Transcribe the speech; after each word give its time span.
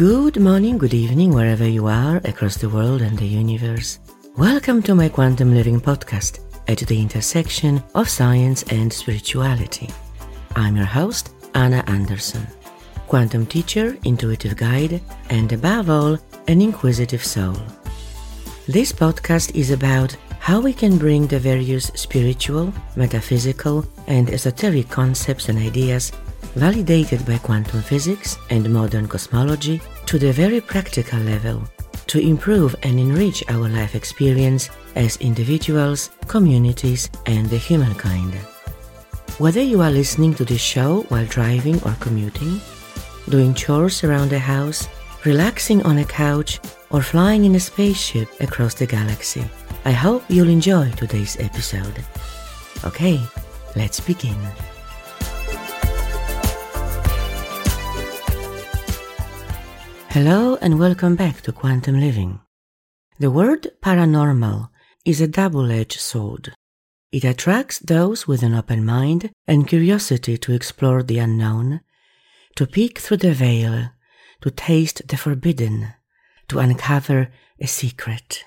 Good 0.00 0.40
morning, 0.40 0.78
good 0.78 0.94
evening, 0.94 1.34
wherever 1.34 1.68
you 1.68 1.86
are 1.86 2.22
across 2.24 2.56
the 2.56 2.70
world 2.70 3.02
and 3.02 3.18
the 3.18 3.26
universe. 3.26 3.98
Welcome 4.34 4.82
to 4.84 4.94
my 4.94 5.10
Quantum 5.10 5.52
Living 5.54 5.78
podcast 5.78 6.40
at 6.68 6.78
the 6.78 6.98
intersection 6.98 7.82
of 7.94 8.08
science 8.08 8.62
and 8.70 8.90
spirituality. 8.90 9.90
I'm 10.56 10.74
your 10.74 10.86
host, 10.86 11.34
Anna 11.54 11.84
Anderson, 11.86 12.46
quantum 13.08 13.44
teacher, 13.44 13.98
intuitive 14.04 14.56
guide, 14.56 15.02
and 15.28 15.52
above 15.52 15.90
all, 15.90 16.18
an 16.48 16.62
inquisitive 16.62 17.22
soul. 17.22 17.58
This 18.66 18.92
podcast 18.92 19.54
is 19.54 19.70
about 19.70 20.16
how 20.38 20.60
we 20.60 20.72
can 20.72 20.96
bring 20.96 21.26
the 21.26 21.38
various 21.38 21.92
spiritual, 21.94 22.72
metaphysical, 22.96 23.84
and 24.06 24.30
esoteric 24.30 24.88
concepts 24.88 25.50
and 25.50 25.58
ideas 25.58 26.10
validated 26.54 27.24
by 27.26 27.38
quantum 27.38 27.82
physics 27.82 28.36
and 28.50 28.68
modern 28.72 29.06
cosmology 29.06 29.80
to 30.06 30.18
the 30.18 30.32
very 30.32 30.60
practical 30.60 31.18
level 31.20 31.62
to 32.06 32.18
improve 32.18 32.74
and 32.82 32.98
enrich 32.98 33.44
our 33.48 33.68
life 33.68 33.94
experience 33.94 34.68
as 34.96 35.16
individuals, 35.18 36.10
communities, 36.26 37.08
and 37.26 37.48
the 37.48 37.56
humankind. 37.56 38.34
Whether 39.38 39.62
you 39.62 39.80
are 39.80 39.92
listening 39.92 40.34
to 40.34 40.44
this 40.44 40.60
show 40.60 41.02
while 41.08 41.24
driving 41.26 41.80
or 41.84 41.94
commuting, 42.00 42.60
doing 43.28 43.54
chores 43.54 44.02
around 44.02 44.30
the 44.30 44.40
house, 44.40 44.88
relaxing 45.24 45.82
on 45.84 45.98
a 45.98 46.04
couch, 46.04 46.58
or 46.90 47.00
flying 47.00 47.44
in 47.44 47.54
a 47.54 47.60
spaceship 47.60 48.28
across 48.40 48.74
the 48.74 48.86
galaxy, 48.86 49.44
I 49.84 49.92
hope 49.92 50.24
you'll 50.28 50.48
enjoy 50.48 50.90
today's 50.90 51.38
episode. 51.38 52.04
Okay, 52.84 53.20
let's 53.76 54.00
begin. 54.00 54.36
Hello 60.12 60.58
and 60.60 60.80
welcome 60.80 61.14
back 61.14 61.40
to 61.42 61.52
Quantum 61.52 62.00
Living. 62.00 62.40
The 63.20 63.30
word 63.30 63.70
paranormal 63.80 64.68
is 65.04 65.20
a 65.20 65.28
double 65.28 65.70
edged 65.70 66.00
sword. 66.00 66.52
It 67.12 67.22
attracts 67.22 67.78
those 67.78 68.26
with 68.26 68.42
an 68.42 68.52
open 68.52 68.84
mind 68.84 69.30
and 69.46 69.68
curiosity 69.68 70.36
to 70.36 70.52
explore 70.52 71.04
the 71.04 71.20
unknown, 71.20 71.82
to 72.56 72.66
peek 72.66 72.98
through 72.98 73.18
the 73.18 73.32
veil, 73.32 73.90
to 74.40 74.50
taste 74.50 75.06
the 75.06 75.16
forbidden, 75.16 75.94
to 76.48 76.58
uncover 76.58 77.28
a 77.60 77.68
secret. 77.68 78.42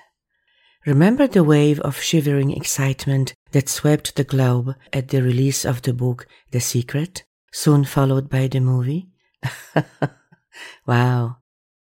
Remember 0.84 1.26
the 1.26 1.42
wave 1.42 1.80
of 1.80 1.98
shivering 1.98 2.50
excitement 2.50 3.32
that 3.52 3.70
swept 3.70 4.16
the 4.16 4.24
globe 4.24 4.74
at 4.92 5.08
the 5.08 5.22
release 5.22 5.64
of 5.64 5.80
the 5.80 5.94
book 5.94 6.26
The 6.50 6.60
Secret, 6.60 7.24
soon 7.54 7.84
followed 7.84 8.28
by 8.28 8.48
the 8.48 8.60
movie? 8.60 9.08
wow, 10.86 11.38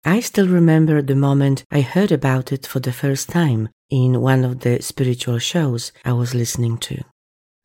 I 0.08 0.20
still 0.20 0.48
remember 0.48 1.02
the 1.02 1.16
moment 1.16 1.66
I 1.72 1.82
heard 1.82 2.12
about 2.12 2.52
it 2.52 2.68
for 2.68 2.80
the 2.80 2.94
first 2.94 3.28
time 3.28 3.70
in 3.90 4.22
one 4.22 4.46
of 4.46 4.60
the 4.60 4.80
spiritual 4.84 5.40
shows 5.40 5.92
I 6.06 6.14
was 6.14 6.36
listening 6.36 6.78
to. 6.90 7.02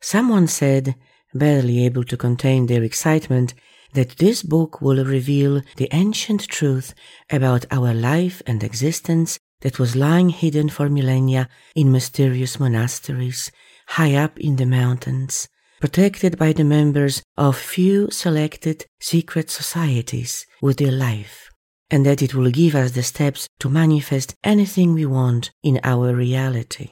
Someone 0.01 0.47
said, 0.47 0.95
barely 1.35 1.85
able 1.85 2.03
to 2.05 2.17
contain 2.17 2.65
their 2.65 2.81
excitement, 2.81 3.53
that 3.93 4.17
this 4.17 4.41
book 4.41 4.81
will 4.81 5.05
reveal 5.05 5.61
the 5.77 5.87
ancient 5.91 6.47
truth 6.47 6.95
about 7.29 7.67
our 7.69 7.93
life 7.93 8.41
and 8.47 8.63
existence 8.63 9.37
that 9.59 9.77
was 9.77 9.95
lying 9.95 10.29
hidden 10.29 10.69
for 10.69 10.89
millennia 10.89 11.47
in 11.75 11.91
mysterious 11.91 12.59
monasteries 12.59 13.51
high 13.89 14.15
up 14.15 14.39
in 14.39 14.55
the 14.55 14.65
mountains, 14.65 15.47
protected 15.79 16.39
by 16.39 16.53
the 16.53 16.63
members 16.63 17.21
of 17.37 17.55
few 17.55 18.09
selected 18.09 18.87
secret 18.99 19.51
societies 19.51 20.47
with 20.59 20.77
their 20.77 20.91
life 20.91 21.50
and 21.91 22.05
that 22.05 22.21
it 22.21 22.33
will 22.33 22.49
give 22.49 22.73
us 22.73 22.91
the 22.91 23.03
steps 23.03 23.47
to 23.59 23.69
manifest 23.69 24.33
anything 24.43 24.93
we 24.93 25.05
want 25.05 25.51
in 25.61 25.79
our 25.83 26.15
reality. 26.15 26.89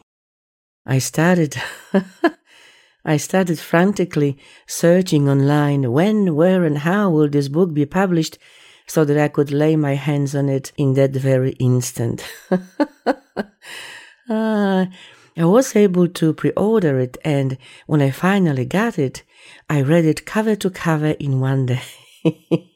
I 0.85 0.99
started 0.99 1.55
I 3.05 3.17
started 3.17 3.59
frantically 3.59 4.37
searching 4.67 5.29
online 5.29 5.91
when, 5.91 6.35
where, 6.35 6.65
and 6.65 6.79
how 6.79 7.09
will 7.09 7.29
this 7.29 7.47
book 7.47 7.73
be 7.73 7.85
published 7.85 8.37
so 8.87 9.05
that 9.05 9.17
I 9.17 9.29
could 9.29 9.51
lay 9.51 9.75
my 9.75 9.95
hands 9.95 10.35
on 10.35 10.49
it 10.49 10.73
in 10.77 10.95
that 10.95 11.11
very 11.11 11.51
instant. 11.53 12.23
ah, 14.29 14.87
I 15.37 15.45
was 15.45 15.75
able 15.75 16.07
to 16.07 16.33
pre 16.33 16.51
order 16.51 16.99
it, 16.99 17.17
and 17.23 17.57
when 17.87 18.01
I 18.01 18.11
finally 18.11 18.65
got 18.65 18.99
it, 18.99 19.23
I 19.69 19.81
read 19.81 20.05
it 20.05 20.25
cover 20.25 20.55
to 20.57 20.69
cover 20.69 21.11
in 21.11 21.39
one 21.39 21.67
day. 21.67 21.81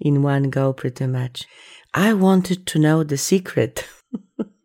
in 0.00 0.22
one 0.22 0.50
go 0.50 0.72
pretty 0.72 1.06
much. 1.06 1.46
I 1.94 2.12
wanted 2.14 2.66
to 2.66 2.78
know 2.78 3.02
the 3.02 3.16
secret. 3.16 3.86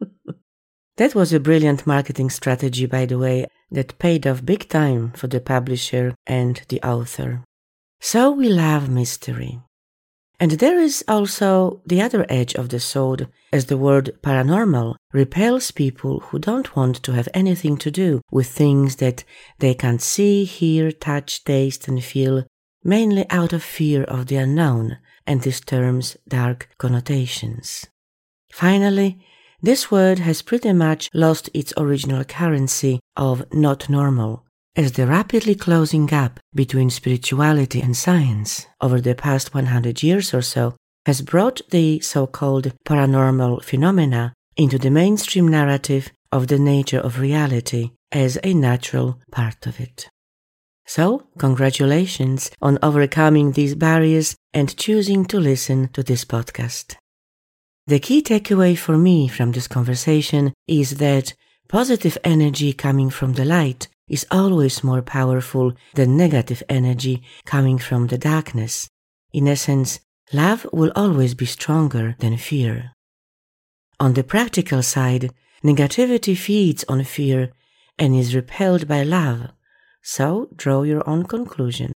that 0.98 1.16
was 1.16 1.34
a 1.34 1.40
brilliant 1.40 1.88
marketing 1.88 2.30
strategy, 2.30 2.86
by 2.86 3.06
the 3.06 3.18
way, 3.18 3.48
that 3.72 3.98
paid 4.00 4.28
off 4.28 4.46
big 4.46 4.70
time 4.70 5.12
for 5.12 5.28
the 5.28 5.40
publisher 5.40 6.16
and 6.28 6.62
the 6.70 6.82
author. 6.82 7.44
So 8.02 8.32
we 8.32 8.50
love 8.50 8.90
mystery. 8.90 9.62
And 10.40 10.52
there 10.52 10.78
is 10.78 11.06
also 11.08 11.82
the 11.86 12.02
other 12.02 12.26
edge 12.28 12.54
of 12.56 12.70
the 12.70 12.80
sword, 12.80 13.30
as 13.54 13.68
the 13.68 13.78
word 13.78 14.18
paranormal 14.22 14.96
repels 15.14 15.72
people 15.72 16.20
who 16.20 16.40
don't 16.40 16.76
want 16.76 17.02
to 17.04 17.14
have 17.14 17.30
anything 17.34 17.78
to 17.78 17.90
do 17.90 18.22
with 18.30 18.48
things 18.48 18.98
that 18.98 19.24
they 19.60 19.74
can't 19.74 20.02
see, 20.02 20.44
hear, 20.44 20.92
touch, 20.92 21.46
taste, 21.46 21.88
and 21.88 22.04
feel, 22.04 22.46
mainly 22.84 23.26
out 23.30 23.54
of 23.54 23.64
fear 23.64 24.04
of 24.04 24.26
the 24.26 24.36
unknown 24.36 24.98
and 25.26 25.42
this 25.42 25.60
term's 25.60 26.18
dark 26.28 26.70
connotations. 26.78 27.86
Finally, 28.52 29.20
this 29.62 29.90
word 29.90 30.20
has 30.20 30.42
pretty 30.42 30.74
much 30.74 31.10
lost 31.14 31.50
its 31.54 31.74
original 31.78 32.24
currency 32.24 33.00
of 33.16 33.46
not 33.54 33.90
normal, 33.90 34.46
as 34.76 34.92
the 34.92 35.08
rapidly 35.08 35.56
closing 35.56 36.06
gap 36.06 36.40
between 36.54 36.90
spirituality 36.90 37.80
and 37.82 37.96
science 37.96 38.68
over 38.82 39.00
the 39.00 39.16
past 39.16 39.54
100 39.54 40.04
years 40.04 40.34
or 40.34 40.42
so 40.42 40.76
has 41.06 41.22
brought 41.22 41.62
the 41.70 42.00
so-called 42.00 42.74
paranormal 42.86 43.64
phenomena 43.64 44.34
into 44.56 44.78
the 44.78 44.92
mainstream 44.92 45.48
narrative 45.48 46.12
of 46.32 46.48
the 46.48 46.60
nature 46.60 47.00
of 47.00 47.20
reality 47.20 47.92
as 48.12 48.38
a 48.44 48.54
natural 48.54 49.20
part 49.32 49.66
of 49.66 49.80
it. 49.80 50.10
So, 50.86 51.28
congratulations 51.38 52.52
on 52.62 52.78
overcoming 52.84 53.52
these 53.52 53.76
barriers 53.76 54.36
and 54.54 54.76
choosing 54.78 55.26
to 55.26 55.40
listen 55.40 55.88
to 55.90 56.04
this 56.04 56.26
podcast. 56.26 56.96
The 57.88 58.00
key 58.00 58.22
takeaway 58.22 58.78
for 58.78 58.98
me 58.98 59.28
from 59.28 59.52
this 59.52 59.68
conversation 59.68 60.54
is 60.68 60.98
that 60.98 61.34
positive 61.70 62.18
energy 62.24 62.74
coming 62.74 63.10
from 63.10 63.34
the 63.34 63.46
light 63.46 63.88
is 64.10 64.28
always 64.30 64.84
more 64.84 65.02
powerful 65.02 65.74
than 65.94 66.18
negative 66.18 66.62
energy 66.70 67.24
coming 67.46 67.78
from 67.78 68.08
the 68.08 68.18
darkness. 68.18 68.88
In 69.32 69.48
essence, 69.48 70.00
love 70.34 70.68
will 70.74 70.92
always 70.96 71.34
be 71.34 71.46
stronger 71.46 72.16
than 72.20 72.38
fear. 72.38 72.92
On 74.00 74.14
the 74.14 74.24
practical 74.24 74.84
side, 74.84 75.32
negativity 75.64 76.38
feeds 76.38 76.84
on 76.90 77.04
fear 77.04 77.52
and 77.98 78.14
is 78.16 78.36
repelled 78.36 78.88
by 78.88 79.04
love 79.04 79.52
so 80.04 80.50
draw 80.56 80.84
your 80.84 81.08
own 81.10 81.24
conclusion. 81.26 81.92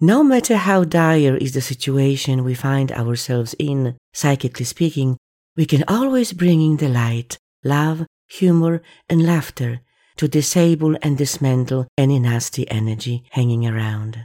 No 0.00 0.24
matter 0.24 0.56
how 0.56 0.84
dire 0.84 1.36
is 1.36 1.52
the 1.52 1.60
situation 1.60 2.44
we 2.44 2.54
find 2.54 2.90
ourselves 2.92 3.54
in, 3.58 3.96
psychically 4.12 4.64
speaking, 4.64 5.16
we 5.56 5.66
can 5.66 5.84
always 5.86 6.32
bring 6.32 6.60
in 6.62 6.76
the 6.78 6.88
light, 6.88 7.38
love, 7.62 8.06
humor, 8.28 8.82
and 9.08 9.24
laughter 9.24 9.80
to 10.16 10.28
disable 10.28 10.96
and 11.02 11.18
dismantle 11.18 11.86
any 11.98 12.18
nasty 12.18 12.68
energy 12.70 13.24
hanging 13.30 13.66
around. 13.66 14.24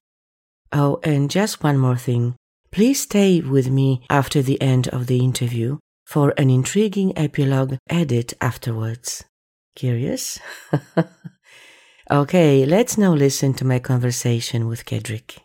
Oh, 0.71 0.99
and 1.03 1.29
just 1.29 1.63
one 1.63 1.77
more 1.77 1.97
thing. 1.97 2.35
Please 2.71 3.01
stay 3.01 3.41
with 3.41 3.69
me 3.69 4.05
after 4.09 4.41
the 4.41 4.61
end 4.61 4.87
of 4.89 5.07
the 5.07 5.19
interview 5.19 5.79
for 6.05 6.33
an 6.37 6.49
intriguing 6.49 7.17
epilogue 7.17 7.77
edit 7.89 8.33
afterwards. 8.39 9.23
Curious? 9.75 10.39
Okay, 12.11 12.65
let's 12.65 12.97
now 12.97 13.13
listen 13.13 13.53
to 13.53 13.63
my 13.63 13.77
conversation 13.77 14.67
with 14.67 14.83
Kaedrich. 14.83 15.37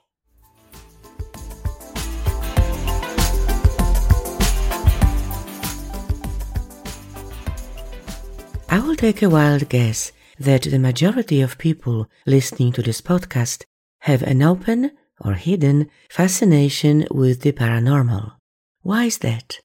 I 8.70 8.78
will 8.78 8.96
take 8.96 9.20
a 9.20 9.28
wild 9.28 9.68
guess 9.68 10.12
that 10.38 10.62
the 10.62 10.78
majority 10.78 11.42
of 11.42 11.58
people 11.58 12.08
listening 12.24 12.72
to 12.72 12.82
this 12.82 13.02
podcast 13.02 13.64
have 14.00 14.22
an 14.22 14.42
open 14.42 14.92
or 15.20 15.34
hidden 15.34 15.90
fascination 16.08 17.06
with 17.10 17.42
the 17.42 17.52
paranormal. 17.52 18.36
Why 18.80 19.04
is 19.04 19.18
that? 19.18 19.58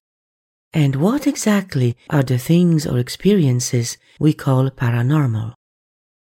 And 0.74 0.96
what 0.96 1.26
exactly 1.26 1.96
are 2.10 2.22
the 2.22 2.36
things 2.36 2.86
or 2.86 2.98
experiences 2.98 3.96
we 4.18 4.34
call 4.34 4.68
paranormal? 4.68 5.54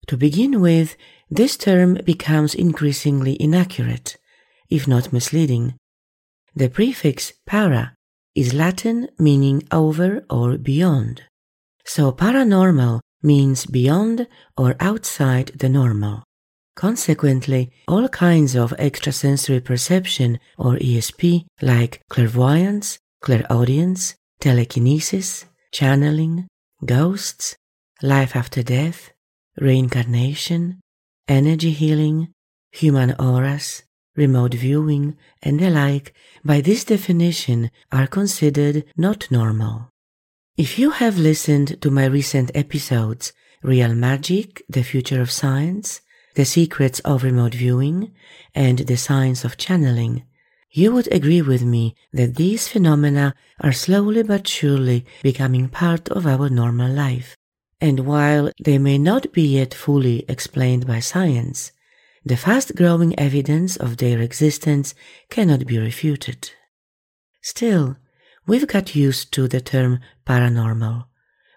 To 0.08 0.18
begin 0.18 0.60
with, 0.60 0.96
this 1.30 1.56
term 1.58 1.98
becomes 2.04 2.54
increasingly 2.54 3.42
inaccurate, 3.42 4.18
if 4.70 4.88
not 4.88 5.14
misleading. 5.14 5.76
The 6.56 6.70
prefix 6.70 7.34
para 7.46 7.96
is 8.36 8.54
Latin 8.54 9.08
meaning 9.18 9.64
over 9.72 10.26
or 10.30 10.58
beyond. 10.58 11.24
So 11.86 12.12
paranormal 12.12 13.00
means 13.22 13.66
beyond 13.66 14.28
or 14.58 14.76
outside 14.80 15.48
the 15.56 15.70
normal. 15.70 16.24
Consequently, 16.76 17.72
all 17.88 18.08
kinds 18.10 18.56
of 18.56 18.74
extrasensory 18.74 19.62
perception 19.62 20.40
or 20.58 20.76
ESP 20.78 21.46
like 21.62 22.02
clairvoyance, 22.10 22.98
clairaudience, 23.22 24.16
telekinesis, 24.40 25.46
channeling, 25.72 26.48
ghosts, 26.86 27.56
life 28.02 28.36
after 28.36 28.64
death, 28.64 29.13
reincarnation, 29.60 30.82
energy 31.28 31.72
healing, 31.72 32.34
human 32.72 33.14
auras, 33.20 33.84
remote 34.16 34.54
viewing, 34.54 35.16
and 35.42 35.60
the 35.60 35.70
like, 35.70 36.14
by 36.44 36.62
this 36.62 36.84
definition, 36.84 37.72
are 37.92 38.08
considered 38.08 38.84
not 38.98 39.30
normal. 39.32 39.90
If 40.58 40.78
you 40.78 40.92
have 40.92 41.18
listened 41.18 41.82
to 41.82 41.90
my 41.90 42.06
recent 42.06 42.52
episodes, 42.54 43.34
Real 43.64 43.96
Magic, 43.96 44.62
The 44.70 44.84
Future 44.84 45.22
of 45.22 45.32
Science, 45.32 46.02
The 46.36 46.46
Secrets 46.46 47.00
of 47.00 47.24
Remote 47.24 47.56
Viewing, 47.56 48.14
and 48.54 48.80
The 48.80 48.98
Science 48.98 49.44
of 49.44 49.58
Channeling, 49.58 50.26
you 50.70 50.92
would 50.92 51.12
agree 51.12 51.42
with 51.42 51.64
me 51.64 51.96
that 52.12 52.36
these 52.36 52.68
phenomena 52.68 53.36
are 53.62 53.72
slowly 53.72 54.24
but 54.24 54.48
surely 54.48 55.06
becoming 55.22 55.70
part 55.70 56.10
of 56.10 56.26
our 56.26 56.50
normal 56.50 56.92
life. 56.92 57.38
And 57.84 58.00
while 58.08 58.50
they 58.64 58.78
may 58.78 58.98
not 58.98 59.34
be 59.34 59.46
yet 59.58 59.74
fully 59.74 60.24
explained 60.30 60.88
by 60.88 61.02
science, 61.02 61.74
the 62.24 62.38
fast 62.38 62.78
growing 62.78 63.14
evidence 63.20 63.76
of 63.76 63.98
their 63.98 64.22
existence 64.22 64.96
cannot 65.30 65.66
be 65.66 65.78
refuted. 65.78 66.52
Still, 67.42 67.98
we've 68.48 68.68
got 68.68 68.96
used 68.96 69.34
to 69.34 69.50
the 69.50 69.60
term 69.60 70.00
paranormal. 70.26 71.08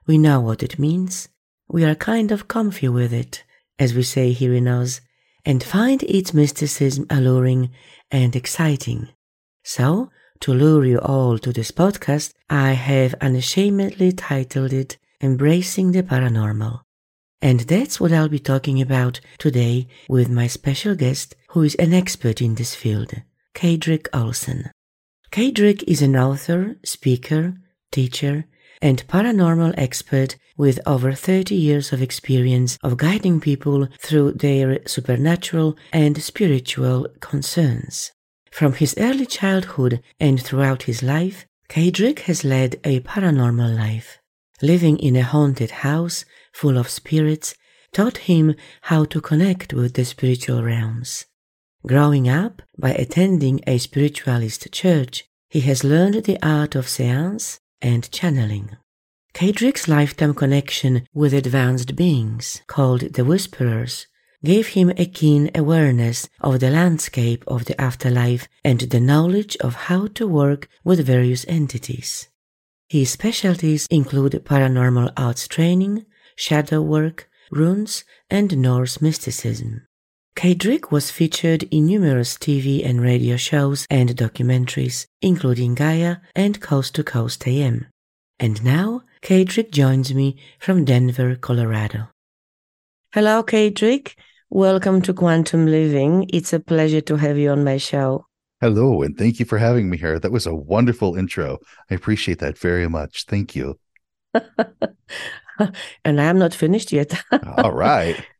We 0.08 0.18
know 0.18 0.40
what 0.40 0.64
it 0.64 0.80
means. 0.80 1.28
We 1.68 1.84
are 1.84 1.94
kind 1.94 2.32
of 2.32 2.48
comfy 2.48 2.88
with 2.88 3.12
it, 3.12 3.44
as 3.78 3.94
we 3.94 4.02
say 4.02 4.32
here 4.32 4.52
in 4.52 4.66
Oz, 4.66 5.00
and 5.44 5.62
find 5.62 6.02
its 6.02 6.34
mysticism 6.34 7.06
alluring 7.08 7.70
and 8.10 8.34
exciting. 8.34 9.10
So, 9.62 10.10
to 10.40 10.52
lure 10.52 10.86
you 10.86 10.98
all 10.98 11.38
to 11.38 11.52
this 11.52 11.70
podcast, 11.70 12.32
I 12.50 12.72
have 12.72 13.14
unashamedly 13.20 14.10
titled 14.10 14.72
it 14.72 14.96
Embracing 15.22 15.92
the 15.92 16.02
Paranormal. 16.02 16.82
And 17.40 17.60
that's 17.60 17.98
what 17.98 18.12
I'll 18.12 18.28
be 18.28 18.38
talking 18.38 18.82
about 18.82 19.20
today 19.38 19.88
with 20.08 20.28
my 20.28 20.46
special 20.46 20.94
guest, 20.94 21.34
who 21.50 21.62
is 21.62 21.74
an 21.76 21.94
expert 21.94 22.42
in 22.42 22.56
this 22.56 22.74
field, 22.74 23.14
Kaedrich 23.54 24.08
Olsen. 24.12 24.70
Kaedrich 25.30 25.82
is 25.84 26.02
an 26.02 26.16
author, 26.16 26.76
speaker, 26.84 27.54
teacher, 27.90 28.44
and 28.82 29.06
paranormal 29.08 29.74
expert 29.78 30.36
with 30.58 30.80
over 30.86 31.12
30 31.12 31.54
years 31.54 31.94
of 31.94 32.02
experience 32.02 32.78
of 32.82 32.98
guiding 32.98 33.40
people 33.40 33.88
through 33.98 34.32
their 34.32 34.86
supernatural 34.86 35.76
and 35.92 36.22
spiritual 36.22 37.08
concerns. 37.20 38.12
From 38.50 38.74
his 38.74 38.94
early 38.98 39.26
childhood 39.26 40.02
and 40.20 40.42
throughout 40.42 40.82
his 40.82 41.02
life, 41.02 41.46
Kaedrich 41.70 42.20
has 42.20 42.44
led 42.44 42.80
a 42.84 43.00
paranormal 43.00 43.74
life. 43.74 44.18
Living 44.62 44.98
in 44.98 45.16
a 45.16 45.22
haunted 45.22 45.70
house 45.70 46.24
full 46.52 46.78
of 46.78 46.88
spirits, 46.88 47.54
taught 47.92 48.18
him 48.28 48.54
how 48.82 49.04
to 49.04 49.20
connect 49.20 49.74
with 49.74 49.94
the 49.94 50.04
spiritual 50.04 50.62
realms. 50.62 51.26
Growing 51.86 52.28
up 52.28 52.62
by 52.78 52.92
attending 52.92 53.60
a 53.66 53.78
spiritualist 53.78 54.72
church, 54.72 55.24
he 55.50 55.60
has 55.60 55.84
learned 55.84 56.24
the 56.24 56.38
art 56.42 56.74
of 56.74 56.88
seance 56.88 57.60
and 57.80 58.10
channeling. 58.10 58.76
Kaedrich's 59.34 59.86
lifetime 59.86 60.34
connection 60.34 61.06
with 61.12 61.34
advanced 61.34 61.94
beings, 61.94 62.62
called 62.66 63.00
the 63.12 63.24
Whisperers, 63.24 64.06
gave 64.42 64.68
him 64.68 64.90
a 64.96 65.06
keen 65.06 65.50
awareness 65.54 66.28
of 66.40 66.60
the 66.60 66.70
landscape 66.70 67.44
of 67.46 67.66
the 67.66 67.78
afterlife 67.80 68.48
and 68.64 68.80
the 68.80 69.00
knowledge 69.00 69.56
of 69.58 69.74
how 69.74 70.06
to 70.08 70.26
work 70.26 70.68
with 70.84 71.06
various 71.06 71.44
entities. 71.48 72.28
His 72.88 73.10
specialties 73.10 73.88
include 73.90 74.44
paranormal 74.44 75.12
arts 75.16 75.48
training, 75.48 76.06
shadow 76.36 76.80
work, 76.80 77.28
runes, 77.50 78.04
and 78.30 78.56
Norse 78.58 79.02
mysticism. 79.02 79.84
Kaedrich 80.36 80.92
was 80.92 81.10
featured 81.10 81.64
in 81.64 81.86
numerous 81.86 82.36
TV 82.36 82.86
and 82.86 83.00
radio 83.00 83.36
shows 83.36 83.86
and 83.90 84.10
documentaries, 84.10 85.06
including 85.20 85.74
Gaia 85.74 86.18
and 86.36 86.60
Coast 86.60 86.94
to 86.94 87.02
Coast 87.02 87.48
AM. 87.48 87.86
And 88.38 88.62
now, 88.62 89.02
Kaedrich 89.20 89.72
joins 89.72 90.14
me 90.14 90.36
from 90.60 90.84
Denver, 90.84 91.34
Colorado. 91.34 92.10
Hello, 93.12 93.42
Kaedrich. 93.42 94.14
Welcome 94.48 95.02
to 95.02 95.12
Quantum 95.12 95.66
Living. 95.66 96.30
It's 96.32 96.52
a 96.52 96.60
pleasure 96.60 97.00
to 97.00 97.16
have 97.16 97.36
you 97.36 97.50
on 97.50 97.64
my 97.64 97.78
show. 97.78 98.26
Hello, 98.60 99.02
and 99.02 99.16
thank 99.18 99.38
you 99.38 99.44
for 99.44 99.58
having 99.58 99.90
me 99.90 99.98
here. 99.98 100.18
That 100.18 100.32
was 100.32 100.46
a 100.46 100.54
wonderful 100.54 101.14
intro. 101.14 101.58
I 101.90 101.94
appreciate 101.94 102.38
that 102.38 102.56
very 102.56 102.88
much. 102.88 103.26
Thank 103.26 103.54
you. 103.54 103.78
and 106.04 106.20
I'm 106.20 106.38
not 106.38 106.54
finished 106.54 106.92
yet. 106.92 107.22
All 107.58 107.72
right. 107.72 108.24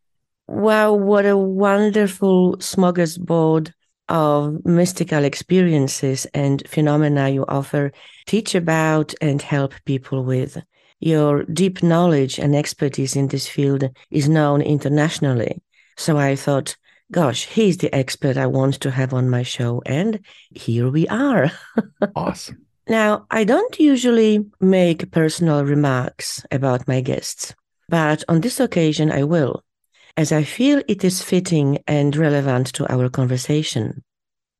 Wow, 0.49 0.93
what 0.93 1.27
a 1.27 1.37
wonderful 1.37 2.57
smorgasbord 2.59 3.73
of 4.09 4.65
mystical 4.65 5.25
experiences 5.25 6.25
and 6.27 6.63
phenomena 6.69 7.29
you 7.31 7.45
offer, 7.49 7.91
teach 8.27 8.55
about, 8.55 9.13
and 9.21 9.43
help 9.43 9.75
people 9.87 10.23
with. 10.23 10.63
Your 11.01 11.43
deep 11.45 11.83
knowledge 11.83 12.39
and 12.39 12.55
expertise 12.55 13.17
in 13.17 13.27
this 13.27 13.49
field 13.49 13.91
is 14.13 14.29
known 14.29 14.63
internationally. 14.63 15.61
So 15.97 16.17
I 16.17 16.37
thought, 16.37 16.77
gosh, 17.11 17.47
he's 17.47 17.79
the 17.79 17.94
expert 17.94 18.37
I 18.37 18.47
want 18.47 18.75
to 18.81 18.91
have 18.91 19.14
on 19.14 19.31
my 19.31 19.43
show. 19.43 19.82
And 19.87 20.20
here 20.50 20.91
we 20.91 21.06
are. 21.08 21.50
awesome. 22.14 22.62
Now, 22.88 23.26
I 23.32 23.43
don't 23.43 23.81
usually 23.81 24.47
make 24.61 25.11
personal 25.11 25.64
remarks 25.64 26.47
about 26.53 26.87
my 26.87 27.00
guests, 27.00 27.53
but 27.88 28.23
on 28.29 28.41
this 28.41 28.61
occasion 28.61 29.10
I 29.10 29.25
will, 29.25 29.65
as 30.17 30.31
I 30.31 30.44
feel 30.44 30.82
it 30.86 31.03
is 31.03 31.20
fitting 31.20 31.81
and 31.89 32.15
relevant 32.15 32.69
to 32.75 32.86
our 32.93 33.08
conversation. 33.08 34.05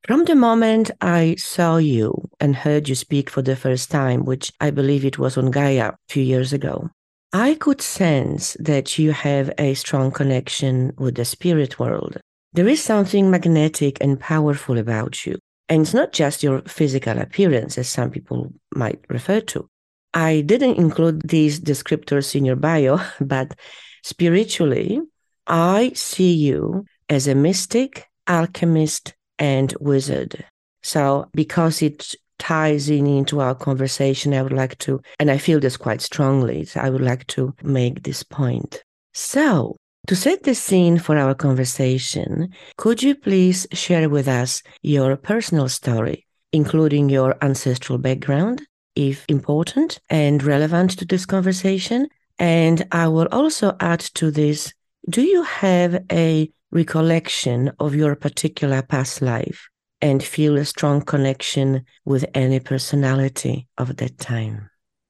From 0.05 0.25
the 0.25 0.35
moment 0.35 0.91
I 1.01 1.37
saw 1.39 1.77
you 1.77 2.29
and 2.41 2.57
heard 2.57 2.89
you 2.89 2.97
speak 2.97 3.31
for 3.31 3.43
the 3.43 3.55
first 3.55 3.93
time, 3.93 4.25
which 4.25 4.53
I 4.61 4.71
believe 4.71 5.05
it 5.05 5.21
was 5.21 5.37
on 5.37 5.53
Gaia 5.53 5.91
a 5.91 5.97
few 6.09 6.25
years 6.25 6.53
ago, 6.53 6.91
I 7.33 7.55
could 7.55 7.81
sense 7.81 8.57
that 8.59 8.99
you 8.99 9.13
have 9.13 9.53
a 9.57 9.75
strong 9.75 10.11
connection 10.11 10.93
with 10.99 11.15
the 11.15 11.25
spirit 11.25 11.79
world. 11.79 12.19
There 12.53 12.69
is 12.69 12.83
something 12.83 13.31
magnetic 13.31 13.99
and 14.01 14.19
powerful 14.19 14.79
about 14.79 15.27
you. 15.27 15.39
And 15.69 15.83
it's 15.83 15.95
not 15.95 16.13
just 16.13 16.43
your 16.43 16.63
physical 16.63 17.19
appearance, 17.19 17.77
as 17.77 17.89
some 17.89 18.11
people 18.11 18.53
might 18.75 19.01
refer 19.09 19.41
to. 19.41 19.69
I 20.15 20.41
didn't 20.41 20.79
include 20.79 21.29
these 21.29 21.61
descriptors 21.61 22.35
in 22.35 22.45
your 22.45 22.57
bio, 22.57 23.01
but 23.21 23.55
spiritually, 24.03 25.01
I 25.47 25.93
see 25.95 26.33
you 26.33 26.85
as 27.09 27.29
a 27.29 27.35
mystic, 27.35 28.07
alchemist, 28.27 29.15
and 29.39 29.75
wizard. 29.81 30.45
So, 30.83 31.29
because 31.35 31.83
it 31.83 32.15
ties 32.39 32.89
in 32.89 33.07
into 33.07 33.41
our 33.41 33.55
conversation, 33.55 34.35
I 34.35 34.43
would 34.43 34.53
like 34.53 34.79
to, 34.79 35.01
and 35.19 35.31
I 35.31 35.39
feel 35.39 35.61
this 35.61 35.77
quite 35.77 36.01
strongly, 36.01 36.65
so 36.65 36.81
I 36.81 36.91
would 36.91 37.03
like 37.03 37.27
to 37.29 37.55
make 37.63 38.03
this 38.03 38.23
point. 38.23 38.83
So, 39.15 39.77
to 40.07 40.17
set 40.17 40.45
the 40.45 40.55
scene 40.55 40.99
for 40.99 41.17
our 41.17 41.35
conversation, 41.35 42.51
could 42.77 43.03
you 43.03 43.15
please 43.15 43.67
share 43.73 44.09
with 44.09 44.29
us 44.29 44.63
your 44.83 45.17
personal 45.17 45.69
story, 45.69 46.27
including 46.53 47.09
your 47.09 47.37
ancestral 47.43 47.99
background, 47.99 48.63
if 48.95 49.25
important 49.29 49.99
and 50.09 50.43
relevant 50.43 50.99
to 50.99 51.05
this 51.05 51.27
conversation? 51.27 52.09
And 52.39 52.87
I 52.93 53.09
will 53.09 53.29
also 53.33 53.77
add 53.81 54.01
to 54.15 54.31
this 54.31 54.73
do 55.09 55.23
you 55.23 55.43
have 55.45 56.05
a 56.11 56.51
recollection 56.73 57.71
of 57.79 57.95
your 57.95 58.17
particular 58.17 58.83
past 58.83 59.23
life 59.23 59.69
and 60.01 60.23
feel 60.23 60.57
a 60.57 60.65
strong 60.65 61.01
connection 61.01 61.85
with 62.05 62.25
any 62.35 62.61
personality 62.61 63.69
of 63.79 63.97
that 63.97 64.19
time? 64.19 64.69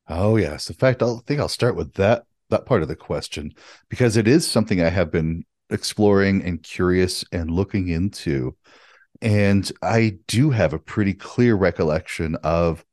Oh, 0.09 0.37
yes. 0.37 0.69
In 0.69 0.76
fact, 0.76 1.03
I 1.03 1.17
think 1.26 1.41
I'll 1.41 1.49
start 1.49 1.76
with 1.76 1.95
that 1.95 2.25
that 2.50 2.67
part 2.67 2.83
of 2.83 2.88
the 2.88 2.97
question 2.97 3.53
because 3.88 4.17
it 4.17 4.29
is 4.29 4.49
something 4.49 4.81
I 4.81 4.88
have 4.88 5.11
been 5.11 5.45
exploring 5.71 6.43
and 6.45 6.62
curious 6.62 7.25
and 7.33 7.50
looking 7.50 7.88
into. 7.88 8.57
And 9.23 9.71
I 9.83 10.19
do 10.26 10.50
have 10.50 10.73
a 10.73 10.79
pretty 10.79 11.15
clear 11.15 11.55
recollection 11.55 12.37
of 12.43 12.85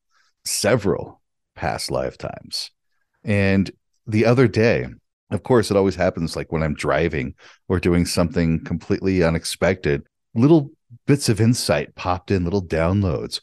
several 0.46 1.22
past 1.56 1.92
lifetimes. 1.92 2.72
And 3.24 3.70
the 4.08 4.26
other 4.26 4.48
day, 4.48 4.88
of 5.32 5.44
course, 5.44 5.72
it 5.72 5.78
always 5.78 5.96
happens 5.96 6.36
like 6.36 6.52
when 6.52 6.64
I'm 6.64 6.76
driving 6.76 7.36
or 7.68 7.80
doing 7.80 8.06
something 8.06 8.64
completely 8.64 9.24
unexpected, 9.24 10.04
little 10.36 10.72
bits 11.08 11.30
of 11.30 11.42
insight 11.42 11.96
popped 11.96 12.32
in, 12.32 12.44
little 12.44 12.66
downloads. 12.66 13.42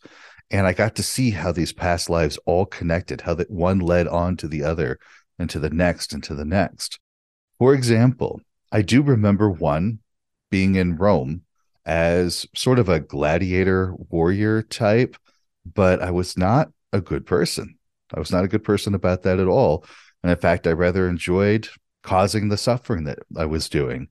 And 0.50 0.66
I 0.66 0.72
got 0.72 0.96
to 0.96 1.02
see 1.02 1.30
how 1.30 1.52
these 1.52 1.72
past 1.72 2.10
lives 2.10 2.38
all 2.44 2.66
connected, 2.66 3.20
how 3.20 3.34
that 3.34 3.50
one 3.50 3.78
led 3.78 4.08
on 4.08 4.36
to 4.38 4.48
the 4.48 4.64
other 4.64 4.98
and 5.40 5.48
to 5.50 5.58
the 5.58 5.70
next 5.70 6.12
and 6.12 6.22
to 6.22 6.34
the 6.34 6.44
next. 6.44 7.00
For 7.58 7.74
example, 7.74 8.42
I 8.70 8.82
do 8.82 9.02
remember 9.02 9.50
one 9.50 10.00
being 10.50 10.74
in 10.74 10.96
Rome 10.96 11.42
as 11.86 12.46
sort 12.54 12.78
of 12.78 12.90
a 12.90 13.00
gladiator 13.00 13.94
warrior 14.10 14.62
type, 14.62 15.16
but 15.64 16.02
I 16.02 16.10
was 16.10 16.36
not 16.36 16.70
a 16.92 17.00
good 17.00 17.24
person. 17.24 17.78
I 18.14 18.18
was 18.18 18.30
not 18.30 18.44
a 18.44 18.48
good 18.48 18.62
person 18.62 18.94
about 18.94 19.22
that 19.22 19.40
at 19.40 19.48
all. 19.48 19.84
And 20.22 20.30
in 20.30 20.36
fact, 20.36 20.66
I 20.66 20.72
rather 20.72 21.08
enjoyed 21.08 21.68
causing 22.02 22.48
the 22.48 22.58
suffering 22.58 23.04
that 23.04 23.20
I 23.34 23.46
was 23.46 23.68
doing. 23.68 24.08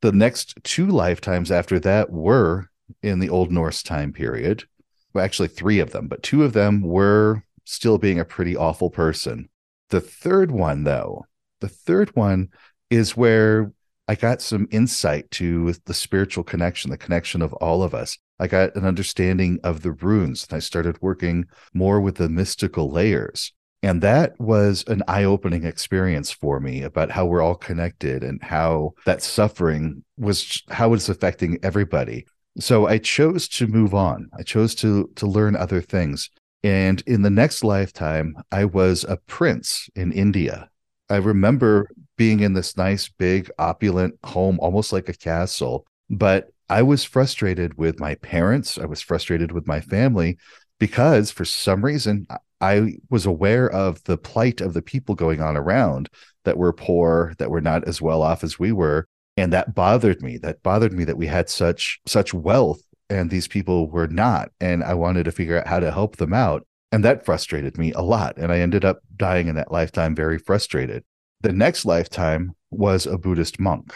The 0.00 0.12
next 0.12 0.54
two 0.62 0.86
lifetimes 0.86 1.50
after 1.50 1.80
that 1.80 2.10
were 2.10 2.70
in 3.02 3.18
the 3.18 3.30
Old 3.30 3.50
Norse 3.50 3.82
time 3.82 4.12
period. 4.12 4.64
Well, 5.12 5.24
actually, 5.24 5.48
three 5.48 5.80
of 5.80 5.90
them, 5.90 6.06
but 6.06 6.22
two 6.22 6.44
of 6.44 6.52
them 6.52 6.82
were 6.82 7.42
still 7.64 7.98
being 7.98 8.20
a 8.20 8.24
pretty 8.24 8.56
awful 8.56 8.90
person. 8.90 9.48
The 9.90 10.00
third 10.00 10.50
one, 10.50 10.84
though, 10.84 11.26
the 11.60 11.68
third 11.68 12.14
one 12.14 12.48
is 12.90 13.16
where 13.16 13.72
I 14.06 14.14
got 14.14 14.40
some 14.40 14.68
insight 14.70 15.30
to 15.32 15.74
the 15.84 15.94
spiritual 15.94 16.44
connection, 16.44 16.90
the 16.90 16.96
connection 16.96 17.42
of 17.42 17.52
all 17.54 17.82
of 17.82 17.94
us. 17.94 18.16
I 18.38 18.46
got 18.46 18.74
an 18.74 18.86
understanding 18.86 19.58
of 19.62 19.82
the 19.82 19.92
runes 19.92 20.46
and 20.48 20.56
I 20.56 20.60
started 20.60 21.02
working 21.02 21.44
more 21.74 22.00
with 22.00 22.16
the 22.16 22.28
mystical 22.28 22.90
layers. 22.90 23.52
And 23.82 24.02
that 24.02 24.38
was 24.40 24.82
an 24.88 25.02
eye 25.06 25.24
opening 25.24 25.64
experience 25.64 26.30
for 26.32 26.58
me 26.58 26.82
about 26.82 27.10
how 27.10 27.26
we're 27.26 27.42
all 27.42 27.54
connected 27.54 28.24
and 28.24 28.42
how 28.42 28.94
that 29.04 29.22
suffering 29.22 30.04
was, 30.16 30.62
how 30.68 30.94
it's 30.94 31.08
affecting 31.08 31.58
everybody. 31.62 32.26
So 32.58 32.88
I 32.88 32.98
chose 32.98 33.46
to 33.48 33.66
move 33.66 33.94
on. 33.94 34.30
I 34.36 34.42
chose 34.42 34.74
to, 34.76 35.10
to 35.16 35.26
learn 35.26 35.54
other 35.54 35.80
things. 35.80 36.30
And 36.64 37.02
in 37.06 37.22
the 37.22 37.30
next 37.30 37.62
lifetime, 37.62 38.36
I 38.50 38.64
was 38.64 39.04
a 39.04 39.18
prince 39.26 39.88
in 39.94 40.12
India. 40.12 40.68
I 41.08 41.16
remember 41.16 41.88
being 42.16 42.40
in 42.40 42.52
this 42.52 42.76
nice, 42.76 43.08
big, 43.08 43.50
opulent 43.58 44.16
home, 44.24 44.58
almost 44.60 44.92
like 44.92 45.08
a 45.08 45.14
castle. 45.14 45.86
But 46.10 46.48
I 46.68 46.82
was 46.82 47.04
frustrated 47.04 47.78
with 47.78 48.00
my 48.00 48.16
parents. 48.16 48.76
I 48.78 48.86
was 48.86 49.00
frustrated 49.00 49.52
with 49.52 49.66
my 49.66 49.80
family 49.80 50.36
because 50.78 51.30
for 51.30 51.44
some 51.44 51.84
reason 51.84 52.26
I 52.60 52.94
was 53.08 53.24
aware 53.24 53.70
of 53.70 54.02
the 54.04 54.18
plight 54.18 54.60
of 54.60 54.74
the 54.74 54.82
people 54.82 55.14
going 55.14 55.40
on 55.40 55.56
around 55.56 56.08
that 56.44 56.58
were 56.58 56.72
poor, 56.72 57.34
that 57.38 57.50
were 57.50 57.60
not 57.60 57.86
as 57.86 58.02
well 58.02 58.22
off 58.22 58.42
as 58.42 58.58
we 58.58 58.72
were. 58.72 59.06
And 59.36 59.52
that 59.52 59.74
bothered 59.74 60.20
me. 60.20 60.36
That 60.38 60.62
bothered 60.62 60.92
me 60.92 61.04
that 61.04 61.16
we 61.16 61.26
had 61.26 61.48
such 61.48 62.00
such 62.06 62.34
wealth 62.34 62.80
and 63.10 63.30
these 63.30 63.48
people 63.48 63.88
were 63.88 64.08
not. 64.08 64.50
And 64.60 64.84
I 64.84 64.94
wanted 64.94 65.24
to 65.24 65.32
figure 65.32 65.58
out 65.58 65.66
how 65.66 65.80
to 65.80 65.90
help 65.90 66.16
them 66.16 66.32
out. 66.32 66.66
And 66.92 67.04
that 67.04 67.24
frustrated 67.24 67.78
me 67.78 67.92
a 67.92 68.00
lot. 68.00 68.36
And 68.38 68.50
I 68.52 68.60
ended 68.60 68.84
up 68.84 69.00
dying 69.16 69.48
in 69.48 69.56
that 69.56 69.72
lifetime 69.72 70.14
very 70.14 70.38
frustrated. 70.38 71.04
The 71.40 71.52
next 71.52 71.84
lifetime 71.84 72.52
was 72.70 73.06
a 73.06 73.18
Buddhist 73.18 73.60
monk. 73.60 73.94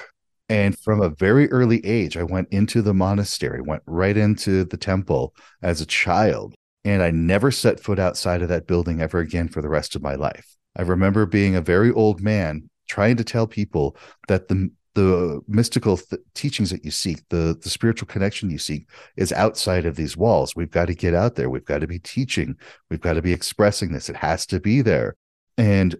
And 0.48 0.78
from 0.78 1.00
a 1.00 1.08
very 1.08 1.50
early 1.50 1.84
age, 1.84 2.16
I 2.16 2.24
went 2.24 2.48
into 2.50 2.82
the 2.82 2.92
monastery, 2.92 3.62
went 3.62 3.82
right 3.86 4.16
into 4.16 4.64
the 4.64 4.76
temple 4.76 5.34
as 5.62 5.80
a 5.80 5.86
child. 5.86 6.54
And 6.84 7.02
I 7.02 7.10
never 7.10 7.50
set 7.50 7.80
foot 7.80 7.98
outside 7.98 8.42
of 8.42 8.48
that 8.48 8.66
building 8.66 9.00
ever 9.00 9.20
again 9.20 9.48
for 9.48 9.62
the 9.62 9.68
rest 9.68 9.96
of 9.96 10.02
my 10.02 10.14
life. 10.14 10.56
I 10.76 10.82
remember 10.82 11.26
being 11.26 11.54
a 11.54 11.60
very 11.60 11.90
old 11.90 12.20
man 12.20 12.68
trying 12.88 13.16
to 13.16 13.24
tell 13.24 13.46
people 13.46 13.96
that 14.28 14.48
the 14.48 14.70
the 14.94 15.40
mystical 15.48 15.96
th- 15.96 16.20
teachings 16.34 16.70
that 16.70 16.84
you 16.84 16.90
seek, 16.90 17.26
the 17.30 17.58
the 17.62 17.70
spiritual 17.70 18.06
connection 18.06 18.50
you 18.50 18.58
seek, 18.58 18.88
is 19.16 19.32
outside 19.32 19.86
of 19.86 19.96
these 19.96 20.16
walls. 20.16 20.54
We've 20.54 20.70
got 20.70 20.86
to 20.86 20.94
get 20.94 21.14
out 21.14 21.34
there. 21.34 21.50
We've 21.50 21.64
got 21.64 21.80
to 21.80 21.86
be 21.86 21.98
teaching. 21.98 22.56
We've 22.90 23.00
got 23.00 23.14
to 23.14 23.22
be 23.22 23.32
expressing 23.32 23.92
this. 23.92 24.08
It 24.08 24.16
has 24.16 24.46
to 24.46 24.60
be 24.60 24.82
there. 24.82 25.16
And 25.56 25.96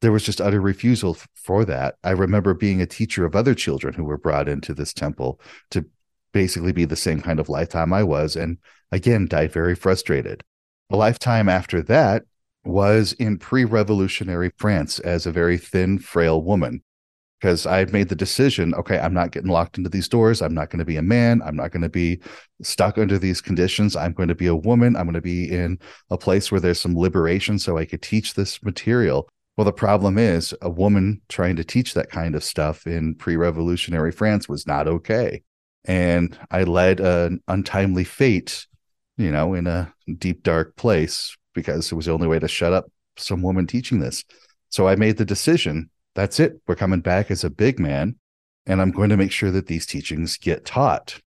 there 0.00 0.12
was 0.12 0.24
just 0.24 0.40
utter 0.40 0.60
refusal 0.60 1.16
for 1.34 1.64
that. 1.64 1.94
I 2.02 2.10
remember 2.10 2.54
being 2.54 2.82
a 2.82 2.86
teacher 2.86 3.24
of 3.24 3.36
other 3.36 3.54
children 3.54 3.94
who 3.94 4.04
were 4.04 4.18
brought 4.18 4.48
into 4.48 4.74
this 4.74 4.92
temple 4.92 5.40
to 5.70 5.84
basically 6.32 6.72
be 6.72 6.84
the 6.84 6.96
same 6.96 7.20
kind 7.20 7.38
of 7.38 7.48
lifetime 7.48 7.92
I 7.92 8.02
was, 8.02 8.36
and 8.36 8.58
again, 8.90 9.26
died 9.28 9.52
very 9.52 9.74
frustrated. 9.74 10.42
A 10.90 10.96
lifetime 10.96 11.48
after 11.48 11.82
that 11.82 12.24
was 12.64 13.12
in 13.14 13.38
pre 13.38 13.64
revolutionary 13.64 14.50
France 14.56 14.98
as 14.98 15.26
a 15.26 15.32
very 15.32 15.58
thin, 15.58 15.98
frail 15.98 16.42
woman. 16.42 16.82
Because 17.42 17.66
I 17.66 17.86
made 17.86 18.08
the 18.08 18.14
decision, 18.14 18.72
okay, 18.74 19.00
I'm 19.00 19.12
not 19.12 19.32
getting 19.32 19.50
locked 19.50 19.76
into 19.76 19.90
these 19.90 20.08
doors. 20.08 20.40
I'm 20.40 20.54
not 20.54 20.70
going 20.70 20.78
to 20.78 20.84
be 20.84 20.96
a 20.96 21.02
man. 21.02 21.42
I'm 21.44 21.56
not 21.56 21.72
going 21.72 21.82
to 21.82 21.88
be 21.88 22.20
stuck 22.62 22.98
under 22.98 23.18
these 23.18 23.40
conditions. 23.40 23.96
I'm 23.96 24.12
going 24.12 24.28
to 24.28 24.36
be 24.36 24.46
a 24.46 24.54
woman. 24.54 24.94
I'm 24.94 25.06
going 25.06 25.14
to 25.14 25.20
be 25.20 25.50
in 25.50 25.80
a 26.08 26.16
place 26.16 26.52
where 26.52 26.60
there's 26.60 26.78
some 26.78 26.96
liberation 26.96 27.58
so 27.58 27.76
I 27.76 27.84
could 27.84 28.00
teach 28.00 28.34
this 28.34 28.62
material. 28.62 29.28
Well, 29.56 29.64
the 29.64 29.72
problem 29.72 30.18
is 30.18 30.54
a 30.62 30.70
woman 30.70 31.20
trying 31.28 31.56
to 31.56 31.64
teach 31.64 31.94
that 31.94 32.10
kind 32.10 32.36
of 32.36 32.44
stuff 32.44 32.86
in 32.86 33.16
pre 33.16 33.34
revolutionary 33.34 34.12
France 34.12 34.48
was 34.48 34.64
not 34.64 34.86
okay. 34.86 35.42
And 35.84 36.38
I 36.52 36.62
led 36.62 37.00
an 37.00 37.42
untimely 37.48 38.04
fate, 38.04 38.68
you 39.16 39.32
know, 39.32 39.54
in 39.54 39.66
a 39.66 39.92
deep, 40.16 40.44
dark 40.44 40.76
place 40.76 41.36
because 41.54 41.90
it 41.90 41.96
was 41.96 42.06
the 42.06 42.12
only 42.12 42.28
way 42.28 42.38
to 42.38 42.46
shut 42.46 42.72
up 42.72 42.84
some 43.16 43.42
woman 43.42 43.66
teaching 43.66 43.98
this. 43.98 44.22
So 44.68 44.86
I 44.86 44.94
made 44.94 45.16
the 45.16 45.24
decision 45.24 45.90
that's 46.14 46.40
it. 46.40 46.60
We're 46.66 46.74
coming 46.74 47.00
back 47.00 47.30
as 47.30 47.44
a 47.44 47.50
big 47.50 47.78
man, 47.78 48.16
and 48.66 48.80
I'm 48.80 48.90
going 48.90 49.10
to 49.10 49.16
make 49.16 49.32
sure 49.32 49.50
that 49.50 49.66
these 49.66 49.86
teachings 49.86 50.36
get 50.36 50.64
taught. 50.64 51.20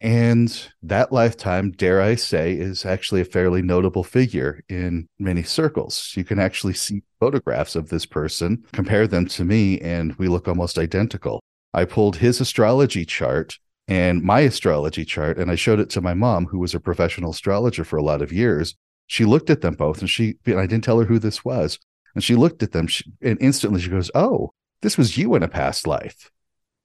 And 0.00 0.68
that 0.82 1.12
lifetime, 1.12 1.70
dare 1.70 2.02
I 2.02 2.14
say, 2.16 2.52
is 2.52 2.84
actually 2.84 3.22
a 3.22 3.24
fairly 3.24 3.62
notable 3.62 4.04
figure 4.04 4.62
in 4.68 5.08
many 5.18 5.42
circles. 5.42 6.12
You 6.14 6.24
can 6.24 6.38
actually 6.38 6.74
see 6.74 7.02
photographs 7.20 7.74
of 7.74 7.88
this 7.88 8.04
person, 8.04 8.64
compare 8.72 9.06
them 9.06 9.26
to 9.28 9.44
me, 9.44 9.80
and 9.80 10.14
we 10.16 10.28
look 10.28 10.46
almost 10.46 10.78
identical. 10.78 11.40
I 11.72 11.86
pulled 11.86 12.16
his 12.16 12.40
astrology 12.40 13.06
chart 13.06 13.58
and 13.88 14.22
my 14.22 14.40
astrology 14.40 15.04
chart, 15.04 15.38
and 15.38 15.50
I 15.50 15.54
showed 15.54 15.80
it 15.80 15.90
to 15.90 16.00
my 16.00 16.14
mom, 16.14 16.46
who 16.46 16.58
was 16.58 16.74
a 16.74 16.80
professional 16.80 17.30
astrologer 17.30 17.84
for 17.84 17.96
a 17.96 18.02
lot 18.02 18.22
of 18.22 18.32
years. 18.32 18.74
She 19.06 19.24
looked 19.24 19.50
at 19.50 19.60
them 19.60 19.74
both, 19.74 20.00
and 20.00 20.08
she, 20.08 20.36
and 20.46 20.58
I 20.58 20.66
didn't 20.66 20.84
tell 20.84 20.98
her 20.98 21.04
who 21.04 21.18
this 21.18 21.44
was. 21.44 21.78
And 22.14 22.22
she 22.22 22.34
looked 22.36 22.62
at 22.62 22.72
them, 22.72 22.86
she, 22.86 23.04
and 23.22 23.38
instantly 23.40 23.80
she 23.80 23.90
goes, 23.90 24.10
Oh, 24.14 24.52
this 24.82 24.96
was 24.96 25.16
you 25.16 25.34
in 25.34 25.42
a 25.42 25.48
past 25.48 25.86
life. 25.86 26.30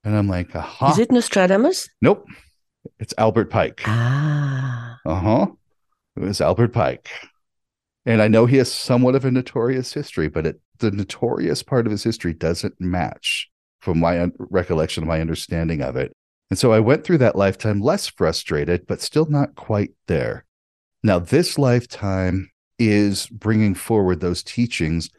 And 0.04 0.16
I'm 0.16 0.28
like, 0.28 0.56
Aha. 0.56 0.92
Is 0.92 1.00
it 1.00 1.12
Nostradamus? 1.12 1.90
Nope. 2.02 2.26
It's 3.00 3.14
Albert 3.18 3.50
Pike. 3.50 3.82
Ah. 3.86 4.98
Uh 5.06 5.20
huh. 5.20 5.48
It 6.16 6.22
was 6.22 6.42
Albert 6.42 6.74
Pike. 6.74 7.10
And 8.06 8.22
I 8.22 8.28
know 8.28 8.46
he 8.46 8.58
has 8.58 8.72
somewhat 8.72 9.16
of 9.16 9.26
a 9.26 9.32
notorious 9.32 9.94
history, 9.94 10.30
but 10.30 10.46
it, 10.46 10.60
the 10.80 10.92
notorious 10.92 11.62
part 11.62 11.86
of 11.86 11.92
his 11.92 12.04
history 12.04 12.34
doesn't 12.34 12.80
match 12.80 13.50
from 13.82 14.00
my 14.00 14.22
un- 14.22 14.34
recollection, 14.40 15.06
my 15.06 15.22
understanding 15.22 15.82
of 15.82 15.96
it. 15.96 16.12
And 16.50 16.58
so 16.58 16.72
I 16.72 16.80
went 16.80 17.04
through 17.04 17.20
that 17.20 17.36
lifetime 17.36 17.82
less 17.82 18.08
frustrated, 18.08 18.88
but 18.88 19.02
still 19.02 19.28
not 19.28 19.56
quite 19.56 19.92
there. 20.08 20.46
Now, 21.04 21.20
this 21.20 21.60
lifetime 21.60 22.50
is 22.78 23.28
bringing 23.28 23.76
forward 23.76 24.20
those 24.20 24.42
teachings 24.42 25.10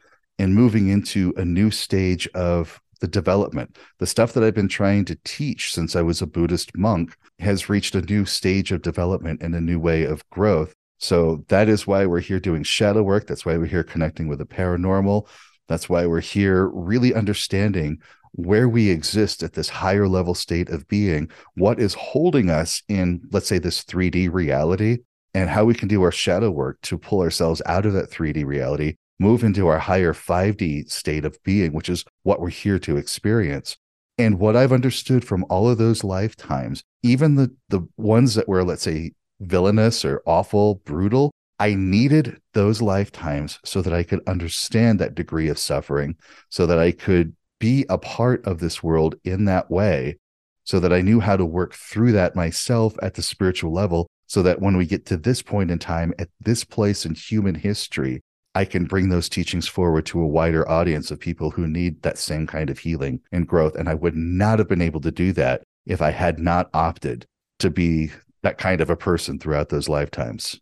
and 0.40 0.54
moving 0.54 0.88
into 0.88 1.35
a 1.37 1.44
new 1.44 1.70
stage 1.70 2.26
of 2.28 2.80
the 3.00 3.06
development. 3.06 3.76
The 3.99 4.06
stuff 4.06 4.32
that 4.32 4.42
I've 4.42 4.54
been 4.54 4.68
trying 4.68 5.04
to 5.04 5.18
teach 5.23 5.75
since 5.75 5.94
I 5.94 6.00
was 6.00 6.23
a 6.23 6.26
Buddhist 6.26 6.75
monk 6.75 7.14
has 7.40 7.68
reached 7.68 7.94
a 7.94 8.00
new 8.00 8.25
stage 8.25 8.73
of 8.73 8.80
development 8.80 9.42
and 9.42 9.54
a 9.54 9.61
new 9.61 9.78
way 9.78 10.04
of 10.04 10.28
growth. 10.30 10.75
So 10.97 11.44
that 11.49 11.68
is 11.68 11.87
why 11.87 12.06
we're 12.06 12.20
here 12.20 12.40
doing 12.40 12.62
shadow 12.62 13.02
work. 13.02 13.26
That's 13.26 13.44
why 13.44 13.59
we're 13.59 13.66
here 13.66 13.85
connecting 13.85 14.28
with 14.28 14.38
the 14.38 14.47
paranormal. 14.47 15.28
That's 15.68 15.90
why 15.90 16.06
we're 16.06 16.20
here 16.20 16.68
really 16.68 17.14
understanding 17.14 17.99
where 18.32 18.68
we 18.68 18.88
exist 18.88 19.42
at 19.42 19.52
this 19.52 19.68
higher 19.68 20.09
level 20.09 20.35
state 20.35 20.70
of 20.70 20.88
being, 20.88 21.30
what 21.54 21.78
is 21.78 21.92
holding 21.92 22.49
us 22.49 22.82
in, 22.88 23.20
let's 23.30 23.47
say, 23.47 23.59
this 23.59 23.85
3D 23.85 24.32
reality, 24.32 24.99
and 25.35 25.50
how 25.50 25.66
we 25.66 25.75
can 25.75 25.88
do 25.88 26.02
our 26.02 26.12
shadow 26.12 26.50
work 26.50 26.80
to 26.82 26.97
pull 26.97 27.20
ourselves 27.20 27.61
out 27.66 27.85
of 27.85 27.92
that 27.92 28.11
3D 28.11 28.47
reality 28.47 28.94
move 29.20 29.44
into 29.44 29.68
our 29.68 29.78
higher 29.78 30.14
5D 30.14 30.90
state 30.90 31.24
of 31.24 31.40
being, 31.44 31.72
which 31.72 31.88
is 31.88 32.04
what 32.22 32.40
we're 32.40 32.48
here 32.48 32.78
to 32.80 32.96
experience. 32.96 33.76
And 34.18 34.40
what 34.40 34.56
I've 34.56 34.72
understood 34.72 35.24
from 35.24 35.44
all 35.48 35.68
of 35.68 35.78
those 35.78 36.02
lifetimes, 36.02 36.82
even 37.02 37.36
the 37.36 37.54
the 37.68 37.86
ones 37.96 38.34
that 38.34 38.48
were, 38.48 38.64
let's 38.64 38.82
say, 38.82 39.12
villainous 39.40 40.04
or 40.04 40.22
awful, 40.26 40.76
brutal, 40.84 41.30
I 41.58 41.74
needed 41.74 42.40
those 42.54 42.82
lifetimes 42.82 43.58
so 43.64 43.82
that 43.82 43.92
I 43.92 44.02
could 44.02 44.26
understand 44.26 44.98
that 44.98 45.14
degree 45.14 45.48
of 45.48 45.58
suffering, 45.58 46.16
so 46.48 46.66
that 46.66 46.78
I 46.78 46.90
could 46.90 47.36
be 47.58 47.84
a 47.88 47.98
part 47.98 48.44
of 48.46 48.58
this 48.58 48.82
world 48.82 49.14
in 49.24 49.44
that 49.44 49.70
way, 49.70 50.16
so 50.64 50.80
that 50.80 50.92
I 50.92 51.02
knew 51.02 51.20
how 51.20 51.36
to 51.36 51.44
work 51.44 51.74
through 51.74 52.12
that 52.12 52.34
myself 52.34 52.96
at 53.02 53.14
the 53.14 53.22
spiritual 53.22 53.72
level, 53.72 54.06
so 54.26 54.42
that 54.42 54.60
when 54.60 54.76
we 54.76 54.86
get 54.86 55.04
to 55.06 55.18
this 55.18 55.42
point 55.42 55.70
in 55.70 55.78
time, 55.78 56.14
at 56.18 56.28
this 56.40 56.64
place 56.64 57.04
in 57.04 57.14
human 57.14 57.54
history, 57.54 58.22
I 58.54 58.64
can 58.64 58.85
bring 58.85 59.09
those 59.09 59.28
teachings 59.28 59.69
forward 59.69 60.07
to 60.07 60.21
a 60.21 60.26
wider 60.26 60.69
audience 60.69 61.11
of 61.11 61.21
people 61.21 61.50
who 61.50 61.69
need 61.69 62.02
that 62.02 62.19
same 62.19 62.47
kind 62.47 62.69
of 62.69 62.78
healing 62.78 63.21
and 63.30 63.47
growth. 63.47 63.76
And 63.76 63.88
I 63.88 63.95
would 63.95 64.16
not 64.16 64.59
have 64.59 64.69
been 64.69 64.83
able 64.83 65.00
to 65.02 65.11
do 65.12 65.33
that 65.35 65.62
if 65.87 66.02
I 66.02 66.11
had 66.11 66.38
not 66.38 66.69
opted 66.75 67.26
to 67.61 67.71
be 67.71 68.11
that 68.42 68.59
kind 68.59 68.80
of 68.80 68.90
a 68.90 68.97
person 68.97 69.38
throughout 69.38 69.69
those 69.69 69.88
lifetimes. 69.88 70.61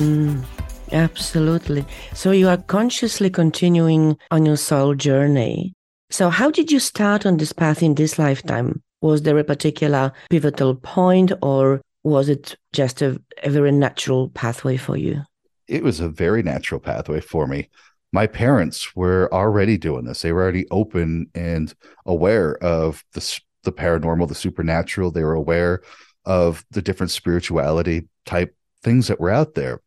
Mm, 0.00 0.42
absolutely. 0.92 1.84
So 2.14 2.30
you 2.30 2.48
are 2.48 2.56
consciously 2.56 3.28
continuing 3.28 4.16
on 4.30 4.46
your 4.46 4.56
soul 4.56 4.94
journey. 4.94 5.74
So, 6.08 6.30
how 6.30 6.50
did 6.50 6.72
you 6.72 6.80
start 6.80 7.26
on 7.26 7.36
this 7.36 7.52
path 7.52 7.82
in 7.82 7.94
this 7.94 8.18
lifetime? 8.18 8.82
Was 9.02 9.22
there 9.22 9.36
a 9.38 9.44
particular 9.44 10.12
pivotal 10.30 10.74
point, 10.74 11.32
or 11.42 11.82
was 12.02 12.30
it 12.30 12.56
just 12.72 13.02
a, 13.02 13.20
a 13.42 13.50
very 13.50 13.72
natural 13.72 14.30
pathway 14.30 14.78
for 14.78 14.96
you? 14.96 15.20
It 15.68 15.82
was 15.82 16.00
a 16.00 16.08
very 16.08 16.42
natural 16.42 16.80
pathway 16.80 17.20
for 17.20 17.46
me. 17.46 17.68
My 18.10 18.26
parents 18.26 18.96
were 18.96 19.28
already 19.32 19.76
doing 19.76 20.06
this. 20.06 20.22
They 20.22 20.32
were 20.32 20.42
already 20.42 20.66
open 20.70 21.28
and 21.34 21.74
aware 22.06 22.56
of 22.64 23.04
the, 23.12 23.40
the 23.64 23.72
paranormal, 23.72 24.28
the 24.28 24.34
supernatural. 24.34 25.10
They 25.10 25.24
were 25.24 25.34
aware 25.34 25.82
of 26.24 26.64
the 26.70 26.82
different 26.82 27.10
spirituality 27.10 28.08
type 28.24 28.56
things 28.82 29.08
that 29.08 29.20
were 29.20 29.30
out 29.30 29.54
there. 29.54 29.80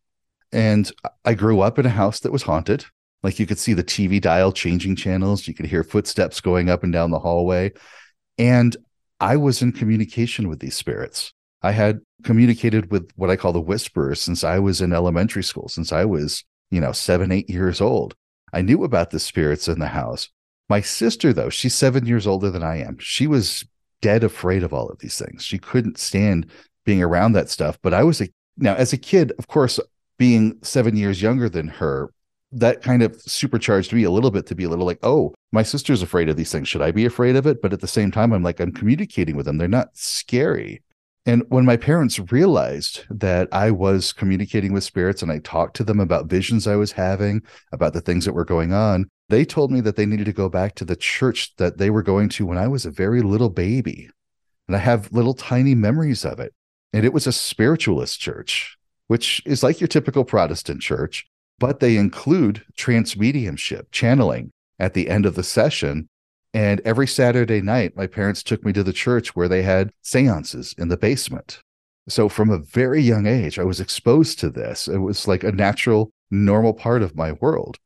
And 0.54 0.90
I 1.24 1.34
grew 1.34 1.60
up 1.60 1.78
in 1.80 1.84
a 1.84 1.90
house 1.90 2.20
that 2.20 2.32
was 2.32 2.44
haunted. 2.44 2.86
Like 3.24 3.40
you 3.40 3.46
could 3.46 3.58
see 3.58 3.72
the 3.72 3.82
TV 3.82 4.20
dial 4.20 4.52
changing 4.52 4.96
channels, 4.96 5.48
you 5.48 5.54
could 5.54 5.66
hear 5.66 5.82
footsteps 5.82 6.40
going 6.40 6.70
up 6.70 6.84
and 6.84 6.92
down 6.92 7.10
the 7.10 7.18
hallway. 7.18 7.72
And 8.38 8.76
I 9.18 9.36
was 9.36 9.62
in 9.62 9.72
communication 9.72 10.48
with 10.48 10.60
these 10.60 10.76
spirits. 10.76 11.32
I 11.62 11.72
had 11.72 12.00
communicated 12.22 12.90
with 12.90 13.10
what 13.16 13.30
I 13.30 13.36
call 13.36 13.52
the 13.52 13.60
whisperers 13.60 14.20
since 14.20 14.44
I 14.44 14.58
was 14.58 14.80
in 14.80 14.92
elementary 14.92 15.42
school, 15.42 15.68
since 15.68 15.92
I 15.92 16.04
was, 16.04 16.44
you 16.70 16.80
know, 16.80 16.92
seven, 16.92 17.32
eight 17.32 17.50
years 17.50 17.80
old. 17.80 18.14
I 18.52 18.62
knew 18.62 18.84
about 18.84 19.10
the 19.10 19.18
spirits 19.18 19.66
in 19.66 19.80
the 19.80 19.88
house. 19.88 20.28
My 20.68 20.80
sister, 20.80 21.32
though, 21.32 21.50
she's 21.50 21.74
seven 21.74 22.06
years 22.06 22.26
older 22.26 22.50
than 22.50 22.62
I 22.62 22.80
am. 22.80 22.98
She 22.98 23.26
was 23.26 23.64
dead 24.02 24.22
afraid 24.22 24.62
of 24.62 24.72
all 24.72 24.88
of 24.88 24.98
these 24.98 25.18
things. 25.18 25.42
She 25.42 25.58
couldn't 25.58 25.98
stand 25.98 26.46
being 26.84 27.02
around 27.02 27.32
that 27.32 27.48
stuff. 27.48 27.78
But 27.82 27.94
I 27.94 28.04
was 28.04 28.20
a 28.20 28.28
now 28.56 28.74
as 28.74 28.92
a 28.92 28.98
kid, 28.98 29.32
of 29.38 29.48
course, 29.48 29.80
being 30.18 30.58
seven 30.62 30.96
years 30.96 31.22
younger 31.22 31.48
than 31.48 31.68
her, 31.68 32.10
that 32.52 32.82
kind 32.82 33.02
of 33.02 33.20
supercharged 33.20 33.92
me 33.92 34.04
a 34.04 34.10
little 34.10 34.30
bit 34.30 34.46
to 34.46 34.54
be 34.54 34.64
a 34.64 34.68
little 34.68 34.86
like, 34.86 35.00
oh, 35.02 35.34
my 35.52 35.62
sister's 35.62 36.02
afraid 36.02 36.28
of 36.28 36.36
these 36.36 36.52
things. 36.52 36.68
Should 36.68 36.82
I 36.82 36.92
be 36.92 37.04
afraid 37.04 37.36
of 37.36 37.46
it? 37.46 37.60
But 37.60 37.72
at 37.72 37.80
the 37.80 37.88
same 37.88 38.10
time, 38.10 38.32
I'm 38.32 38.42
like, 38.42 38.60
I'm 38.60 38.72
communicating 38.72 39.36
with 39.36 39.46
them. 39.46 39.58
They're 39.58 39.68
not 39.68 39.96
scary. 39.96 40.82
And 41.26 41.42
when 41.48 41.64
my 41.64 41.76
parents 41.76 42.20
realized 42.30 43.04
that 43.08 43.48
I 43.50 43.70
was 43.70 44.12
communicating 44.12 44.72
with 44.72 44.84
spirits 44.84 45.22
and 45.22 45.32
I 45.32 45.38
talked 45.38 45.74
to 45.76 45.84
them 45.84 45.98
about 45.98 46.26
visions 46.26 46.66
I 46.66 46.76
was 46.76 46.92
having, 46.92 47.42
about 47.72 47.94
the 47.94 48.02
things 48.02 48.26
that 48.26 48.34
were 48.34 48.44
going 48.44 48.72
on, 48.72 49.08
they 49.30 49.44
told 49.44 49.72
me 49.72 49.80
that 49.80 49.96
they 49.96 50.04
needed 50.04 50.26
to 50.26 50.32
go 50.32 50.50
back 50.50 50.74
to 50.76 50.84
the 50.84 50.96
church 50.96 51.56
that 51.56 51.78
they 51.78 51.88
were 51.88 52.02
going 52.02 52.28
to 52.30 52.46
when 52.46 52.58
I 52.58 52.68
was 52.68 52.84
a 52.84 52.90
very 52.90 53.22
little 53.22 53.48
baby. 53.48 54.10
And 54.68 54.76
I 54.76 54.80
have 54.80 55.12
little 55.12 55.34
tiny 55.34 55.74
memories 55.74 56.24
of 56.26 56.40
it. 56.40 56.52
And 56.92 57.06
it 57.06 57.12
was 57.12 57.26
a 57.26 57.32
spiritualist 57.32 58.20
church, 58.20 58.76
which 59.08 59.42
is 59.44 59.62
like 59.62 59.80
your 59.80 59.88
typical 59.88 60.24
Protestant 60.24 60.80
church, 60.80 61.26
but 61.58 61.80
they 61.80 61.96
include 61.96 62.64
trance 62.76 63.16
mediumship, 63.16 63.88
channeling 63.92 64.50
at 64.78 64.94
the 64.94 65.08
end 65.08 65.26
of 65.26 65.34
the 65.34 65.42
session 65.42 66.08
and 66.54 66.80
every 66.84 67.08
Saturday 67.08 67.60
night, 67.60 67.96
my 67.96 68.06
parents 68.06 68.44
took 68.44 68.64
me 68.64 68.72
to 68.74 68.84
the 68.84 68.92
church 68.92 69.34
where 69.34 69.48
they 69.48 69.62
had 69.62 69.90
seances 70.02 70.72
in 70.78 70.86
the 70.86 70.96
basement. 70.96 71.60
So 72.08 72.28
from 72.28 72.48
a 72.48 72.58
very 72.58 73.02
young 73.02 73.26
age, 73.26 73.58
I 73.58 73.64
was 73.64 73.80
exposed 73.80 74.38
to 74.38 74.50
this. 74.50 74.86
It 74.86 74.98
was 74.98 75.26
like 75.26 75.42
a 75.42 75.50
natural, 75.50 76.12
normal 76.30 76.72
part 76.72 77.02
of 77.02 77.16
my 77.16 77.32
world. 77.32 77.78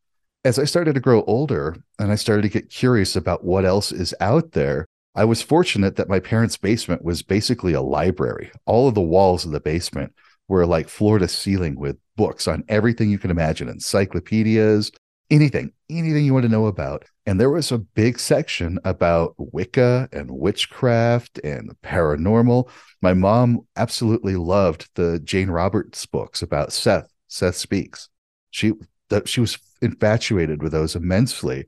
As 0.45 0.59
I 0.59 0.65
started 0.65 0.95
to 0.95 1.01
grow 1.01 1.25
older 1.25 1.77
and 1.99 2.13
I 2.13 2.17
started 2.17 2.43
to 2.43 2.49
get 2.51 2.69
curious 2.69 3.17
about 3.17 3.43
what 3.43 3.65
else 3.65 3.91
is 3.91 4.15
out 4.21 4.53
there, 4.53 4.87
I 5.15 5.25
was 5.25 5.41
fortunate 5.41 5.97
that 5.97 6.09
my 6.09 6.21
parents' 6.21 6.59
basement 6.59 7.03
was 7.03 7.23
basically 7.23 7.73
a 7.73 7.81
library. 7.81 8.51
All 8.67 8.87
of 8.87 8.95
the 8.95 9.01
walls 9.01 9.47
of 9.47 9.53
the 9.53 9.61
basement 9.61 10.13
were 10.49 10.67
like 10.67 10.89
floor 10.89 11.19
to 11.19 11.29
ceiling 11.29 11.79
with 11.79 11.97
books 12.17 12.49
on 12.49 12.65
everything 12.69 13.11
you 13.11 13.19
can 13.19 13.31
imagine 13.31 13.69
encyclopedias, 13.69 14.91
anything, 15.31 15.73
anything 15.91 16.25
you 16.25 16.33
want 16.33 16.45
to 16.45 16.51
know 16.51 16.67
about. 16.67 17.05
And 17.27 17.39
there 17.39 17.51
was 17.51 17.71
a 17.71 17.79
big 17.79 18.19
section 18.19 18.79
about 18.85 19.35
Wicca 19.37 20.09
and 20.13 20.31
witchcraft 20.31 21.39
and 21.45 21.69
the 21.69 21.75
paranormal. 21.77 22.71
My 23.03 23.15
mom 23.15 23.61
absolutely 23.77 24.37
loved 24.37 24.89
the 24.95 25.21
Jane 25.21 25.51
Roberts 25.51 26.07
books 26.07 26.43
about 26.43 26.73
Seth. 26.73 27.09
Seth 27.29 27.57
speaks. 27.57 28.09
She 28.51 28.73
she 29.27 29.41
was 29.41 29.59
infatuated 29.81 30.63
with 30.63 30.73
those 30.73 30.97
immensely. 30.97 31.67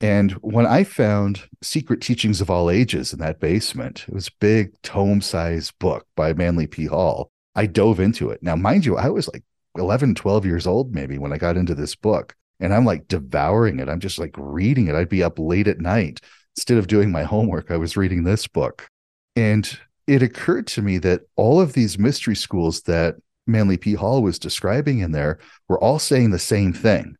And 0.00 0.32
when 0.32 0.66
I 0.66 0.84
found 0.84 1.42
Secret 1.62 2.00
Teachings 2.00 2.40
of 2.40 2.48
All 2.48 2.70
Ages 2.70 3.12
in 3.12 3.18
that 3.18 3.38
basement, 3.38 4.06
it 4.08 4.14
was 4.14 4.28
a 4.28 4.38
big 4.40 4.80
tome-sized 4.82 5.78
book 5.78 6.06
by 6.16 6.32
Manly 6.32 6.66
P. 6.66 6.86
Hall. 6.86 7.30
I 7.54 7.66
dove 7.66 8.00
into 8.00 8.30
it. 8.30 8.42
Now, 8.42 8.56
mind 8.56 8.84
you, 8.84 8.96
I 8.96 9.08
was 9.08 9.28
like 9.32 9.44
11, 9.76 10.14
12 10.14 10.46
years 10.46 10.66
old 10.66 10.94
maybe 10.94 11.18
when 11.18 11.32
I 11.32 11.38
got 11.38 11.56
into 11.56 11.74
this 11.74 11.94
book 11.94 12.34
and 12.60 12.74
I'm 12.74 12.84
like 12.84 13.08
devouring 13.08 13.80
it. 13.80 13.88
I'm 13.88 14.00
just 14.00 14.18
like 14.18 14.34
reading 14.36 14.88
it. 14.88 14.94
I'd 14.94 15.08
be 15.08 15.22
up 15.22 15.38
late 15.38 15.68
at 15.68 15.80
night. 15.80 16.20
Instead 16.56 16.78
of 16.78 16.86
doing 16.86 17.10
my 17.10 17.22
homework, 17.22 17.70
I 17.70 17.76
was 17.76 17.96
reading 17.96 18.24
this 18.24 18.46
book. 18.46 18.88
And 19.36 19.78
it 20.06 20.22
occurred 20.22 20.66
to 20.68 20.82
me 20.82 20.98
that 20.98 21.22
all 21.36 21.60
of 21.60 21.72
these 21.72 21.98
mystery 21.98 22.36
schools 22.36 22.82
that 22.82 23.16
Manly 23.46 23.76
P. 23.76 23.94
Hall 23.94 24.22
was 24.22 24.38
describing 24.38 24.98
in 24.98 25.12
there 25.12 25.38
were 25.68 25.82
all 25.82 25.98
saying 25.98 26.30
the 26.30 26.38
same 26.38 26.72
thing. 26.72 27.16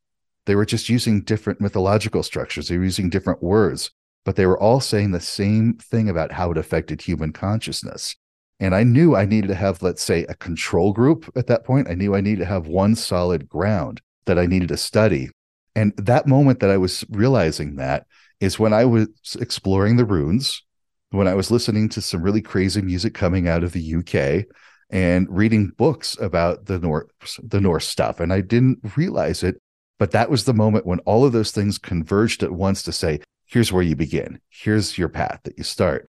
They 0.47 0.55
were 0.55 0.67
just 0.67 0.89
using 0.89 1.23
different 1.23 1.61
mythological 1.61 2.23
structures, 2.23 2.69
they 2.69 2.79
were 2.79 2.85
using 2.85 3.11
different 3.11 3.43
words, 3.43 3.91
but 4.25 4.37
they 4.37 4.47
were 4.47 4.61
all 4.61 4.81
saying 4.81 5.13
the 5.13 5.21
same 5.21 5.75
thing 5.75 6.09
about 6.09 6.33
how 6.33 6.51
it 6.51 6.59
affected 6.59 7.03
human 7.03 7.33
consciousness. 7.33 8.17
And 8.61 8.75
I 8.75 8.85
knew 8.85 9.17
I 9.17 9.25
needed 9.25 9.49
to 9.49 9.55
have, 9.55 9.83
let's 9.83 10.03
say, 10.03 10.25
a 10.25 10.35
control 10.35 10.93
group 10.93 11.31
at 11.35 11.47
that 11.47 11.65
point. 11.65 11.89
I 11.89 11.95
knew 11.95 12.15
I 12.15 12.21
needed 12.21 12.41
to 12.41 12.47
have 12.47 12.67
one 12.67 12.95
solid 12.95 13.49
ground 13.49 14.03
that 14.27 14.39
I 14.39 14.45
needed 14.45 14.69
to 14.69 14.77
study. 14.77 15.31
And 15.75 15.95
that 15.97 16.27
moment 16.27 16.61
that 16.61 16.71
I 16.71 16.77
was 16.77 17.05
realizing 17.11 17.77
that 17.77 18.07
is 18.39 18.59
when 18.59 18.75
I 18.75 18.85
was 18.85 19.09
exploring 19.41 19.97
the 19.97 20.05
runes, 20.05 20.63
when 21.11 21.27
I 21.27 21.35
was 21.35 21.51
listening 21.51 21.89
to 21.91 22.03
some 22.03 22.23
really 22.23 22.43
crazy 22.43 22.83
music 22.83 23.15
coming 23.15 23.49
out 23.49 23.65
of 23.65 23.73
the 23.73 23.95
UK 23.97 24.47
and 24.91 25.27
reading 25.31 25.73
books 25.79 26.19
about 26.21 26.67
the 26.67 26.79
Norse, 26.79 27.41
the 27.43 27.61
Norse 27.61 27.87
stuff. 27.87 28.21
And 28.21 28.33
I 28.33 28.43
didn't 28.43 28.79
realize 28.95 29.43
it, 29.43 29.57
but 29.99 30.11
that 30.11 30.31
was 30.31 30.45
the 30.45 30.55
moment 30.55 30.85
when 30.85 30.99
all 31.01 31.25
of 31.25 31.33
those 31.33 31.51
things 31.51 31.79
converged 31.79 32.43
at 32.43 32.53
once 32.53 32.83
to 32.83 32.93
say, 32.93 33.21
here's 33.47 33.73
where 33.73 33.83
you 33.83 33.97
begin. 33.97 34.39
Here's 34.51 34.99
your 34.99 35.09
path 35.09 35.41
that 35.45 35.57
you 35.57 35.65
start. 35.65 36.10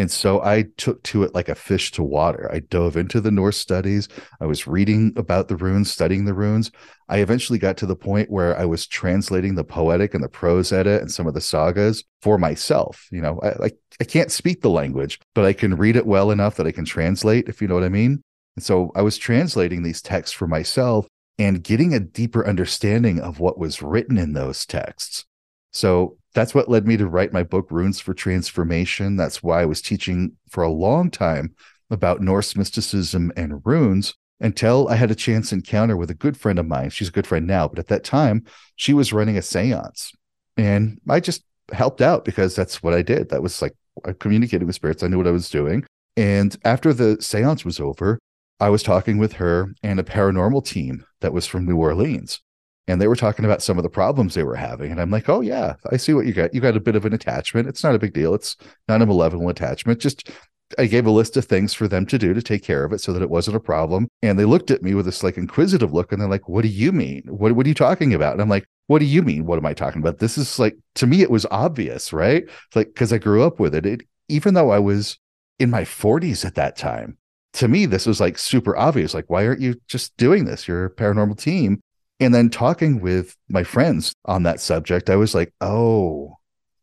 And 0.00 0.10
so 0.10 0.42
I 0.42 0.64
took 0.78 1.02
to 1.02 1.24
it 1.24 1.34
like 1.34 1.50
a 1.50 1.54
fish 1.54 1.92
to 1.92 2.02
water. 2.02 2.50
I 2.50 2.60
dove 2.60 2.96
into 2.96 3.20
the 3.20 3.30
Norse 3.30 3.58
studies. 3.58 4.08
I 4.40 4.46
was 4.46 4.66
reading 4.66 5.12
about 5.14 5.48
the 5.48 5.56
runes, 5.56 5.90
studying 5.90 6.24
the 6.24 6.32
runes. 6.32 6.70
I 7.10 7.18
eventually 7.18 7.58
got 7.58 7.76
to 7.76 7.86
the 7.86 7.94
point 7.94 8.30
where 8.30 8.58
I 8.58 8.64
was 8.64 8.86
translating 8.86 9.56
the 9.56 9.62
poetic 9.62 10.14
and 10.14 10.24
the 10.24 10.28
prose 10.30 10.72
edda 10.72 11.02
and 11.02 11.12
some 11.12 11.26
of 11.26 11.34
the 11.34 11.42
sagas 11.42 12.02
for 12.22 12.38
myself. 12.38 13.08
You 13.12 13.20
know, 13.20 13.40
I, 13.42 13.66
I, 13.66 13.70
I 14.00 14.04
can't 14.04 14.32
speak 14.32 14.62
the 14.62 14.70
language, 14.70 15.20
but 15.34 15.44
I 15.44 15.52
can 15.52 15.76
read 15.76 15.96
it 15.96 16.06
well 16.06 16.30
enough 16.30 16.56
that 16.56 16.66
I 16.66 16.72
can 16.72 16.86
translate, 16.86 17.50
if 17.50 17.60
you 17.60 17.68
know 17.68 17.74
what 17.74 17.84
I 17.84 17.90
mean. 17.90 18.22
And 18.56 18.64
so 18.64 18.92
I 18.94 19.02
was 19.02 19.18
translating 19.18 19.82
these 19.82 20.00
texts 20.00 20.34
for 20.34 20.46
myself 20.46 21.08
and 21.38 21.62
getting 21.62 21.92
a 21.92 22.00
deeper 22.00 22.48
understanding 22.48 23.20
of 23.20 23.38
what 23.38 23.58
was 23.58 23.82
written 23.82 24.16
in 24.16 24.32
those 24.32 24.64
texts. 24.64 25.26
So 25.72 26.18
that's 26.34 26.54
what 26.54 26.68
led 26.68 26.86
me 26.86 26.96
to 26.96 27.08
write 27.08 27.32
my 27.32 27.42
book, 27.42 27.70
Runes 27.70 28.00
for 28.00 28.14
Transformation. 28.14 29.16
That's 29.16 29.42
why 29.42 29.62
I 29.62 29.66
was 29.66 29.82
teaching 29.82 30.36
for 30.48 30.62
a 30.62 30.70
long 30.70 31.10
time 31.10 31.54
about 31.90 32.20
Norse 32.20 32.54
mysticism 32.56 33.32
and 33.36 33.60
runes 33.64 34.14
until 34.40 34.88
I 34.88 34.94
had 34.94 35.10
a 35.10 35.16
chance 35.16 35.52
encounter 35.52 35.96
with 35.96 36.10
a 36.10 36.14
good 36.14 36.36
friend 36.36 36.58
of 36.58 36.66
mine. 36.66 36.90
She's 36.90 37.08
a 37.08 37.12
good 37.12 37.26
friend 37.26 37.46
now, 37.46 37.68
but 37.68 37.78
at 37.78 37.88
that 37.88 38.04
time, 38.04 38.44
she 38.76 38.94
was 38.94 39.12
running 39.12 39.36
a 39.36 39.42
seance. 39.42 40.12
And 40.56 41.00
I 41.08 41.20
just 41.20 41.44
helped 41.72 42.00
out 42.00 42.24
because 42.24 42.56
that's 42.56 42.82
what 42.82 42.94
I 42.94 43.02
did. 43.02 43.28
That 43.30 43.42
was 43.42 43.60
like 43.60 43.74
I 44.04 44.12
communicated 44.12 44.64
with 44.64 44.76
spirits. 44.76 45.02
I 45.02 45.08
knew 45.08 45.18
what 45.18 45.26
I 45.26 45.32
was 45.32 45.50
doing. 45.50 45.84
And 46.16 46.56
after 46.64 46.92
the 46.92 47.20
seance 47.20 47.64
was 47.64 47.80
over, 47.80 48.18
I 48.58 48.70
was 48.70 48.82
talking 48.82 49.18
with 49.18 49.34
her 49.34 49.74
and 49.82 49.98
a 49.98 50.04
paranormal 50.04 50.64
team 50.64 51.04
that 51.20 51.32
was 51.32 51.46
from 51.46 51.66
New 51.66 51.76
Orleans 51.76 52.40
and 52.88 53.00
they 53.00 53.08
were 53.08 53.16
talking 53.16 53.44
about 53.44 53.62
some 53.62 53.78
of 53.78 53.82
the 53.82 53.90
problems 53.90 54.34
they 54.34 54.42
were 54.42 54.56
having 54.56 54.90
and 54.90 55.00
i'm 55.00 55.10
like 55.10 55.28
oh 55.28 55.40
yeah 55.40 55.74
i 55.92 55.96
see 55.96 56.14
what 56.14 56.26
you 56.26 56.32
got. 56.32 56.54
You 56.54 56.60
got 56.60 56.76
a 56.76 56.80
bit 56.80 56.96
of 56.96 57.04
an 57.04 57.12
attachment. 57.12 57.68
It's 57.68 57.84
not 57.84 57.94
a 57.94 57.98
big 57.98 58.12
deal. 58.12 58.34
It's 58.34 58.56
not 58.88 59.02
a 59.02 59.06
malevolent 59.06 59.58
attachment. 59.58 60.00
Just 60.00 60.30
i 60.78 60.86
gave 60.86 61.06
a 61.06 61.10
list 61.10 61.36
of 61.36 61.44
things 61.44 61.74
for 61.74 61.88
them 61.88 62.06
to 62.06 62.16
do 62.16 62.32
to 62.32 62.40
take 62.40 62.62
care 62.62 62.84
of 62.84 62.92
it 62.92 63.00
so 63.00 63.12
that 63.12 63.22
it 63.22 63.30
wasn't 63.30 63.56
a 63.56 63.60
problem. 63.60 64.08
And 64.22 64.38
they 64.38 64.44
looked 64.44 64.70
at 64.70 64.82
me 64.82 64.94
with 64.94 65.06
this 65.06 65.22
like 65.22 65.36
inquisitive 65.36 65.92
look 65.92 66.12
and 66.12 66.20
they're 66.20 66.28
like 66.28 66.48
what 66.48 66.62
do 66.62 66.68
you 66.68 66.92
mean? 66.92 67.22
What, 67.26 67.52
what 67.52 67.66
are 67.66 67.68
you 67.68 67.74
talking 67.74 68.14
about? 68.14 68.32
And 68.32 68.42
i'm 68.42 68.48
like 68.48 68.66
what 68.86 68.98
do 68.98 69.04
you 69.04 69.22
mean? 69.22 69.46
What 69.46 69.58
am 69.58 69.66
i 69.66 69.74
talking 69.74 70.00
about? 70.00 70.18
This 70.18 70.38
is 70.38 70.58
like 70.58 70.76
to 70.96 71.06
me 71.06 71.22
it 71.22 71.30
was 71.30 71.46
obvious 71.50 72.12
right? 72.12 72.44
It's 72.44 72.76
like 72.76 72.88
because 72.88 73.12
i 73.12 73.18
grew 73.18 73.42
up 73.42 73.60
with 73.60 73.74
it. 73.74 73.86
it 73.86 74.02
even 74.28 74.54
though 74.54 74.70
i 74.70 74.78
was 74.78 75.18
in 75.58 75.70
my 75.70 75.82
40s 75.82 76.44
at 76.44 76.54
that 76.54 76.76
time 76.76 77.18
to 77.52 77.68
me 77.68 77.84
this 77.84 78.06
was 78.06 78.20
like 78.20 78.38
super 78.38 78.76
obvious. 78.76 79.14
Like 79.14 79.28
why 79.28 79.46
aren't 79.46 79.60
you 79.60 79.80
just 79.88 80.16
doing 80.16 80.44
this? 80.44 80.68
You're 80.68 80.86
a 80.86 80.94
paranormal 80.94 81.38
team 81.38 81.82
and 82.20 82.34
then 82.34 82.50
talking 82.50 83.00
with 83.00 83.36
my 83.48 83.64
friends 83.64 84.14
on 84.26 84.42
that 84.44 84.60
subject, 84.60 85.10
I 85.10 85.16
was 85.16 85.34
like, 85.34 85.52
oh, 85.60 86.36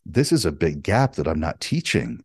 this 0.05 0.31
is 0.31 0.45
a 0.45 0.51
big 0.51 0.83
gap 0.83 1.13
that 1.13 1.27
I'm 1.27 1.39
not 1.39 1.59
teaching. 1.61 2.23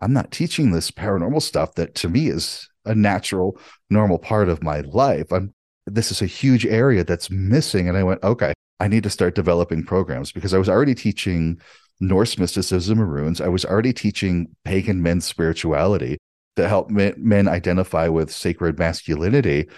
I'm 0.00 0.12
not 0.12 0.30
teaching 0.30 0.72
this 0.72 0.90
paranormal 0.90 1.42
stuff 1.42 1.74
that 1.74 1.94
to 1.96 2.08
me 2.08 2.28
is 2.28 2.68
a 2.84 2.94
natural, 2.94 3.58
normal 3.90 4.18
part 4.18 4.48
of 4.48 4.62
my 4.62 4.80
life. 4.80 5.32
I'm 5.32 5.52
this 5.94 6.10
is 6.10 6.22
a 6.22 6.26
huge 6.26 6.66
area 6.66 7.04
that's 7.04 7.30
missing. 7.30 7.88
And 7.88 7.96
I 7.96 8.02
went, 8.02 8.22
okay, 8.22 8.52
I 8.80 8.88
need 8.88 9.02
to 9.04 9.10
start 9.10 9.34
developing 9.34 9.84
programs 9.84 10.32
because 10.32 10.54
I 10.54 10.58
was 10.58 10.68
already 10.68 10.94
teaching 10.94 11.60
Norse 12.00 12.38
mysticism 12.38 13.00
and 13.00 13.12
runes. 13.12 13.40
I 13.40 13.48
was 13.48 13.64
already 13.64 13.92
teaching 13.92 14.54
pagan 14.64 15.02
men's 15.02 15.24
spirituality 15.24 16.18
to 16.56 16.68
help 16.68 16.90
men, 16.90 17.14
men 17.16 17.48
identify 17.48 18.08
with 18.08 18.30
sacred 18.30 18.78
masculinity. 18.78 19.68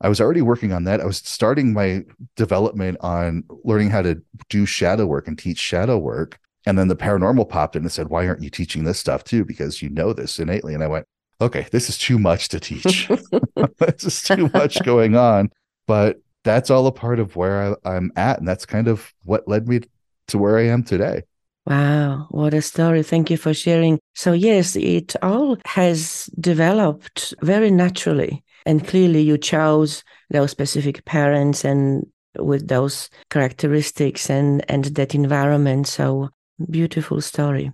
I 0.00 0.08
was 0.08 0.20
already 0.20 0.42
working 0.42 0.72
on 0.72 0.84
that. 0.84 1.00
I 1.00 1.06
was 1.06 1.18
starting 1.18 1.72
my 1.72 2.04
development 2.36 2.98
on 3.00 3.44
learning 3.64 3.90
how 3.90 4.02
to 4.02 4.22
do 4.48 4.64
shadow 4.64 5.06
work 5.06 5.26
and 5.26 5.38
teach 5.38 5.58
shadow 5.58 5.98
work. 5.98 6.38
And 6.66 6.78
then 6.78 6.88
the 6.88 6.96
paranormal 6.96 7.48
popped 7.48 7.76
in 7.76 7.82
and 7.82 7.90
said, 7.90 8.08
Why 8.08 8.26
aren't 8.26 8.42
you 8.42 8.50
teaching 8.50 8.84
this 8.84 8.98
stuff 8.98 9.24
too? 9.24 9.44
Because 9.44 9.82
you 9.82 9.88
know 9.88 10.12
this 10.12 10.38
innately. 10.38 10.74
And 10.74 10.84
I 10.84 10.86
went, 10.86 11.06
Okay, 11.40 11.66
this 11.72 11.88
is 11.88 11.98
too 11.98 12.18
much 12.18 12.48
to 12.50 12.60
teach. 12.60 13.08
this 13.78 14.04
is 14.04 14.22
too 14.22 14.50
much 14.54 14.82
going 14.84 15.16
on. 15.16 15.50
But 15.86 16.20
that's 16.44 16.70
all 16.70 16.86
a 16.86 16.92
part 16.92 17.18
of 17.18 17.36
where 17.36 17.76
I, 17.84 17.96
I'm 17.96 18.12
at. 18.16 18.38
And 18.38 18.46
that's 18.46 18.66
kind 18.66 18.88
of 18.88 19.12
what 19.24 19.48
led 19.48 19.66
me 19.68 19.80
to 20.28 20.38
where 20.38 20.58
I 20.58 20.66
am 20.66 20.82
today. 20.82 21.22
Wow, 21.66 22.28
what 22.30 22.54
a 22.54 22.62
story. 22.62 23.02
Thank 23.02 23.30
you 23.30 23.36
for 23.36 23.52
sharing. 23.52 23.98
So, 24.14 24.32
yes, 24.32 24.74
it 24.74 25.16
all 25.22 25.58
has 25.66 26.30
developed 26.40 27.34
very 27.42 27.70
naturally. 27.70 28.42
And 28.68 28.86
clearly, 28.86 29.22
you 29.22 29.38
chose 29.38 30.04
those 30.28 30.50
specific 30.50 31.02
parents 31.06 31.64
and 31.64 32.06
with 32.38 32.68
those 32.68 33.08
characteristics 33.30 34.28
and, 34.28 34.62
and 34.70 34.84
that 34.84 35.14
environment. 35.14 35.86
So, 35.86 36.28
beautiful 36.70 37.22
story. 37.22 37.72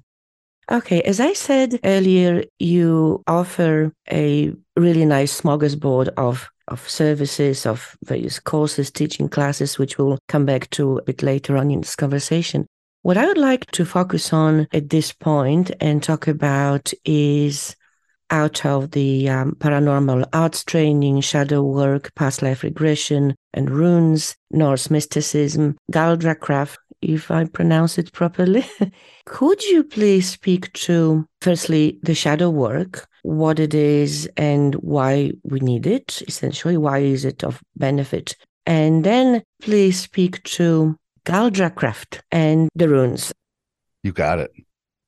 Okay, 0.70 1.02
as 1.02 1.18
I 1.18 1.32
said 1.32 1.80
earlier, 1.82 2.44
you 2.60 3.24
offer 3.26 3.92
a 4.08 4.54
really 4.76 5.04
nice 5.04 5.40
smorgasbord 5.40 6.10
of 6.16 6.48
of 6.68 6.88
services, 6.88 7.66
of 7.66 7.96
various 8.04 8.38
courses, 8.38 8.90
teaching 8.90 9.28
classes, 9.28 9.78
which 9.78 9.98
we'll 9.98 10.18
come 10.28 10.46
back 10.46 10.70
to 10.70 10.98
a 10.98 11.02
bit 11.02 11.22
later 11.24 11.56
on 11.56 11.72
in 11.72 11.80
this 11.80 11.96
conversation. 11.96 12.66
What 13.02 13.18
I 13.18 13.26
would 13.26 13.36
like 13.36 13.68
to 13.72 13.84
focus 13.84 14.32
on 14.32 14.68
at 14.72 14.90
this 14.90 15.12
point 15.12 15.72
and 15.80 16.02
talk 16.02 16.28
about 16.28 16.92
is 17.04 17.74
out 18.30 18.64
of 18.64 18.90
the 18.92 19.28
um, 19.28 19.52
paranormal 19.58 20.28
arts 20.32 20.64
training, 20.64 21.20
shadow 21.20 21.62
work, 21.62 22.14
past 22.14 22.42
life 22.42 22.62
regression, 22.62 23.34
and 23.52 23.70
runes, 23.70 24.36
Norse 24.50 24.90
mysticism, 24.90 25.76
Galdracraft, 25.92 26.76
if 27.02 27.30
I 27.30 27.44
pronounce 27.44 27.98
it 27.98 28.12
properly. 28.12 28.64
Could 29.26 29.62
you 29.64 29.84
please 29.84 30.28
speak 30.28 30.72
to, 30.72 31.26
firstly, 31.40 31.98
the 32.02 32.14
shadow 32.14 32.50
work, 32.50 33.06
what 33.22 33.58
it 33.58 33.74
is 33.74 34.28
and 34.36 34.74
why 34.76 35.32
we 35.44 35.60
need 35.60 35.86
it, 35.86 36.22
essentially, 36.26 36.76
why 36.76 36.98
is 36.98 37.24
it 37.24 37.44
of 37.44 37.60
benefit? 37.76 38.36
And 38.66 39.04
then 39.04 39.42
please 39.60 40.00
speak 40.00 40.42
to 40.44 40.96
Galdracraft 41.26 42.20
and 42.30 42.68
the 42.74 42.88
runes. 42.88 43.32
You 44.02 44.12
got 44.12 44.38
it. 44.38 44.50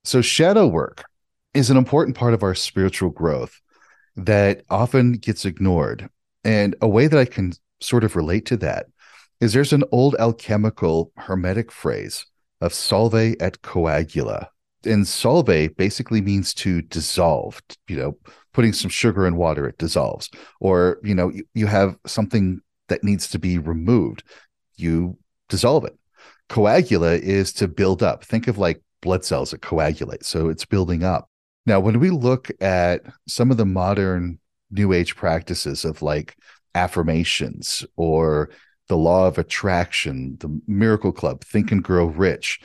So, 0.05 0.23
shadow 0.23 0.67
work 0.67 1.05
is 1.57 1.71
an 1.71 1.77
important 1.77 2.17
part 2.17 2.35
of 2.35 2.43
our 2.43 2.55
spiritual 2.55 3.11
growth 3.11 3.61
that 4.17 4.63
often 4.71 5.13
gets 5.13 5.45
ignored. 5.45 6.09
And 6.45 6.77
a 6.81 6.89
way 6.89 7.07
that 7.07 7.19
I 7.19 7.25
can 7.25 7.53
sort 7.81 8.05
of 8.05 8.17
relate 8.17 8.47
to 8.47 8.57
that 8.59 8.87
is 9.41 9.53
there's 9.53 9.73
an 9.73 9.85
old 9.93 10.17
alchemical 10.19 11.13
hermetic 11.17 11.73
phrase 11.73 12.27
of 12.61 12.73
solve 12.73 13.15
et 13.15 13.61
coagula. 13.63 14.49
And 14.85 15.07
solve 15.07 15.47
basically 15.77 16.21
means 16.21 16.55
to 16.55 16.83
dissolve, 16.83 17.61
you 17.89 17.97
know, 17.97 18.17
putting 18.53 18.73
some 18.73 18.91
sugar 18.91 19.27
in 19.27 19.37
water, 19.37 19.67
it 19.67 19.79
dissolves. 19.79 20.31
Or, 20.61 20.99
you 21.03 21.15
know, 21.15 21.31
you, 21.31 21.45
you 21.55 21.67
have 21.67 21.97
something 22.07 22.61
that 22.89 23.03
needs 23.03 23.29
to 23.31 23.39
be 23.39 23.59
removed, 23.59 24.23
you 24.77 25.19
dissolve 25.49 25.85
it 25.85 25.99
coagula 26.49 27.19
is 27.19 27.53
to 27.55 27.69
build 27.69 28.03
up. 28.03 28.25
Think 28.25 28.49
of 28.49 28.59
like 28.59 28.83
blood 29.03 29.25
cells 29.25 29.51
that 29.51 29.63
coagulate. 29.63 30.25
So 30.25 30.49
it's 30.49 30.65
building 30.65 31.05
up. 31.05 31.29
Now, 31.67 31.81
when 31.81 32.01
we 32.01 32.11
look 32.11 32.51
at 32.61 33.03
some 33.27 33.51
of 33.51 33.57
the 33.57 33.67
modern 33.67 34.39
new 34.71 34.93
age 34.93 35.17
practices 35.17 35.85
of 35.85 36.03
like 36.03 36.37
affirmations 36.75 37.85
or 37.97 38.51
the 38.89 38.97
law 38.97 39.27
of 39.27 39.39
attraction, 39.39 40.37
the 40.41 40.61
miracle 40.67 41.13
club, 41.13 41.43
think 41.43 41.73
and 41.73 41.83
grow 41.83 42.07
rich, 42.07 42.61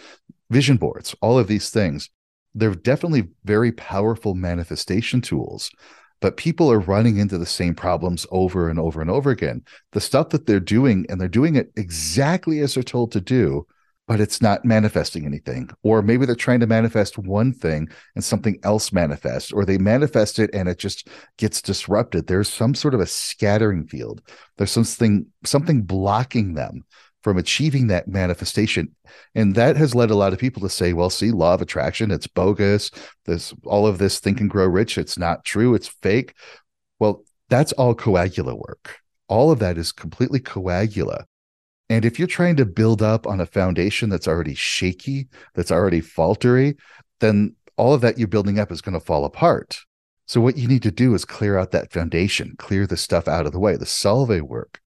vision 0.49 0.77
boards, 0.77 1.15
all 1.21 1.39
of 1.39 1.47
these 1.47 1.69
things, 1.71 2.09
they're 2.53 2.75
definitely 2.75 3.29
very 3.43 3.71
powerful 3.71 4.35
manifestation 4.35 5.21
tools 5.21 5.71
but 6.21 6.37
people 6.37 6.71
are 6.71 6.79
running 6.79 7.17
into 7.17 7.37
the 7.37 7.45
same 7.45 7.73
problems 7.75 8.25
over 8.31 8.69
and 8.69 8.79
over 8.79 9.01
and 9.01 9.09
over 9.09 9.31
again. 9.31 9.63
The 9.91 9.99
stuff 9.99 10.29
that 10.29 10.45
they're 10.45 10.59
doing, 10.59 11.05
and 11.09 11.19
they're 11.19 11.27
doing 11.27 11.55
it 11.55 11.71
exactly 11.75 12.59
as 12.59 12.75
they're 12.75 12.83
told 12.83 13.11
to 13.11 13.21
do, 13.21 13.67
but 14.12 14.19
it's 14.19 14.41
not 14.41 14.65
manifesting 14.65 15.26
anything. 15.26 15.69
Or 15.84 16.02
maybe 16.02 16.26
they're 16.26 16.36
trying 16.36 16.60
to 16.60 16.67
manifest 16.67 17.17
one 17.17 17.54
thing 17.54 17.88
and 18.13 18.21
something 18.21 18.60
else 18.62 18.91
manifests, 18.91 19.54
or 19.54 19.63
they 19.63 19.78
manifest 19.78 20.38
it 20.38 20.50
and 20.54 20.67
it 20.67 20.80
just 20.80 21.08
gets 21.38 21.62
disrupted. 21.62 22.28
There's 22.28 22.50
some 22.50 22.76
sort 22.76 22.93
of 22.93 23.00
a 23.00 23.06
scattering 23.06 23.88
field. 23.88 24.21
There's 24.58 24.69
something 24.69 25.28
something 25.45 25.84
blocking 25.84 26.56
them 26.56 26.84
from 27.24 27.38
achieving 27.38 27.88
that 27.88 28.10
manifestation. 28.10 28.93
And 29.34 29.56
that 29.56 29.78
has 29.78 29.95
led 29.95 30.12
a 30.12 30.15
lot 30.15 30.34
of 30.34 30.39
people 30.39 30.62
to 30.63 30.69
say, 30.69 30.91
well, 30.91 31.10
see, 31.10 31.32
law 31.32 31.54
of 31.54 31.62
attraction, 31.62 32.12
it's 32.12 32.28
bogus. 32.28 32.91
This 33.24 33.54
all 33.63 33.88
of 33.88 33.97
this 33.97 34.19
think 34.19 34.41
and 34.41 34.50
grow 34.50 34.67
rich, 34.67 34.97
it's 34.97 35.17
not 35.17 35.45
true, 35.45 35.74
it's 35.74 35.88
fake. 35.88 36.34
Well, 37.00 37.24
that's 37.47 37.71
all 37.71 37.95
coagula 37.95 38.58
work. 38.58 38.97
All 39.30 39.52
of 39.52 39.60
that 39.60 39.78
is 39.78 39.93
completely 39.93 40.41
coagula. 40.41 41.24
And 41.91 42.06
if 42.06 42.17
you're 42.17 42.25
trying 42.25 42.56
to 42.56 42.65
build 42.65 43.01
up 43.01 43.27
on 43.27 43.41
a 43.41 43.45
foundation 43.45 44.08
that's 44.08 44.25
already 44.25 44.56
shaky, 44.56 45.27
that's 45.56 45.73
already 45.73 45.99
faltery, 45.99 46.77
then 47.19 47.54
all 47.75 47.93
of 47.93 47.99
that 47.99 48.17
you're 48.17 48.30
building 48.30 48.60
up 48.60 48.71
is 48.71 48.80
going 48.80 48.93
to 48.93 49.06
fall 49.06 49.25
apart. 49.25 49.77
So, 50.25 50.39
what 50.39 50.56
you 50.56 50.69
need 50.69 50.84
to 50.84 50.91
do 50.91 51.13
is 51.13 51.25
clear 51.25 51.58
out 51.58 51.71
that 51.71 51.91
foundation, 51.91 52.56
clear 52.58 52.88
the 52.88 52.95
stuff 52.95 53.27
out 53.27 53.45
of 53.45 53.51
the 53.51 53.60
way, 53.60 53.75
the 53.75 53.86
solve 53.86 54.30
work. 54.30 54.80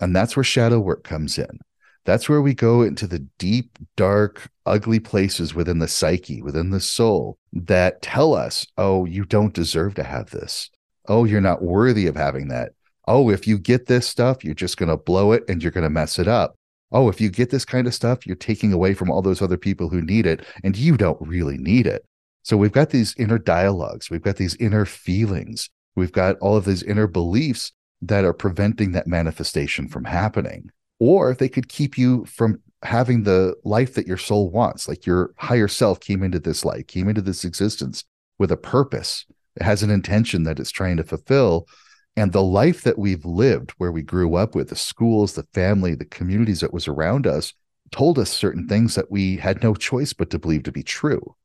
And 0.00 0.16
that's 0.16 0.36
where 0.36 0.42
shadow 0.42 0.80
work 0.80 1.04
comes 1.04 1.38
in. 1.38 1.60
That's 2.04 2.28
where 2.28 2.42
we 2.42 2.54
go 2.54 2.82
into 2.82 3.06
the 3.06 3.20
deep, 3.38 3.78
dark, 3.94 4.50
ugly 4.66 4.98
places 4.98 5.54
within 5.54 5.78
the 5.78 5.86
psyche, 5.86 6.42
within 6.42 6.70
the 6.70 6.80
soul 6.80 7.38
that 7.52 8.02
tell 8.02 8.34
us, 8.34 8.66
oh, 8.76 9.04
you 9.04 9.24
don't 9.24 9.54
deserve 9.54 9.94
to 9.94 10.02
have 10.02 10.30
this. 10.30 10.70
Oh, 11.06 11.22
you're 11.22 11.40
not 11.40 11.62
worthy 11.62 12.08
of 12.08 12.16
having 12.16 12.48
that. 12.48 12.72
Oh, 13.08 13.30
if 13.30 13.46
you 13.46 13.58
get 13.58 13.86
this 13.86 14.06
stuff, 14.06 14.44
you're 14.44 14.54
just 14.54 14.76
going 14.76 14.90
to 14.90 14.96
blow 14.96 15.32
it 15.32 15.42
and 15.48 15.62
you're 15.62 15.72
going 15.72 15.84
to 15.84 15.90
mess 15.90 16.18
it 16.18 16.28
up. 16.28 16.54
Oh, 16.92 17.08
if 17.08 17.20
you 17.20 17.30
get 17.30 17.50
this 17.50 17.64
kind 17.64 17.86
of 17.86 17.94
stuff, 17.94 18.26
you're 18.26 18.36
taking 18.36 18.72
away 18.72 18.94
from 18.94 19.10
all 19.10 19.22
those 19.22 19.42
other 19.42 19.56
people 19.56 19.88
who 19.88 20.00
need 20.00 20.26
it 20.26 20.44
and 20.62 20.76
you 20.76 20.96
don't 20.96 21.20
really 21.20 21.58
need 21.58 21.86
it. 21.86 22.04
So 22.42 22.56
we've 22.56 22.72
got 22.72 22.90
these 22.90 23.14
inner 23.18 23.38
dialogues, 23.38 24.08
we've 24.08 24.22
got 24.22 24.36
these 24.36 24.54
inner 24.56 24.86
feelings, 24.86 25.68
we've 25.96 26.12
got 26.12 26.38
all 26.38 26.56
of 26.56 26.64
these 26.64 26.82
inner 26.82 27.06
beliefs 27.06 27.72
that 28.00 28.24
are 28.24 28.32
preventing 28.32 28.92
that 28.92 29.06
manifestation 29.06 29.88
from 29.88 30.04
happening 30.04 30.70
or 30.98 31.34
they 31.34 31.48
could 31.48 31.68
keep 31.68 31.96
you 31.96 32.24
from 32.26 32.60
having 32.82 33.22
the 33.22 33.54
life 33.64 33.94
that 33.94 34.06
your 34.06 34.16
soul 34.16 34.50
wants. 34.50 34.88
Like 34.88 35.06
your 35.06 35.32
higher 35.36 35.68
self 35.68 36.00
came 36.00 36.22
into 36.22 36.38
this 36.38 36.64
life, 36.64 36.86
came 36.86 37.08
into 37.08 37.22
this 37.22 37.44
existence 37.44 38.04
with 38.38 38.52
a 38.52 38.56
purpose. 38.56 39.26
It 39.56 39.62
has 39.62 39.82
an 39.82 39.90
intention 39.90 40.44
that 40.44 40.60
it's 40.60 40.70
trying 40.70 40.96
to 40.98 41.04
fulfill. 41.04 41.66
And 42.18 42.32
the 42.32 42.42
life 42.42 42.82
that 42.82 42.98
we've 42.98 43.24
lived, 43.24 43.70
where 43.78 43.92
we 43.92 44.02
grew 44.02 44.34
up 44.34 44.56
with, 44.56 44.70
the 44.70 44.74
schools, 44.74 45.34
the 45.34 45.46
family, 45.54 45.94
the 45.94 46.04
communities 46.04 46.58
that 46.62 46.72
was 46.72 46.88
around 46.88 47.28
us, 47.28 47.52
told 47.92 48.18
us 48.18 48.28
certain 48.28 48.66
things 48.66 48.96
that 48.96 49.08
we 49.08 49.36
had 49.36 49.62
no 49.62 49.72
choice 49.72 50.12
but 50.12 50.28
to 50.30 50.38
believe 50.40 50.64
to 50.64 50.72
be 50.72 50.82
true. 50.82 51.36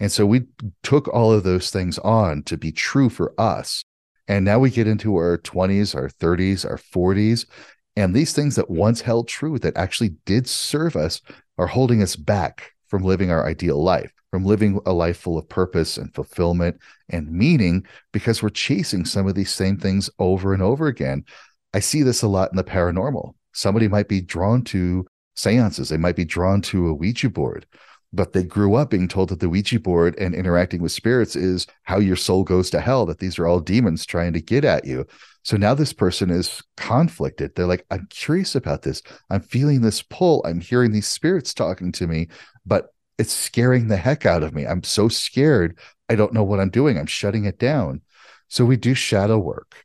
And 0.00 0.10
so 0.10 0.26
we 0.26 0.46
took 0.82 1.06
all 1.06 1.32
of 1.32 1.44
those 1.44 1.70
things 1.70 2.00
on 2.00 2.42
to 2.42 2.56
be 2.56 2.72
true 2.72 3.08
for 3.08 3.40
us. 3.40 3.84
And 4.26 4.44
now 4.44 4.58
we 4.58 4.70
get 4.70 4.88
into 4.88 5.14
our 5.14 5.38
20s, 5.38 5.94
our 5.94 6.08
30s, 6.08 6.68
our 6.68 6.78
40s, 6.78 7.46
and 7.94 8.12
these 8.12 8.32
things 8.32 8.56
that 8.56 8.68
once 8.68 9.02
held 9.02 9.28
true, 9.28 9.60
that 9.60 9.76
actually 9.76 10.16
did 10.24 10.48
serve 10.48 10.96
us, 10.96 11.22
are 11.56 11.68
holding 11.68 12.02
us 12.02 12.16
back 12.16 12.72
from 12.88 13.04
living 13.04 13.30
our 13.30 13.46
ideal 13.46 13.80
life, 13.80 14.12
from 14.30 14.44
living 14.44 14.80
a 14.86 14.92
life 14.92 15.18
full 15.18 15.38
of 15.38 15.48
purpose 15.48 15.96
and 15.96 16.14
fulfillment 16.14 16.78
and 17.08 17.30
meaning, 17.30 17.86
because 18.12 18.42
we're 18.42 18.48
chasing 18.48 19.04
some 19.04 19.26
of 19.26 19.34
these 19.34 19.52
same 19.52 19.76
things 19.76 20.10
over 20.18 20.52
and 20.52 20.62
over 20.62 20.88
again. 20.88 21.24
I 21.72 21.80
see 21.80 22.02
this 22.02 22.22
a 22.22 22.28
lot 22.28 22.50
in 22.50 22.56
the 22.56 22.64
paranormal. 22.64 23.34
Somebody 23.52 23.88
might 23.88 24.08
be 24.08 24.20
drawn 24.20 24.62
to 24.64 25.06
seances, 25.36 25.88
they 25.88 25.96
might 25.96 26.16
be 26.16 26.24
drawn 26.24 26.60
to 26.62 26.88
a 26.88 26.94
Ouija 26.94 27.30
board, 27.30 27.66
but 28.12 28.32
they 28.32 28.42
grew 28.42 28.74
up 28.74 28.90
being 28.90 29.08
told 29.08 29.28
that 29.28 29.40
the 29.40 29.48
Ouija 29.48 29.78
board 29.78 30.18
and 30.18 30.34
interacting 30.34 30.80
with 30.80 30.92
spirits 30.92 31.36
is 31.36 31.66
how 31.82 31.98
your 31.98 32.16
soul 32.16 32.44
goes 32.44 32.70
to 32.70 32.80
hell, 32.80 33.06
that 33.06 33.18
these 33.18 33.38
are 33.38 33.46
all 33.46 33.60
demons 33.60 34.06
trying 34.06 34.32
to 34.32 34.40
get 34.40 34.64
at 34.64 34.84
you. 34.86 35.06
So 35.42 35.56
now 35.56 35.74
this 35.74 35.92
person 35.92 36.30
is 36.30 36.60
conflicted. 36.76 37.54
They're 37.54 37.66
like, 37.66 37.86
I'm 37.90 38.06
curious 38.10 38.56
about 38.56 38.82
this. 38.82 39.00
I'm 39.30 39.42
feeling 39.42 39.80
this 39.80 40.02
pull. 40.02 40.42
I'm 40.44 40.60
hearing 40.60 40.90
these 40.90 41.06
spirits 41.06 41.54
talking 41.54 41.92
to 41.92 42.06
me, 42.08 42.28
but 42.64 42.86
it's 43.18 43.32
scaring 43.32 43.88
the 43.88 43.96
heck 43.96 44.26
out 44.26 44.42
of 44.42 44.54
me. 44.54 44.66
I'm 44.66 44.82
so 44.82 45.08
scared. 45.08 45.78
I 46.08 46.14
don't 46.16 46.32
know 46.32 46.44
what 46.44 46.60
I'm 46.60 46.70
doing. 46.70 46.98
I'm 46.98 47.06
shutting 47.06 47.44
it 47.44 47.58
down. 47.58 48.02
So 48.48 48.64
we 48.64 48.76
do 48.76 48.94
shadow 48.94 49.38
work. 49.38 49.84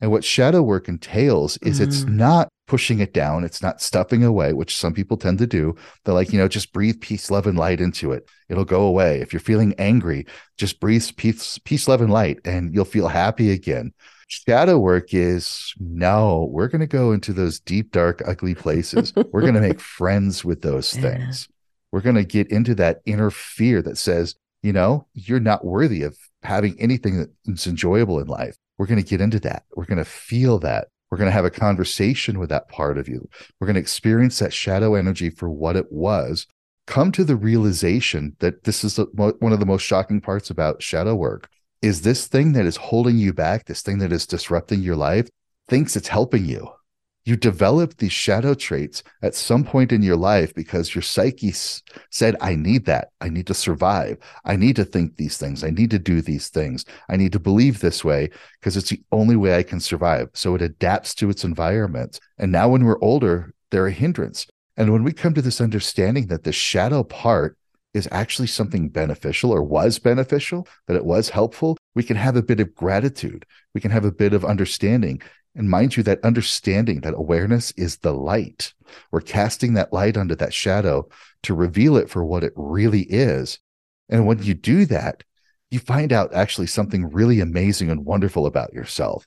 And 0.00 0.10
what 0.10 0.24
shadow 0.24 0.62
work 0.62 0.88
entails 0.88 1.56
is 1.58 1.80
mm. 1.80 1.84
it's 1.84 2.04
not 2.04 2.48
pushing 2.66 2.98
it 2.98 3.14
down, 3.14 3.44
it's 3.44 3.62
not 3.62 3.80
stuffing 3.80 4.24
away, 4.24 4.52
which 4.52 4.76
some 4.76 4.92
people 4.92 5.16
tend 5.16 5.38
to 5.38 5.46
do. 5.46 5.74
They're 6.04 6.14
like, 6.14 6.32
you 6.32 6.38
know, 6.38 6.48
just 6.48 6.72
breathe 6.72 7.00
peace, 7.00 7.30
love, 7.30 7.46
and 7.46 7.56
light 7.56 7.80
into 7.80 8.12
it. 8.12 8.28
It'll 8.48 8.64
go 8.64 8.82
away. 8.82 9.20
If 9.20 9.32
you're 9.32 9.40
feeling 9.40 9.74
angry, 9.78 10.26
just 10.58 10.80
breathe 10.80 11.08
peace, 11.16 11.58
peace, 11.58 11.88
love, 11.88 12.02
and 12.02 12.12
light, 12.12 12.40
and 12.44 12.74
you'll 12.74 12.84
feel 12.84 13.08
happy 13.08 13.52
again. 13.52 13.92
Shadow 14.28 14.78
work 14.78 15.14
is 15.14 15.72
no, 15.78 16.48
we're 16.50 16.68
going 16.68 16.80
to 16.80 16.86
go 16.86 17.12
into 17.12 17.32
those 17.32 17.60
deep, 17.60 17.92
dark, 17.92 18.20
ugly 18.26 18.56
places. 18.56 19.12
we're 19.32 19.42
going 19.42 19.54
to 19.54 19.60
make 19.60 19.80
friends 19.98 20.44
with 20.44 20.62
those 20.62 20.94
yeah. 20.94 21.02
things. 21.02 21.48
We're 21.96 22.02
going 22.02 22.16
to 22.16 22.24
get 22.24 22.50
into 22.50 22.74
that 22.74 23.00
inner 23.06 23.30
fear 23.30 23.80
that 23.80 23.96
says, 23.96 24.34
you 24.62 24.74
know, 24.74 25.06
you're 25.14 25.40
not 25.40 25.64
worthy 25.64 26.02
of 26.02 26.14
having 26.42 26.78
anything 26.78 27.26
that's 27.46 27.66
enjoyable 27.66 28.20
in 28.20 28.26
life. 28.26 28.58
We're 28.76 28.84
going 28.84 29.02
to 29.02 29.08
get 29.08 29.22
into 29.22 29.40
that. 29.40 29.64
We're 29.74 29.86
going 29.86 29.96
to 29.96 30.04
feel 30.04 30.58
that. 30.58 30.88
We're 31.10 31.16
going 31.16 31.28
to 31.28 31.32
have 31.32 31.46
a 31.46 31.50
conversation 31.50 32.38
with 32.38 32.50
that 32.50 32.68
part 32.68 32.98
of 32.98 33.08
you. 33.08 33.26
We're 33.58 33.66
going 33.66 33.76
to 33.76 33.80
experience 33.80 34.38
that 34.40 34.52
shadow 34.52 34.94
energy 34.94 35.30
for 35.30 35.48
what 35.48 35.74
it 35.74 35.90
was. 35.90 36.46
Come 36.86 37.12
to 37.12 37.24
the 37.24 37.34
realization 37.34 38.36
that 38.40 38.64
this 38.64 38.84
is 38.84 39.00
one 39.14 39.54
of 39.54 39.60
the 39.60 39.64
most 39.64 39.80
shocking 39.80 40.20
parts 40.20 40.50
about 40.50 40.82
shadow 40.82 41.14
work 41.14 41.48
is 41.80 42.02
this 42.02 42.26
thing 42.26 42.52
that 42.52 42.66
is 42.66 42.76
holding 42.76 43.16
you 43.16 43.32
back, 43.32 43.64
this 43.64 43.80
thing 43.80 44.00
that 44.00 44.12
is 44.12 44.26
disrupting 44.26 44.82
your 44.82 44.96
life, 44.96 45.30
thinks 45.66 45.96
it's 45.96 46.08
helping 46.08 46.44
you. 46.44 46.68
You 47.26 47.36
develop 47.36 47.96
these 47.96 48.12
shadow 48.12 48.54
traits 48.54 49.02
at 49.20 49.34
some 49.34 49.64
point 49.64 49.90
in 49.90 50.00
your 50.00 50.16
life 50.16 50.54
because 50.54 50.94
your 50.94 51.02
psyche 51.02 51.52
said, 52.08 52.36
I 52.40 52.54
need 52.54 52.86
that. 52.86 53.08
I 53.20 53.28
need 53.28 53.48
to 53.48 53.54
survive. 53.54 54.18
I 54.44 54.54
need 54.54 54.76
to 54.76 54.84
think 54.84 55.16
these 55.16 55.36
things. 55.36 55.64
I 55.64 55.70
need 55.70 55.90
to 55.90 55.98
do 55.98 56.22
these 56.22 56.48
things. 56.48 56.84
I 57.10 57.16
need 57.16 57.32
to 57.32 57.40
believe 57.40 57.80
this 57.80 58.04
way 58.04 58.30
because 58.60 58.76
it's 58.76 58.90
the 58.90 59.02
only 59.10 59.34
way 59.34 59.56
I 59.56 59.64
can 59.64 59.80
survive. 59.80 60.28
So 60.34 60.54
it 60.54 60.62
adapts 60.62 61.16
to 61.16 61.28
its 61.28 61.42
environment. 61.42 62.20
And 62.38 62.52
now 62.52 62.68
when 62.68 62.84
we're 62.84 63.00
older, 63.00 63.52
they're 63.72 63.88
a 63.88 63.92
hindrance. 63.92 64.46
And 64.76 64.92
when 64.92 65.02
we 65.02 65.12
come 65.12 65.34
to 65.34 65.42
this 65.42 65.60
understanding 65.60 66.28
that 66.28 66.44
the 66.44 66.52
shadow 66.52 67.02
part 67.02 67.58
is 67.92 68.06
actually 68.12 68.46
something 68.46 68.88
beneficial 68.88 69.50
or 69.50 69.64
was 69.64 69.98
beneficial, 69.98 70.68
that 70.86 70.96
it 70.96 71.04
was 71.04 71.30
helpful, 71.30 71.76
we 71.96 72.04
can 72.04 72.16
have 72.16 72.36
a 72.36 72.42
bit 72.42 72.60
of 72.60 72.74
gratitude. 72.74 73.44
We 73.74 73.80
can 73.80 73.90
have 73.90 74.04
a 74.04 74.12
bit 74.12 74.32
of 74.32 74.44
understanding. 74.44 75.22
And 75.56 75.70
mind 75.70 75.96
you, 75.96 76.02
that 76.02 76.22
understanding, 76.22 77.00
that 77.00 77.14
awareness 77.14 77.70
is 77.72 77.96
the 77.96 78.12
light. 78.12 78.74
We're 79.10 79.22
casting 79.22 79.74
that 79.74 79.92
light 79.92 80.16
onto 80.16 80.34
that 80.36 80.52
shadow 80.52 81.08
to 81.44 81.54
reveal 81.54 81.96
it 81.96 82.10
for 82.10 82.24
what 82.24 82.44
it 82.44 82.52
really 82.54 83.02
is. 83.02 83.58
And 84.08 84.26
when 84.26 84.42
you 84.42 84.54
do 84.54 84.84
that, 84.86 85.24
you 85.70 85.78
find 85.78 86.12
out 86.12 86.34
actually 86.34 86.66
something 86.66 87.10
really 87.10 87.40
amazing 87.40 87.90
and 87.90 88.04
wonderful 88.04 88.46
about 88.46 88.72
yourself. 88.72 89.26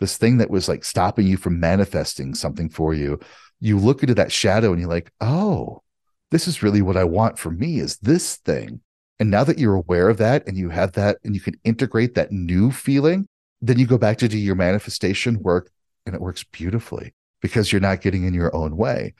This 0.00 0.16
thing 0.16 0.38
that 0.38 0.50
was 0.50 0.68
like 0.68 0.84
stopping 0.84 1.26
you 1.26 1.36
from 1.36 1.60
manifesting 1.60 2.34
something 2.34 2.68
for 2.68 2.94
you. 2.94 3.20
You 3.60 3.78
look 3.78 4.02
into 4.02 4.14
that 4.14 4.32
shadow 4.32 4.72
and 4.72 4.80
you're 4.80 4.90
like, 4.90 5.12
oh, 5.20 5.82
this 6.30 6.48
is 6.48 6.62
really 6.62 6.82
what 6.82 6.96
I 6.96 7.04
want 7.04 7.38
for 7.38 7.50
me 7.50 7.78
is 7.78 7.98
this 7.98 8.36
thing. 8.36 8.80
And 9.18 9.30
now 9.30 9.44
that 9.44 9.58
you're 9.58 9.74
aware 9.74 10.08
of 10.08 10.18
that 10.18 10.46
and 10.46 10.56
you 10.56 10.70
have 10.70 10.92
that 10.92 11.18
and 11.24 11.34
you 11.34 11.40
can 11.40 11.58
integrate 11.64 12.14
that 12.14 12.32
new 12.32 12.70
feeling, 12.70 13.28
then 13.60 13.78
you 13.78 13.86
go 13.86 13.98
back 13.98 14.18
to 14.18 14.28
do 14.28 14.38
your 14.38 14.54
manifestation 14.54 15.42
work 15.42 15.70
and 16.04 16.14
it 16.14 16.20
works 16.20 16.44
beautifully 16.44 17.14
because 17.40 17.70
you're 17.70 17.80
not 17.80 18.00
getting 18.00 18.24
in 18.24 18.34
your 18.34 18.54
own 18.54 18.76
way. 18.76 19.14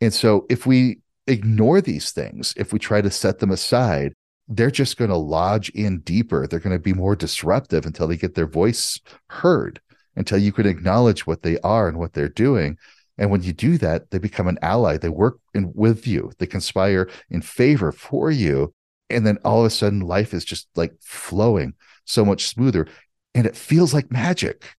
And 0.00 0.12
so 0.12 0.46
if 0.48 0.66
we 0.66 1.00
ignore 1.26 1.80
these 1.80 2.10
things, 2.12 2.54
if 2.56 2.72
we 2.72 2.78
try 2.78 3.00
to 3.00 3.10
set 3.10 3.38
them 3.38 3.50
aside, 3.50 4.12
they're 4.48 4.70
just 4.70 4.96
going 4.96 5.10
to 5.10 5.16
lodge 5.16 5.68
in 5.70 6.00
deeper. 6.00 6.46
They're 6.46 6.58
going 6.58 6.76
to 6.76 6.82
be 6.82 6.92
more 6.92 7.14
disruptive 7.14 7.86
until 7.86 8.08
they 8.08 8.16
get 8.16 8.34
their 8.34 8.48
voice 8.48 8.98
heard, 9.28 9.80
until 10.16 10.38
you 10.38 10.52
can 10.52 10.66
acknowledge 10.66 11.26
what 11.26 11.42
they 11.42 11.58
are 11.60 11.88
and 11.88 11.98
what 11.98 12.14
they're 12.14 12.28
doing. 12.28 12.76
And 13.16 13.30
when 13.30 13.42
you 13.42 13.52
do 13.52 13.78
that, 13.78 14.10
they 14.10 14.18
become 14.18 14.48
an 14.48 14.58
ally. 14.62 14.96
They 14.96 15.08
work 15.08 15.38
in, 15.54 15.72
with 15.74 16.06
you, 16.06 16.32
they 16.38 16.46
conspire 16.46 17.08
in 17.28 17.42
favor 17.42 17.92
for 17.92 18.30
you. 18.30 18.74
And 19.08 19.26
then 19.26 19.38
all 19.44 19.60
of 19.60 19.66
a 19.66 19.70
sudden, 19.70 20.00
life 20.00 20.34
is 20.34 20.44
just 20.44 20.68
like 20.74 20.94
flowing 21.00 21.74
so 22.04 22.24
much 22.24 22.48
smoother. 22.48 22.88
And 23.34 23.46
it 23.46 23.56
feels 23.56 23.94
like 23.94 24.10
magic. 24.10 24.76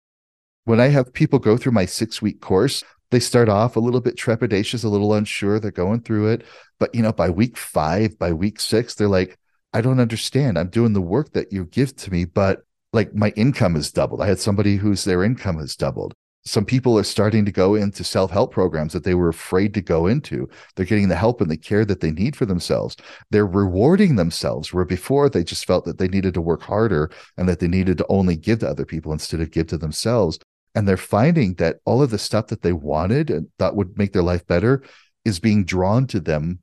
When 0.64 0.80
I 0.80 0.88
have 0.88 1.12
people 1.12 1.38
go 1.38 1.56
through 1.56 1.72
my 1.72 1.86
six 1.86 2.22
week 2.22 2.40
course, 2.40 2.84
they 3.10 3.20
start 3.20 3.48
off 3.48 3.76
a 3.76 3.80
little 3.80 4.00
bit 4.00 4.16
trepidatious, 4.16 4.84
a 4.84 4.88
little 4.88 5.14
unsure. 5.14 5.58
They're 5.58 5.70
going 5.70 6.02
through 6.02 6.28
it. 6.28 6.44
But, 6.78 6.94
you 6.94 7.02
know, 7.02 7.12
by 7.12 7.30
week 7.30 7.56
five, 7.56 8.18
by 8.18 8.32
week 8.32 8.60
six, 8.60 8.94
they're 8.94 9.08
like, 9.08 9.38
I 9.72 9.80
don't 9.80 10.00
understand. 10.00 10.58
I'm 10.58 10.68
doing 10.68 10.92
the 10.92 11.00
work 11.00 11.32
that 11.32 11.52
you 11.52 11.64
give 11.64 11.96
to 11.96 12.10
me, 12.10 12.24
but 12.24 12.62
like 12.92 13.14
my 13.14 13.30
income 13.30 13.74
has 13.74 13.90
doubled. 13.90 14.20
I 14.20 14.26
had 14.26 14.38
somebody 14.38 14.76
whose 14.76 15.04
their 15.04 15.24
income 15.24 15.58
has 15.58 15.76
doubled 15.76 16.14
some 16.44 16.64
people 16.64 16.98
are 16.98 17.04
starting 17.04 17.44
to 17.44 17.52
go 17.52 17.76
into 17.76 18.02
self-help 18.02 18.52
programs 18.52 18.92
that 18.92 19.04
they 19.04 19.14
were 19.14 19.28
afraid 19.28 19.74
to 19.74 19.80
go 19.80 20.06
into. 20.06 20.48
They're 20.74 20.86
getting 20.86 21.08
the 21.08 21.16
help 21.16 21.40
and 21.40 21.50
the 21.50 21.56
care 21.56 21.84
that 21.84 22.00
they 22.00 22.10
need 22.10 22.34
for 22.34 22.46
themselves. 22.46 22.96
They're 23.30 23.46
rewarding 23.46 24.16
themselves 24.16 24.72
where 24.72 24.84
before 24.84 25.28
they 25.28 25.44
just 25.44 25.66
felt 25.66 25.84
that 25.84 25.98
they 25.98 26.08
needed 26.08 26.34
to 26.34 26.40
work 26.40 26.62
harder 26.62 27.10
and 27.36 27.48
that 27.48 27.60
they 27.60 27.68
needed 27.68 27.98
to 27.98 28.06
only 28.08 28.36
give 28.36 28.58
to 28.60 28.68
other 28.68 28.84
people 28.84 29.12
instead 29.12 29.40
of 29.40 29.52
give 29.52 29.68
to 29.68 29.78
themselves. 29.78 30.38
And 30.74 30.88
they're 30.88 30.96
finding 30.96 31.54
that 31.54 31.76
all 31.84 32.02
of 32.02 32.10
the 32.10 32.18
stuff 32.18 32.48
that 32.48 32.62
they 32.62 32.72
wanted 32.72 33.30
and 33.30 33.48
thought 33.58 33.76
would 33.76 33.96
make 33.96 34.12
their 34.12 34.22
life 34.22 34.44
better 34.46 34.82
is 35.24 35.38
being 35.38 35.64
drawn 35.64 36.08
to 36.08 36.18
them 36.18 36.58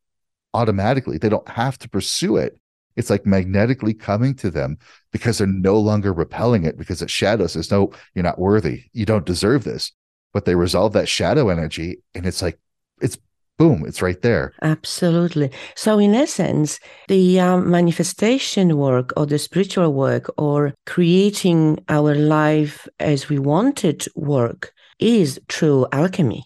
automatically. 0.54 1.18
They 1.18 1.30
don't 1.30 1.48
have 1.48 1.78
to 1.80 1.90
pursue 1.90 2.36
it 2.36 2.59
it's 3.00 3.10
like 3.10 3.26
magnetically 3.26 3.94
coming 3.94 4.36
to 4.36 4.52
them 4.52 4.78
because 5.14 5.38
they're 5.38 5.48
no 5.48 5.80
longer 5.80 6.12
repelling 6.12 6.66
it 6.66 6.78
because 6.78 7.02
it 7.02 7.10
shadows 7.10 7.54
says, 7.54 7.72
no, 7.72 7.94
you're 8.14 8.24
not 8.24 8.38
worthy. 8.38 8.84
You 8.92 9.06
don't 9.06 9.26
deserve 9.26 9.64
this. 9.64 9.94
But 10.34 10.44
they 10.44 10.54
resolve 10.54 10.92
that 10.94 11.08
shadow 11.08 11.48
energy 11.48 12.02
and 12.14 12.26
it's 12.26 12.42
like, 12.42 12.60
it's 13.02 13.18
boom, 13.58 13.86
it's 13.88 14.02
right 14.02 14.22
there. 14.22 14.52
Absolutely. 14.62 15.50
So, 15.78 15.98
in 15.98 16.14
essence, 16.14 16.78
the 17.08 17.40
um, 17.40 17.72
manifestation 17.72 18.76
work 18.76 19.14
or 19.16 19.26
the 19.26 19.40
spiritual 19.40 19.94
work 19.94 20.30
or 20.38 20.74
creating 20.86 21.82
our 21.88 22.14
life 22.16 22.86
as 23.00 23.30
we 23.30 23.40
want 23.40 23.86
it 23.86 24.10
work 24.14 24.74
is 25.00 25.40
true 25.48 25.88
alchemy. 25.94 26.44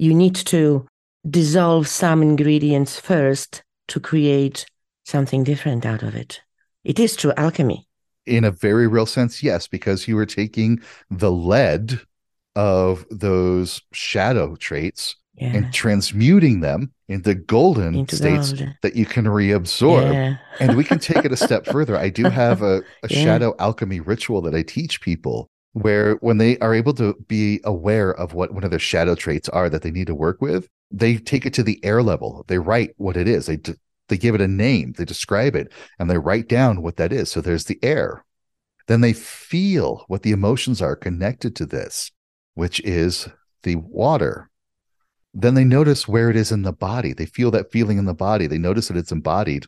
You 0.00 0.14
need 0.14 0.34
to 0.34 0.84
dissolve 1.30 1.86
some 1.86 2.22
ingredients 2.22 2.98
first 2.98 3.62
to 3.86 4.00
create 4.00 4.66
something 5.04 5.44
different 5.44 5.84
out 5.86 6.02
of 6.02 6.14
it. 6.14 6.40
It 6.84 6.98
is 6.98 7.16
true 7.16 7.32
alchemy. 7.36 7.86
In 8.26 8.44
a 8.44 8.50
very 8.50 8.86
real 8.86 9.06
sense, 9.06 9.42
yes, 9.42 9.66
because 9.66 10.06
you 10.06 10.16
were 10.16 10.26
taking 10.26 10.80
the 11.10 11.30
lead 11.30 12.00
of 12.54 13.04
those 13.10 13.80
shadow 13.92 14.56
traits 14.56 15.16
yeah. 15.34 15.54
and 15.54 15.72
transmuting 15.72 16.60
them 16.60 16.92
into 17.08 17.34
golden 17.34 17.94
into 17.94 18.16
states 18.16 18.52
gold. 18.52 18.74
that 18.82 18.96
you 18.96 19.06
can 19.06 19.24
reabsorb. 19.24 20.12
Yeah. 20.12 20.36
and 20.60 20.76
we 20.76 20.84
can 20.84 20.98
take 20.98 21.24
it 21.24 21.32
a 21.32 21.36
step 21.36 21.66
further. 21.72 21.96
I 21.96 22.10
do 22.10 22.24
have 22.24 22.62
a, 22.62 22.78
a 23.02 23.08
yeah. 23.08 23.24
shadow 23.24 23.54
alchemy 23.58 24.00
ritual 24.00 24.40
that 24.42 24.54
I 24.54 24.62
teach 24.62 25.00
people 25.00 25.48
where 25.72 26.16
when 26.16 26.38
they 26.38 26.58
are 26.58 26.74
able 26.74 26.92
to 26.94 27.14
be 27.28 27.60
aware 27.64 28.12
of 28.14 28.34
what 28.34 28.52
one 28.52 28.64
of 28.64 28.70
their 28.70 28.78
shadow 28.78 29.14
traits 29.14 29.48
are 29.48 29.70
that 29.70 29.82
they 29.82 29.90
need 29.90 30.06
to 30.06 30.14
work 30.14 30.40
with, 30.40 30.68
they 30.90 31.16
take 31.16 31.46
it 31.46 31.54
to 31.54 31.62
the 31.62 31.82
air 31.82 32.02
level. 32.02 32.44
They 32.48 32.58
write 32.58 32.92
what 32.98 33.16
it 33.16 33.26
is. 33.26 33.46
They 33.46 33.56
d- 33.56 33.74
they 34.08 34.18
give 34.18 34.34
it 34.34 34.40
a 34.40 34.48
name, 34.48 34.92
they 34.96 35.04
describe 35.04 35.54
it, 35.54 35.72
and 35.98 36.10
they 36.10 36.18
write 36.18 36.48
down 36.48 36.82
what 36.82 36.96
that 36.96 37.12
is. 37.12 37.30
So 37.30 37.40
there's 37.40 37.64
the 37.64 37.78
air. 37.82 38.24
Then 38.88 39.00
they 39.00 39.12
feel 39.12 40.04
what 40.08 40.22
the 40.22 40.32
emotions 40.32 40.82
are 40.82 40.96
connected 40.96 41.54
to 41.56 41.66
this, 41.66 42.10
which 42.54 42.80
is 42.80 43.28
the 43.62 43.76
water. 43.76 44.50
Then 45.32 45.54
they 45.54 45.64
notice 45.64 46.06
where 46.06 46.28
it 46.28 46.36
is 46.36 46.52
in 46.52 46.62
the 46.62 46.72
body. 46.72 47.12
They 47.12 47.26
feel 47.26 47.50
that 47.52 47.72
feeling 47.72 47.98
in 47.98 48.04
the 48.04 48.14
body. 48.14 48.46
They 48.46 48.58
notice 48.58 48.88
that 48.88 48.96
it's 48.96 49.12
embodied 49.12 49.66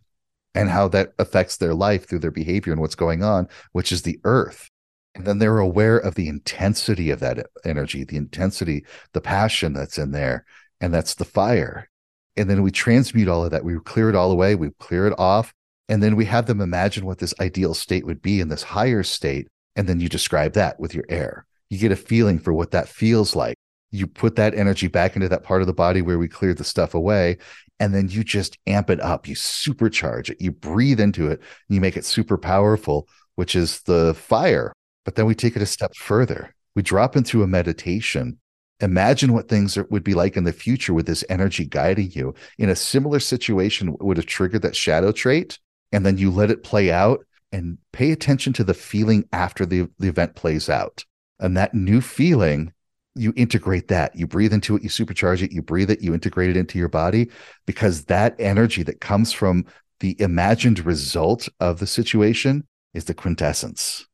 and 0.54 0.68
how 0.68 0.88
that 0.88 1.14
affects 1.18 1.56
their 1.56 1.74
life 1.74 2.06
through 2.06 2.18
their 2.18 2.30
behavior 2.30 2.72
and 2.72 2.80
what's 2.80 2.94
going 2.94 3.22
on, 3.22 3.48
which 3.72 3.92
is 3.92 4.02
the 4.02 4.20
earth. 4.24 4.68
And 5.14 5.24
then 5.24 5.38
they're 5.38 5.58
aware 5.58 5.96
of 5.96 6.16
the 6.16 6.28
intensity 6.28 7.10
of 7.10 7.20
that 7.20 7.46
energy, 7.64 8.04
the 8.04 8.16
intensity, 8.16 8.84
the 9.12 9.20
passion 9.20 9.72
that's 9.72 9.96
in 9.96 10.10
there. 10.10 10.44
And 10.80 10.92
that's 10.92 11.14
the 11.14 11.24
fire 11.24 11.88
and 12.36 12.48
then 12.50 12.62
we 12.62 12.70
transmute 12.70 13.28
all 13.28 13.44
of 13.44 13.50
that. 13.50 13.64
We 13.64 13.78
clear 13.80 14.08
it 14.08 14.16
all 14.16 14.30
away 14.30 14.54
we 14.54 14.70
clear 14.78 15.06
it 15.06 15.18
off 15.18 15.52
and 15.88 16.02
then 16.02 16.16
we 16.16 16.24
have 16.26 16.46
them 16.46 16.60
imagine 16.60 17.06
what 17.06 17.18
this 17.18 17.34
ideal 17.40 17.74
state 17.74 18.06
would 18.06 18.22
be 18.22 18.40
in 18.40 18.48
this 18.48 18.62
higher 18.62 19.02
state 19.02 19.48
and 19.76 19.88
then 19.88 20.00
you 20.00 20.08
describe 20.08 20.52
that 20.54 20.78
with 20.78 20.94
your 20.94 21.04
air. 21.08 21.46
You 21.70 21.78
get 21.78 21.92
a 21.92 21.96
feeling 21.96 22.38
for 22.38 22.52
what 22.52 22.70
that 22.70 22.88
feels 22.88 23.34
like. 23.34 23.56
You 23.90 24.06
put 24.06 24.36
that 24.36 24.54
energy 24.54 24.88
back 24.88 25.16
into 25.16 25.28
that 25.28 25.44
part 25.44 25.60
of 25.60 25.66
the 25.66 25.72
body 25.72 26.02
where 26.02 26.18
we 26.18 26.28
cleared 26.28 26.58
the 26.58 26.64
stuff 26.64 26.94
away 26.94 27.38
and 27.80 27.94
then 27.94 28.08
you 28.08 28.24
just 28.24 28.58
amp 28.66 28.90
it 28.90 29.00
up. 29.00 29.26
You 29.26 29.34
supercharge 29.34 30.30
it. 30.30 30.40
You 30.40 30.52
breathe 30.52 31.00
into 31.00 31.28
it. 31.28 31.40
You 31.68 31.80
make 31.80 31.96
it 31.96 32.04
super 32.04 32.38
powerful 32.38 33.08
which 33.36 33.54
is 33.54 33.80
the 33.82 34.14
fire. 34.14 34.72
But 35.04 35.16
then 35.16 35.26
we 35.26 35.34
take 35.34 35.56
it 35.56 35.62
a 35.62 35.66
step 35.66 35.94
further. 35.94 36.54
We 36.74 36.82
drop 36.82 37.16
into 37.16 37.42
a 37.42 37.46
meditation 37.46 38.38
imagine 38.80 39.32
what 39.32 39.48
things 39.48 39.76
are, 39.76 39.86
would 39.90 40.04
be 40.04 40.14
like 40.14 40.36
in 40.36 40.44
the 40.44 40.52
future 40.52 40.92
with 40.92 41.06
this 41.06 41.24
energy 41.28 41.64
guiding 41.64 42.10
you 42.10 42.34
in 42.58 42.68
a 42.68 42.76
similar 42.76 43.20
situation 43.20 43.96
would 44.00 44.16
have 44.16 44.26
triggered 44.26 44.62
that 44.62 44.76
shadow 44.76 45.12
trait 45.12 45.58
and 45.92 46.04
then 46.04 46.18
you 46.18 46.30
let 46.30 46.50
it 46.50 46.64
play 46.64 46.90
out 46.90 47.24
and 47.52 47.78
pay 47.92 48.10
attention 48.10 48.52
to 48.52 48.64
the 48.64 48.74
feeling 48.74 49.28
after 49.32 49.64
the, 49.64 49.88
the 50.00 50.08
event 50.08 50.34
plays 50.34 50.68
out 50.68 51.04
And 51.38 51.56
that 51.56 51.72
new 51.72 52.00
feeling, 52.00 52.72
you 53.14 53.32
integrate 53.36 53.86
that. 53.88 54.16
You 54.16 54.26
breathe 54.26 54.52
into 54.52 54.74
it, 54.74 54.82
you 54.82 54.88
supercharge 54.88 55.40
it, 55.40 55.52
you 55.52 55.62
breathe 55.62 55.90
it, 55.90 56.02
you 56.02 56.14
integrate 56.14 56.50
it 56.50 56.56
into 56.56 56.80
your 56.80 56.88
body 56.88 57.30
because 57.64 58.06
that 58.06 58.34
energy 58.40 58.82
that 58.82 59.00
comes 59.00 59.32
from 59.32 59.66
the 60.00 60.20
imagined 60.20 60.84
result 60.84 61.48
of 61.60 61.78
the 61.78 61.86
situation 61.86 62.66
is 62.92 63.04
the 63.04 63.14
quintessence. 63.14 64.04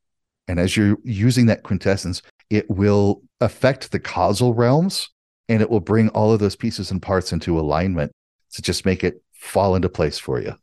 And 0.47 0.61
as 0.61 0.77
you're 0.77 0.99
using 1.03 1.47
that 1.47 1.63
quintessence, 1.63 2.21
it 2.51 2.69
will 2.69 3.23
affect 3.41 3.93
the 3.93 4.01
causal 4.01 4.55
realms 4.55 5.09
and 5.49 5.63
it 5.63 5.71
will 5.71 5.81
bring 5.81 6.09
all 6.11 6.33
of 6.33 6.41
those 6.41 6.57
pieces 6.57 6.91
and 6.91 7.01
parts 7.01 7.33
into 7.33 7.59
alignment 7.59 8.13
to 8.53 8.61
just 8.61 8.85
make 8.85 9.05
it 9.05 9.23
fall 9.33 9.77
into 9.77 9.89
place 9.89 10.19
for 10.19 10.41
you. 10.41 10.55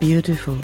Beautiful. 0.00 0.58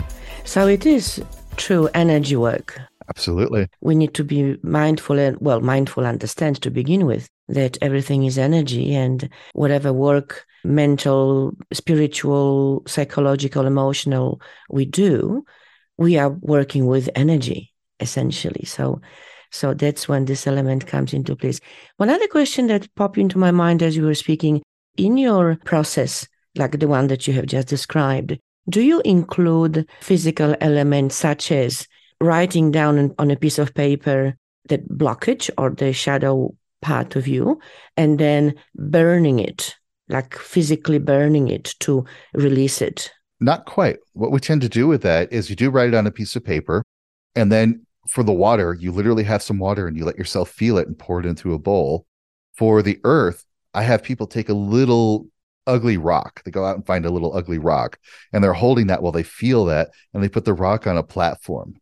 So 0.44 0.66
it 0.66 0.85
is 0.85 1.22
true 1.57 1.88
energy 1.94 2.35
work. 2.35 2.81
Absolutely. 3.09 3.68
We 3.81 3.94
need 3.94 4.14
to 4.14 4.25
be 4.25 4.57
mindful 4.62 5.18
and, 5.18 5.37
well, 5.40 5.61
mindful 5.61 6.05
understand 6.05 6.61
to 6.62 6.71
begin 6.71 7.07
with 7.07 7.29
that 7.49 7.79
everything 7.81 8.25
is 8.25 8.38
energy 8.38 8.94
and 8.94 9.29
whatever 9.55 9.92
work, 9.92 10.47
mental, 10.64 11.53
spiritual, 11.73 12.83
psychological, 12.87 13.66
emotional 13.66 14.40
we 14.71 14.85
do, 14.85 15.44
we 15.97 16.18
are 16.18 16.31
working 16.31 16.87
with 16.87 17.09
energy 17.14 17.73
essentially. 18.01 18.64
So, 18.64 19.01
so 19.51 19.75
that's 19.75 20.09
when 20.09 20.27
this 20.27 20.47
element 20.47 20.87
comes 20.87 21.12
into 21.12 21.35
place. 21.35 21.61
One 21.97 22.11
other 22.11 22.29
question 22.29 22.66
that 22.68 22.94
popped 22.94 23.18
into 23.18 23.38
my 23.38 23.51
mind 23.51 23.83
as 23.83 23.97
you 23.97 24.05
were 24.05 24.14
speaking 24.14 24.62
in 24.97 25.16
your 25.16 25.57
process, 25.64 26.29
like 26.57 26.79
the 26.79 26.88
one 26.88 27.07
that 27.09 27.27
you 27.27 27.33
have 27.35 27.47
just 27.47 27.68
described, 27.68 28.38
do 28.68 28.83
you 28.83 29.01
include 29.05 29.88
physical 30.01 30.55
elements 30.61 31.16
such 31.16 31.51
as 31.51 31.87
writing 32.21 32.71
down 32.71 33.15
on 33.19 33.31
a 33.31 33.37
piece 33.37 33.59
of 33.59 33.75
paper 33.75 34.37
the 34.69 34.79
blockage 34.79 35.51
or 35.57 35.71
the 35.71 35.93
shadow 35.93 36.55
part 36.83 37.17
of 37.17 37.27
you 37.27 37.59
and 37.97 38.19
then 38.19 38.55
burning 38.75 39.39
it, 39.39 39.75
like 40.09 40.37
physically 40.37 40.99
burning 40.99 41.49
it 41.49 41.75
to 41.81 42.05
release 42.35 42.83
it? 42.83 43.11
Not 43.41 43.67
quite. 43.67 43.99
What 44.13 44.31
we 44.31 44.41
tend 44.41 44.61
to 44.63 44.69
do 44.69 44.87
with 44.87 45.03
that 45.03 45.33
is 45.33 45.49
you 45.49 45.57
do 45.57 45.71
write 45.71 45.89
it 45.89 45.95
on 45.95 46.07
a 46.07 46.11
piece 46.11 46.37
of 46.37 46.45
paper 46.45 46.83
and 47.35 47.53
then 47.53 47.87
for 48.09 48.23
the 48.23 48.33
water, 48.33 48.75
you 48.75 48.91
literally 48.91 49.25
have 49.25 49.43
some 49.43 49.59
water 49.59 49.87
and 49.87 49.97
you 49.97 50.05
let 50.05 50.19
yourself 50.19 50.51
feel 50.51 50.79
it 50.79 50.89
and 50.89 50.99
pour 50.99 51.21
it 51.21 51.27
into 51.27 51.53
a 51.53 51.59
bowl. 51.59 52.07
For 52.57 52.83
the 52.83 52.99
earth, 53.05 53.45
I 53.75 53.83
have 53.83 54.03
people 54.03 54.27
take 54.27 54.49
a 54.49 54.55
little 54.55 55.29
ugly 55.67 55.99
rock. 55.99 56.43
They 56.45 56.51
go 56.51 56.65
out 56.65 56.77
and 56.77 56.87
find 56.87 57.05
a 57.05 57.11
little 57.11 57.37
ugly 57.37 57.59
rock 57.59 57.99
and 58.33 58.43
they're 58.43 58.55
holding 58.55 58.87
that 58.87 59.03
while 59.03 59.13
they 59.13 59.23
feel 59.23 59.67
that 59.67 59.91
and 60.15 60.23
they 60.23 60.29
put 60.29 60.47
the 60.47 60.55
rock 60.55 60.87
on 60.87 60.97
a 60.97 61.03
platform. 61.03 61.77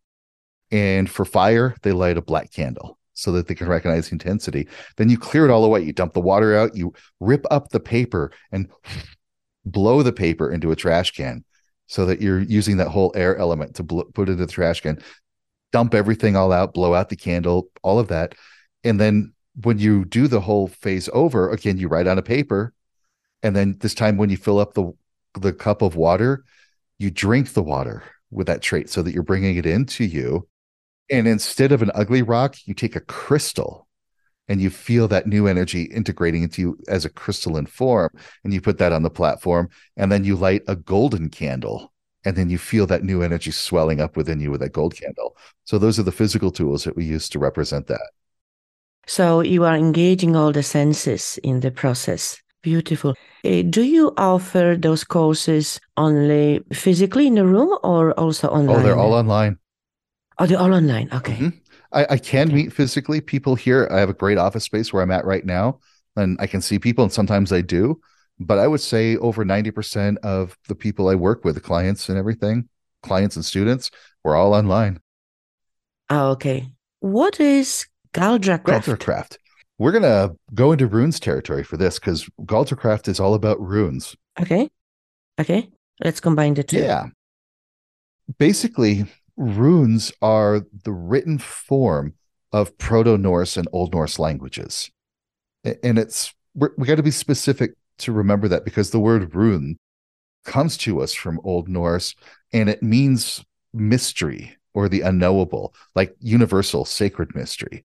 And 0.71 1.09
for 1.09 1.25
fire, 1.25 1.75
they 1.81 1.91
light 1.91 2.17
a 2.17 2.21
black 2.21 2.51
candle 2.51 2.97
so 3.13 3.31
that 3.31 3.47
they 3.47 3.55
can 3.55 3.67
recognize 3.67 4.09
the 4.09 4.13
intensity. 4.13 4.67
Then 4.97 5.09
you 5.09 5.17
clear 5.17 5.45
it 5.45 5.51
all 5.51 5.63
away. 5.63 5.81
You 5.81 5.93
dump 5.93 6.13
the 6.13 6.19
water 6.19 6.55
out, 6.55 6.75
you 6.75 6.93
rip 7.19 7.45
up 7.49 7.69
the 7.69 7.79
paper 7.79 8.31
and 8.51 8.69
blow 9.65 10.03
the 10.03 10.13
paper 10.13 10.51
into 10.51 10.71
a 10.71 10.75
trash 10.75 11.11
can 11.11 11.43
so 11.87 12.05
that 12.05 12.21
you're 12.21 12.41
using 12.41 12.77
that 12.77 12.89
whole 12.89 13.11
air 13.15 13.37
element 13.37 13.75
to 13.75 13.83
bl- 13.83 14.01
put 14.13 14.29
it 14.29 14.33
in 14.33 14.37
the 14.37 14.47
trash 14.47 14.81
can. 14.81 14.99
Dump 15.73 15.93
everything 15.93 16.35
all 16.35 16.53
out, 16.53 16.73
blow 16.73 16.93
out 16.93 17.09
the 17.09 17.15
candle, 17.15 17.69
all 17.83 17.99
of 17.99 18.07
that. 18.07 18.35
And 18.83 18.99
then 18.99 19.33
when 19.63 19.79
you 19.79 20.05
do 20.05 20.27
the 20.27 20.39
whole 20.39 20.67
phase 20.67 21.09
over, 21.11 21.49
again, 21.49 21.77
you 21.77 21.87
write 21.87 22.07
on 22.07 22.17
a 22.17 22.21
paper 22.21 22.73
and 23.43 23.55
then 23.55 23.77
this 23.79 23.93
time 23.93 24.17
when 24.17 24.29
you 24.29 24.37
fill 24.37 24.59
up 24.59 24.73
the 24.73 24.91
the 25.39 25.53
cup 25.53 25.81
of 25.81 25.95
water 25.95 26.43
you 26.97 27.11
drink 27.11 27.53
the 27.53 27.63
water 27.63 28.03
with 28.31 28.47
that 28.47 28.61
trait 28.61 28.89
so 28.89 29.01
that 29.01 29.13
you're 29.13 29.23
bringing 29.23 29.55
it 29.57 29.65
into 29.65 30.03
you 30.03 30.47
and 31.09 31.27
instead 31.27 31.71
of 31.71 31.81
an 31.81 31.91
ugly 31.95 32.21
rock 32.21 32.55
you 32.65 32.73
take 32.73 32.95
a 32.95 33.01
crystal 33.01 33.87
and 34.47 34.61
you 34.61 34.69
feel 34.69 35.07
that 35.07 35.27
new 35.27 35.47
energy 35.47 35.83
integrating 35.83 36.43
into 36.43 36.61
you 36.61 36.77
as 36.87 37.05
a 37.05 37.09
crystalline 37.09 37.65
form 37.65 38.09
and 38.43 38.53
you 38.53 38.61
put 38.61 38.77
that 38.77 38.93
on 38.93 39.03
the 39.03 39.09
platform 39.09 39.69
and 39.95 40.11
then 40.11 40.23
you 40.23 40.35
light 40.35 40.61
a 40.67 40.75
golden 40.75 41.29
candle 41.29 41.93
and 42.25 42.35
then 42.35 42.49
you 42.49 42.57
feel 42.57 42.85
that 42.87 43.03
new 43.03 43.21
energy 43.21 43.51
swelling 43.51 44.01
up 44.01 44.17
within 44.17 44.39
you 44.39 44.51
with 44.51 44.61
that 44.61 44.73
gold 44.73 44.95
candle 44.95 45.35
so 45.63 45.77
those 45.77 45.99
are 45.99 46.03
the 46.03 46.11
physical 46.11 46.51
tools 46.51 46.83
that 46.83 46.95
we 46.95 47.05
use 47.05 47.29
to 47.29 47.39
represent 47.39 47.87
that 47.87 48.11
so 49.05 49.41
you 49.41 49.63
are 49.63 49.75
engaging 49.75 50.35
all 50.35 50.51
the 50.51 50.63
senses 50.63 51.39
in 51.43 51.59
the 51.61 51.71
process 51.71 52.41
Beautiful. 52.67 53.15
Uh, 53.45 53.61
do 53.61 53.81
you 53.83 54.11
offer 54.17 54.75
those 54.77 55.05
courses 55.05 55.79
only 55.95 56.59
physically 56.73 57.27
in 57.27 57.35
the 57.35 57.45
room 57.45 57.77
or 57.81 58.11
also 58.19 58.49
online? 58.49 58.75
Oh, 58.75 58.83
they're 58.83 58.97
all 58.97 59.13
online. 59.13 59.57
Oh, 60.39 60.45
they're 60.45 60.59
all 60.59 60.73
online. 60.73 61.09
Okay. 61.11 61.33
Mm-hmm. 61.33 61.57
I, 61.91 62.05
I, 62.11 62.17
can 62.17 62.47
okay. 62.47 62.55
meet 62.55 62.73
physically 62.73 63.21
people 63.21 63.55
here. 63.55 63.87
I 63.91 63.99
have 63.99 64.09
a 64.09 64.13
great 64.13 64.37
office 64.37 64.65
space 64.65 64.91
where 64.91 65.01
I'm 65.01 65.11
at 65.11 65.25
right 65.25 65.45
now, 65.45 65.79
and 66.15 66.37
I 66.39 66.47
can 66.47 66.61
see 66.61 66.79
people, 66.79 67.03
and 67.03 67.13
sometimes 67.13 67.51
I 67.51 67.61
do. 67.61 67.99
But 68.39 68.59
I 68.59 68.67
would 68.67 68.81
say 68.81 69.17
over 69.17 69.43
90% 69.43 70.17
of 70.17 70.57
the 70.67 70.75
people 70.75 71.09
I 71.09 71.15
work 71.15 71.43
with, 71.43 71.55
the 71.55 71.61
clients 71.61 72.09
and 72.09 72.17
everything, 72.17 72.69
clients 73.01 73.35
and 73.35 73.43
students, 73.43 73.89
we're 74.23 74.35
all 74.35 74.53
online. 74.53 74.99
Oh, 76.09 76.31
okay. 76.31 76.67
What 76.99 77.39
is 77.39 77.87
Galdracraft? 78.13 78.63
Galdracraft. 78.63 79.37
We're 79.79 79.91
gonna 79.91 80.31
go 80.53 80.71
into 80.71 80.87
runes 80.87 81.19
territory 81.19 81.63
for 81.63 81.77
this 81.77 81.99
because 81.99 82.27
Galdracraft 82.41 83.07
is 83.07 83.19
all 83.19 83.33
about 83.33 83.59
runes. 83.59 84.15
Okay. 84.39 84.69
Okay. 85.39 85.69
Let's 86.03 86.19
combine 86.19 86.55
the 86.55 86.63
two. 86.63 86.79
Yeah. 86.79 87.07
Basically, 88.39 89.05
runes 89.37 90.11
are 90.21 90.61
the 90.83 90.91
written 90.91 91.37
form 91.37 92.15
of 92.51 92.77
Proto 92.77 93.17
Norse 93.17 93.55
and 93.55 93.67
Old 93.71 93.93
Norse 93.93 94.19
languages. 94.19 94.89
And 95.83 95.99
it's 95.99 96.33
we 96.55 96.87
got 96.87 96.95
to 96.95 97.03
be 97.03 97.11
specific 97.11 97.73
to 97.99 98.11
remember 98.11 98.47
that 98.47 98.65
because 98.65 98.89
the 98.89 98.99
word 98.99 99.35
rune 99.35 99.77
comes 100.43 100.77
to 100.77 101.01
us 101.01 101.13
from 101.13 101.39
Old 101.43 101.67
Norse 101.67 102.15
and 102.51 102.69
it 102.69 102.81
means 102.81 103.43
mystery 103.73 104.57
or 104.73 104.89
the 104.89 105.01
unknowable, 105.01 105.73
like 105.93 106.15
universal 106.19 106.85
sacred 106.85 107.35
mystery. 107.35 107.83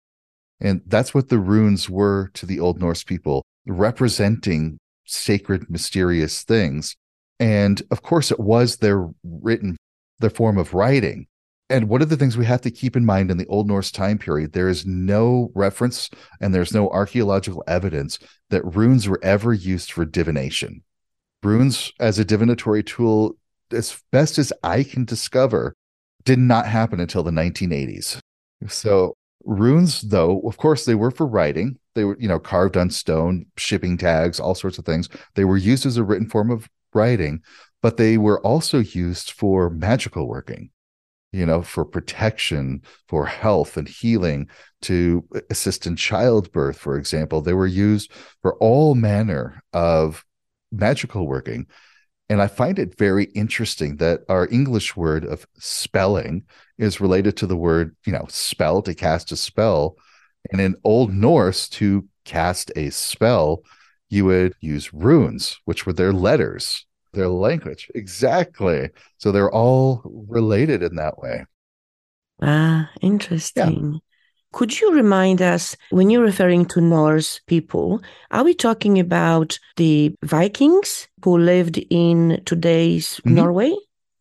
And 0.62 0.82
that's 0.86 1.14
what 1.14 1.30
the 1.30 1.40
runes 1.40 1.90
were 1.90 2.30
to 2.36 2.46
the 2.46 2.60
Old 2.60 2.80
Norse 2.80 3.04
people, 3.04 3.44
representing 3.66 4.78
sacred, 5.06 5.70
mysterious 5.70 6.44
things. 6.44 6.96
And 7.40 7.82
of 7.92 8.04
course, 8.04 8.32
it 8.32 8.40
was 8.40 8.78
their 8.78 9.10
written, 9.24 9.78
their 10.20 10.30
form 10.30 10.58
of 10.58 10.74
writing. 10.74 11.28
And 11.72 11.88
one 11.88 12.02
of 12.02 12.10
the 12.10 12.18
things 12.18 12.38
we 12.38 12.46
have 12.46 12.62
to 12.62 12.72
keep 12.72 12.98
in 12.98 13.06
mind 13.06 13.32
in 13.32 13.38
the 13.38 13.48
Old 13.48 13.68
Norse 13.68 13.92
time 13.92 14.18
period, 14.18 14.52
there 14.52 14.68
is 14.68 14.86
no 14.86 15.52
reference 15.56 16.10
and 16.42 16.54
there's 16.54 16.74
no 16.74 16.90
archaeological 16.90 17.64
evidence 17.66 18.20
that 18.50 18.76
runes 18.76 19.08
were 19.08 19.20
ever 19.24 19.54
used 19.54 19.92
for 19.92 20.04
divination. 20.04 20.84
Runes 21.42 21.94
as 22.00 22.20
a 22.20 22.26
divinatory 22.26 22.84
tool, 22.84 23.38
as 23.72 24.02
best 24.12 24.38
as 24.38 24.52
I 24.64 24.84
can 24.84 25.06
discover, 25.06 25.74
did 26.26 26.40
not 26.40 26.68
happen 26.68 27.00
until 27.00 27.24
the 27.24 27.32
1980s. 27.32 28.20
So 28.68 29.16
Runes, 29.46 30.02
though, 30.02 30.42
of 30.42 30.58
course, 30.58 30.86
they 30.86 30.96
were 30.96 31.12
for 31.12 31.26
writing. 31.26 31.80
They 31.96 32.04
were, 32.04 32.18
you 32.20 32.28
know, 32.28 32.40
carved 32.40 32.78
on 32.78 32.90
stone, 32.90 33.46
shipping 33.58 33.98
tags, 33.98 34.40
all 34.40 34.56
sorts 34.56 34.78
of 34.78 34.86
things. 34.86 35.10
They 35.36 35.46
were 35.46 35.58
used 35.58 35.86
as 35.86 35.98
a 35.98 36.04
written 36.04 36.30
form 36.30 36.52
of 36.52 36.70
writing, 36.94 37.42
but 37.82 37.98
they 37.98 38.18
were 38.18 38.40
also 38.42 38.80
used 38.80 39.32
for 39.32 39.70
magical 39.70 40.28
working, 40.28 40.70
you 41.32 41.46
know, 41.46 41.62
for 41.62 41.86
protection, 41.86 42.82
for 43.08 43.26
health 43.26 43.78
and 43.78 43.88
healing, 43.88 44.50
to 44.82 45.26
assist 45.50 45.88
in 45.88 45.96
childbirth, 45.96 46.78
for 46.78 46.98
example. 46.98 47.42
They 47.42 47.54
were 47.54 47.68
used 47.68 48.12
for 48.42 48.56
all 48.56 48.96
manner 48.96 49.62
of 49.74 50.26
magical 50.72 51.28
working. 51.28 51.68
And 52.30 52.42
I 52.42 52.48
find 52.48 52.80
it 52.80 52.98
very 52.98 53.26
interesting 53.26 53.98
that 53.98 54.22
our 54.30 54.48
English 54.50 54.96
word 54.96 55.26
of 55.26 55.46
spelling 55.58 56.44
is 56.78 57.02
related 57.02 57.36
to 57.38 57.48
the 57.48 57.58
word, 57.58 57.96
you 58.06 58.14
know, 58.14 58.26
spell 58.30 58.82
to 58.84 58.94
cast 58.94 59.32
a 59.32 59.36
spell. 59.36 59.98
And 60.52 60.62
in 60.62 60.76
Old 60.84 61.14
Norse, 61.14 61.68
to 61.70 62.08
cast 62.24 62.72
a 62.76 62.90
spell, 62.90 63.64
you 64.10 64.26
would 64.26 64.54
use 64.60 64.94
runes, 64.94 65.60
which 65.66 65.86
were 65.86 65.94
their 65.94 66.14
letters, 66.14 66.86
their 67.14 67.28
language. 67.28 67.90
Exactly. 67.96 68.90
So 69.18 69.32
they're 69.32 69.52
all 69.52 70.02
related 70.06 70.84
in 70.84 70.96
that 70.96 71.18
way. 71.20 71.46
Ah, 72.42 72.90
interesting. 73.02 73.94
Yeah. 73.94 74.00
Could 74.54 74.80
you 74.80 74.94
remind 74.94 75.42
us 75.42 75.78
when 75.92 76.10
you're 76.10 76.24
referring 76.24 76.66
to 76.68 76.82
Norse 76.82 77.40
people, 77.48 78.02
are 78.32 78.44
we 78.44 78.54
talking 78.54 79.00
about 79.00 79.58
the 79.78 80.14
Vikings 80.24 81.08
who 81.24 81.38
lived 81.38 81.78
in 81.90 82.42
today's 82.46 83.18
mm-hmm. 83.18 83.36
Norway? 83.36 83.74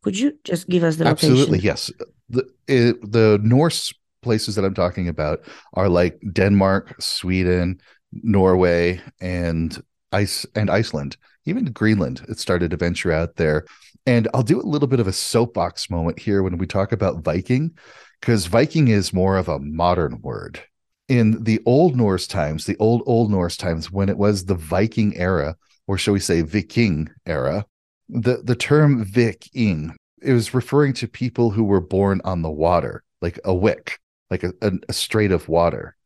Could 0.02 0.18
you 0.18 0.38
just 0.44 0.68
give 0.68 0.84
us 0.84 0.96
the 0.96 1.06
Absolutely, 1.06 1.58
location? 1.58 1.64
yes. 1.64 1.92
The 2.28 2.48
it, 2.68 3.12
the 3.12 3.40
Norse 3.42 3.92
places 4.22 4.54
that 4.54 4.64
I'm 4.64 4.74
talking 4.74 5.08
about 5.08 5.40
are 5.74 5.88
like 5.88 6.20
Denmark, 6.32 6.94
Sweden, 7.00 7.80
Norway, 8.12 9.00
and 9.20 9.82
ice 10.12 10.46
and 10.54 10.70
Iceland, 10.70 11.16
even 11.44 11.64
Greenland. 11.66 12.24
It 12.28 12.38
started 12.38 12.70
to 12.70 12.76
venture 12.76 13.12
out 13.12 13.36
there. 13.36 13.64
And 14.06 14.28
I'll 14.32 14.42
do 14.42 14.60
a 14.60 14.62
little 14.62 14.88
bit 14.88 15.00
of 15.00 15.06
a 15.06 15.12
soapbox 15.12 15.90
moment 15.90 16.18
here 16.18 16.42
when 16.42 16.58
we 16.58 16.66
talk 16.66 16.92
about 16.92 17.22
Viking, 17.22 17.72
because 18.20 18.46
Viking 18.46 18.88
is 18.88 19.12
more 19.12 19.36
of 19.36 19.48
a 19.48 19.58
modern 19.58 20.20
word. 20.22 20.60
In 21.08 21.42
the 21.42 21.60
Old 21.66 21.96
Norse 21.96 22.26
times, 22.26 22.66
the 22.66 22.76
old 22.78 23.02
Old 23.04 23.30
Norse 23.30 23.56
times, 23.56 23.90
when 23.90 24.08
it 24.08 24.16
was 24.16 24.44
the 24.44 24.54
Viking 24.54 25.16
era, 25.16 25.56
or 25.86 25.98
shall 25.98 26.14
we 26.14 26.20
say 26.20 26.42
Viking 26.42 27.10
era, 27.26 27.66
the, 28.08 28.42
the 28.44 28.54
term 28.54 29.04
Viking, 29.04 29.96
it 30.22 30.32
was 30.32 30.54
referring 30.54 30.92
to 30.94 31.08
people 31.08 31.50
who 31.50 31.64
were 31.64 31.80
born 31.80 32.20
on 32.24 32.42
the 32.42 32.50
water, 32.50 33.02
like 33.20 33.40
a 33.44 33.54
wick, 33.54 33.98
like 34.30 34.44
a, 34.44 34.52
a, 34.62 34.72
a 34.88 34.92
strait 34.92 35.32
of 35.32 35.48
water. 35.48 35.96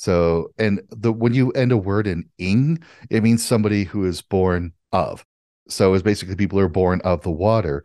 So, 0.00 0.50
and 0.56 0.80
the 0.88 1.12
when 1.12 1.34
you 1.34 1.50
end 1.50 1.72
a 1.72 1.76
word 1.76 2.06
in 2.06 2.24
ing, 2.38 2.78
it 3.10 3.22
means 3.22 3.44
somebody 3.44 3.84
who 3.84 4.06
is 4.06 4.22
born 4.22 4.72
of. 4.92 5.26
So 5.68 5.92
it's 5.92 6.02
basically 6.02 6.36
people 6.36 6.58
who 6.58 6.64
are 6.64 6.70
born 6.70 7.02
of 7.04 7.20
the 7.20 7.30
water. 7.30 7.84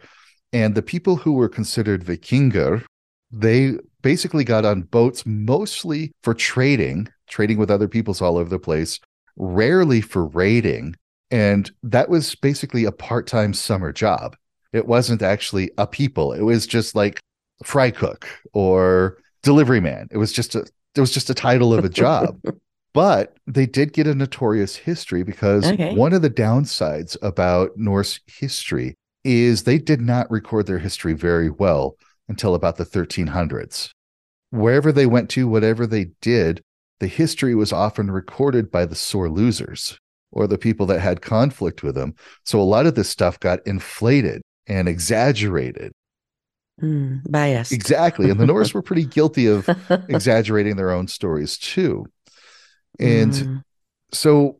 And 0.54 0.76
the 0.76 0.82
people 0.82 1.18
who 1.18 1.34
were 1.34 1.50
considered 1.50 2.06
Vikinger, 2.06 2.86
they 3.32 3.74
basically 4.02 4.46
got 4.46 4.64
on 4.64 4.84
boats 4.84 5.26
mostly 5.26 6.14
for 6.24 6.34
trading, 6.34 7.10
trading 7.28 7.58
with 7.58 7.70
other 7.70 7.90
peoples 7.90 8.22
all 8.22 8.38
over 8.38 8.50
the 8.50 8.60
place, 8.60 9.02
rarely 9.36 10.00
for 10.00 10.26
raiding. 10.26 10.96
And 11.32 11.70
that 11.84 12.08
was 12.08 12.34
basically 12.34 12.86
a 12.86 12.94
part 12.94 13.28
time 13.28 13.54
summer 13.54 13.92
job. 13.92 14.38
It 14.72 14.88
wasn't 14.88 15.22
actually 15.22 15.70
a 15.78 15.86
people, 15.86 16.32
it 16.32 16.44
was 16.44 16.66
just 16.66 16.96
like 16.96 17.20
fry 17.66 17.92
cook 17.92 18.26
or 18.54 19.18
delivery 19.44 19.82
man. 19.82 20.08
It 20.12 20.18
was 20.18 20.32
just 20.32 20.56
a 20.56 20.66
it 20.96 21.02
was 21.02 21.12
just 21.12 21.30
a 21.30 21.34
title 21.34 21.74
of 21.74 21.86
a 21.86 21.90
job. 21.90 22.40
but 22.94 23.36
they 23.46 23.66
did 23.66 23.94
get 23.94 24.08
a 24.08 24.16
notorious 24.16 24.76
history 24.76 25.24
because 25.24 25.66
okay. 25.66 25.94
one 25.94 26.14
of 26.14 26.22
the 26.22 26.30
downsides 26.30 27.18
about 27.22 27.72
Norse 27.76 28.20
history 28.26 28.96
is 29.24 29.64
they 29.64 29.78
did 29.78 30.00
not 30.00 30.30
record 30.32 30.68
their 30.68 30.80
history 30.80 31.14
very 31.14 31.50
well 31.50 31.98
until 32.30 32.56
about 32.56 32.78
the 32.78 32.86
1300s. 32.86 33.90
Wherever 34.52 34.92
they 34.92 35.06
went 35.06 35.30
to, 35.32 35.48
whatever 35.48 35.86
they 35.86 36.06
did, 36.22 36.62
the 37.00 37.08
history 37.08 37.56
was 37.56 37.74
often 37.74 38.10
recorded 38.10 38.72
by 38.72 38.86
the 38.86 38.96
sore 38.96 39.30
losers 39.30 40.00
or 40.32 40.48
the 40.48 40.58
people 40.58 40.86
that 40.86 41.02
had 41.02 41.22
conflict 41.22 41.84
with 41.84 41.96
them. 41.96 42.16
So 42.44 42.60
a 42.60 42.64
lot 42.64 42.86
of 42.86 42.96
this 42.96 43.10
stuff 43.10 43.40
got 43.40 43.66
inflated 43.66 44.42
and 44.68 44.88
exaggerated 44.88 45.92
Mm, 46.82 47.22
biased. 47.30 47.72
Exactly. 47.72 48.30
And 48.30 48.40
the 48.40 48.46
Norse 48.46 48.74
were 48.74 48.82
pretty 48.82 49.06
guilty 49.06 49.48
of 49.48 49.70
exaggerating 50.10 50.76
their 50.76 50.92
own 50.92 51.08
stories 51.08 51.58
too. 51.58 52.06
And 53.00 53.32
mm. 53.32 53.64
so 54.12 54.60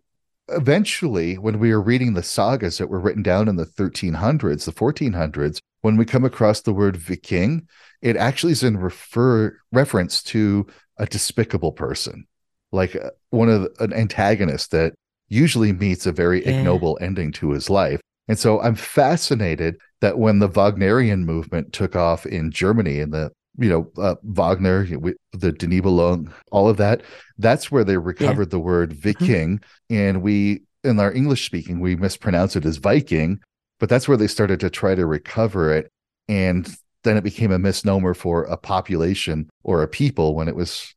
eventually, 0.50 1.38
when 1.38 1.60
we 1.60 1.72
are 1.72 1.82
reading 1.82 2.14
the 2.14 2.24
sagas 2.24 2.78
that 2.78 2.90
were 2.90 3.00
written 3.00 3.24
down 3.24 3.48
in 3.48 3.56
the 3.56 3.66
1300s, 3.66 4.66
the 4.66 4.72
1400s, 4.72 5.60
when 5.82 5.98
we 5.98 6.06
come 6.06 6.26
across 6.26 6.62
the 6.62 6.74
word 6.74 6.98
Viking, 6.98 7.68
it 8.02 8.18
actually 8.18 8.54
is 8.54 8.64
in 8.64 8.78
refer 8.78 9.58
reference 9.72 10.24
to 10.24 10.66
a 10.98 11.06
despicable 11.06 11.72
person, 11.72 12.26
like 12.72 12.96
uh, 12.96 13.12
one 13.30 13.50
of 13.50 13.62
the, 13.62 13.84
an 13.84 13.94
antagonist 13.94 14.72
that 14.72 14.94
usually 15.28 15.74
meets 15.74 16.06
a 16.06 16.12
very 16.12 16.44
yeah. 16.44 16.60
ignoble 16.60 16.98
ending 17.02 17.32
to 17.34 17.52
his 17.52 17.70
life. 17.70 18.00
And 18.28 18.40
so 18.40 18.62
I'm 18.62 18.76
fascinated 18.76 19.78
that 20.02 20.18
when 20.20 20.40
the 20.40 20.50
Wagnerian 20.50 21.26
movement 21.26 21.74
took 21.74 21.96
off 21.96 22.26
in 22.26 22.52
Germany 22.52 23.00
and 23.00 23.14
the 23.14 23.32
you 23.58 23.70
know 23.70 23.92
uh, 24.02 24.16
Wagner, 24.24 24.86
the 25.32 25.52
Denis 25.52 26.30
all 26.52 26.70
of 26.70 26.78
that, 26.78 27.02
that's 27.38 27.72
where 27.72 27.84
they 27.84 27.98
recovered 27.98 28.48
yeah. 28.48 28.52
the 28.52 28.60
word 28.60 28.92
mm-hmm. 28.92 29.10
Viking, 29.10 29.60
mm-hmm. 29.60 29.96
and 29.96 30.22
we 30.22 30.64
in 30.84 31.00
our 31.00 31.12
English 31.12 31.46
speaking 31.46 31.80
we 31.80 31.96
mispronounce 31.96 32.56
it 32.56 32.66
as 32.66 32.78
Viking, 32.78 33.40
but 33.80 33.90
that's 33.90 34.08
where 34.08 34.18
they 34.18 34.28
started 34.28 34.60
to 34.60 34.70
try 34.70 34.96
to 34.96 35.06
recover 35.06 35.74
it, 35.74 35.92
and 36.28 36.76
then 37.04 37.18
it 37.18 37.24
became 37.24 37.52
a 37.52 37.60
misnomer 37.60 38.14
for 38.14 38.44
a 38.44 38.58
population 38.58 39.50
or 39.64 39.84
a 39.84 39.88
people 39.88 40.36
when 40.36 40.48
it 40.48 40.56
was 40.56 40.94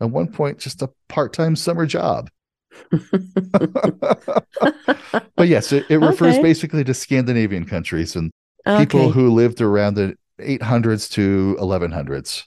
at 0.00 0.10
one 0.10 0.26
point 0.26 0.58
just 0.58 0.82
a 0.82 0.90
part-time 1.08 1.54
summer 1.56 1.86
job. 1.86 2.28
but 5.36 5.48
yes, 5.48 5.72
it, 5.72 5.86
it 5.88 5.98
refers 5.98 6.34
okay. 6.34 6.42
basically 6.42 6.82
to 6.84 6.92
Scandinavian 6.92 7.64
countries 7.64 8.16
and 8.16 8.30
okay. 8.66 8.84
people 8.84 9.10
who 9.10 9.30
lived 9.30 9.60
around 9.60 9.94
the 9.94 10.16
800s 10.40 11.10
to 11.12 11.56
1100s. 11.60 12.44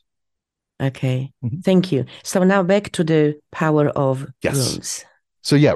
Okay, 0.82 1.32
mm-hmm. 1.44 1.60
thank 1.60 1.92
you. 1.92 2.06
So 2.24 2.44
now 2.44 2.62
back 2.62 2.92
to 2.94 3.04
the 3.04 3.40
power 3.52 3.90
of 3.90 4.28
yes. 4.42 4.74
runes. 4.74 5.06
So 5.42 5.56
yeah, 5.56 5.76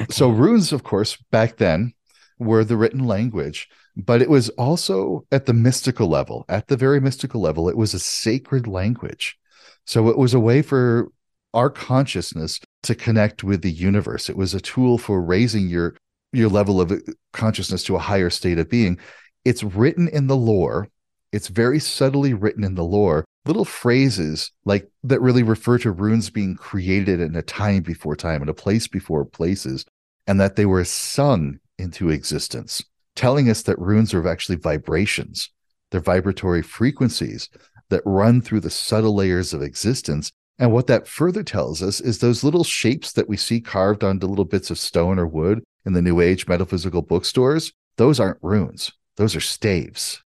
okay. 0.00 0.06
so 0.10 0.30
runes, 0.30 0.72
of 0.72 0.84
course, 0.84 1.16
back 1.30 1.58
then 1.58 1.92
were 2.38 2.64
the 2.64 2.76
written 2.76 3.06
language, 3.06 3.68
but 3.96 4.22
it 4.22 4.30
was 4.30 4.48
also 4.50 5.26
at 5.32 5.46
the 5.46 5.52
mystical 5.52 6.08
level. 6.08 6.44
At 6.48 6.68
the 6.68 6.76
very 6.76 7.00
mystical 7.00 7.40
level, 7.40 7.68
it 7.68 7.76
was 7.76 7.92
a 7.92 7.98
sacred 7.98 8.66
language. 8.66 9.38
So 9.84 10.08
it 10.08 10.18
was 10.18 10.34
a 10.34 10.40
way 10.40 10.62
for 10.62 11.08
our 11.52 11.70
consciousness 11.70 12.60
to 12.84 12.94
connect 12.94 13.44
with 13.44 13.62
the 13.62 13.70
universe. 13.70 14.28
It 14.28 14.36
was 14.36 14.54
a 14.54 14.60
tool 14.60 14.98
for 14.98 15.22
raising 15.22 15.68
your 15.68 15.96
your 16.32 16.48
level 16.48 16.80
of 16.80 16.92
consciousness 17.32 17.82
to 17.84 17.96
a 17.96 18.00
higher 18.00 18.30
state 18.30 18.58
of 18.58 18.68
being. 18.68 18.98
It's 19.46 19.62
written 19.62 20.08
in 20.08 20.26
the 20.26 20.36
lore. 20.36 20.88
It's 21.30 21.46
very 21.46 21.78
subtly 21.78 22.34
written 22.34 22.64
in 22.64 22.74
the 22.74 22.82
lore. 22.82 23.24
Little 23.44 23.64
phrases 23.64 24.50
like 24.64 24.90
that 25.04 25.20
really 25.20 25.44
refer 25.44 25.78
to 25.78 25.92
runes 25.92 26.30
being 26.30 26.56
created 26.56 27.20
in 27.20 27.36
a 27.36 27.42
time 27.42 27.84
before 27.84 28.16
time, 28.16 28.40
and 28.40 28.50
a 28.50 28.54
place 28.54 28.88
before 28.88 29.24
places, 29.24 29.84
and 30.26 30.40
that 30.40 30.56
they 30.56 30.66
were 30.66 30.84
sung 30.84 31.60
into 31.78 32.10
existence, 32.10 32.82
telling 33.14 33.48
us 33.48 33.62
that 33.62 33.78
runes 33.78 34.12
are 34.12 34.26
actually 34.26 34.56
vibrations. 34.56 35.50
They're 35.92 36.00
vibratory 36.00 36.62
frequencies 36.62 37.48
that 37.88 38.02
run 38.04 38.40
through 38.40 38.62
the 38.62 38.70
subtle 38.70 39.14
layers 39.14 39.54
of 39.54 39.62
existence 39.62 40.32
and 40.58 40.72
what 40.72 40.88
that 40.88 41.06
further 41.06 41.44
tells 41.44 41.82
us 41.84 42.00
is 42.00 42.18
those 42.18 42.42
little 42.42 42.64
shapes 42.64 43.12
that 43.12 43.28
we 43.28 43.36
see 43.36 43.60
carved 43.60 44.02
onto 44.02 44.26
little 44.26 44.44
bits 44.44 44.70
of 44.72 44.78
stone 44.78 45.20
or 45.20 45.26
wood 45.28 45.62
in 45.84 45.92
the 45.92 46.02
New 46.02 46.20
Age 46.20 46.48
metaphysical 46.48 47.02
bookstores, 47.02 47.72
those 47.96 48.18
aren't 48.18 48.42
runes, 48.42 48.90
those 49.16 49.36
are 49.36 49.40
staves. 49.40 50.22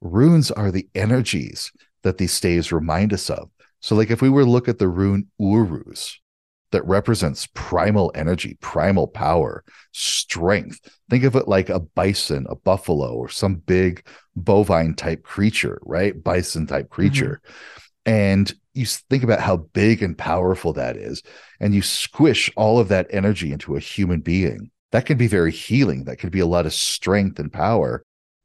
Runes 0.00 0.50
are 0.50 0.70
the 0.70 0.88
energies 0.94 1.72
that 2.02 2.18
these 2.18 2.32
staves 2.32 2.72
remind 2.72 3.12
us 3.12 3.30
of. 3.30 3.50
So, 3.80 3.94
like 3.94 4.10
if 4.10 4.22
we 4.22 4.30
were 4.30 4.44
to 4.44 4.50
look 4.50 4.68
at 4.68 4.78
the 4.78 4.88
rune 4.88 5.28
Uruz, 5.38 6.20
that 6.72 6.86
represents 6.86 7.46
primal 7.54 8.10
energy, 8.14 8.56
primal 8.60 9.06
power, 9.06 9.62
strength. 9.92 10.80
Think 11.08 11.24
of 11.24 11.36
it 11.36 11.46
like 11.46 11.68
a 11.68 11.80
bison, 11.80 12.46
a 12.48 12.56
buffalo, 12.56 13.12
or 13.12 13.28
some 13.28 13.56
big 13.56 14.04
bovine 14.34 14.94
type 14.94 15.22
creature, 15.22 15.78
right? 15.84 16.20
Bison 16.20 16.66
type 16.66 16.90
creature. 16.90 17.40
Mm-hmm. 17.44 18.12
And 18.12 18.54
you 18.74 18.86
think 18.86 19.22
about 19.22 19.40
how 19.40 19.58
big 19.58 20.02
and 20.02 20.16
powerful 20.18 20.72
that 20.72 20.96
is, 20.96 21.22
and 21.60 21.74
you 21.74 21.82
squish 21.82 22.50
all 22.56 22.80
of 22.80 22.88
that 22.88 23.06
energy 23.10 23.52
into 23.52 23.76
a 23.76 23.80
human 23.80 24.20
being. 24.20 24.70
That 24.90 25.06
can 25.06 25.18
be 25.18 25.28
very 25.28 25.52
healing. 25.52 26.04
That 26.04 26.18
could 26.18 26.32
be 26.32 26.40
a 26.40 26.46
lot 26.46 26.66
of 26.66 26.74
strength 26.74 27.38
and 27.38 27.52
power. 27.52 28.02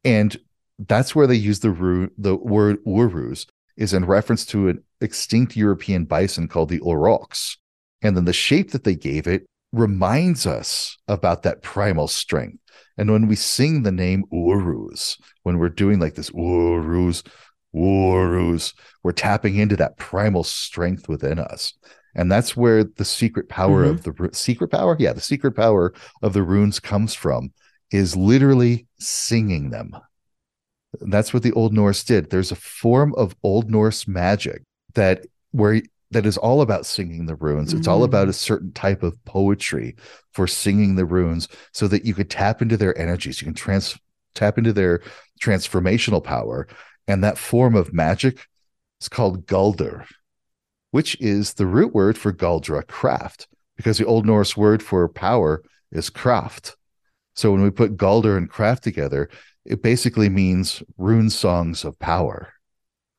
And 0.08 0.34
that's 0.78 1.14
where 1.14 1.26
they 1.26 1.34
use 1.34 1.60
the, 1.60 1.70
ru- 1.70 2.10
the 2.16 2.34
word 2.34 2.78
uruz 2.86 3.46
is 3.76 3.92
in 3.92 4.06
reference 4.06 4.46
to 4.46 4.68
an 4.68 4.82
extinct 5.02 5.54
European 5.54 6.06
bison 6.06 6.48
called 6.48 6.70
the 6.70 6.80
aurochs. 6.80 7.58
And 8.00 8.16
then 8.16 8.24
the 8.24 8.32
shape 8.32 8.70
that 8.70 8.84
they 8.84 8.94
gave 8.94 9.26
it 9.26 9.44
reminds 9.72 10.46
us 10.46 10.96
about 11.08 11.42
that 11.42 11.62
primal 11.62 12.08
strength. 12.08 12.58
And 12.96 13.10
when 13.12 13.28
we 13.28 13.36
sing 13.36 13.82
the 13.82 13.92
name 13.92 14.24
Uruz, 14.32 15.18
when 15.42 15.58
we're 15.58 15.68
doing 15.68 16.00
like 16.00 16.14
this 16.14 16.30
Uruz, 16.32 17.22
Uruz. 17.74 18.72
We're 19.02 19.12
tapping 19.12 19.56
into 19.56 19.76
that 19.76 19.98
primal 19.98 20.42
strength 20.42 21.06
within 21.06 21.38
us. 21.38 21.74
And 22.14 22.32
that's 22.32 22.56
where 22.56 22.82
the 22.82 23.04
secret 23.04 23.48
power 23.48 23.84
mm-hmm. 23.84 24.08
of 24.08 24.16
the 24.16 24.30
secret 24.32 24.70
power, 24.70 24.96
yeah, 24.98 25.12
the 25.12 25.20
secret 25.20 25.52
power 25.52 25.92
of 26.22 26.32
the 26.32 26.42
runes 26.42 26.80
comes 26.80 27.14
from, 27.14 27.52
is 27.90 28.16
literally 28.16 28.86
singing 28.98 29.70
them. 29.70 29.96
That's 31.00 31.32
what 31.34 31.42
the 31.42 31.52
Old 31.52 31.72
Norse 31.72 32.02
did. 32.04 32.30
There's 32.30 32.52
a 32.52 32.56
form 32.56 33.14
of 33.16 33.36
Old 33.42 33.70
Norse 33.70 34.08
magic 34.08 34.62
that 34.94 35.26
where 35.52 35.82
that 36.10 36.24
is 36.24 36.38
all 36.38 36.62
about 36.62 36.86
singing 36.86 37.26
the 37.26 37.36
runes. 37.36 37.70
Mm-hmm. 37.70 37.78
It's 37.78 37.88
all 37.88 38.04
about 38.04 38.28
mm. 38.28 38.30
a 38.30 38.34
certain 38.34 38.72
type 38.72 39.02
of 39.02 39.22
poetry 39.24 39.96
for 40.32 40.46
singing 40.46 40.96
the 40.96 41.04
runes 41.04 41.48
so 41.72 41.86
that 41.88 42.04
you 42.04 42.14
could 42.14 42.30
tap 42.30 42.62
into 42.62 42.76
their 42.76 42.96
energies. 42.98 43.40
You 43.40 43.46
can 43.46 43.54
trans 43.54 43.98
tap 44.34 44.56
into 44.56 44.72
their 44.72 45.02
transformational 45.42 46.22
power 46.22 46.66
and 47.08 47.24
that 47.24 47.38
form 47.38 47.74
of 47.74 47.92
magic 47.92 48.46
is 49.00 49.08
called 49.08 49.46
Galdr, 49.46 50.06
which 50.90 51.20
is 51.20 51.54
the 51.54 51.66
root 51.66 51.94
word 51.94 52.18
for 52.18 52.32
Galdracraft, 52.32 53.46
because 53.76 53.98
the 53.98 54.06
Old 54.06 54.26
Norse 54.26 54.56
word 54.56 54.82
for 54.82 55.08
power 55.08 55.62
is 55.90 56.10
kraft. 56.10 56.76
So 57.38 57.52
when 57.52 57.62
we 57.62 57.70
put 57.70 57.96
Galdr 57.96 58.36
and 58.36 58.50
craft 58.50 58.84
together, 58.84 59.30
it 59.64 59.82
basically 59.82 60.28
means 60.28 60.82
rune 60.98 61.30
songs 61.30 61.84
of 61.84 61.98
power. 61.98 62.52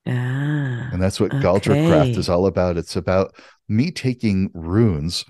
Ah, 0.05 0.91
And 0.91 1.01
that's 1.01 1.19
what 1.19 1.31
okay. 1.33 1.39
Galdracraft 1.39 2.17
is 2.17 2.29
all 2.29 2.47
about. 2.47 2.77
It's 2.77 2.95
about 2.95 3.35
me 3.67 3.91
taking 3.91 4.49
runes 4.53 5.25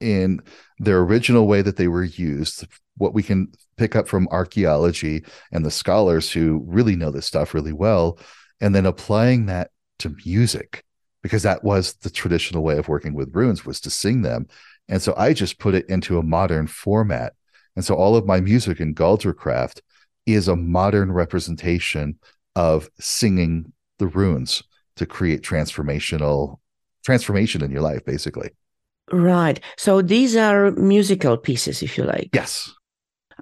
in 0.00 0.40
their 0.78 1.00
original 1.00 1.48
way 1.48 1.62
that 1.62 1.76
they 1.76 1.88
were 1.88 2.04
used, 2.04 2.66
what 2.98 3.14
we 3.14 3.22
can 3.22 3.48
pick 3.76 3.96
up 3.96 4.08
from 4.08 4.28
archaeology 4.30 5.24
and 5.52 5.64
the 5.64 5.70
scholars 5.72 6.32
who 6.32 6.64
really 6.66 6.96
know 6.96 7.10
this 7.10 7.26
stuff 7.26 7.54
really 7.54 7.72
well, 7.72 8.18
and 8.60 8.74
then 8.74 8.86
applying 8.86 9.46
that 9.46 9.70
to 10.00 10.14
music 10.26 10.84
because 11.22 11.44
that 11.44 11.64
was 11.64 11.94
the 11.96 12.10
traditional 12.10 12.62
way 12.64 12.78
of 12.78 12.88
working 12.88 13.14
with 13.14 13.34
runes 13.34 13.66
was 13.66 13.80
to 13.80 13.90
sing 13.90 14.22
them. 14.22 14.46
And 14.88 15.02
so 15.02 15.14
I 15.16 15.32
just 15.34 15.58
put 15.58 15.74
it 15.74 15.88
into 15.88 16.18
a 16.18 16.22
modern 16.24 16.66
format. 16.66 17.34
And 17.76 17.84
so 17.84 17.94
all 17.94 18.16
of 18.16 18.26
my 18.26 18.40
music 18.40 18.80
in 18.80 18.94
Galdracraft 18.94 19.80
is 20.24 20.48
a 20.48 20.56
modern 20.56 21.12
representation 21.12 22.18
of 22.56 22.88
singing 22.98 23.72
the 23.98 24.08
runes 24.08 24.62
to 24.96 25.06
create 25.06 25.42
transformational 25.42 26.58
transformation 27.04 27.62
in 27.62 27.70
your 27.70 27.82
life, 27.82 28.04
basically. 28.04 28.50
Right. 29.12 29.60
So 29.76 30.02
these 30.02 30.34
are 30.36 30.72
musical 30.72 31.36
pieces, 31.36 31.82
if 31.82 31.96
you 31.96 32.04
like. 32.04 32.30
Yes. 32.32 32.72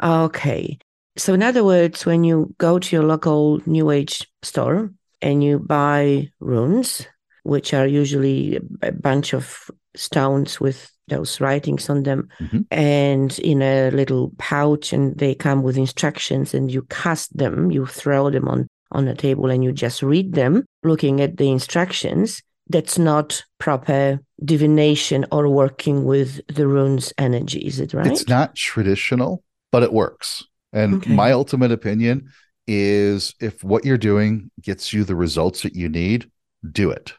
Okay. 0.03 0.79
So, 1.17 1.33
in 1.33 1.43
other 1.43 1.65
words, 1.65 2.05
when 2.05 2.25
you 2.25 2.55
go 2.59 2.79
to 2.79 2.97
your 2.97 3.05
local 3.05 3.61
New 3.67 3.91
Age 3.91 4.29
store 4.43 4.93
and 5.23 5.45
you 5.45 5.61
buy 5.61 6.29
runes, 6.41 7.07
which 7.45 7.73
are 7.73 7.87
usually 7.87 8.59
a 8.83 8.91
bunch 8.91 9.33
of 9.33 9.71
stones 9.95 10.61
with 10.61 10.91
those 11.09 11.41
writings 11.41 11.91
on 11.91 12.03
them 12.03 12.29
Mhm. 12.41 12.67
and 12.71 13.39
in 13.41 13.63
a 13.63 13.91
little 13.91 14.33
pouch, 14.39 14.93
and 14.93 15.17
they 15.19 15.35
come 15.35 15.63
with 15.63 15.77
instructions, 15.77 16.55
and 16.55 16.71
you 16.71 16.83
cast 16.89 17.37
them, 17.37 17.71
you 17.71 17.87
throw 17.87 18.31
them 18.31 18.49
on, 18.49 18.67
on 18.93 19.09
a 19.09 19.15
table, 19.15 19.51
and 19.51 19.63
you 19.63 19.73
just 19.73 20.03
read 20.03 20.33
them, 20.35 20.65
looking 20.83 21.21
at 21.21 21.37
the 21.37 21.51
instructions. 21.51 22.43
That's 22.71 22.99
not 22.99 23.45
proper 23.59 24.21
divination 24.43 25.27
or 25.31 25.49
working 25.49 26.05
with 26.05 26.41
the 26.49 26.67
runes 26.67 27.13
energy, 27.19 27.61
is 27.61 27.79
it 27.79 27.93
right? 27.93 28.07
It's 28.07 28.27
not 28.29 28.55
traditional, 28.55 29.43
but 29.71 29.83
it 29.83 29.93
works. 29.93 30.45
And 30.73 30.95
Okay. 30.95 31.15
my 31.15 31.33
ultimate 31.33 31.73
opinion 31.73 32.31
is 32.67 33.35
if 33.41 33.63
what 33.63 33.85
you're 33.85 33.99
doing 33.99 34.51
gets 34.63 34.93
you 34.95 35.05
the 35.05 35.15
results 35.15 35.63
that 35.63 35.77
you 35.77 35.91
need, 35.91 36.31
do 36.73 36.91
it. 36.91 37.13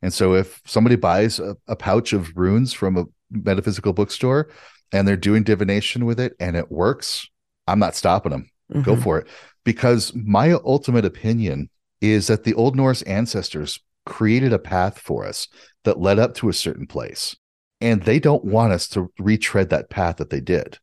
And 0.00 0.12
so 0.12 0.34
if 0.34 0.60
somebody 0.64 0.94
buys 0.96 1.40
a, 1.40 1.56
a 1.66 1.74
pouch 1.74 2.12
of 2.12 2.30
runes 2.36 2.72
from 2.72 2.96
a 2.96 3.04
metaphysical 3.30 3.92
bookstore 3.92 4.48
and 4.92 5.06
they're 5.06 5.16
doing 5.16 5.42
divination 5.42 6.04
with 6.04 6.20
it 6.20 6.34
and 6.38 6.56
it 6.56 6.70
works, 6.70 7.26
I'm 7.66 7.78
not 7.78 7.96
stopping 7.96 8.30
them. 8.32 8.50
Go 8.82 8.96
Mhm. 8.96 9.02
for 9.02 9.18
it. 9.18 9.26
Because 9.64 10.12
my 10.14 10.52
ultimate 10.52 11.04
opinion 11.04 11.70
is 12.00 12.26
that 12.26 12.44
the 12.44 12.54
Old 12.54 12.76
Norse 12.76 13.02
ancestors 13.02 13.80
created 14.06 14.52
a 14.52 14.58
path 14.58 14.98
for 14.98 15.24
us 15.24 15.48
that 15.84 16.00
led 16.00 16.18
up 16.18 16.34
to 16.34 16.48
a 16.48 16.54
certain 16.54 16.86
place. 16.86 17.36
And 17.80 18.02
they 18.02 18.18
don't 18.18 18.44
want 18.44 18.72
us 18.72 18.88
to 18.88 19.10
retread 19.18 19.70
that 19.70 19.90
path 19.90 20.16
that 20.16 20.30
they 20.30 20.40
did. 20.40 20.78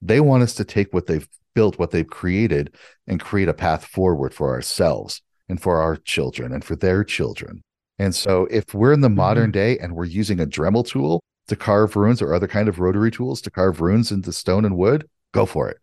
They 0.00 0.20
want 0.20 0.42
us 0.42 0.54
to 0.54 0.64
take 0.64 0.92
what 0.92 1.06
they've 1.06 1.28
built, 1.54 1.78
what 1.78 1.90
they've 1.90 2.08
created, 2.08 2.74
and 3.06 3.20
create 3.20 3.48
a 3.48 3.54
path 3.54 3.84
forward 3.84 4.34
for 4.34 4.50
ourselves 4.50 5.22
and 5.48 5.60
for 5.60 5.80
our 5.80 5.96
children 5.96 6.52
and 6.52 6.64
for 6.64 6.76
their 6.76 7.04
children. 7.04 7.62
And 7.98 8.14
so 8.14 8.46
if 8.50 8.74
we're 8.74 8.92
in 8.92 9.02
the 9.02 9.10
modern 9.10 9.50
day 9.50 9.78
and 9.78 9.94
we're 9.94 10.04
using 10.04 10.40
a 10.40 10.46
Dremel 10.46 10.86
tool 10.86 11.22
to 11.48 11.56
carve 11.56 11.96
runes 11.96 12.22
or 12.22 12.34
other 12.34 12.48
kind 12.48 12.68
of 12.68 12.78
rotary 12.78 13.10
tools 13.10 13.40
to 13.42 13.50
carve 13.50 13.80
runes 13.80 14.12
into 14.12 14.32
stone 14.32 14.64
and 14.64 14.76
wood, 14.76 15.08
go 15.32 15.46
for 15.46 15.68
it. 15.68 15.78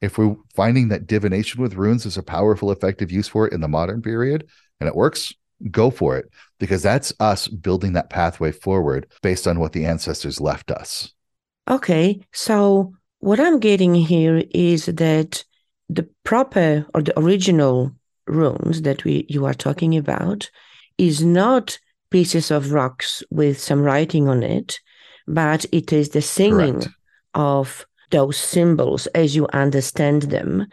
If 0.00 0.16
we're 0.16 0.36
finding 0.54 0.88
that 0.88 1.06
divination 1.06 1.60
with 1.60 1.74
runes 1.74 2.06
is 2.06 2.16
a 2.16 2.22
powerful, 2.22 2.70
effective 2.70 3.10
use 3.10 3.28
for 3.28 3.46
it 3.46 3.52
in 3.52 3.60
the 3.60 3.68
modern 3.68 4.00
period 4.00 4.48
and 4.80 4.88
it 4.88 4.94
works, 4.96 5.34
go 5.70 5.90
for 5.90 6.16
it 6.16 6.30
because 6.58 6.82
that's 6.82 7.12
us 7.20 7.48
building 7.48 7.92
that 7.92 8.10
pathway 8.10 8.52
forward 8.52 9.06
based 9.22 9.46
on 9.46 9.58
what 9.58 9.72
the 9.72 9.84
ancestors 9.84 10.40
left 10.40 10.70
us. 10.70 11.12
Okay, 11.68 12.20
so 12.32 12.94
what 13.18 13.38
I'm 13.38 13.60
getting 13.60 13.94
here 13.94 14.42
is 14.52 14.86
that 14.86 15.44
the 15.88 16.08
proper 16.24 16.86
or 16.94 17.02
the 17.02 17.18
original 17.18 17.92
runes 18.26 18.82
that 18.82 19.04
we 19.04 19.26
you 19.28 19.44
are 19.44 19.54
talking 19.54 19.96
about 19.96 20.50
is 20.98 21.22
not 21.22 21.78
pieces 22.10 22.50
of 22.50 22.72
rocks 22.72 23.22
with 23.30 23.60
some 23.60 23.82
writing 23.82 24.28
on 24.28 24.42
it, 24.42 24.80
but 25.34 25.64
it 25.72 25.92
is 25.92 26.08
the 26.10 26.22
singing 26.22 26.80
Correct. 26.80 26.88
of 27.34 27.86
those 28.10 28.36
symbols 28.36 29.06
as 29.14 29.34
you 29.36 29.46
understand 29.52 30.22
them, 30.22 30.66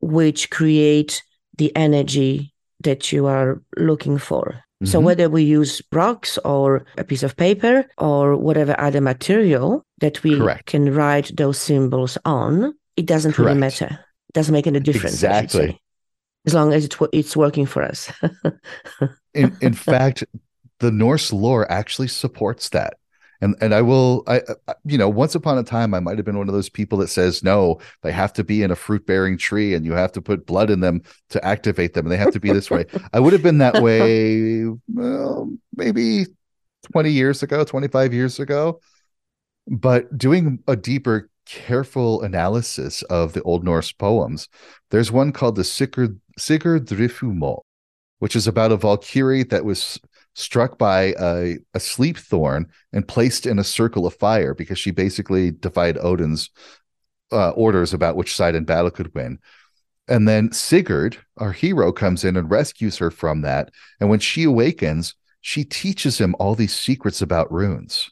which 0.00 0.50
create 0.50 1.22
the 1.58 1.70
energy 1.76 2.52
that 2.84 3.12
you 3.12 3.26
are 3.26 3.60
looking 3.76 4.18
for. 4.18 4.60
So 4.84 4.98
Mhm. 5.00 5.04
whether 5.04 5.28
we 5.30 5.42
use 5.42 5.80
rocks 5.92 6.38
or 6.44 6.84
a 6.98 7.04
piece 7.04 7.22
of 7.24 7.36
paper 7.36 7.86
or 7.98 8.36
whatever 8.36 8.74
other 8.78 9.00
material 9.00 9.84
that 10.00 10.22
we 10.22 10.36
Correct. 10.36 10.66
can 10.66 10.92
write 10.94 11.30
those 11.36 11.58
symbols 11.58 12.18
on, 12.24 12.74
it 12.96 13.06
doesn't 13.06 13.38
really 13.38 13.54
matter. 13.58 13.90
It 14.28 14.34
doesn't 14.34 14.52
make 14.52 14.66
any 14.66 14.80
difference. 14.80 15.14
Exactly. 15.14 15.80
As 16.46 16.52
long 16.54 16.72
as 16.74 16.84
it's 16.84 17.00
wo- 17.00 17.08
it's 17.12 17.34
working 17.36 17.66
for 17.66 17.82
us. 17.82 18.12
in 19.34 19.56
in 19.60 19.72
fact 19.74 20.24
the 20.80 20.90
norse 20.90 21.32
lore 21.32 21.64
actually 21.70 22.08
supports 22.08 22.68
that 22.70 22.94
and 23.40 23.54
and 23.60 23.74
i 23.74 23.82
will 23.82 24.22
I, 24.26 24.42
I 24.68 24.74
you 24.84 24.98
know 24.98 25.08
once 25.08 25.34
upon 25.34 25.58
a 25.58 25.62
time 25.62 25.94
i 25.94 26.00
might 26.00 26.18
have 26.18 26.24
been 26.24 26.38
one 26.38 26.48
of 26.48 26.54
those 26.54 26.68
people 26.68 26.98
that 26.98 27.08
says 27.08 27.42
no 27.42 27.78
they 28.02 28.12
have 28.12 28.32
to 28.34 28.44
be 28.44 28.62
in 28.62 28.70
a 28.70 28.76
fruit 28.76 29.06
bearing 29.06 29.38
tree 29.38 29.74
and 29.74 29.84
you 29.84 29.92
have 29.92 30.12
to 30.12 30.22
put 30.22 30.46
blood 30.46 30.70
in 30.70 30.80
them 30.80 31.02
to 31.30 31.44
activate 31.44 31.94
them 31.94 32.06
and 32.06 32.12
they 32.12 32.16
have 32.16 32.32
to 32.32 32.40
be 32.40 32.52
this 32.52 32.70
way. 32.70 32.86
I 33.12 33.20
would 33.20 33.32
have 33.32 33.42
been 33.42 33.58
that 33.58 33.82
way 33.82 34.66
well, 34.92 35.52
maybe 35.74 36.26
20 36.92 37.10
years 37.10 37.42
ago 37.42 37.64
25 37.64 38.12
years 38.12 38.38
ago. 38.38 38.80
But 39.66 40.16
doing 40.16 40.62
a 40.68 40.76
deeper 40.76 41.30
careful 41.46 42.22
analysis 42.22 43.02
of 43.04 43.32
the 43.32 43.42
old 43.42 43.64
norse 43.64 43.92
poems 43.92 44.48
there's 44.90 45.12
one 45.12 45.30
called 45.30 45.56
the 45.56 45.64
sigurd 45.64 46.18
sigurd 46.38 46.90
which 48.18 48.34
is 48.34 48.46
about 48.46 48.72
a 48.72 48.76
Valkyrie 48.78 49.42
that 49.42 49.64
was 49.64 50.00
struck 50.34 50.78
by 50.78 51.14
a, 51.20 51.58
a 51.74 51.80
sleep 51.80 52.18
thorn 52.18 52.66
and 52.92 53.08
placed 53.08 53.46
in 53.46 53.58
a 53.58 53.64
circle 53.64 54.06
of 54.06 54.14
fire 54.14 54.54
because 54.54 54.78
she 54.78 54.90
basically 54.90 55.50
defied 55.50 55.96
Odin's 55.98 56.50
uh, 57.32 57.50
orders 57.50 57.94
about 57.94 58.16
which 58.16 58.34
side 58.34 58.54
in 58.54 58.64
battle 58.64 58.90
could 58.90 59.14
win. 59.14 59.38
And 60.06 60.28
then 60.28 60.52
Sigurd, 60.52 61.16
our 61.38 61.52
hero, 61.52 61.90
comes 61.90 62.24
in 62.24 62.36
and 62.36 62.50
rescues 62.50 62.98
her 62.98 63.10
from 63.10 63.40
that. 63.42 63.70
And 64.00 64.10
when 64.10 64.20
she 64.20 64.44
awakens, 64.44 65.14
she 65.40 65.64
teaches 65.64 66.18
him 66.18 66.34
all 66.38 66.54
these 66.54 66.74
secrets 66.74 67.22
about 67.22 67.50
runes, 67.50 68.10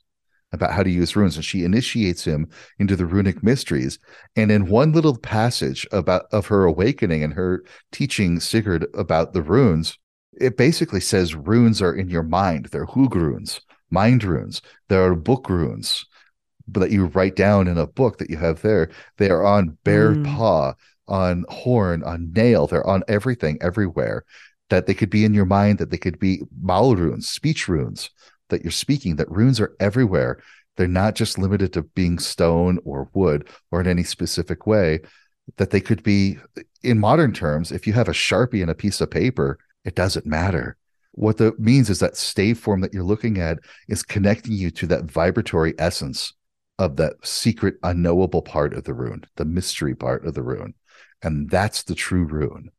about 0.53 0.73
how 0.73 0.83
to 0.83 0.91
use 0.91 1.17
runes. 1.17 1.37
And 1.37 1.45
she 1.45 1.65
initiates 1.65 2.25
him 2.25 2.49
into 2.79 2.97
the 2.97 3.05
runic 3.05 3.43
mysteries. 3.43 3.99
And 4.37 4.51
in 4.51 4.69
one 4.69 4.93
little 4.93 5.19
passage 5.19 5.87
about 5.93 6.27
of 6.33 6.47
her 6.47 6.65
awakening 6.65 7.23
and 7.23 7.35
her 7.35 7.63
teaching 7.91 8.41
Sigurd 8.41 8.87
about 8.95 9.35
the 9.35 9.43
runes, 9.43 9.99
it 10.41 10.57
basically 10.57 11.01
says 11.01 11.35
runes 11.35 11.83
are 11.83 11.95
in 11.95 12.09
your 12.09 12.23
mind. 12.23 12.67
They're 12.67 12.87
hug 12.87 13.15
runes, 13.15 13.61
mind 13.91 14.25
runes. 14.25 14.63
There 14.89 15.03
are 15.05 15.15
book 15.15 15.49
runes 15.49 16.05
that 16.69 16.91
you 16.91 17.07
write 17.07 17.37
down 17.37 17.69
in 17.69 17.77
a 17.77 17.87
book 17.87 18.19
that 18.19 18.31
you 18.31 18.37
have 18.39 18.63
there. 18.63 18.91
They 19.19 19.31
are 19.31 19.45
on 19.45 19.79
bear 19.85 20.15
Mm. 20.15 20.25
paw, 20.25 20.75
on 21.09 21.45
horn, 21.49 22.03
on 22.05 22.33
nail. 22.33 22.67
They're 22.67 22.87
on 22.87 23.03
everything, 23.09 23.59
everywhere. 23.61 24.25
That 24.71 24.87
they 24.87 24.95
could 24.95 25.11
be 25.11 25.25
in 25.25 25.35
your 25.35 25.45
mind, 25.45 25.79
that 25.79 25.91
they 25.91 25.99
could 25.99 26.19
be 26.19 26.43
mal 26.63 26.97
runes, 26.97 27.29
speech 27.29 27.69
runes 27.69 28.09
that 28.49 28.63
you're 28.63 28.71
speaking, 28.71 29.17
that 29.17 29.31
runes 29.31 29.61
are 29.61 29.75
everywhere. 29.81 30.39
They're 30.77 30.87
not 30.89 31.15
just 31.15 31.39
limited 31.39 31.73
to 31.75 31.83
being 31.83 32.19
stone 32.19 32.79
or 32.85 33.11
wood 33.13 33.49
or 33.71 33.81
in 33.81 33.87
any 33.87 34.05
specific 34.05 34.67
way, 34.67 35.01
that 35.57 35.71
they 35.71 35.81
could 35.81 36.03
be 36.03 36.39
in 36.83 36.99
modern 36.99 37.33
terms. 37.33 37.73
If 37.73 37.87
you 37.87 37.93
have 37.93 38.09
a 38.09 38.13
Sharpie 38.13 38.63
and 38.63 38.71
a 38.71 38.75
piece 38.75 39.01
of 39.01 39.11
paper, 39.11 39.59
it 39.85 39.95
doesn't 39.95 40.27
matter. 40.27 40.77
What 41.13 41.37
that 41.39 41.61
means 41.61 41.91
is 41.91 41.99
that 41.99 42.17
stave 42.17 42.59
form 42.59 42.81
that 42.81 42.95
you're 42.95 43.03
looking 43.03 43.39
at 43.39 43.59
is 43.89 44.03
connecting 44.03 44.53
you 44.53 44.71
to 44.73 44.87
that 44.87 45.05
vibratory 45.05 45.75
essence 45.79 46.33
of 46.79 46.97
that 46.97 47.15
secret, 47.23 47.75
unknowable 47.83 48.43
part 48.43 48.73
of 48.75 48.85
the 48.85 48.95
rune, 48.95 49.25
the 49.37 49.45
mystery 49.45 49.95
part 49.95 50.25
of 50.25 50.35
the 50.35 50.43
rune. 50.43 50.75
And 51.23 51.51
that's 51.51 51.83
the 51.85 51.95
true 51.95 52.25
rune. 52.25 52.71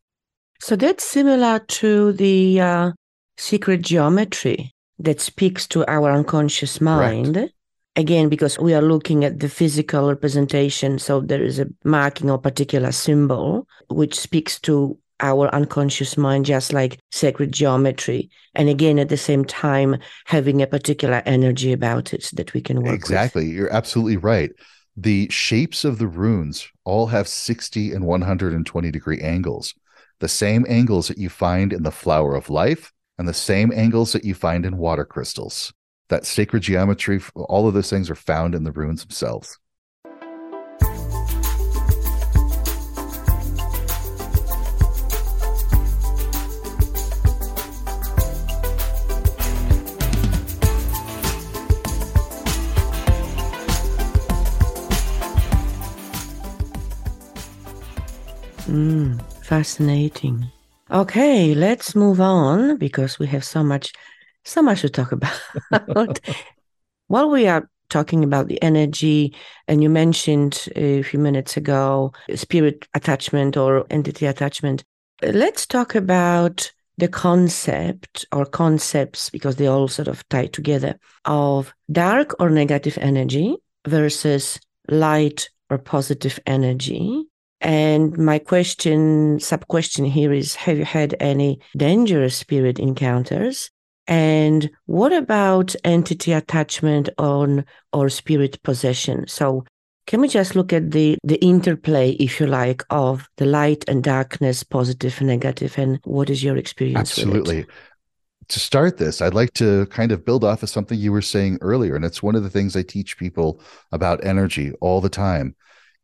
so 0.60 0.76
that's 0.76 1.04
similar 1.04 1.60
to 1.60 2.14
the 2.14 2.60
uh, 2.60 2.92
secret 3.38 3.82
geometry 3.82 4.74
that 5.00 5.22
speaks 5.22 5.68
to 5.68 5.86
our 5.88 6.12
unconscious 6.12 6.80
mind. 6.82 7.50
Again, 7.96 8.28
because 8.28 8.58
we 8.58 8.74
are 8.74 8.82
looking 8.82 9.24
at 9.24 9.40
the 9.40 9.50
physical 9.50 10.08
representation, 10.10 10.98
so 10.98 11.22
there 11.22 11.44
is 11.44 11.60
a 11.60 11.68
marking 11.84 12.32
or 12.32 12.40
particular 12.40 12.92
symbol 12.92 13.68
which 13.90 14.20
speaks 14.20 14.60
to 14.62 14.98
our 15.20 15.54
unconscious 15.54 16.18
mind, 16.18 16.46
just 16.46 16.74
like 16.74 17.00
sacred 17.12 17.52
geometry. 17.52 18.30
And 18.56 18.70
again, 18.70 19.00
at 19.00 19.10
the 19.10 19.18
same 19.18 19.46
time, 19.46 19.98
having 20.26 20.62
a 20.62 20.68
particular 20.68 21.22
energy 21.26 21.72
about 21.72 22.14
it 22.14 22.30
that 22.34 22.54
we 22.54 22.62
can 22.62 22.78
work 22.78 22.86
with. 22.86 22.96
Exactly. 22.96 23.46
You're 23.46 23.74
absolutely 23.74 24.18
right. 24.18 24.52
The 24.96 25.28
shapes 25.30 25.86
of 25.86 25.98
the 25.98 26.08
runes 26.08 26.68
all 26.84 27.08
have 27.08 27.28
60 27.28 27.94
and 27.94 28.06
120 28.06 28.92
degree 28.92 29.22
angles, 29.22 29.74
the 30.20 30.28
same 30.28 30.66
angles 30.70 31.08
that 31.08 31.18
you 31.18 31.30
find 31.30 31.74
in 31.74 31.84
the 31.84 31.92
flower 31.92 32.36
of 32.36 32.50
life 32.50 32.92
and 33.18 33.28
the 33.28 33.34
same 33.34 33.72
angles 33.72 34.14
that 34.14 34.24
you 34.24 34.36
find 34.36 34.66
in 34.66 34.78
water 34.78 35.06
crystals. 35.06 35.74
That 36.10 36.26
sacred 36.26 36.62
geometry, 36.62 37.22
all 37.36 37.68
of 37.68 37.74
those 37.74 37.90
things 37.90 38.10
are 38.10 38.16
found 38.16 38.54
in 38.54 38.64
the 38.64 38.72
runes 38.72 39.02
themselves. 39.02 39.58
Mm, 58.68 59.22
fascinating. 59.44 60.50
Okay, 60.90 61.54
let's 61.54 61.96
move 61.96 62.22
on 62.22 62.78
because 62.78 63.20
we 63.20 63.28
have 63.28 63.44
so 63.44 63.62
much, 63.62 63.92
so 64.46 64.62
much 64.62 64.82
to 64.82 64.90
talk 64.90 65.12
about. 65.72 66.20
While 67.08 67.30
we 67.30 67.48
are 67.48 67.70
talking 67.90 68.24
about 68.24 68.48
the 68.48 68.62
energy, 68.64 69.36
and 69.68 69.84
you 69.84 69.90
mentioned 69.90 70.68
a 70.78 71.04
few 71.04 71.20
minutes 71.20 71.58
ago 71.58 72.14
spirit 72.36 72.88
attachment 72.94 73.58
or 73.58 73.86
entity 73.90 74.26
attachment, 74.28 74.84
let's 75.22 75.66
talk 75.66 75.94
about 75.94 76.72
the 76.98 77.10
concept 77.10 78.26
or 78.32 78.46
concepts 78.46 79.30
because 79.30 79.58
they 79.58 79.68
all 79.68 79.90
sort 79.90 80.08
of 80.08 80.28
tie 80.30 80.46
together 80.46 80.98
of 81.26 81.74
dark 81.92 82.34
or 82.40 82.50
negative 82.50 82.98
energy 83.02 83.58
versus 83.86 84.60
light 84.88 85.50
or 85.70 85.78
positive 85.78 86.40
energy 86.46 87.26
and 87.64 88.18
my 88.18 88.40
question, 88.40 89.40
sub 89.40 89.68
question 89.68 90.04
here 90.04 90.34
is 90.34 90.56
Have 90.56 90.78
you 90.78 90.86
had 90.86 91.16
any 91.22 91.60
dangerous 91.78 92.36
spirit 92.36 92.78
encounters? 92.78 93.72
And 94.06 94.70
what 94.86 95.14
about 95.14 95.74
entity 95.86 96.34
attachment 96.34 97.08
on 97.18 97.64
or 97.94 98.10
spirit 98.10 98.62
possession? 98.64 99.28
So 99.28 99.64
can 100.08 100.20
we 100.20 100.28
just 100.28 100.58
look 100.58 100.74
at 100.74 100.92
the 100.92 101.18
the 101.24 101.42
interplay, 101.42 102.12
if 102.12 102.42
you 102.42 102.48
like, 102.48 102.84
of 102.90 103.30
the 103.38 103.46
light 103.46 103.86
and 103.88 104.04
darkness, 104.04 104.62
positive 104.64 105.18
and 105.20 105.28
negative, 105.28 105.78
and 105.78 106.00
what 106.04 106.30
is 106.30 106.44
your 106.44 106.58
experience? 106.58 107.18
Absolutely. 107.18 107.66
To 108.50 108.60
start 108.60 108.98
this, 108.98 109.22
I'd 109.22 109.34
like 109.34 109.54
to 109.54 109.86
kind 109.86 110.12
of 110.12 110.26
build 110.26 110.44
off 110.44 110.64
of 110.64 110.70
something 110.70 111.00
you 111.00 111.14
were 111.14 111.22
saying 111.22 111.60
earlier, 111.62 111.96
and 111.96 112.04
it's 112.04 112.22
one 112.22 112.36
of 112.36 112.44
the 112.44 112.50
things 112.50 112.76
I 112.76 112.84
teach 112.84 113.18
people 113.18 113.62
about 113.94 114.26
energy 114.26 114.74
all 114.82 115.00
the 115.00 115.08
time, 115.08 115.56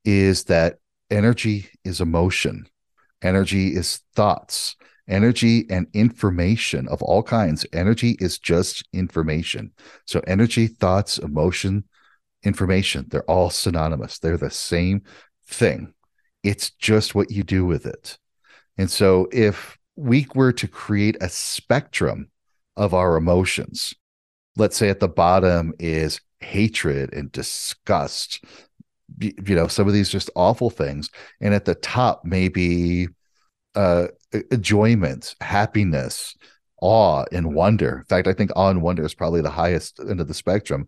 is 0.06 0.46
that 0.46 0.78
energy 1.10 1.70
is 1.84 2.02
emotion, 2.02 2.68
energy 3.22 3.76
is 3.76 4.02
thoughts, 4.16 4.76
energy 5.10 5.66
and 5.70 5.88
information 5.94 6.88
of 6.88 7.02
all 7.02 7.24
kinds. 7.24 7.66
Energy 7.74 8.16
is 8.20 8.38
just 8.38 8.88
information. 8.94 9.72
So, 10.06 10.22
energy, 10.28 10.68
thoughts, 10.68 11.18
emotion, 11.18 11.84
information, 12.44 13.08
they're 13.10 13.24
all 13.24 13.50
synonymous. 13.50 14.20
They're 14.20 14.38
the 14.38 14.52
same 14.52 15.04
thing. 15.48 15.94
It's 16.44 16.70
just 16.72 17.16
what 17.16 17.32
you 17.32 17.44
do 17.44 17.66
with 17.66 17.86
it. 17.86 18.18
And 18.78 18.90
so, 18.90 19.28
if 19.32 19.78
we 19.96 20.28
were 20.36 20.54
to 20.54 20.68
create 20.68 21.18
a 21.20 21.30
spectrum 21.30 22.30
of 22.78 22.94
our 22.94 23.18
emotions, 23.18 23.94
let's 24.56 24.78
say 24.78 24.90
at 24.90 25.00
the 25.00 25.10
bottom 25.10 25.74
is 25.80 26.22
hatred 26.40 27.14
and 27.14 27.32
disgust 27.32 28.44
you 29.20 29.56
know 29.56 29.68
some 29.68 29.88
of 29.88 29.94
these 29.94 30.10
just 30.10 30.30
awful 30.36 30.70
things. 30.70 31.10
And 31.42 31.54
at 31.54 31.66
the 31.66 31.76
top 31.76 32.24
maybe 32.24 33.08
uh 33.76 34.08
enjoyment 34.52 35.36
happiness 35.42 36.36
awe 36.82 37.26
and 37.32 37.54
wonder. 37.54 38.00
In 38.00 38.06
fact 38.06 38.28
i 38.28 38.34
think 38.34 38.52
awe 38.56 38.70
and 38.70 38.82
wonder 38.82 39.06
is 39.06 39.14
probably 39.14 39.42
the 39.42 39.50
highest 39.50 40.00
end 40.00 40.22
of 40.22 40.28
the 40.28 40.34
spectrum. 40.34 40.88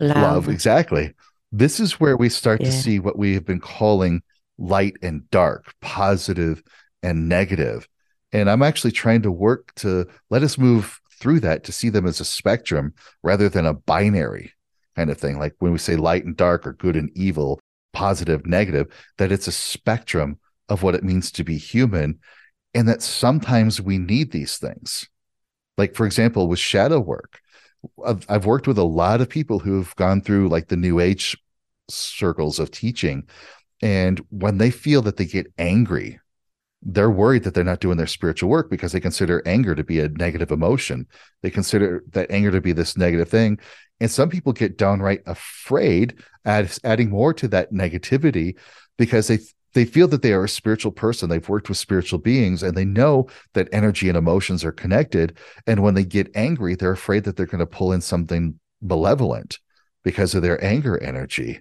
Love, 0.00 0.16
love 0.16 0.48
exactly. 0.48 1.14
This 1.52 1.78
is 1.80 2.00
where 2.00 2.16
we 2.16 2.28
start 2.28 2.60
yeah. 2.60 2.66
to 2.66 2.72
see 2.72 2.98
what 2.98 3.18
we 3.18 3.34
have 3.34 3.46
been 3.46 3.60
calling 3.60 4.22
light 4.58 4.96
and 5.02 5.28
dark 5.30 5.72
positive 5.80 6.62
and 7.02 7.28
negative. 7.28 7.88
And 8.32 8.50
i'm 8.50 8.62
actually 8.62 8.92
trying 8.92 9.22
to 9.22 9.30
work 9.30 9.72
to 9.76 10.06
let 10.30 10.42
us 10.42 10.58
move 10.58 11.00
through 11.20 11.40
that 11.40 11.64
to 11.64 11.72
see 11.72 11.88
them 11.88 12.06
as 12.06 12.20
a 12.20 12.24
spectrum 12.24 12.92
rather 13.22 13.48
than 13.48 13.66
a 13.66 13.74
binary 13.74 14.52
kind 14.96 15.10
of 15.10 15.18
thing. 15.18 15.38
Like 15.38 15.54
when 15.58 15.72
we 15.72 15.78
say 15.78 15.96
light 15.96 16.24
and 16.24 16.36
dark 16.36 16.66
or 16.66 16.72
good 16.72 16.96
and 16.96 17.10
evil, 17.14 17.60
positive, 17.92 18.46
negative, 18.46 18.88
that 19.18 19.32
it's 19.32 19.48
a 19.48 19.52
spectrum 19.52 20.38
of 20.68 20.82
what 20.82 20.94
it 20.94 21.04
means 21.04 21.30
to 21.32 21.44
be 21.44 21.58
human. 21.58 22.18
And 22.74 22.88
that 22.88 23.02
sometimes 23.02 23.80
we 23.80 23.98
need 23.98 24.32
these 24.32 24.58
things. 24.58 25.08
Like, 25.78 25.94
for 25.94 26.06
example, 26.06 26.48
with 26.48 26.58
shadow 26.58 26.98
work, 26.98 27.40
I've, 28.04 28.26
I've 28.28 28.46
worked 28.46 28.66
with 28.66 28.78
a 28.78 28.84
lot 28.84 29.20
of 29.20 29.28
people 29.28 29.60
who've 29.60 29.94
gone 29.96 30.20
through 30.20 30.48
like 30.48 30.68
the 30.68 30.76
new 30.76 31.00
age 31.00 31.36
circles 31.88 32.58
of 32.58 32.70
teaching. 32.70 33.28
And 33.82 34.24
when 34.30 34.58
they 34.58 34.70
feel 34.70 35.02
that 35.02 35.16
they 35.16 35.26
get 35.26 35.52
angry, 35.58 36.18
they're 36.82 37.10
worried 37.10 37.44
that 37.44 37.54
they're 37.54 37.64
not 37.64 37.80
doing 37.80 37.96
their 37.96 38.06
spiritual 38.06 38.50
work 38.50 38.70
because 38.70 38.92
they 38.92 39.00
consider 39.00 39.42
anger 39.46 39.74
to 39.74 39.84
be 39.84 40.00
a 40.00 40.08
negative 40.08 40.50
emotion. 40.50 41.06
They 41.42 41.50
consider 41.50 42.04
that 42.10 42.30
anger 42.30 42.50
to 42.50 42.60
be 42.60 42.72
this 42.72 42.96
negative 42.96 43.28
thing. 43.28 43.58
And 44.00 44.10
some 44.10 44.28
people 44.28 44.52
get 44.52 44.76
downright 44.76 45.22
afraid 45.26 46.14
at 46.44 46.78
adding 46.84 47.10
more 47.10 47.32
to 47.34 47.48
that 47.48 47.72
negativity 47.72 48.56
because 48.98 49.28
they 49.28 49.38
they 49.74 49.84
feel 49.84 50.06
that 50.08 50.22
they 50.22 50.32
are 50.32 50.44
a 50.44 50.48
spiritual 50.48 50.92
person. 50.92 51.28
They've 51.28 51.48
worked 51.48 51.68
with 51.68 51.78
spiritual 51.78 52.20
beings 52.20 52.62
and 52.62 52.76
they 52.76 52.84
know 52.84 53.26
that 53.54 53.68
energy 53.72 54.08
and 54.08 54.16
emotions 54.16 54.64
are 54.64 54.72
connected. 54.72 55.36
And 55.66 55.82
when 55.82 55.94
they 55.94 56.04
get 56.04 56.30
angry, 56.36 56.76
they're 56.76 56.92
afraid 56.92 57.24
that 57.24 57.36
they're 57.36 57.46
going 57.46 57.58
to 57.58 57.66
pull 57.66 57.92
in 57.92 58.00
something 58.00 58.58
malevolent 58.80 59.58
because 60.04 60.34
of 60.34 60.42
their 60.42 60.62
anger 60.64 60.96
energy. 61.02 61.60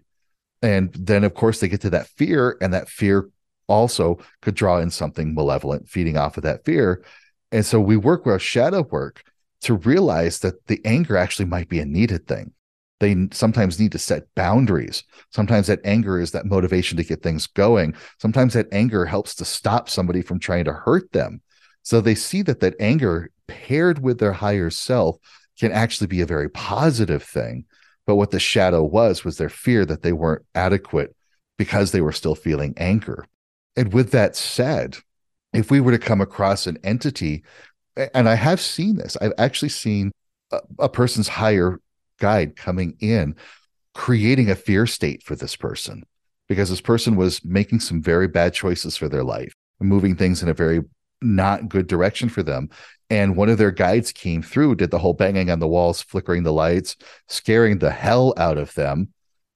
And 0.61 0.93
then, 0.93 1.23
of 1.23 1.33
course, 1.33 1.59
they 1.59 1.67
get 1.67 1.81
to 1.81 1.89
that 1.89 2.07
fear, 2.07 2.57
and 2.61 2.73
that 2.73 2.87
fear 2.87 3.29
also 3.67 4.19
could 4.41 4.55
draw 4.55 4.77
in 4.77 4.91
something 4.91 5.33
malevolent, 5.33 5.89
feeding 5.89 6.17
off 6.17 6.37
of 6.37 6.43
that 6.43 6.63
fear. 6.63 7.03
And 7.51 7.65
so 7.65 7.79
we 7.79 7.97
work 7.97 8.25
with 8.25 8.41
shadow 8.41 8.83
work 8.83 9.23
to 9.63 9.75
realize 9.75 10.39
that 10.39 10.67
the 10.67 10.81
anger 10.85 11.17
actually 11.17 11.45
might 11.45 11.69
be 11.69 11.79
a 11.79 11.85
needed 11.85 12.27
thing. 12.27 12.53
They 12.99 13.27
sometimes 13.31 13.79
need 13.79 13.91
to 13.93 13.99
set 13.99 14.33
boundaries. 14.35 15.03
Sometimes 15.31 15.67
that 15.67 15.81
anger 15.83 16.19
is 16.19 16.31
that 16.31 16.45
motivation 16.45 16.97
to 16.97 17.03
get 17.03 17.21
things 17.21 17.47
going. 17.47 17.95
Sometimes 18.19 18.53
that 18.53 18.71
anger 18.71 19.05
helps 19.05 19.35
to 19.35 19.45
stop 19.45 19.89
somebody 19.89 20.21
from 20.21 20.39
trying 20.39 20.65
to 20.65 20.73
hurt 20.73 21.11
them. 21.11 21.41
So 21.81 21.99
they 21.99 22.15
see 22.15 22.41
that 22.43 22.61
that 22.61 22.75
anger 22.79 23.29
paired 23.47 23.99
with 23.99 24.19
their 24.19 24.31
higher 24.31 24.69
self 24.69 25.17
can 25.59 25.71
actually 25.71 26.07
be 26.07 26.21
a 26.21 26.25
very 26.25 26.49
positive 26.49 27.23
thing. 27.23 27.65
But 28.05 28.15
what 28.15 28.31
the 28.31 28.39
shadow 28.39 28.83
was 28.83 29.23
was 29.23 29.37
their 29.37 29.49
fear 29.49 29.85
that 29.85 30.01
they 30.01 30.13
weren't 30.13 30.45
adequate 30.55 31.15
because 31.57 31.91
they 31.91 32.01
were 32.01 32.11
still 32.11 32.35
feeling 32.35 32.73
anger. 32.77 33.25
And 33.75 33.93
with 33.93 34.11
that 34.11 34.35
said, 34.35 34.97
if 35.51 35.69
we 35.69 35.81
were 35.81 35.91
to 35.91 35.99
come 35.99 36.21
across 36.21 36.67
an 36.67 36.77
entity 36.83 37.43
and 37.95 38.27
I 38.27 38.35
have 38.35 38.59
seen 38.61 38.97
this. 38.97 39.17
I've 39.21 39.33
actually 39.37 39.69
seen 39.69 40.11
a, 40.51 40.59
a, 40.79 40.89
person's 40.89 41.27
higher 41.27 41.79
guide 42.19 42.55
coming 42.55 42.95
in, 42.99 43.35
creating 43.93 44.49
a 44.49 44.55
fear 44.55 44.87
state 44.87 45.23
for 45.23 45.35
this 45.35 45.55
person 45.55 46.03
because 46.47 46.69
this 46.69 46.81
person 46.81 47.15
was 47.15 47.43
making 47.45 47.79
some 47.79 48.01
very 48.01 48.27
bad 48.27 48.53
choices 48.53 48.97
for 48.97 49.07
their 49.07 49.23
life, 49.23 49.53
moving 49.79 50.15
things 50.15 50.43
in 50.43 50.49
a 50.49 50.53
very 50.53 50.81
not 51.21 51.69
good 51.69 51.87
direction 51.87 52.29
for 52.29 52.43
them. 52.43 52.69
And 53.09 53.35
one 53.35 53.49
of 53.49 53.57
their 53.57 53.71
guides 53.71 54.11
came 54.11 54.41
through, 54.41 54.75
did 54.75 54.91
the 54.91 54.99
whole 54.99 55.13
banging 55.13 55.49
on 55.49 55.59
the 55.59 55.67
walls, 55.67 56.01
flickering 56.01 56.43
the 56.43 56.53
lights, 56.53 56.95
scaring 57.27 57.79
the 57.79 57.91
hell 57.91 58.33
out 58.37 58.57
of 58.57 58.73
them, 58.73 59.09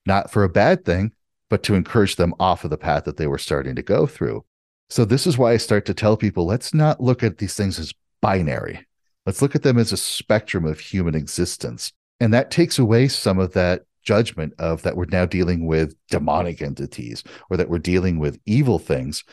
not 0.05 0.31
for 0.31 0.43
a 0.43 0.49
bad 0.49 0.85
thing, 0.85 1.11
but 1.49 1.63
to 1.63 1.75
encourage 1.75 2.15
them 2.15 2.33
off 2.39 2.63
of 2.63 2.69
the 2.69 2.77
path 2.77 3.05
that 3.05 3.17
they 3.17 3.27
were 3.27 3.37
starting 3.37 3.75
to 3.75 3.81
go 3.81 4.05
through. 4.05 4.45
So, 4.89 5.03
this 5.05 5.27
is 5.27 5.37
why 5.37 5.53
I 5.53 5.57
start 5.57 5.85
to 5.85 5.93
tell 5.93 6.15
people 6.15 6.45
let's 6.45 6.73
not 6.73 7.01
look 7.01 7.23
at 7.23 7.39
these 7.39 7.55
things 7.55 7.77
as 7.79 7.93
binary. 8.27 8.85
Let's 9.25 9.41
look 9.41 9.55
at 9.55 9.63
them 9.63 9.77
as 9.77 9.93
a 9.93 9.97
spectrum 9.97 10.65
of 10.65 10.81
human 10.81 11.15
existence. 11.15 11.93
And 12.19 12.33
that 12.33 12.51
takes 12.51 12.77
away 12.77 13.07
some 13.07 13.39
of 13.39 13.53
that 13.53 13.83
judgment 14.03 14.53
of 14.59 14.81
that 14.81 14.97
we're 14.97 15.05
now 15.05 15.25
dealing 15.25 15.65
with 15.65 15.95
demonic 16.09 16.61
entities 16.61 17.23
or 17.49 17.55
that 17.55 17.69
we're 17.69 17.79
dealing 17.79 18.19
with 18.19 18.37
evil 18.45 18.79
things 18.79 19.23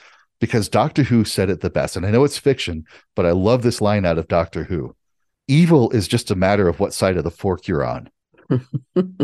because 0.40 0.68
Doctor 0.68 1.02
Who 1.02 1.24
said 1.24 1.50
it 1.50 1.60
the 1.60 1.70
best. 1.70 1.96
And 1.96 2.06
I 2.06 2.12
know 2.12 2.22
it's 2.22 2.38
fiction, 2.38 2.84
but 3.16 3.26
I 3.26 3.32
love 3.32 3.62
this 3.62 3.80
line 3.80 4.04
out 4.04 4.18
of 4.18 4.28
Doctor 4.28 4.62
Who. 4.62 4.94
Evil 5.48 5.90
is 5.90 6.06
just 6.06 6.30
a 6.30 6.36
matter 6.36 6.68
of 6.68 6.78
what 6.78 6.94
side 6.94 7.16
of 7.16 7.24
the 7.24 7.32
fork 7.32 7.66
you're 7.66 7.84
on. 7.84 8.10
and 8.50 9.16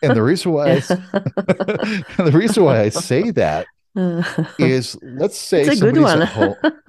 the 0.00 0.22
reason 0.22 0.52
why 0.52 0.70
I, 0.70 0.78
the 0.80 2.32
reason 2.32 2.64
why 2.64 2.80
I 2.80 2.88
say 2.88 3.30
that 3.32 3.66
is 4.58 4.96
let's 5.02 5.38
say 5.38 5.62
it's 5.62 5.80
a 5.80 5.92
good 5.92 6.00
one. 6.00 6.22
home. 6.22 6.56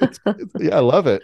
it's, 0.00 0.20
it's, 0.26 0.52
yeah, 0.60 0.76
I 0.76 0.80
love 0.80 1.06
it. 1.06 1.22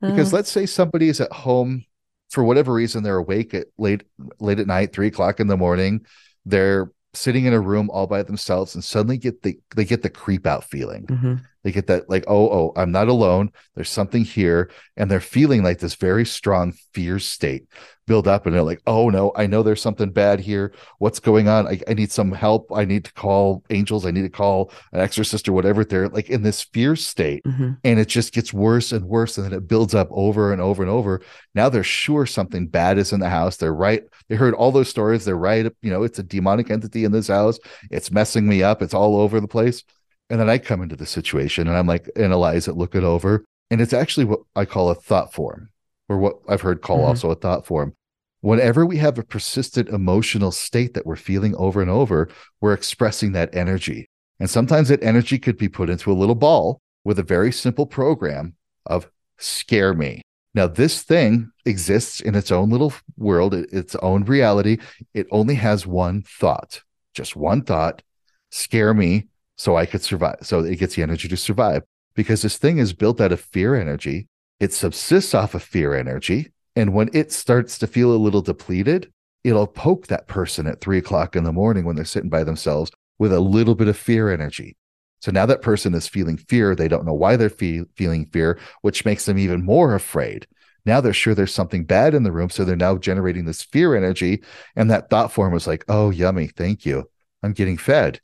Because 0.00 0.32
let's 0.32 0.50
say 0.50 0.66
somebody 0.66 1.08
is 1.08 1.20
at 1.20 1.32
home 1.32 1.84
for 2.30 2.44
whatever 2.44 2.72
reason, 2.72 3.02
they're 3.02 3.16
awake 3.16 3.54
at 3.54 3.68
late 3.78 4.02
late 4.40 4.58
at 4.58 4.66
night, 4.66 4.92
three 4.92 5.06
o'clock 5.06 5.40
in 5.40 5.46
the 5.46 5.56
morning. 5.56 6.04
They're 6.44 6.90
sitting 7.14 7.46
in 7.46 7.52
a 7.52 7.60
room 7.60 7.88
all 7.90 8.06
by 8.06 8.22
themselves 8.22 8.74
and 8.74 8.84
suddenly 8.84 9.18
get 9.18 9.42
the 9.42 9.58
they 9.74 9.84
get 9.84 10.02
the 10.02 10.10
creep 10.10 10.46
out 10.46 10.64
feeling. 10.64 11.06
Mm-hmm. 11.06 11.34
They 11.66 11.72
get 11.72 11.88
that, 11.88 12.08
like, 12.08 12.22
oh, 12.28 12.48
oh, 12.48 12.72
I'm 12.76 12.92
not 12.92 13.08
alone. 13.08 13.50
There's 13.74 13.90
something 13.90 14.22
here. 14.22 14.70
And 14.96 15.10
they're 15.10 15.18
feeling 15.18 15.64
like 15.64 15.80
this 15.80 15.96
very 15.96 16.24
strong 16.24 16.74
fear 16.94 17.18
state 17.18 17.66
build 18.06 18.28
up. 18.28 18.46
And 18.46 18.54
they're 18.54 18.62
like, 18.62 18.82
oh, 18.86 19.10
no, 19.10 19.32
I 19.34 19.48
know 19.48 19.64
there's 19.64 19.82
something 19.82 20.10
bad 20.10 20.38
here. 20.38 20.72
What's 20.98 21.18
going 21.18 21.48
on? 21.48 21.66
I, 21.66 21.80
I 21.88 21.94
need 21.94 22.12
some 22.12 22.30
help. 22.30 22.70
I 22.72 22.84
need 22.84 23.04
to 23.06 23.12
call 23.14 23.64
angels. 23.68 24.06
I 24.06 24.12
need 24.12 24.22
to 24.22 24.28
call 24.28 24.70
an 24.92 25.00
exorcist 25.00 25.48
or 25.48 25.54
whatever. 25.54 25.84
They're 25.84 26.08
like 26.08 26.30
in 26.30 26.44
this 26.44 26.62
fear 26.62 26.94
state. 26.94 27.42
Mm-hmm. 27.42 27.72
And 27.82 27.98
it 27.98 28.06
just 28.06 28.32
gets 28.32 28.52
worse 28.52 28.92
and 28.92 29.04
worse. 29.04 29.36
And 29.36 29.44
then 29.44 29.52
it 29.52 29.66
builds 29.66 29.92
up 29.92 30.06
over 30.12 30.52
and 30.52 30.62
over 30.62 30.84
and 30.84 30.90
over. 30.90 31.20
Now 31.52 31.68
they're 31.68 31.82
sure 31.82 32.26
something 32.26 32.68
bad 32.68 32.96
is 32.96 33.12
in 33.12 33.18
the 33.18 33.28
house. 33.28 33.56
They're 33.56 33.74
right. 33.74 34.04
They 34.28 34.36
heard 34.36 34.54
all 34.54 34.70
those 34.70 34.88
stories. 34.88 35.24
They're 35.24 35.34
right. 35.34 35.66
You 35.82 35.90
know, 35.90 36.04
it's 36.04 36.20
a 36.20 36.22
demonic 36.22 36.70
entity 36.70 37.02
in 37.02 37.10
this 37.10 37.26
house. 37.26 37.58
It's 37.90 38.12
messing 38.12 38.46
me 38.46 38.62
up. 38.62 38.82
It's 38.82 38.94
all 38.94 39.16
over 39.16 39.40
the 39.40 39.48
place. 39.48 39.82
And 40.28 40.40
then 40.40 40.50
I 40.50 40.58
come 40.58 40.82
into 40.82 40.96
the 40.96 41.06
situation 41.06 41.68
and 41.68 41.76
I'm 41.76 41.86
like, 41.86 42.10
analyze 42.16 42.68
it, 42.68 42.76
look 42.76 42.94
it 42.94 43.04
over. 43.04 43.44
And 43.70 43.80
it's 43.80 43.92
actually 43.92 44.24
what 44.24 44.40
I 44.54 44.64
call 44.64 44.90
a 44.90 44.94
thought 44.94 45.32
form, 45.32 45.70
or 46.08 46.18
what 46.18 46.36
I've 46.48 46.60
heard 46.60 46.82
call 46.82 46.98
mm-hmm. 46.98 47.08
also 47.08 47.30
a 47.30 47.36
thought 47.36 47.66
form. 47.66 47.94
Whenever 48.40 48.86
we 48.86 48.98
have 48.98 49.18
a 49.18 49.24
persistent 49.24 49.88
emotional 49.88 50.52
state 50.52 50.94
that 50.94 51.06
we're 51.06 51.16
feeling 51.16 51.54
over 51.56 51.80
and 51.80 51.90
over, 51.90 52.28
we're 52.60 52.74
expressing 52.74 53.32
that 53.32 53.54
energy. 53.54 54.08
And 54.38 54.48
sometimes 54.48 54.88
that 54.88 55.02
energy 55.02 55.38
could 55.38 55.56
be 55.56 55.68
put 55.68 55.90
into 55.90 56.12
a 56.12 56.14
little 56.14 56.34
ball 56.34 56.80
with 57.04 57.18
a 57.18 57.24
very 57.24 57.50
simple 57.50 57.86
program 57.86 58.54
of 58.84 59.10
scare 59.38 59.94
me. 59.94 60.22
Now, 60.54 60.66
this 60.66 61.02
thing 61.02 61.50
exists 61.64 62.20
in 62.20 62.34
its 62.34 62.50
own 62.50 62.70
little 62.70 62.92
world, 63.16 63.54
its 63.54 63.94
own 63.96 64.24
reality. 64.24 64.78
It 65.12 65.26
only 65.30 65.54
has 65.56 65.86
one 65.86 66.22
thought, 66.22 66.82
just 67.14 67.36
one 67.36 67.62
thought 67.62 68.02
scare 68.50 68.94
me 68.94 69.26
so 69.56 69.76
I 69.76 69.86
could 69.86 70.02
survive. 70.02 70.38
So 70.42 70.60
it 70.60 70.78
gets 70.78 70.94
the 70.94 71.02
energy 71.02 71.28
to 71.28 71.36
survive 71.36 71.82
because 72.14 72.42
this 72.42 72.58
thing 72.58 72.78
is 72.78 72.92
built 72.92 73.20
out 73.20 73.32
of 73.32 73.40
fear 73.40 73.74
energy. 73.74 74.28
It 74.60 74.72
subsists 74.72 75.34
off 75.34 75.54
of 75.54 75.62
fear 75.62 75.94
energy. 75.94 76.52
And 76.74 76.92
when 76.92 77.10
it 77.12 77.32
starts 77.32 77.78
to 77.78 77.86
feel 77.86 78.12
a 78.12 78.16
little 78.16 78.42
depleted, 78.42 79.12
it'll 79.44 79.66
poke 79.66 80.06
that 80.08 80.28
person 80.28 80.66
at 80.66 80.80
three 80.80 80.98
o'clock 80.98 81.36
in 81.36 81.44
the 81.44 81.52
morning 81.52 81.84
when 81.84 81.96
they're 81.96 82.04
sitting 82.04 82.30
by 82.30 82.44
themselves 82.44 82.90
with 83.18 83.32
a 83.32 83.40
little 83.40 83.74
bit 83.74 83.88
of 83.88 83.96
fear 83.96 84.30
energy. 84.30 84.76
So 85.20 85.30
now 85.32 85.46
that 85.46 85.62
person 85.62 85.94
is 85.94 86.06
feeling 86.06 86.36
fear. 86.36 86.74
They 86.74 86.88
don't 86.88 87.06
know 87.06 87.14
why 87.14 87.36
they're 87.36 87.48
fe- 87.48 87.84
feeling 87.96 88.26
fear, 88.26 88.58
which 88.82 89.04
makes 89.04 89.24
them 89.24 89.38
even 89.38 89.64
more 89.64 89.94
afraid. 89.94 90.46
Now 90.84 91.00
they're 91.00 91.12
sure 91.12 91.34
there's 91.34 91.54
something 91.54 91.84
bad 91.84 92.14
in 92.14 92.22
the 92.22 92.32
room. 92.32 92.50
So 92.50 92.64
they're 92.64 92.76
now 92.76 92.96
generating 92.96 93.44
this 93.44 93.62
fear 93.62 93.96
energy. 93.96 94.42
And 94.76 94.90
that 94.90 95.10
thought 95.10 95.32
form 95.32 95.52
was 95.52 95.66
like, 95.66 95.84
oh, 95.88 96.10
yummy. 96.10 96.46
Thank 96.48 96.86
you. 96.86 97.10
I'm 97.42 97.52
getting 97.52 97.76
fed. 97.76 98.20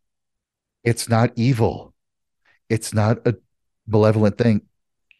It's 0.84 1.08
not 1.08 1.30
evil. 1.36 1.94
It's 2.68 2.92
not 2.94 3.26
a 3.26 3.34
malevolent 3.86 4.38
thing. 4.38 4.62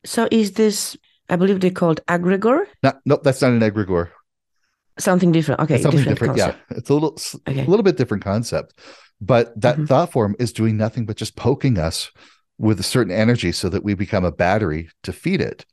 So 0.04 0.28
is 0.30 0.52
this, 0.52 0.96
I 1.28 1.36
believe 1.36 1.60
they 1.60 1.70
called 1.70 2.00
egregore? 2.08 2.66
No, 2.82 2.92
no, 3.04 3.16
that's 3.22 3.42
not 3.42 3.52
an 3.52 3.60
egregore. 3.60 4.10
Something 4.98 5.32
different. 5.32 5.60
Okay, 5.60 5.74
it's 5.74 5.82
something 5.84 6.04
different. 6.04 6.36
different 6.36 6.58
yeah, 6.70 6.76
it's 6.76 6.90
a 6.90 6.94
little, 6.94 7.18
okay. 7.48 7.64
a 7.64 7.68
little 7.68 7.82
bit 7.82 7.96
different 7.96 8.24
concept. 8.24 8.78
But 9.20 9.58
that 9.60 9.76
mm-hmm. 9.76 9.84
thought 9.86 10.12
form 10.12 10.34
is 10.38 10.52
doing 10.52 10.76
nothing 10.76 11.06
but 11.06 11.16
just 11.16 11.36
poking 11.36 11.78
us 11.78 12.10
with 12.58 12.80
a 12.80 12.82
certain 12.84 13.12
energy 13.12 13.52
so 13.52 13.68
that 13.68 13.84
we 13.84 13.94
become 13.94 14.24
a 14.24 14.32
battery 14.32 14.90
to 15.04 15.12
feed 15.12 15.40
it. 15.40 15.64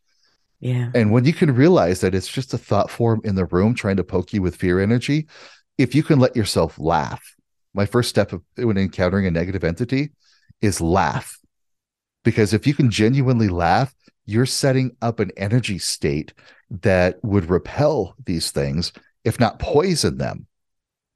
Yeah. 0.60 0.92
And 0.94 1.12
when 1.12 1.26
you 1.26 1.34
can 1.34 1.56
realize 1.56 2.02
that 2.02 2.14
it's 2.14 2.28
just 2.28 2.54
a 2.54 2.58
thought 2.58 2.90
form 2.90 3.22
in 3.24 3.36
the 3.36 3.46
room 3.46 3.74
trying 3.74 3.98
to 3.98 4.04
poke 4.04 4.34
you 4.34 4.42
with 4.42 4.56
fear 4.56 4.80
energy, 4.80 5.28
if 5.78 5.96
you 5.96 6.04
can 6.04 6.20
let 6.20 6.36
yourself 6.36 6.78
laugh 6.78 7.36
my 7.74 7.86
first 7.86 8.10
step 8.10 8.34
of, 8.34 8.42
when 8.58 8.78
encountering 8.78 9.26
a 9.26 9.32
negative 9.32 9.64
entity 9.64 10.12
is 10.62 10.82
laugh. 10.82 11.38
Because 12.24 12.54
if 12.54 12.68
you 12.68 12.74
can 12.74 12.92
genuinely 12.92 13.48
laugh, 13.48 13.94
you're 14.26 14.46
setting 14.46 14.96
up 15.02 15.20
an 15.20 15.32
energy 15.38 15.78
state 15.80 16.34
that 16.70 17.24
would 17.24 17.50
repel 17.50 18.16
these 18.26 18.52
things, 18.52 18.92
if 19.24 19.40
not 19.40 19.60
poison 19.60 20.18
them. 20.18 20.46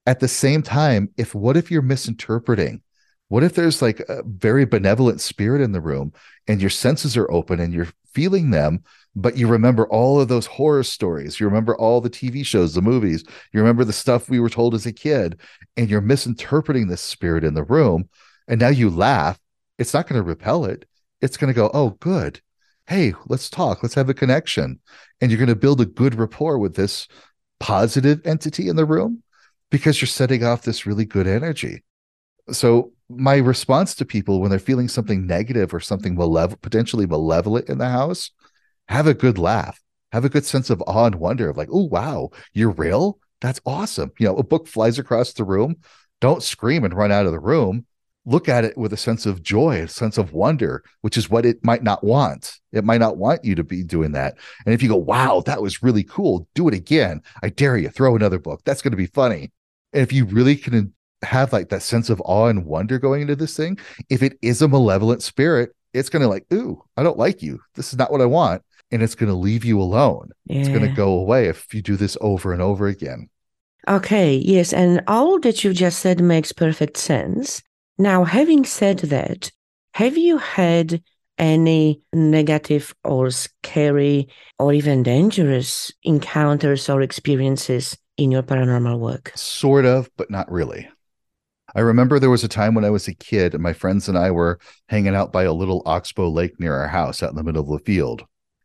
At 0.06 0.20
the 0.20 0.28
same 0.28 0.62
time, 0.62 1.10
if 1.18 1.36
what 1.36 1.58
if 1.58 1.70
you're 1.70 1.82
misinterpreting? 1.82 2.82
What 3.28 3.44
if 3.44 3.54
there's 3.54 3.82
like 3.82 4.00
a 4.02 4.24
very 4.26 4.66
benevolent 4.66 5.22
spirit 5.22 5.62
in 5.62 5.72
the 5.72 5.82
room 5.82 6.14
and 6.48 6.62
your 6.62 6.70
senses 6.70 7.18
are 7.18 7.32
open 7.32 7.60
and 7.60 7.74
you're 7.74 7.88
feeling 8.14 8.52
them, 8.52 8.84
but 9.16 9.38
you 9.38 9.48
remember 9.48 9.88
all 9.88 10.20
of 10.20 10.28
those 10.28 10.46
horror 10.46 10.84
stories. 10.84 11.40
You 11.40 11.46
remember 11.46 11.76
all 11.76 12.02
the 12.02 12.10
TV 12.10 12.46
shows, 12.46 12.74
the 12.74 12.82
movies. 12.82 13.24
You 13.52 13.60
remember 13.60 13.84
the 13.84 13.94
stuff 13.94 14.30
we 14.30 14.40
were 14.40 14.50
told 14.50 14.74
as 14.74 14.86
a 14.86 14.94
kid, 14.94 15.40
and 15.78 15.90
you're 15.90 16.02
misinterpreting 16.02 16.88
this 16.88 17.02
spirit 17.02 17.44
in 17.44 17.54
the 17.54 17.64
room. 17.64 18.10
And 18.48 18.60
now 18.60 18.70
you 18.70 18.90
laugh. 18.90 19.40
It's 19.78 19.94
not 19.94 20.08
going 20.08 20.22
to 20.22 20.28
repel 20.28 20.66
it. 20.66 20.86
It's 21.22 21.38
going 21.38 21.54
to 21.54 21.56
go, 21.56 21.70
oh, 21.74 21.92
good. 22.00 22.42
Hey, 22.88 23.14
let's 23.28 23.50
talk. 23.50 23.82
Let's 23.82 23.96
have 23.96 24.10
a 24.10 24.14
connection. 24.14 24.80
And 25.22 25.32
you're 25.32 25.40
going 25.40 25.48
to 25.48 25.56
build 25.56 25.80
a 25.80 25.86
good 25.86 26.16
rapport 26.16 26.58
with 26.58 26.76
this 26.76 27.08
positive 27.60 28.20
entity 28.26 28.68
in 28.68 28.76
the 28.76 28.86
room 28.86 29.24
because 29.70 30.02
you're 30.02 30.08
setting 30.08 30.44
off 30.44 30.64
this 30.64 30.86
really 30.86 31.06
good 31.06 31.28
energy. 31.28 31.84
So, 32.52 32.92
my 33.10 33.38
response 33.38 33.96
to 33.96 34.06
people 34.06 34.42
when 34.42 34.50
they're 34.50 34.60
feeling 34.60 34.88
something 34.88 35.26
negative 35.26 35.74
or 35.74 35.80
something 35.80 36.16
malevolent, 36.16 36.62
potentially 36.62 37.06
malevolent 37.06 37.70
in 37.70 37.78
the 37.78 37.90
house 37.90 38.32
have 38.88 39.08
a 39.08 39.14
good 39.14 39.38
laugh, 39.38 39.80
have 40.12 40.26
a 40.26 40.30
good 40.30 40.46
sense 40.46 40.70
of 40.70 40.82
awe 40.86 41.06
and 41.06 41.16
wonder 41.16 41.50
of 41.50 41.58
like, 41.58 41.70
oh, 41.72 41.86
wow, 41.86 42.30
you're 42.54 42.72
real? 42.72 43.20
That's 43.42 43.62
awesome. 43.66 44.12
You 44.20 44.28
know, 44.28 44.36
a 44.38 44.44
book 44.44 44.68
flies 44.68 45.00
across 45.00 45.34
the 45.34 45.44
room. 45.44 45.78
Don't 46.22 46.44
scream 46.44 46.86
and 46.86 46.94
run 46.94 47.12
out 47.12 47.26
of 47.26 47.32
the 47.32 47.40
room. 47.40 47.86
Look 48.26 48.48
at 48.48 48.64
it 48.64 48.78
with 48.78 48.94
a 48.94 48.98
sense 48.98 49.26
of 49.26 49.44
joy, 49.44 49.82
a 49.82 49.88
sense 49.88 50.18
of 50.18 50.32
wonder, 50.32 50.82
which 51.02 51.18
is 51.18 51.30
what 51.30 51.46
it 51.46 51.64
might 51.66 51.84
not 51.84 52.04
want. 52.04 52.58
It 52.72 52.86
might 52.86 53.02
not 53.02 53.18
want 53.18 53.44
you 53.44 53.54
to 53.56 53.64
be 53.66 53.84
doing 53.84 54.14
that. 54.14 54.38
And 54.66 54.74
if 54.74 54.82
you 54.82 54.88
go, 54.88 54.96
wow, 54.96 55.44
that 55.46 55.62
was 55.62 55.84
really 55.84 56.06
cool, 56.06 56.48
do 56.56 56.70
it 56.70 56.74
again. 56.74 57.22
I 57.42 57.50
dare 57.50 57.76
you, 57.76 57.90
throw 57.90 58.16
another 58.16 58.40
book. 58.40 58.62
That's 58.64 58.82
going 58.82 58.92
to 58.92 58.98
be 58.98 59.08
funny. 59.08 59.52
And 59.92 60.02
if 60.02 60.14
you 60.14 60.24
really 60.24 60.56
can 60.56 60.94
have 61.22 61.52
like 61.52 61.68
that 61.70 61.84
sense 61.84 62.10
of 62.10 62.22
awe 62.24 62.48
and 62.48 62.66
wonder 62.66 62.98
going 62.98 63.24
into 63.24 63.36
this 63.36 63.58
thing, 63.58 63.78
if 64.10 64.24
it 64.24 64.38
is 64.42 64.62
a 64.62 64.70
malevolent 64.70 65.22
spirit, 65.22 65.76
it's 65.94 66.10
going 66.10 66.22
to 66.22 66.30
like, 66.30 66.46
ooh, 66.54 66.82
I 66.96 67.04
don't 67.04 67.20
like 67.20 67.42
you. 67.42 67.60
This 67.76 67.92
is 67.92 68.00
not 68.00 68.12
what 68.12 68.22
I 68.22 68.26
want 68.26 68.62
and 68.94 69.02
it's 69.02 69.16
going 69.16 69.30
to 69.30 69.36
leave 69.36 69.66
you 69.66 69.82
alone. 69.82 70.30
Yeah. 70.46 70.60
It's 70.60 70.70
going 70.70 70.82
to 70.82 70.88
go 70.88 71.14
away 71.14 71.48
if 71.48 71.74
you 71.74 71.82
do 71.82 71.96
this 71.96 72.16
over 72.22 72.54
and 72.54 72.62
over 72.62 72.88
again. 72.88 73.30
Okay, 73.88 74.36
yes. 74.36 74.72
And 74.72 75.02
all 75.08 75.40
that 75.40 75.64
you 75.64 75.74
just 75.74 76.00
said 76.00 76.22
makes 76.22 76.54
perfect 76.54 76.98
sense. 76.98 77.62
Now, 77.98 78.24
having 78.24 78.64
said 78.64 79.00
that, 79.00 79.52
have 79.96 80.16
you 80.16 80.38
had 80.38 81.02
any 81.38 82.02
negative 82.14 82.94
or 83.04 83.32
scary 83.32 84.30
or 84.60 84.72
even 84.74 85.04
dangerous 85.04 85.92
encounters 86.04 86.88
or 86.88 87.02
experiences 87.02 87.98
in 88.18 88.32
your 88.32 88.44
paranormal 88.44 89.00
work? 89.00 89.32
Sort 89.36 89.86
of, 89.86 90.10
but 90.18 90.30
not 90.30 90.50
really. 90.52 90.88
I 91.76 91.80
remember 91.80 92.20
there 92.20 92.30
was 92.30 92.44
a 92.44 92.48
time 92.48 92.76
when 92.76 92.86
I 92.86 92.92
was 92.92 93.08
a 93.08 93.16
kid 93.16 93.56
and 93.56 93.64
my 93.64 93.74
friends 93.74 94.08
and 94.08 94.18
I 94.18 94.30
were 94.30 94.60
hanging 94.88 95.16
out 95.16 95.34
by 95.34 95.44
a 95.44 95.54
little 95.54 95.82
oxbow 95.88 96.30
lake 96.30 96.60
near 96.60 96.76
our 96.76 96.88
house 96.88 97.24
out 97.24 97.32
in 97.32 97.36
the 97.36 97.44
middle 97.44 97.64
of 97.64 97.80
the 97.80 97.86
field 97.86 98.24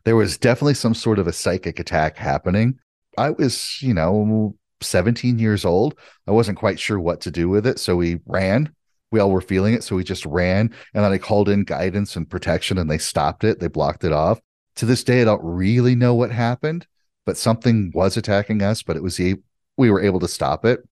there 0.08 0.16
was 0.16 0.38
definitely 0.38 0.72
some 0.72 0.94
sort 0.94 1.18
of 1.18 1.26
a 1.26 1.32
psychic 1.34 1.78
attack 1.78 2.16
happening. 2.16 2.78
I 3.18 3.28
was, 3.28 3.82
you 3.82 3.92
know, 3.92 4.56
17 4.80 5.38
years 5.38 5.66
old. 5.66 5.98
I 6.26 6.30
wasn't 6.30 6.56
quite 6.56 6.80
sure 6.80 6.98
what 6.98 7.20
to 7.20 7.30
do 7.30 7.50
with 7.50 7.66
it. 7.66 7.78
So 7.78 7.94
we 7.94 8.20
ran. 8.24 8.72
We 9.10 9.20
all 9.20 9.30
were 9.30 9.42
feeling 9.42 9.74
it. 9.74 9.84
So 9.84 9.96
we 9.96 10.04
just 10.04 10.24
ran. 10.24 10.72
And 10.94 11.04
then 11.04 11.12
I 11.12 11.18
called 11.18 11.50
in 11.50 11.64
guidance 11.64 12.16
and 12.16 12.26
protection 12.26 12.78
and 12.78 12.90
they 12.90 12.96
stopped 12.96 13.44
it. 13.44 13.60
They 13.60 13.68
blocked 13.68 14.02
it 14.02 14.14
off. 14.14 14.40
To 14.76 14.86
this 14.86 15.04
day, 15.04 15.20
I 15.20 15.26
don't 15.26 15.44
really 15.44 15.94
know 15.94 16.14
what 16.14 16.30
happened, 16.30 16.86
but 17.26 17.36
something 17.36 17.92
was 17.94 18.16
attacking 18.16 18.62
us, 18.62 18.82
but 18.82 18.96
it 18.96 19.02
was, 19.02 19.18
we 19.18 19.90
were 19.90 20.00
able 20.00 20.20
to 20.20 20.28
stop 20.28 20.64
it. 20.64 20.88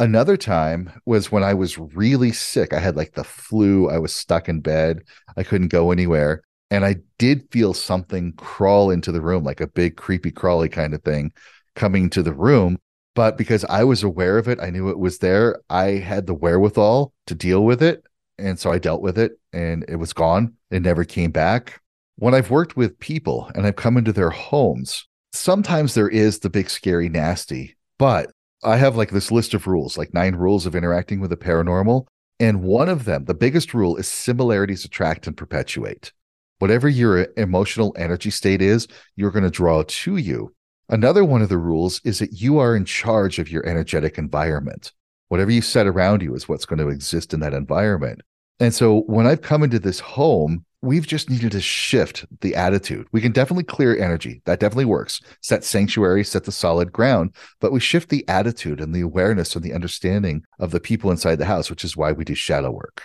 Another 0.00 0.36
time 0.36 0.90
was 1.06 1.30
when 1.30 1.44
I 1.44 1.54
was 1.54 1.78
really 1.78 2.32
sick. 2.32 2.72
I 2.72 2.80
had 2.80 2.96
like 2.96 3.12
the 3.12 3.22
flu. 3.22 3.88
I 3.88 3.98
was 3.98 4.12
stuck 4.12 4.48
in 4.48 4.58
bed. 4.58 5.04
I 5.36 5.44
couldn't 5.44 5.68
go 5.68 5.92
anywhere 5.92 6.42
and 6.70 6.84
I 6.84 6.96
did 7.18 7.48
feel 7.50 7.74
something 7.74 8.32
crawl 8.32 8.90
into 8.90 9.12
the 9.12 9.20
room, 9.20 9.44
like 9.44 9.60
a 9.60 9.66
big 9.66 9.96
creepy 9.96 10.30
crawly 10.30 10.68
kind 10.68 10.94
of 10.94 11.02
thing 11.02 11.32
coming 11.74 12.10
to 12.10 12.22
the 12.22 12.32
room. 12.32 12.78
But 13.14 13.38
because 13.38 13.64
I 13.64 13.84
was 13.84 14.02
aware 14.02 14.36
of 14.36 14.48
it, 14.48 14.58
I 14.60 14.70
knew 14.70 14.90
it 14.90 14.98
was 14.98 15.18
there. 15.18 15.60
I 15.70 15.92
had 15.92 16.26
the 16.26 16.34
wherewithal 16.34 17.12
to 17.26 17.34
deal 17.34 17.64
with 17.64 17.82
it. 17.82 18.04
And 18.38 18.58
so 18.58 18.70
I 18.70 18.78
dealt 18.78 19.00
with 19.00 19.18
it 19.18 19.38
and 19.52 19.84
it 19.88 19.96
was 19.96 20.12
gone. 20.12 20.54
It 20.70 20.82
never 20.82 21.04
came 21.04 21.30
back. 21.30 21.80
When 22.16 22.34
I've 22.34 22.50
worked 22.50 22.76
with 22.76 22.98
people 22.98 23.50
and 23.54 23.66
I've 23.66 23.76
come 23.76 23.96
into 23.96 24.12
their 24.12 24.30
homes, 24.30 25.06
sometimes 25.32 25.94
there 25.94 26.08
is 26.08 26.40
the 26.40 26.50
big, 26.50 26.68
scary, 26.68 27.08
nasty, 27.08 27.76
but 27.98 28.30
I 28.62 28.76
have 28.76 28.96
like 28.96 29.10
this 29.10 29.30
list 29.30 29.54
of 29.54 29.66
rules, 29.66 29.96
like 29.96 30.12
nine 30.12 30.34
rules 30.34 30.66
of 30.66 30.74
interacting 30.74 31.20
with 31.20 31.30
the 31.30 31.36
paranormal. 31.36 32.06
And 32.38 32.62
one 32.62 32.88
of 32.88 33.04
them, 33.04 33.24
the 33.24 33.34
biggest 33.34 33.72
rule 33.72 33.96
is 33.96 34.08
similarities 34.08 34.84
attract 34.84 35.26
and 35.26 35.36
perpetuate. 35.36 36.12
Whatever 36.58 36.88
your 36.88 37.28
emotional 37.36 37.94
energy 37.98 38.30
state 38.30 38.62
is, 38.62 38.88
you're 39.14 39.30
going 39.30 39.44
to 39.44 39.50
draw 39.50 39.84
to 39.86 40.16
you. 40.16 40.54
Another 40.88 41.24
one 41.24 41.42
of 41.42 41.48
the 41.48 41.58
rules 41.58 42.00
is 42.04 42.18
that 42.20 42.32
you 42.32 42.58
are 42.58 42.76
in 42.76 42.84
charge 42.84 43.38
of 43.38 43.50
your 43.50 43.66
energetic 43.66 44.18
environment. 44.18 44.92
Whatever 45.28 45.50
you 45.50 45.60
set 45.60 45.86
around 45.86 46.22
you 46.22 46.34
is 46.34 46.48
what's 46.48 46.64
going 46.64 46.78
to 46.78 46.88
exist 46.88 47.34
in 47.34 47.40
that 47.40 47.52
environment. 47.52 48.22
And 48.60 48.72
so 48.72 49.00
when 49.02 49.26
I've 49.26 49.42
come 49.42 49.62
into 49.62 49.78
this 49.78 50.00
home, 50.00 50.64
we've 50.80 51.06
just 51.06 51.28
needed 51.28 51.52
to 51.52 51.60
shift 51.60 52.24
the 52.40 52.54
attitude. 52.54 53.06
We 53.12 53.20
can 53.20 53.32
definitely 53.32 53.64
clear 53.64 53.98
energy. 53.98 54.40
That 54.46 54.60
definitely 54.60 54.84
works. 54.86 55.20
Set 55.42 55.64
sanctuary, 55.64 56.24
set 56.24 56.44
the 56.44 56.52
solid 56.52 56.92
ground, 56.92 57.34
but 57.60 57.72
we 57.72 57.80
shift 57.80 58.08
the 58.08 58.26
attitude 58.28 58.80
and 58.80 58.94
the 58.94 59.00
awareness 59.00 59.56
and 59.56 59.64
the 59.64 59.74
understanding 59.74 60.44
of 60.58 60.70
the 60.70 60.80
people 60.80 61.10
inside 61.10 61.36
the 61.36 61.44
house, 61.44 61.68
which 61.68 61.84
is 61.84 61.96
why 61.96 62.12
we 62.12 62.24
do 62.24 62.34
shadow 62.34 62.70
work 62.70 63.02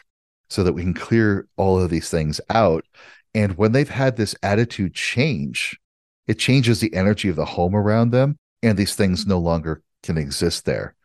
so 0.51 0.63
that 0.63 0.73
we 0.73 0.83
can 0.83 0.93
clear 0.93 1.47
all 1.55 1.81
of 1.81 1.89
these 1.89 2.09
things 2.09 2.41
out. 2.49 2.85
And 3.33 3.57
when 3.57 3.71
they've 3.71 3.89
had 3.89 4.17
this 4.17 4.35
attitude 4.43 4.93
change, 4.93 5.79
it 6.27 6.39
changes 6.39 6.79
the 6.79 6.93
energy 6.93 7.29
of 7.29 7.35
the 7.35 7.45
home 7.45 7.75
around 7.75 8.11
them, 8.11 8.37
and 8.61 8.77
these 8.77 8.95
things 8.95 9.25
no 9.25 9.39
longer 9.39 9.81
can 10.03 10.17
exist 10.17 10.65
there. 10.65 10.95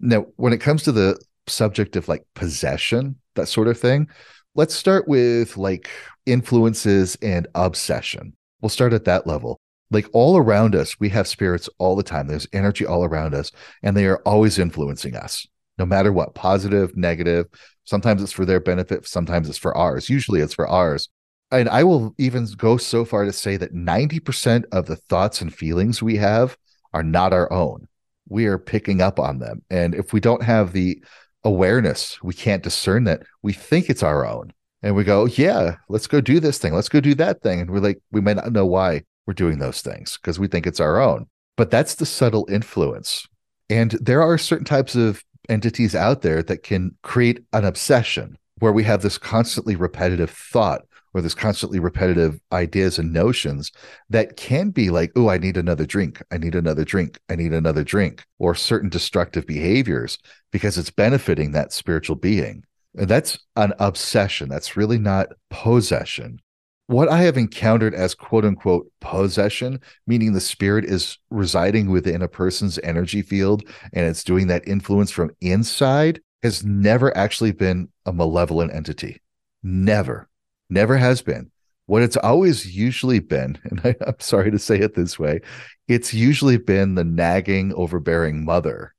Now, 0.00 0.26
when 0.36 0.52
it 0.52 0.60
comes 0.60 0.82
to 0.84 0.92
the 0.92 1.20
subject 1.46 1.96
of 1.96 2.08
like 2.08 2.24
possession, 2.34 3.16
that 3.34 3.48
sort 3.48 3.68
of 3.68 3.78
thing, 3.78 4.08
let's 4.54 4.74
start 4.74 5.06
with 5.06 5.56
like 5.56 5.88
influences 6.26 7.16
and 7.22 7.46
obsession. 7.54 8.34
We'll 8.60 8.68
start 8.68 8.92
at 8.92 9.04
that 9.04 9.26
level. 9.26 9.58
Like 9.90 10.08
all 10.12 10.36
around 10.36 10.76
us, 10.76 10.98
we 11.00 11.08
have 11.10 11.26
spirits 11.26 11.68
all 11.78 11.96
the 11.96 12.02
time. 12.02 12.26
There's 12.26 12.46
energy 12.52 12.86
all 12.86 13.04
around 13.04 13.34
us, 13.34 13.50
and 13.82 13.96
they 13.96 14.06
are 14.06 14.22
always 14.24 14.58
influencing 14.58 15.16
us, 15.16 15.46
no 15.78 15.86
matter 15.86 16.12
what 16.12 16.34
positive, 16.34 16.96
negative. 16.96 17.46
Sometimes 17.84 18.22
it's 18.22 18.32
for 18.32 18.44
their 18.44 18.60
benefit, 18.60 19.06
sometimes 19.08 19.48
it's 19.48 19.58
for 19.58 19.76
ours. 19.76 20.08
Usually 20.08 20.40
it's 20.40 20.54
for 20.54 20.68
ours. 20.68 21.08
And 21.52 21.68
I 21.68 21.84
will 21.84 22.14
even 22.18 22.46
go 22.56 22.76
so 22.76 23.04
far 23.04 23.24
to 23.24 23.32
say 23.32 23.56
that 23.56 23.74
90% 23.74 24.64
of 24.72 24.86
the 24.86 24.96
thoughts 24.96 25.40
and 25.40 25.52
feelings 25.52 26.02
we 26.02 26.16
have 26.16 26.56
are 26.92 27.02
not 27.02 27.32
our 27.32 27.52
own. 27.52 27.88
We 28.28 28.46
are 28.46 28.58
picking 28.58 29.00
up 29.00 29.18
on 29.18 29.40
them. 29.40 29.62
And 29.70 29.94
if 29.94 30.12
we 30.12 30.20
don't 30.20 30.42
have 30.42 30.72
the 30.72 31.02
awareness. 31.44 32.22
We 32.22 32.34
can't 32.34 32.62
discern 32.62 33.04
that. 33.04 33.22
We 33.42 33.52
think 33.52 33.88
it's 33.88 34.02
our 34.02 34.26
own. 34.26 34.52
And 34.82 34.94
we 34.94 35.04
go, 35.04 35.26
yeah, 35.26 35.76
let's 35.88 36.06
go 36.06 36.20
do 36.20 36.40
this 36.40 36.58
thing. 36.58 36.74
Let's 36.74 36.88
go 36.88 37.00
do 37.00 37.14
that 37.16 37.42
thing. 37.42 37.60
And 37.60 37.70
we're 37.70 37.80
like, 37.80 38.00
we 38.10 38.20
may 38.20 38.34
not 38.34 38.52
know 38.52 38.66
why 38.66 39.02
we're 39.26 39.34
doing 39.34 39.58
those 39.58 39.82
things 39.82 40.18
because 40.20 40.38
we 40.38 40.48
think 40.48 40.66
it's 40.66 40.80
our 40.80 41.00
own. 41.00 41.26
But 41.56 41.70
that's 41.70 41.96
the 41.96 42.06
subtle 42.06 42.46
influence. 42.50 43.26
And 43.68 43.92
there 43.92 44.22
are 44.22 44.38
certain 44.38 44.64
types 44.64 44.96
of 44.96 45.22
entities 45.48 45.94
out 45.94 46.22
there 46.22 46.42
that 46.44 46.62
can 46.62 46.96
create 47.02 47.44
an 47.52 47.64
obsession 47.64 48.38
where 48.58 48.72
we 48.72 48.84
have 48.84 49.02
this 49.02 49.18
constantly 49.18 49.76
repetitive 49.76 50.30
thought 50.30 50.82
or 51.14 51.20
this 51.20 51.34
constantly 51.34 51.78
repetitive 51.78 52.40
ideas 52.52 52.98
and 52.98 53.12
notions 53.12 53.72
that 54.08 54.36
can 54.36 54.70
be 54.70 54.90
like, 54.90 55.12
oh, 55.16 55.28
I 55.28 55.38
need 55.38 55.56
another 55.56 55.86
drink. 55.86 56.22
I 56.30 56.38
need 56.38 56.54
another 56.54 56.84
drink. 56.84 57.18
I 57.28 57.36
need 57.36 57.52
another 57.52 57.84
drink, 57.84 58.24
or 58.38 58.54
certain 58.54 58.88
destructive 58.88 59.46
behaviors 59.46 60.18
because 60.52 60.78
it's 60.78 60.90
benefiting 60.90 61.52
that 61.52 61.72
spiritual 61.72 62.16
being. 62.16 62.64
And 62.96 63.08
that's 63.08 63.38
an 63.56 63.72
obsession. 63.78 64.48
That's 64.48 64.76
really 64.76 64.98
not 64.98 65.28
possession. 65.48 66.40
What 66.86 67.08
I 67.08 67.18
have 67.18 67.36
encountered 67.36 67.94
as 67.94 68.16
quote 68.16 68.44
unquote 68.44 68.90
possession, 69.00 69.80
meaning 70.08 70.32
the 70.32 70.40
spirit 70.40 70.84
is 70.84 71.18
residing 71.30 71.90
within 71.90 72.20
a 72.20 72.26
person's 72.26 72.80
energy 72.82 73.22
field 73.22 73.62
and 73.92 74.06
it's 74.06 74.24
doing 74.24 74.48
that 74.48 74.66
influence 74.66 75.12
from 75.12 75.30
inside, 75.40 76.20
has 76.42 76.64
never 76.64 77.16
actually 77.16 77.52
been 77.52 77.88
a 78.06 78.12
malevolent 78.12 78.74
entity. 78.74 79.20
Never. 79.62 80.29
Never 80.70 80.96
has 80.96 81.20
been. 81.20 81.50
What 81.86 82.02
it's 82.02 82.16
always 82.16 82.76
usually 82.76 83.18
been, 83.18 83.58
and 83.64 83.80
I, 83.84 83.96
I'm 84.06 84.20
sorry 84.20 84.50
to 84.50 84.58
say 84.58 84.78
it 84.78 84.94
this 84.94 85.18
way, 85.18 85.40
it's 85.88 86.14
usually 86.14 86.56
been 86.56 86.94
the 86.94 87.04
nagging, 87.04 87.74
overbearing 87.74 88.44
mother 88.44 88.94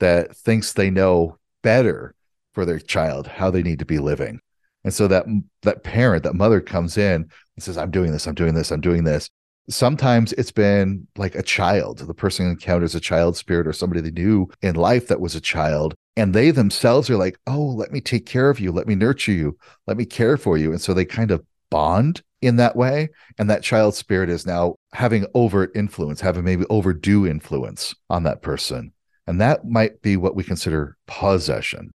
that 0.00 0.36
thinks 0.36 0.72
they 0.72 0.90
know 0.90 1.38
better 1.62 2.14
for 2.52 2.64
their 2.64 2.80
child 2.80 3.28
how 3.28 3.50
they 3.50 3.62
need 3.62 3.78
to 3.78 3.84
be 3.84 3.98
living. 3.98 4.40
And 4.84 4.92
so 4.92 5.06
that 5.06 5.26
that 5.62 5.84
parent, 5.84 6.24
that 6.24 6.34
mother 6.34 6.60
comes 6.60 6.98
in 6.98 7.30
and 7.56 7.62
says, 7.62 7.78
I'm 7.78 7.92
doing 7.92 8.10
this, 8.10 8.26
I'm 8.26 8.34
doing 8.34 8.54
this, 8.54 8.72
I'm 8.72 8.80
doing 8.80 9.04
this. 9.04 9.30
Sometimes 9.68 10.32
it's 10.34 10.50
been 10.50 11.06
like 11.16 11.34
a 11.34 11.42
child. 11.42 11.98
The 11.98 12.14
person 12.14 12.46
encounters 12.46 12.94
a 12.94 13.00
child 13.00 13.36
spirit 13.36 13.66
or 13.66 13.72
somebody 13.72 14.00
they 14.00 14.10
knew 14.10 14.48
in 14.60 14.74
life 14.74 15.08
that 15.08 15.20
was 15.20 15.34
a 15.34 15.40
child 15.40 15.94
and 16.16 16.34
they 16.34 16.50
themselves 16.50 17.08
are 17.08 17.16
like 17.16 17.38
oh 17.46 17.64
let 17.64 17.92
me 17.92 18.00
take 18.00 18.26
care 18.26 18.50
of 18.50 18.60
you. 18.60 18.72
Let 18.72 18.86
me 18.86 18.94
nurture 18.94 19.32
you. 19.32 19.56
Let 19.86 19.96
me 19.96 20.04
care 20.04 20.36
for 20.36 20.58
you. 20.58 20.72
And 20.72 20.80
so 20.80 20.92
they 20.92 21.04
kind 21.04 21.30
of 21.30 21.44
bond 21.70 22.22
in 22.42 22.56
that 22.56 22.76
way 22.76 23.08
and 23.38 23.48
that 23.48 23.62
child 23.62 23.94
spirit 23.94 24.28
is 24.28 24.44
now 24.44 24.74
having 24.92 25.26
overt 25.34 25.70
influence 25.76 26.20
having 26.20 26.44
maybe 26.44 26.64
overdue 26.68 27.26
influence 27.26 27.94
on 28.10 28.24
that 28.24 28.42
person. 28.42 28.92
And 29.26 29.40
that 29.40 29.64
might 29.64 30.02
be 30.02 30.16
what 30.16 30.34
we 30.34 30.42
consider 30.42 30.96
possession. 31.06 31.92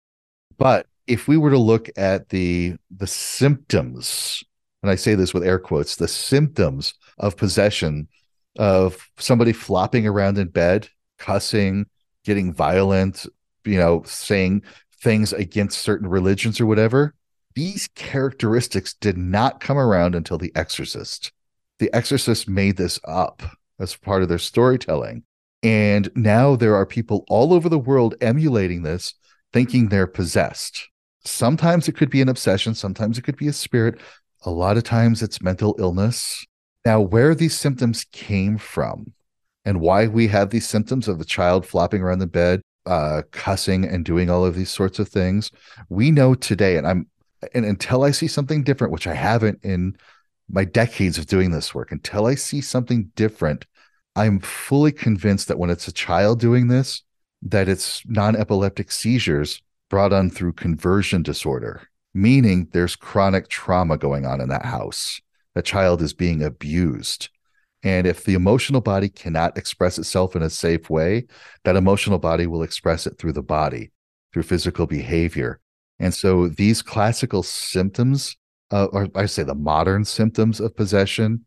But 0.56 0.86
if 1.06 1.28
we 1.28 1.36
were 1.36 1.50
to 1.50 1.58
look 1.58 1.88
at 1.96 2.28
the 2.28 2.76
the 2.96 3.06
symptoms 3.06 4.42
and 4.82 4.90
i 4.90 4.94
say 4.94 5.14
this 5.14 5.34
with 5.34 5.44
air 5.44 5.58
quotes 5.58 5.96
the 5.96 6.08
symptoms 6.08 6.94
of 7.18 7.36
possession 7.36 8.08
of 8.58 9.08
somebody 9.18 9.52
flopping 9.52 10.06
around 10.06 10.38
in 10.38 10.48
bed 10.48 10.88
cussing 11.18 11.86
getting 12.24 12.52
violent 12.52 13.26
you 13.66 13.78
know, 13.78 14.02
saying 14.06 14.62
things 15.00 15.32
against 15.32 15.80
certain 15.80 16.08
religions 16.08 16.60
or 16.60 16.66
whatever. 16.66 17.14
These 17.54 17.88
characteristics 17.94 18.94
did 18.94 19.16
not 19.18 19.60
come 19.60 19.78
around 19.78 20.14
until 20.14 20.38
The 20.38 20.52
Exorcist. 20.54 21.32
The 21.78 21.92
Exorcist 21.92 22.48
made 22.48 22.76
this 22.76 22.98
up 23.06 23.42
as 23.78 23.96
part 23.96 24.22
of 24.22 24.28
their 24.28 24.38
storytelling. 24.38 25.24
And 25.62 26.10
now 26.14 26.56
there 26.56 26.76
are 26.76 26.86
people 26.86 27.24
all 27.28 27.52
over 27.52 27.68
the 27.68 27.78
world 27.78 28.14
emulating 28.20 28.82
this, 28.82 29.14
thinking 29.52 29.88
they're 29.88 30.06
possessed. 30.06 30.88
Sometimes 31.24 31.88
it 31.88 31.96
could 31.96 32.10
be 32.10 32.20
an 32.20 32.28
obsession, 32.28 32.74
sometimes 32.74 33.18
it 33.18 33.22
could 33.22 33.36
be 33.36 33.48
a 33.48 33.52
spirit. 33.52 33.98
A 34.44 34.50
lot 34.50 34.76
of 34.76 34.84
times 34.84 35.22
it's 35.22 35.42
mental 35.42 35.74
illness. 35.78 36.44
Now, 36.84 37.00
where 37.00 37.34
these 37.34 37.56
symptoms 37.56 38.04
came 38.12 38.58
from 38.58 39.12
and 39.64 39.80
why 39.80 40.06
we 40.06 40.28
have 40.28 40.50
these 40.50 40.68
symptoms 40.68 41.08
of 41.08 41.18
the 41.18 41.24
child 41.24 41.66
flopping 41.66 42.00
around 42.00 42.20
the 42.20 42.26
bed, 42.26 42.62
uh, 42.86 43.22
cussing 43.32 43.84
and 43.84 44.04
doing 44.04 44.30
all 44.30 44.44
of 44.44 44.54
these 44.54 44.70
sorts 44.70 44.98
of 44.98 45.08
things. 45.08 45.50
We 45.88 46.12
know 46.12 46.34
today, 46.34 46.76
and 46.76 46.86
I'm, 46.86 47.08
and 47.52 47.64
until 47.64 48.04
I 48.04 48.12
see 48.12 48.28
something 48.28 48.62
different, 48.62 48.92
which 48.92 49.08
I 49.08 49.14
haven't 49.14 49.58
in 49.64 49.96
my 50.48 50.64
decades 50.64 51.18
of 51.18 51.26
doing 51.26 51.50
this 51.50 51.74
work, 51.74 51.90
until 51.90 52.26
I 52.26 52.36
see 52.36 52.60
something 52.60 53.10
different, 53.16 53.66
I'm 54.14 54.38
fully 54.38 54.92
convinced 54.92 55.48
that 55.48 55.58
when 55.58 55.70
it's 55.70 55.88
a 55.88 55.92
child 55.92 56.38
doing 56.38 56.68
this, 56.68 57.02
that 57.42 57.68
it's 57.68 58.02
non-epileptic 58.06 58.92
seizures 58.92 59.60
brought 59.90 60.12
on 60.12 60.30
through 60.30 60.52
conversion 60.52 61.22
disorder, 61.22 61.88
meaning 62.16 62.66
there's 62.72 62.96
chronic 62.96 63.46
trauma 63.48 63.98
going 63.98 64.24
on 64.24 64.40
in 64.40 64.48
that 64.48 64.64
house. 64.64 65.20
The 65.54 65.60
child 65.60 66.00
is 66.00 66.14
being 66.14 66.42
abused. 66.42 67.28
And 67.82 68.06
if 68.06 68.24
the 68.24 68.34
emotional 68.34 68.80
body 68.80 69.10
cannot 69.10 69.58
express 69.58 69.98
itself 69.98 70.34
in 70.34 70.42
a 70.42 70.48
safe 70.48 70.88
way, 70.88 71.26
that 71.64 71.76
emotional 71.76 72.18
body 72.18 72.46
will 72.46 72.62
express 72.62 73.06
it 73.06 73.18
through 73.18 73.34
the 73.34 73.42
body, 73.42 73.92
through 74.32 74.44
physical 74.44 74.86
behavior. 74.86 75.60
And 75.98 76.12
so 76.12 76.48
these 76.48 76.80
classical 76.80 77.42
symptoms, 77.42 78.36
uh, 78.70 78.86
or 78.86 79.08
I 79.14 79.26
say 79.26 79.42
the 79.42 79.54
modern 79.54 80.04
symptoms 80.06 80.58
of 80.58 80.74
possession, 80.74 81.44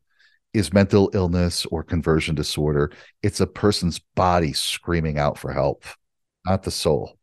is 0.54 0.72
mental 0.72 1.10
illness 1.14 1.66
or 1.66 1.84
conversion 1.84 2.36
disorder. 2.36 2.92
It's 3.24 3.40
a 3.40 3.48
person's 3.48 4.00
body 4.16 4.54
screaming 4.54 5.18
out 5.18 5.38
for 5.38 5.52
help, 5.52 5.84
not 6.46 6.64
the 6.64 6.72
soul. 6.72 7.19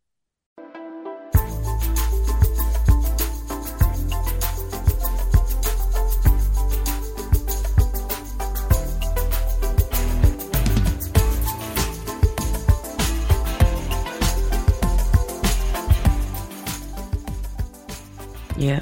Yeah, 18.58 18.80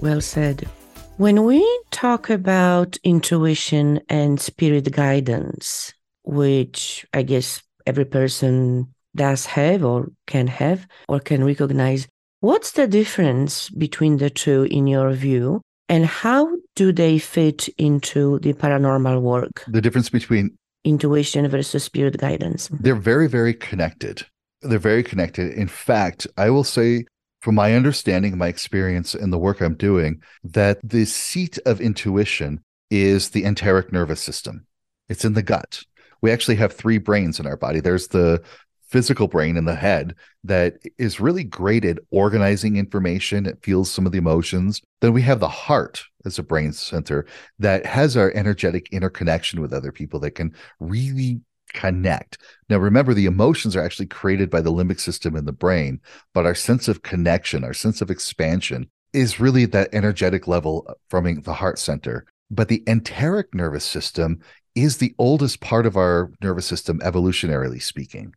well 0.00 0.20
said. 0.20 0.68
When 1.16 1.44
we 1.44 1.60
talk 1.90 2.30
about 2.30 2.96
intuition 3.02 4.00
and 4.08 4.40
spirit 4.40 4.92
guidance, 4.92 5.92
which 6.22 7.04
I 7.12 7.22
guess 7.22 7.60
every 7.86 8.04
person 8.04 8.94
does 9.16 9.46
have 9.46 9.84
or 9.84 10.12
can 10.28 10.46
have 10.46 10.86
or 11.08 11.18
can 11.18 11.42
recognize, 11.42 12.06
what's 12.40 12.72
the 12.72 12.86
difference 12.86 13.70
between 13.70 14.18
the 14.18 14.30
two 14.30 14.68
in 14.70 14.86
your 14.86 15.10
view? 15.12 15.62
And 15.88 16.06
how 16.06 16.56
do 16.76 16.92
they 16.92 17.18
fit 17.18 17.68
into 17.78 18.38
the 18.40 18.52
paranormal 18.52 19.20
work? 19.20 19.64
The 19.66 19.80
difference 19.80 20.10
between 20.10 20.56
intuition 20.84 21.48
versus 21.48 21.82
spirit 21.82 22.18
guidance. 22.18 22.68
They're 22.72 22.94
very, 22.94 23.26
very 23.26 23.54
connected. 23.54 24.24
They're 24.62 24.78
very 24.78 25.02
connected. 25.02 25.54
In 25.54 25.66
fact, 25.66 26.26
I 26.36 26.50
will 26.50 26.64
say 26.64 27.06
from 27.40 27.54
my 27.54 27.74
understanding, 27.74 28.36
my 28.36 28.48
experience, 28.48 29.14
and 29.14 29.32
the 29.32 29.38
work 29.38 29.60
I'm 29.60 29.74
doing, 29.74 30.22
that 30.44 30.78
the 30.82 31.04
seat 31.04 31.58
of 31.66 31.80
intuition 31.80 32.62
is 32.90 33.30
the 33.30 33.44
enteric 33.44 33.92
nervous 33.92 34.20
system. 34.20 34.66
It's 35.08 35.24
in 35.24 35.34
the 35.34 35.42
gut. 35.42 35.82
We 36.20 36.30
actually 36.30 36.56
have 36.56 36.72
three 36.72 36.98
brains 36.98 37.38
in 37.38 37.46
our 37.46 37.56
body. 37.56 37.80
There's 37.80 38.08
the 38.08 38.42
physical 38.88 39.28
brain 39.28 39.56
in 39.56 39.66
the 39.66 39.74
head 39.74 40.14
that 40.44 40.78
is 40.96 41.20
really 41.20 41.44
great 41.44 41.84
at 41.84 41.98
organizing 42.10 42.76
information. 42.76 43.46
It 43.46 43.62
feels 43.62 43.90
some 43.90 44.06
of 44.06 44.12
the 44.12 44.18
emotions. 44.18 44.80
Then 45.00 45.12
we 45.12 45.22
have 45.22 45.40
the 45.40 45.48
heart, 45.48 46.02
as 46.24 46.38
a 46.38 46.42
brain 46.42 46.72
center 46.72 47.26
that 47.58 47.84
has 47.86 48.16
our 48.16 48.30
energetic 48.34 48.88
interconnection 48.92 49.60
with 49.60 49.72
other 49.72 49.92
people 49.92 50.20
that 50.20 50.32
can 50.32 50.54
really 50.78 51.40
connect. 51.72 52.38
Now, 52.68 52.78
remember, 52.78 53.14
the 53.14 53.26
emotions 53.26 53.76
are 53.76 53.82
actually 53.82 54.06
created 54.06 54.50
by 54.50 54.60
the 54.60 54.72
limbic 54.72 55.00
system 55.00 55.36
in 55.36 55.44
the 55.44 55.52
brain, 55.52 56.00
but 56.34 56.46
our 56.46 56.54
sense 56.54 56.88
of 56.88 57.02
connection, 57.02 57.64
our 57.64 57.74
sense 57.74 58.00
of 58.00 58.10
expansion 58.10 58.90
is 59.12 59.40
really 59.40 59.64
that 59.66 59.88
energetic 59.92 60.46
level 60.46 60.86
from 61.08 61.42
the 61.42 61.54
heart 61.54 61.78
center. 61.78 62.26
But 62.50 62.68
the 62.68 62.82
enteric 62.86 63.54
nervous 63.54 63.84
system 63.84 64.40
is 64.74 64.96
the 64.96 65.14
oldest 65.18 65.60
part 65.60 65.86
of 65.86 65.96
our 65.96 66.30
nervous 66.42 66.66
system, 66.66 67.00
evolutionarily 67.00 67.82
speaking. 67.82 68.34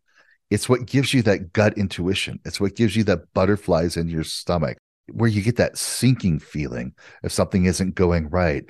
It's 0.49 0.67
what 0.67 0.85
gives 0.85 1.13
you 1.13 1.21
that 1.23 1.53
gut 1.53 1.77
intuition. 1.77 2.39
It's 2.43 2.59
what 2.59 2.75
gives 2.75 2.95
you 2.95 3.03
that 3.05 3.33
butterflies 3.33 3.95
in 3.95 4.09
your 4.09 4.23
stomach, 4.23 4.77
where 5.11 5.29
you 5.29 5.41
get 5.41 5.57
that 5.57 5.77
sinking 5.77 6.39
feeling 6.39 6.93
if 7.23 7.31
something 7.31 7.65
isn't 7.65 7.95
going 7.95 8.29
right. 8.29 8.65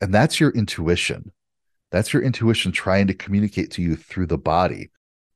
And 0.00 0.14
that's 0.14 0.40
your 0.40 0.50
intuition. 0.50 1.32
That's 1.90 2.12
your 2.12 2.22
intuition 2.22 2.72
trying 2.72 3.06
to 3.06 3.14
communicate 3.14 3.70
to 3.72 3.82
you 3.82 3.96
through 3.96 4.26
the 4.26 4.38
body. 4.38 4.90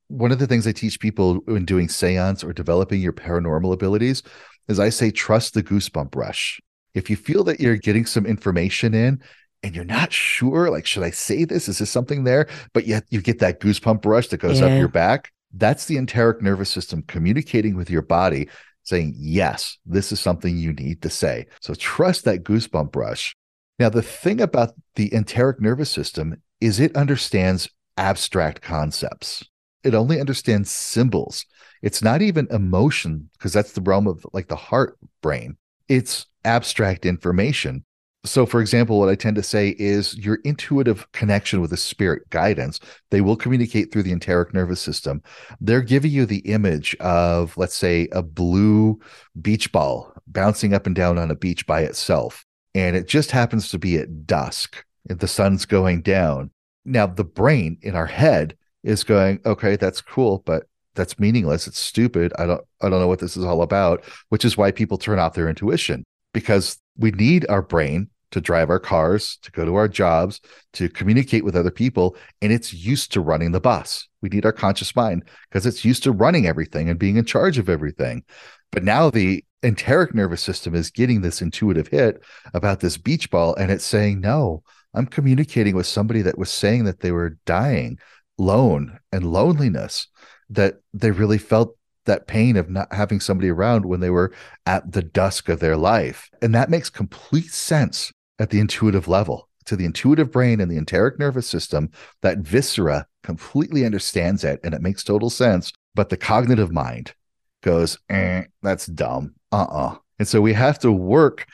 One 0.07 0.31
of 0.31 0.39
the 0.39 0.47
things 0.47 0.67
I 0.67 0.73
teach 0.73 0.99
people 0.99 1.35
when 1.45 1.63
doing 1.63 1.87
seance 1.87 2.43
or 2.43 2.51
developing 2.51 2.99
your 2.99 3.13
paranormal 3.13 3.73
abilities 3.73 4.23
is 4.67 4.79
I 4.79 4.89
say, 4.89 5.11
trust 5.11 5.53
the 5.53 5.63
goosebump 5.63 6.15
rush. 6.15 6.59
If 6.93 7.09
you 7.09 7.15
feel 7.15 7.43
that 7.45 7.59
you're 7.59 7.77
getting 7.77 8.05
some 8.05 8.25
information 8.25 8.93
in 8.93 9.21
and 9.63 9.75
you're 9.75 9.85
not 9.85 10.11
sure, 10.11 10.69
like, 10.69 10.85
should 10.85 11.03
I 11.03 11.11
say 11.11 11.45
this? 11.45 11.69
Is 11.69 11.79
this 11.79 11.89
something 11.89 12.25
there? 12.25 12.47
But 12.73 12.85
yet 12.85 13.05
you 13.09 13.21
get 13.21 13.39
that 13.39 13.61
goosebump 13.61 14.05
rush 14.05 14.27
that 14.27 14.37
goes 14.41 14.59
yeah. 14.59 14.65
up 14.67 14.77
your 14.77 14.89
back. 14.89 15.31
That's 15.53 15.85
the 15.85 15.97
enteric 15.97 16.41
nervous 16.41 16.69
system 16.69 17.03
communicating 17.03 17.75
with 17.75 17.89
your 17.89 18.01
body, 18.01 18.49
saying, 18.83 19.13
yes, 19.17 19.77
this 19.85 20.11
is 20.11 20.19
something 20.19 20.57
you 20.57 20.73
need 20.73 21.01
to 21.03 21.09
say. 21.09 21.47
So 21.61 21.73
trust 21.73 22.25
that 22.25 22.43
goosebump 22.43 22.95
rush. 22.95 23.35
Now, 23.81 23.89
the 23.89 24.03
thing 24.03 24.39
about 24.39 24.75
the 24.93 25.11
enteric 25.11 25.59
nervous 25.59 25.89
system 25.89 26.39
is 26.59 26.79
it 26.79 26.95
understands 26.95 27.67
abstract 27.97 28.61
concepts. 28.61 29.43
It 29.83 29.95
only 29.95 30.19
understands 30.19 30.69
symbols. 30.69 31.47
It's 31.81 32.03
not 32.03 32.21
even 32.21 32.47
emotion 32.51 33.31
because 33.33 33.53
that's 33.53 33.71
the 33.71 33.81
realm 33.81 34.05
of 34.05 34.23
like 34.33 34.49
the 34.49 34.55
heart 34.55 34.99
brain. 35.23 35.57
It's 35.87 36.27
abstract 36.45 37.07
information. 37.07 37.83
So, 38.23 38.45
for 38.45 38.61
example, 38.61 38.99
what 38.99 39.09
I 39.09 39.15
tend 39.15 39.35
to 39.37 39.41
say 39.41 39.75
is 39.79 40.15
your 40.15 40.37
intuitive 40.43 41.11
connection 41.11 41.59
with 41.59 41.71
the 41.71 41.77
spirit 41.77 42.29
guidance, 42.29 42.79
they 43.09 43.21
will 43.21 43.35
communicate 43.35 43.91
through 43.91 44.03
the 44.03 44.11
enteric 44.11 44.53
nervous 44.53 44.79
system. 44.79 45.23
They're 45.59 45.81
giving 45.81 46.11
you 46.11 46.27
the 46.27 46.45
image 46.45 46.95
of, 46.99 47.57
let's 47.57 47.75
say, 47.75 48.09
a 48.11 48.21
blue 48.21 48.99
beach 49.41 49.71
ball 49.71 50.13
bouncing 50.27 50.71
up 50.71 50.85
and 50.85 50.95
down 50.95 51.17
on 51.17 51.31
a 51.31 51.35
beach 51.35 51.65
by 51.65 51.81
itself. 51.81 52.45
And 52.73 52.95
it 52.95 53.07
just 53.07 53.31
happens 53.31 53.69
to 53.69 53.79
be 53.79 53.97
at 53.97 54.25
dusk, 54.25 54.85
and 55.09 55.19
the 55.19 55.27
sun's 55.27 55.65
going 55.65 56.01
down. 56.01 56.51
Now, 56.85 57.05
the 57.05 57.23
brain 57.23 57.77
in 57.81 57.95
our 57.95 58.05
head 58.05 58.57
is 58.83 59.03
going, 59.03 59.39
okay, 59.45 59.75
that's 59.75 60.01
cool, 60.01 60.41
but 60.45 60.63
that's 60.95 61.19
meaningless. 61.19 61.67
It's 61.67 61.79
stupid. 61.79 62.33
I 62.37 62.45
don't 62.45 62.61
I 62.81 62.89
don't 62.89 62.99
know 62.99 63.07
what 63.07 63.19
this 63.19 63.37
is 63.37 63.45
all 63.45 63.61
about, 63.61 64.03
which 64.29 64.45
is 64.45 64.57
why 64.57 64.71
people 64.71 64.97
turn 64.97 65.19
off 65.19 65.33
their 65.33 65.49
intuition 65.49 66.03
because 66.33 66.77
we 66.97 67.11
need 67.11 67.45
our 67.49 67.61
brain 67.61 68.09
to 68.31 68.41
drive 68.41 68.69
our 68.69 68.79
cars, 68.79 69.37
to 69.41 69.51
go 69.51 69.65
to 69.65 69.75
our 69.75 69.87
jobs, 69.87 70.39
to 70.73 70.87
communicate 70.87 71.43
with 71.43 71.55
other 71.55 71.71
people, 71.71 72.15
and 72.41 72.51
it's 72.53 72.73
used 72.73 73.11
to 73.11 73.19
running 73.19 73.51
the 73.51 73.59
bus. 73.59 74.07
We 74.21 74.29
need 74.29 74.45
our 74.45 74.53
conscious 74.53 74.95
mind 74.95 75.23
because 75.49 75.65
it's 75.65 75.83
used 75.83 76.03
to 76.03 76.11
running 76.11 76.47
everything 76.47 76.89
and 76.89 76.97
being 76.97 77.17
in 77.17 77.25
charge 77.25 77.57
of 77.57 77.69
everything. 77.69 78.23
But 78.71 78.83
now 78.83 79.09
the 79.09 79.43
enteric 79.63 80.13
nervous 80.13 80.41
system 80.41 80.75
is 80.75 80.89
getting 80.91 81.21
this 81.21 81.41
intuitive 81.41 81.87
hit 81.87 82.21
about 82.53 82.79
this 82.79 82.97
beach 82.97 83.29
ball 83.29 83.55
and 83.55 83.71
it's 83.71 83.85
saying, 83.85 84.21
"No, 84.21 84.63
I'm 84.93 85.05
communicating 85.05 85.75
with 85.75 85.85
somebody 85.85 86.21
that 86.23 86.37
was 86.37 86.49
saying 86.49 86.85
that 86.85 86.99
they 87.01 87.11
were 87.11 87.37
dying, 87.45 87.99
lone 88.37 88.99
and 89.11 89.31
loneliness." 89.31 90.07
that 90.51 90.81
they 90.93 91.11
really 91.11 91.37
felt 91.37 91.75
that 92.05 92.27
pain 92.27 92.57
of 92.57 92.69
not 92.69 92.93
having 92.93 93.19
somebody 93.19 93.49
around 93.49 93.85
when 93.85 93.99
they 93.99 94.09
were 94.09 94.33
at 94.65 94.91
the 94.91 95.01
dusk 95.01 95.49
of 95.49 95.59
their 95.59 95.77
life. 95.77 96.29
And 96.41 96.53
that 96.53 96.69
makes 96.69 96.89
complete 96.89 97.51
sense 97.51 98.11
at 98.39 98.49
the 98.49 98.59
intuitive 98.59 99.07
level. 99.07 99.47
To 99.65 99.75
the 99.75 99.85
intuitive 99.85 100.31
brain 100.31 100.59
and 100.59 100.69
the 100.69 100.77
enteric 100.77 101.19
nervous 101.19 101.47
system, 101.47 101.91
that 102.21 102.39
viscera 102.39 103.05
completely 103.23 103.85
understands 103.85 104.43
it 104.43 104.59
and 104.63 104.73
it 104.73 104.81
makes 104.81 105.03
total 105.03 105.29
sense. 105.29 105.71
But 105.93 106.09
the 106.09 106.17
cognitive 106.17 106.71
mind 106.71 107.13
goes, 107.61 107.99
eh, 108.09 108.45
that's 108.63 108.87
dumb. 108.87 109.35
Uh 109.51 109.55
uh-uh. 109.55 109.87
uh 109.93 109.95
And 110.19 110.27
so 110.27 110.41
we 110.41 110.53
have 110.53 110.79
to 110.79 110.91
work 110.91 111.45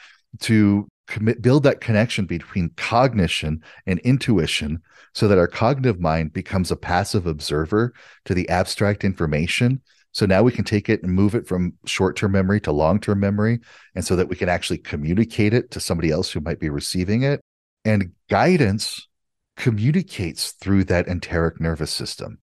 to 0.41 0.87
commit, 1.07 1.41
build 1.41 1.63
that 1.63 1.81
connection 1.81 2.25
between 2.25 2.69
cognition 2.75 3.63
and 3.85 3.99
intuition 3.99 4.81
so 5.13 5.27
that 5.27 5.37
our 5.37 5.47
cognitive 5.47 5.99
mind 5.99 6.33
becomes 6.33 6.69
a 6.69 6.75
passive 6.75 7.25
observer 7.25 7.93
to 8.25 8.33
the 8.33 8.47
abstract 8.49 9.03
information. 9.03 9.81
So 10.11 10.25
now 10.25 10.43
we 10.43 10.51
can 10.51 10.63
take 10.63 10.89
it 10.89 11.03
and 11.03 11.11
move 11.11 11.35
it 11.35 11.47
from 11.47 11.73
short 11.85 12.15
term 12.15 12.33
memory 12.33 12.59
to 12.61 12.71
long 12.71 12.99
term 12.99 13.19
memory. 13.19 13.59
And 13.95 14.05
so 14.05 14.15
that 14.15 14.29
we 14.29 14.35
can 14.35 14.49
actually 14.49 14.79
communicate 14.79 15.53
it 15.53 15.71
to 15.71 15.79
somebody 15.79 16.11
else 16.11 16.31
who 16.31 16.39
might 16.39 16.59
be 16.59 16.69
receiving 16.69 17.23
it. 17.23 17.41
And 17.85 18.11
guidance 18.29 19.07
communicates 19.55 20.51
through 20.51 20.85
that 20.85 21.07
enteric 21.07 21.59
nervous 21.59 21.91
system. 21.91 22.39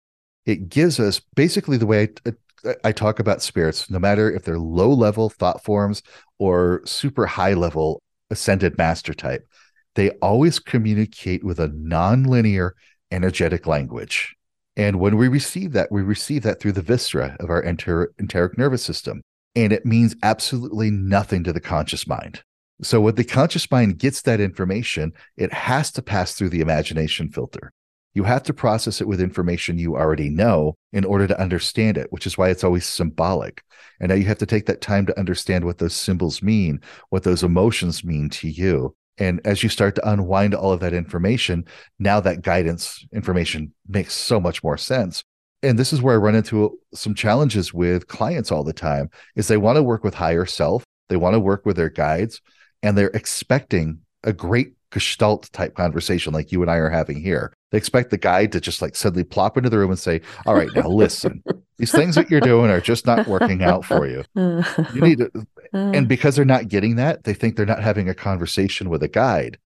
It 0.47 0.69
gives 0.69 0.99
us 0.99 1.21
basically 1.35 1.77
the 1.77 1.87
way 1.87 2.09
I, 2.27 2.33
I 2.85 2.93
talk 2.93 3.19
about 3.19 3.43
spirits, 3.43 3.91
no 3.91 3.99
matter 3.99 4.31
if 4.31 4.45
they're 4.45 4.59
low 4.59 4.91
level 4.91 5.29
thought 5.29 5.65
forms 5.65 6.03
or 6.39 6.83
super 6.85 7.27
high 7.27 7.55
level 7.55 8.03
ascended 8.31 8.79
master 8.79 9.13
type 9.13 9.47
they 9.95 10.11
always 10.23 10.59
communicate 10.59 11.45
with 11.45 11.61
a 11.61 11.69
nonlinear 11.69 12.73
energetic 13.11 13.67
language. 13.67 14.35
And 14.77 14.99
when 15.01 15.17
we 15.17 15.29
receive 15.29 15.73
that, 15.73 15.93
we 15.93 16.03
receive 16.03 16.43
that 16.45 16.61
through 16.61 16.73
the 16.73 16.83
viscera 16.83 17.37
of 17.41 17.51
our 17.51 17.63
enter- 17.63 18.13
enteric 18.19 18.57
nervous 18.57 18.83
system. 18.83 19.21
And 19.55 19.73
it 19.73 19.85
means 19.85 20.17
absolutely 20.23 20.91
nothing 20.91 21.45
to 21.45 21.53
the 21.53 21.61
conscious 21.61 22.07
mind. 22.07 22.43
So 22.83 23.03
when 23.03 23.17
the 23.17 23.25
conscious 23.25 23.71
mind 23.71 23.99
gets 23.99 24.23
that 24.23 24.41
information, 24.41 25.13
it 25.37 25.53
has 25.53 25.93
to 25.93 26.03
pass 26.03 26.35
through 26.35 26.49
the 26.49 26.63
imagination 26.63 27.29
filter. 27.29 27.71
You 28.15 28.25
have 28.25 28.43
to 28.45 28.55
process 28.55 29.01
it 29.01 29.09
with 29.09 29.21
information 29.21 29.79
you 29.79 29.97
already 29.97 30.29
know 30.29 30.77
in 30.93 31.05
order 31.05 31.27
to 31.27 31.41
understand 31.41 31.97
it, 31.97 32.09
which 32.11 32.27
is 32.27 32.37
why 32.37 32.51
it's 32.51 32.65
always 32.65 32.85
symbolic. 32.85 33.63
And 34.01 34.11
now 34.11 34.15
you 34.15 34.25
have 34.25 34.39
to 34.39 34.47
take 34.47 34.67
that 34.67 34.81
time 34.81 35.07
to 35.07 35.19
understand 35.19 35.65
what 35.65 35.79
those 35.79 35.95
symbols 35.95 36.43
mean, 36.43 36.81
what 37.09 37.23
those 37.23 37.43
emotions 37.43 38.05
mean 38.05 38.29
to 38.31 38.49
you. 38.49 38.95
And 39.19 39.41
as 39.45 39.63
you 39.63 39.69
start 39.69 39.95
to 39.97 40.11
unwind 40.11 40.55
all 40.55 40.73
of 40.73 40.81
that 40.81 40.95
information, 40.95 41.65
now 41.99 42.21
that 42.21 42.43
guidance 42.43 43.05
information 43.13 43.73
makes 43.87 44.15
so 44.15 44.41
much 44.41 44.65
more 44.65 44.79
sense. 44.79 45.23
And 45.63 45.79
this 45.79 45.93
is 45.93 46.03
where 46.03 46.15
I 46.15 46.19
run 46.19 46.35
into 46.35 46.79
some 46.93 47.15
challenges 47.15 47.73
with 47.73 48.09
clients 48.09 48.51
all 48.51 48.65
the 48.65 48.73
time 48.73 49.11
is 49.37 49.47
they 49.47 49.57
want 49.57 49.77
to 49.77 49.83
work 49.83 50.03
with 50.03 50.15
higher 50.15 50.45
self, 50.45 50.85
they 51.09 51.17
want 51.17 51.35
to 51.35 51.41
work 51.41 51.65
with 51.65 51.77
their 51.77 51.91
guides, 51.91 52.41
and 52.83 52.99
they're 52.99 53.09
expecting 53.09 54.01
a 54.25 54.33
great 54.33 54.73
gestalt 54.93 55.51
type 55.53 55.75
conversation 55.75 56.33
like 56.33 56.53
you 56.53 56.63
and 56.63 56.71
I 56.71 56.77
are 56.77 56.91
having 56.91 57.21
here. 57.21 57.53
They 57.71 57.79
expect 57.79 58.11
the 58.11 58.19
guide 58.19 58.53
to 58.53 58.61
just 58.61 58.83
like 58.83 58.95
suddenly 58.95 59.25
plop 59.25 59.57
into 59.57 59.71
the 59.71 59.79
room 59.79 59.91
and 59.91 59.99
say, 59.99 60.21
All 60.47 60.55
right, 60.55 60.69
now 60.75 60.89
listen, 60.89 61.43
these 61.79 61.91
things 61.91 62.15
that 62.15 62.31
you're 62.31 62.41
doing 62.41 62.71
are 62.71 62.81
just 62.81 63.07
not 63.07 63.27
working 63.27 63.63
out 63.63 63.85
for 63.85 64.07
you. 64.07 64.23
Uh, 64.43 64.63
you 64.95 65.01
need 65.01 65.19
to, 65.19 65.31
uh. 65.75 65.93
and 65.95 66.09
because 66.09 66.37
they're 66.37 66.45
not 66.45 66.69
getting 66.69 66.97
that, 66.97 67.25
they 67.25 67.35
think 67.35 67.57
they're 67.57 67.67
not 67.67 67.83
having 67.83 68.09
a 68.09 68.15
conversation 68.15 68.89
with 68.89 69.03
a 69.03 69.09
guide. 69.09 69.59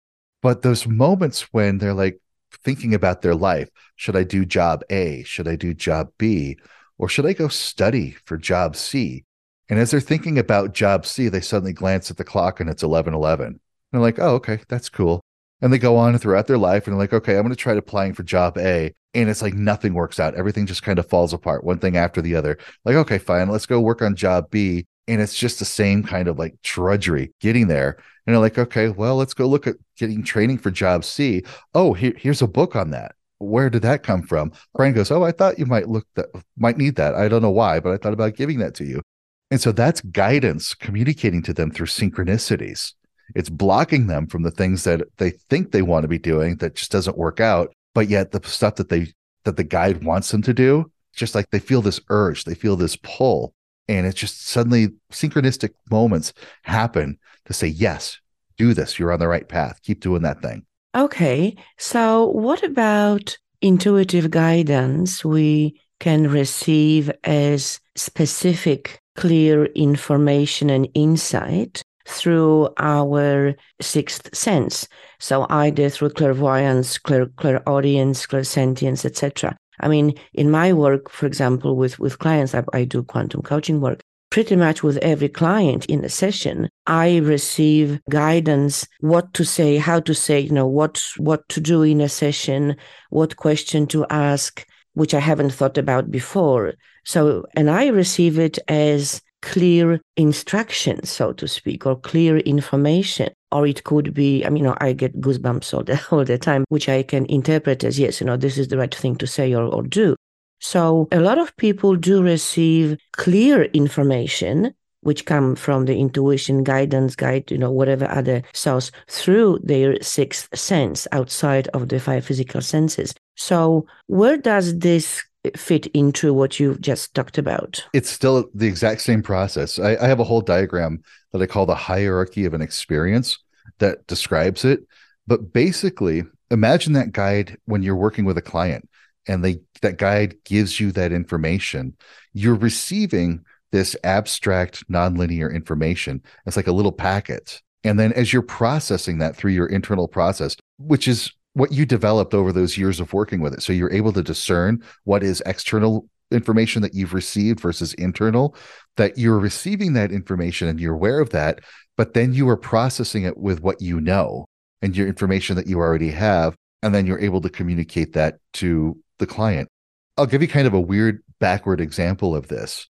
But 0.42 0.62
those 0.62 0.86
moments 0.86 1.52
when 1.52 1.78
they're 1.78 1.94
like 1.94 2.20
thinking 2.64 2.94
about 2.94 3.22
their 3.22 3.34
life, 3.34 3.68
should 3.96 4.16
I 4.16 4.22
do 4.22 4.44
job 4.44 4.82
A? 4.90 5.22
Should 5.24 5.48
I 5.48 5.56
do 5.56 5.74
job 5.74 6.10
B? 6.18 6.56
Or 6.98 7.08
should 7.08 7.26
I 7.26 7.32
go 7.32 7.48
study 7.48 8.16
for 8.24 8.36
job 8.36 8.76
C? 8.76 9.24
And 9.68 9.78
as 9.78 9.90
they're 9.90 10.00
thinking 10.00 10.38
about 10.38 10.74
job 10.74 11.06
C, 11.06 11.28
they 11.28 11.40
suddenly 11.40 11.72
glance 11.72 12.10
at 12.10 12.16
the 12.16 12.24
clock 12.24 12.60
and 12.60 12.70
it's 12.70 12.82
11 12.82 13.14
11 13.14 13.60
they're 13.96 14.02
like, 14.02 14.18
oh, 14.18 14.34
okay, 14.36 14.60
that's 14.68 14.88
cool. 14.88 15.22
And 15.60 15.72
they 15.72 15.78
go 15.78 15.96
on 15.96 16.16
throughout 16.18 16.46
their 16.46 16.58
life 16.58 16.86
and 16.86 16.92
they're 16.92 17.00
like, 17.00 17.12
okay, 17.12 17.36
I'm 17.36 17.42
going 17.42 17.50
to 17.50 17.56
try 17.56 17.74
applying 17.74 18.12
for 18.12 18.22
job 18.22 18.58
A. 18.58 18.94
And 19.14 19.30
it's 19.30 19.40
like 19.40 19.54
nothing 19.54 19.94
works 19.94 20.20
out. 20.20 20.34
Everything 20.34 20.66
just 20.66 20.82
kind 20.82 20.98
of 20.98 21.08
falls 21.08 21.32
apart, 21.32 21.64
one 21.64 21.78
thing 21.78 21.96
after 21.96 22.20
the 22.20 22.36
other. 22.36 22.58
Like, 22.84 22.96
okay, 22.96 23.18
fine, 23.18 23.48
let's 23.48 23.64
go 23.64 23.80
work 23.80 24.02
on 24.02 24.14
job 24.14 24.50
B. 24.50 24.86
And 25.08 25.22
it's 25.22 25.36
just 25.36 25.58
the 25.58 25.64
same 25.64 26.02
kind 26.02 26.28
of 26.28 26.38
like 26.38 26.60
drudgery 26.62 27.32
getting 27.40 27.68
there. 27.68 27.96
And 28.26 28.34
they're 28.34 28.40
like, 28.40 28.58
okay, 28.58 28.88
well, 28.90 29.16
let's 29.16 29.34
go 29.34 29.46
look 29.46 29.66
at 29.66 29.76
getting 29.96 30.22
training 30.22 30.58
for 30.58 30.70
job 30.70 31.04
C. 31.04 31.44
Oh, 31.74 31.94
here, 31.94 32.12
here's 32.18 32.42
a 32.42 32.46
book 32.46 32.76
on 32.76 32.90
that. 32.90 33.14
Where 33.38 33.70
did 33.70 33.82
that 33.82 34.02
come 34.02 34.22
from? 34.22 34.52
Brian 34.74 34.94
goes, 34.94 35.10
Oh, 35.10 35.22
I 35.22 35.30
thought 35.30 35.58
you 35.58 35.66
might 35.66 35.88
look 35.88 36.06
that 36.14 36.26
might 36.56 36.78
need 36.78 36.96
that. 36.96 37.14
I 37.14 37.28
don't 37.28 37.42
know 37.42 37.50
why, 37.50 37.80
but 37.80 37.92
I 37.92 37.98
thought 37.98 38.14
about 38.14 38.34
giving 38.34 38.58
that 38.60 38.74
to 38.76 38.84
you. 38.84 39.02
And 39.50 39.60
so 39.60 39.72
that's 39.72 40.00
guidance 40.00 40.74
communicating 40.74 41.42
to 41.42 41.52
them 41.52 41.70
through 41.70 41.86
synchronicities 41.86 42.94
it's 43.34 43.48
blocking 43.48 44.06
them 44.06 44.26
from 44.26 44.42
the 44.42 44.50
things 44.50 44.84
that 44.84 45.02
they 45.18 45.30
think 45.30 45.70
they 45.70 45.82
want 45.82 46.02
to 46.02 46.08
be 46.08 46.18
doing 46.18 46.56
that 46.56 46.76
just 46.76 46.92
doesn't 46.92 47.18
work 47.18 47.40
out 47.40 47.72
but 47.94 48.08
yet 48.08 48.32
the 48.32 48.40
stuff 48.48 48.76
that 48.76 48.88
they 48.88 49.06
that 49.44 49.56
the 49.56 49.64
guide 49.64 50.04
wants 50.04 50.30
them 50.30 50.42
to 50.42 50.54
do 50.54 50.90
just 51.14 51.34
like 51.34 51.48
they 51.50 51.58
feel 51.58 51.82
this 51.82 52.00
urge 52.10 52.44
they 52.44 52.54
feel 52.54 52.76
this 52.76 52.96
pull 53.02 53.54
and 53.88 54.06
it's 54.06 54.18
just 54.18 54.46
suddenly 54.46 54.88
synchronistic 55.12 55.70
moments 55.90 56.32
happen 56.62 57.18
to 57.44 57.52
say 57.52 57.68
yes 57.68 58.20
do 58.56 58.74
this. 58.74 58.98
You're 58.98 59.12
on 59.12 59.20
the 59.20 59.28
right 59.28 59.48
path. 59.48 59.80
Keep 59.82 60.00
doing 60.00 60.22
that 60.22 60.42
thing. 60.42 60.64
Okay. 60.96 61.56
So, 61.78 62.26
what 62.26 62.62
about 62.62 63.36
intuitive 63.60 64.30
guidance 64.30 65.24
we 65.24 65.80
can 66.00 66.28
receive 66.28 67.10
as 67.24 67.80
specific, 67.94 69.00
clear 69.14 69.66
information 69.66 70.70
and 70.70 70.88
insight 70.94 71.82
through 72.06 72.68
our 72.78 73.54
sixth 73.80 74.34
sense? 74.34 74.88
So, 75.18 75.46
either 75.50 75.88
through 75.88 76.10
clairvoyance, 76.10 76.98
clair, 76.98 77.26
clairaudience, 77.26 78.26
clairsentience, 78.26 79.04
etc. 79.04 79.56
I 79.80 79.88
mean, 79.88 80.14
in 80.32 80.50
my 80.50 80.72
work, 80.72 81.10
for 81.10 81.26
example, 81.26 81.76
with, 81.76 81.98
with 81.98 82.18
clients, 82.18 82.54
I, 82.54 82.64
I 82.72 82.84
do 82.84 83.02
quantum 83.02 83.42
coaching 83.42 83.80
work 83.80 84.02
pretty 84.30 84.56
much 84.56 84.82
with 84.82 84.96
every 84.98 85.28
client 85.28 85.86
in 85.86 86.04
a 86.04 86.08
session 86.08 86.68
i 86.86 87.18
receive 87.18 88.00
guidance 88.10 88.86
what 89.00 89.32
to 89.32 89.44
say 89.44 89.76
how 89.76 90.00
to 90.00 90.14
say 90.14 90.40
you 90.40 90.50
know 90.50 90.66
what 90.66 91.02
what 91.16 91.48
to 91.48 91.60
do 91.60 91.82
in 91.82 92.00
a 92.00 92.08
session 92.08 92.76
what 93.10 93.36
question 93.36 93.86
to 93.86 94.04
ask 94.10 94.66
which 94.94 95.14
i 95.14 95.20
haven't 95.20 95.52
thought 95.52 95.78
about 95.78 96.10
before 96.10 96.74
so 97.04 97.44
and 97.54 97.70
i 97.70 97.86
receive 97.86 98.38
it 98.38 98.58
as 98.68 99.22
clear 99.46 100.00
instructions 100.16 101.08
so 101.08 101.32
to 101.32 101.46
speak 101.46 101.86
or 101.86 101.96
clear 101.96 102.38
information. 102.38 103.30
Or 103.52 103.66
it 103.66 103.84
could 103.84 104.12
be 104.12 104.44
i 104.44 104.48
mean 104.50 104.64
you 104.64 104.68
know 104.68 104.76
i 104.80 104.92
get 104.92 105.20
goosebumps 105.20 105.72
all 105.72 105.84
the, 105.84 106.00
all 106.10 106.24
the 106.24 106.36
time 106.36 106.64
which 106.68 106.88
i 106.88 107.02
can 107.02 107.24
interpret 107.26 107.84
as 107.84 107.98
yes 107.98 108.20
you 108.20 108.26
know 108.26 108.36
this 108.36 108.58
is 108.58 108.68
the 108.68 108.76
right 108.76 108.94
thing 108.94 109.16
to 109.16 109.26
say 109.26 109.54
or, 109.54 109.64
or 109.64 109.82
do. 109.82 110.16
So 110.58 111.06
a 111.12 111.20
lot 111.20 111.38
of 111.38 111.56
people 111.56 111.94
do 111.96 112.22
receive 112.22 112.98
clear 113.12 113.64
information 113.82 114.74
which 115.02 115.26
come 115.26 115.54
from 115.54 115.84
the 115.84 115.96
intuition 115.96 116.64
guidance 116.64 117.14
guide 117.14 117.48
you 117.50 117.58
know 117.58 117.70
whatever 117.70 118.06
other 118.10 118.42
source 118.52 118.90
through 119.08 119.60
their 119.62 120.02
sixth 120.02 120.48
sense 120.58 121.06
outside 121.12 121.68
of 121.68 121.88
the 121.88 122.00
five 122.00 122.24
physical 122.24 122.60
senses. 122.60 123.14
So 123.36 123.86
where 124.08 124.36
does 124.36 124.78
this 124.80 125.22
fit 125.56 125.86
into 125.88 126.32
what 126.32 126.58
you've 126.58 126.80
just 126.80 127.14
talked 127.14 127.38
about? 127.38 127.84
It's 127.92 128.10
still 128.10 128.48
the 128.54 128.66
exact 128.66 129.00
same 129.00 129.22
process. 129.22 129.78
I, 129.78 129.96
I 129.96 130.06
have 130.06 130.20
a 130.20 130.24
whole 130.24 130.40
diagram 130.40 131.02
that 131.32 131.42
i 131.42 131.46
call 131.46 131.66
the 131.66 131.74
hierarchy 131.74 132.44
of 132.44 132.54
an 132.54 132.62
experience 132.62 133.38
that 133.78 134.06
describes 134.06 134.64
it. 134.64 134.80
But 135.26 135.52
basically 135.52 136.24
imagine 136.50 136.92
that 136.94 137.12
guide 137.12 137.58
when 137.64 137.82
you're 137.82 137.96
working 137.96 138.24
with 138.24 138.38
a 138.38 138.42
client 138.42 138.88
and 139.26 139.44
they 139.44 139.60
that 139.82 139.98
guide 139.98 140.36
gives 140.44 140.78
you 140.78 140.92
that 140.92 141.12
information. 141.12 141.96
You're 142.32 142.54
receiving 142.54 143.44
this 143.72 143.96
abstract 144.04 144.88
nonlinear 144.88 145.52
information. 145.52 146.22
It's 146.46 146.56
like 146.56 146.68
a 146.68 146.72
little 146.72 146.92
packet. 146.92 147.60
And 147.82 147.98
then 147.98 148.12
as 148.12 148.32
you're 148.32 148.42
processing 148.42 149.18
that 149.18 149.36
through 149.36 149.52
your 149.52 149.66
internal 149.66 150.08
process 150.08 150.56
which 150.78 151.08
is 151.08 151.32
what 151.56 151.72
you 151.72 151.86
developed 151.86 152.34
over 152.34 152.52
those 152.52 152.76
years 152.76 153.00
of 153.00 153.12
working 153.12 153.40
with 153.40 153.54
it 153.54 153.62
so 153.62 153.72
you're 153.72 153.92
able 153.92 154.12
to 154.12 154.22
discern 154.22 154.82
what 155.04 155.22
is 155.22 155.42
external 155.46 156.06
information 156.30 156.82
that 156.82 156.94
you've 156.94 157.14
received 157.14 157.60
versus 157.60 157.94
internal 157.94 158.56
that 158.96 159.16
you're 159.16 159.38
receiving 159.38 159.92
that 159.92 160.10
information 160.10 160.68
and 160.68 160.80
you're 160.80 160.94
aware 160.94 161.20
of 161.20 161.30
that 161.30 161.60
but 161.96 162.14
then 162.14 162.34
you 162.34 162.48
are 162.48 162.56
processing 162.56 163.24
it 163.24 163.36
with 163.36 163.60
what 163.60 163.80
you 163.80 164.00
know 164.00 164.44
and 164.82 164.96
your 164.96 165.06
information 165.06 165.56
that 165.56 165.66
you 165.66 165.78
already 165.78 166.10
have 166.10 166.54
and 166.82 166.94
then 166.94 167.06
you're 167.06 167.18
able 167.18 167.40
to 167.40 167.48
communicate 167.48 168.12
that 168.12 168.36
to 168.52 168.96
the 169.18 169.26
client. 169.26 169.68
I'll 170.16 170.26
give 170.26 170.42
you 170.42 170.48
kind 170.48 170.66
of 170.66 170.74
a 170.74 170.80
weird 170.80 171.22
backward 171.40 171.80
example 171.80 172.34
of 172.34 172.48
this. 172.48 172.86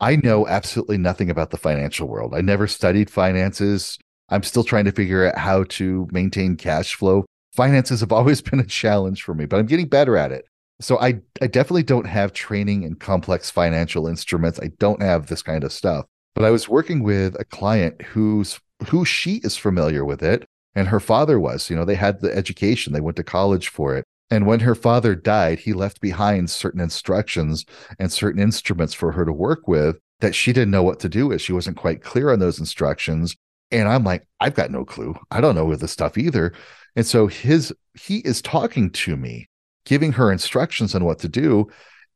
I 0.00 0.16
know 0.16 0.46
absolutely 0.46 0.98
nothing 0.98 1.30
about 1.30 1.50
the 1.50 1.56
financial 1.56 2.08
world. 2.08 2.34
I 2.34 2.40
never 2.40 2.66
studied 2.66 3.10
finances. 3.10 3.98
I'm 4.28 4.42
still 4.42 4.64
trying 4.64 4.84
to 4.84 4.92
figure 4.92 5.26
out 5.26 5.38
how 5.38 5.64
to 5.64 6.08
maintain 6.10 6.56
cash 6.56 6.94
flow. 6.94 7.24
Finances 7.54 8.00
have 8.00 8.12
always 8.12 8.40
been 8.42 8.60
a 8.60 8.66
challenge 8.66 9.22
for 9.22 9.34
me, 9.34 9.46
but 9.46 9.58
I'm 9.58 9.66
getting 9.66 9.88
better 9.88 10.16
at 10.16 10.32
it. 10.32 10.46
So 10.80 10.98
I 10.98 11.20
I 11.40 11.46
definitely 11.46 11.84
don't 11.84 12.06
have 12.06 12.32
training 12.32 12.82
in 12.82 12.96
complex 12.96 13.50
financial 13.50 14.06
instruments. 14.08 14.58
I 14.60 14.70
don't 14.78 15.02
have 15.02 15.26
this 15.26 15.42
kind 15.42 15.64
of 15.64 15.72
stuff. 15.72 16.06
But 16.34 16.44
I 16.44 16.50
was 16.50 16.68
working 16.68 17.02
with 17.04 17.38
a 17.38 17.44
client 17.44 18.02
who's 18.02 18.60
who 18.88 19.04
she 19.04 19.36
is 19.44 19.56
familiar 19.56 20.04
with 20.04 20.22
it 20.22 20.44
and 20.74 20.88
her 20.88 21.00
father 21.00 21.38
was. 21.38 21.70
You 21.70 21.76
know, 21.76 21.84
they 21.84 21.94
had 21.94 22.20
the 22.20 22.34
education, 22.34 22.92
they 22.92 23.00
went 23.00 23.16
to 23.16 23.24
college 23.24 23.68
for 23.68 23.96
it. 23.96 24.04
And 24.30 24.46
when 24.46 24.60
her 24.60 24.74
father 24.74 25.14
died, 25.14 25.60
he 25.60 25.72
left 25.72 26.00
behind 26.00 26.50
certain 26.50 26.80
instructions 26.80 27.64
and 27.98 28.10
certain 28.10 28.40
instruments 28.40 28.94
for 28.94 29.12
her 29.12 29.24
to 29.24 29.32
work 29.32 29.68
with 29.68 29.98
that 30.20 30.34
she 30.34 30.52
didn't 30.52 30.70
know 30.70 30.82
what 30.82 30.98
to 31.00 31.08
do 31.08 31.28
with. 31.28 31.40
She 31.42 31.52
wasn't 31.52 31.76
quite 31.76 32.02
clear 32.02 32.32
on 32.32 32.38
those 32.38 32.58
instructions. 32.58 33.36
And 33.70 33.88
I'm 33.88 34.04
like, 34.04 34.26
I've 34.40 34.54
got 34.54 34.70
no 34.70 34.84
clue. 34.84 35.14
I 35.30 35.40
don't 35.40 35.54
know 35.54 35.74
this 35.74 35.92
stuff 35.92 36.16
either. 36.16 36.52
And 36.96 37.06
so 37.06 37.26
his 37.26 37.72
he 37.94 38.18
is 38.18 38.42
talking 38.42 38.90
to 38.90 39.16
me, 39.16 39.48
giving 39.84 40.12
her 40.12 40.32
instructions 40.32 40.94
on 40.94 41.04
what 41.04 41.18
to 41.20 41.28
do. 41.28 41.68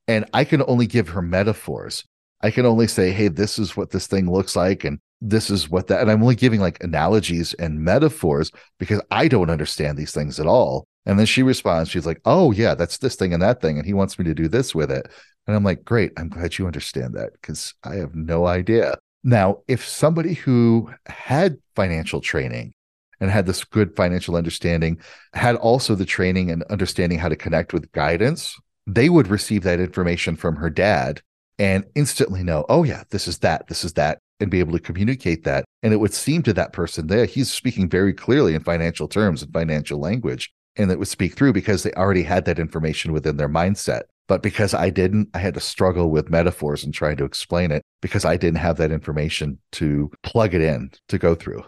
And 0.07 0.24
I 0.33 0.45
can 0.45 0.62
only 0.66 0.87
give 0.87 1.09
her 1.11 1.22
metaphors. 1.22 2.05
I 2.41 2.51
can 2.51 2.66
only 2.66 2.87
say, 2.87 3.11
hey, 3.11 3.29
this 3.29 3.59
is 3.59 3.76
what 3.76 3.91
this 3.91 4.07
thing 4.07 4.31
looks 4.31 4.57
like. 4.57 4.85
And 4.85 4.99
this 5.20 5.51
is 5.51 5.68
what 5.68 5.89
that, 5.89 6.01
and 6.01 6.11
I'm 6.11 6.22
only 6.22 6.37
giving 6.37 6.61
like 6.61 6.83
analogies 6.83 7.53
and 7.55 7.81
metaphors 7.81 8.53
because 8.79 9.01
I 9.11 9.26
don't 9.29 9.51
understand 9.51 9.99
these 9.99 10.12
things 10.12 10.39
at 10.39 10.47
all. 10.47 10.87
And 11.07 11.18
then 11.18 11.26
she 11.26 11.43
responds, 11.43 11.91
she's 11.91 12.07
like, 12.07 12.20
Oh, 12.24 12.53
yeah, 12.53 12.74
that's 12.74 12.99
this 12.99 13.16
thing 13.16 13.33
and 13.33 13.43
that 13.43 13.61
thing. 13.61 13.79
And 13.79 13.87
he 13.87 13.95
wants 13.95 14.18
me 14.18 14.24
to 14.26 14.35
do 14.35 14.49
this 14.49 14.74
with 14.74 14.91
it. 14.91 15.09
And 15.47 15.57
I'm 15.57 15.64
like, 15.64 15.85
Great. 15.85 16.12
I'm 16.16 16.29
glad 16.29 16.59
you 16.59 16.66
understand 16.66 17.14
that 17.14 17.33
because 17.33 17.74
I 17.83 17.97
have 17.97 18.14
no 18.14 18.47
idea. 18.47 18.97
Now, 19.24 19.59
if 19.66 19.87
somebody 19.87 20.35
who 20.35 20.91
had 21.07 21.59
financial 21.74 22.20
training 22.20 22.72
and 23.21 23.31
had 23.31 23.47
this 23.47 23.64
good 23.64 23.95
financial 23.97 24.36
understanding 24.36 24.99
had 25.35 25.57
also 25.57 25.95
the 25.95 26.05
training 26.05 26.51
and 26.51 26.62
understanding 26.65 27.19
how 27.19 27.28
to 27.28 27.36
connect 27.36 27.73
with 27.73 27.90
guidance, 27.93 28.57
they 28.86 29.09
would 29.09 29.28
receive 29.28 29.62
that 29.62 29.81
information 29.81 30.36
from 30.36 30.57
her 30.57 30.70
dad 30.70 31.20
and 31.59 31.85
instantly 31.95 32.43
know, 32.43 32.65
oh, 32.69 32.85
yeah, 32.85 33.03
this 33.11 33.27
is 33.27 33.39
that, 33.39 33.66
this 33.66 33.85
is 33.85 33.95
that, 33.95 34.19
and 34.39 34.51
be 34.51 34.61
able 34.61 34.73
to 34.73 34.78
communicate 34.78 35.45
that. 35.45 35.65
And 35.82 35.93
it 35.93 35.97
would 35.97 36.15
seem 36.15 36.43
to 36.45 36.53
that 36.53 36.73
person 36.73 37.09
there, 37.09 37.24
he's 37.24 37.51
speaking 37.51 37.89
very 37.89 38.12
clearly 38.12 38.55
in 38.55 38.62
financial 38.62 39.09
terms 39.09 39.43
and 39.43 39.53
financial 39.53 39.99
language 39.99 40.53
and 40.78 40.90
it 40.93 40.99
would 40.99 41.09
speak 41.09 41.35
through 41.35 41.53
because 41.53 41.82
they 41.82 41.93
already 41.93 42.23
had 42.23 42.45
that 42.45 42.61
information 42.61 43.12
within 43.12 43.36
their 43.36 43.49
mindset. 43.49 44.03
But 44.28 44.43
because 44.43 44.74
I 44.74 44.90
didn't, 44.90 45.28
I 45.35 45.39
had 45.39 45.55
to 45.55 45.61
struggle 45.61 46.11
with 46.11 46.31
metaphors 46.31 46.85
and 46.85 46.95
trying 46.95 47.16
to 47.16 47.24
explain 47.24 47.73
it 47.73 47.82
because 48.01 48.24
I 48.24 48.36
didn't 48.36 48.59
have 48.59 48.77
that 48.77 48.93
information 48.93 49.59
to 49.73 50.11
plug 50.23 50.55
it 50.55 50.61
in 50.61 50.90
to 51.09 51.19
go 51.19 51.35
through. 51.35 51.65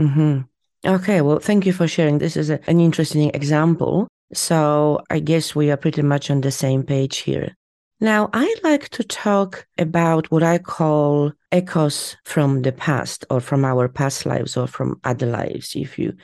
Mm-hmm. 0.00 0.40
Okay, 0.84 1.20
well, 1.20 1.38
thank 1.38 1.64
you 1.64 1.72
for 1.72 1.86
sharing. 1.86 2.18
This 2.18 2.36
is 2.36 2.50
a, 2.50 2.58
an 2.68 2.80
interesting 2.80 3.30
example. 3.34 4.08
So 4.32 5.00
I 5.10 5.20
guess 5.20 5.54
we 5.54 5.70
are 5.70 5.76
pretty 5.76 6.02
much 6.02 6.30
on 6.30 6.40
the 6.40 6.50
same 6.50 6.82
page 6.82 7.18
here. 7.18 7.54
Now, 8.00 8.30
I 8.32 8.52
like 8.64 8.88
to 8.90 9.04
talk 9.04 9.66
about 9.78 10.28
what 10.32 10.42
I 10.42 10.58
call 10.58 11.32
echoes 11.52 12.16
from 12.24 12.62
the 12.62 12.72
past 12.72 13.24
or 13.30 13.40
from 13.40 13.64
our 13.64 13.88
past 13.88 14.26
lives 14.26 14.56
or 14.56 14.66
from 14.66 15.00
other 15.04 15.26
lives, 15.26 15.76
if 15.76 15.98
you 15.98 16.14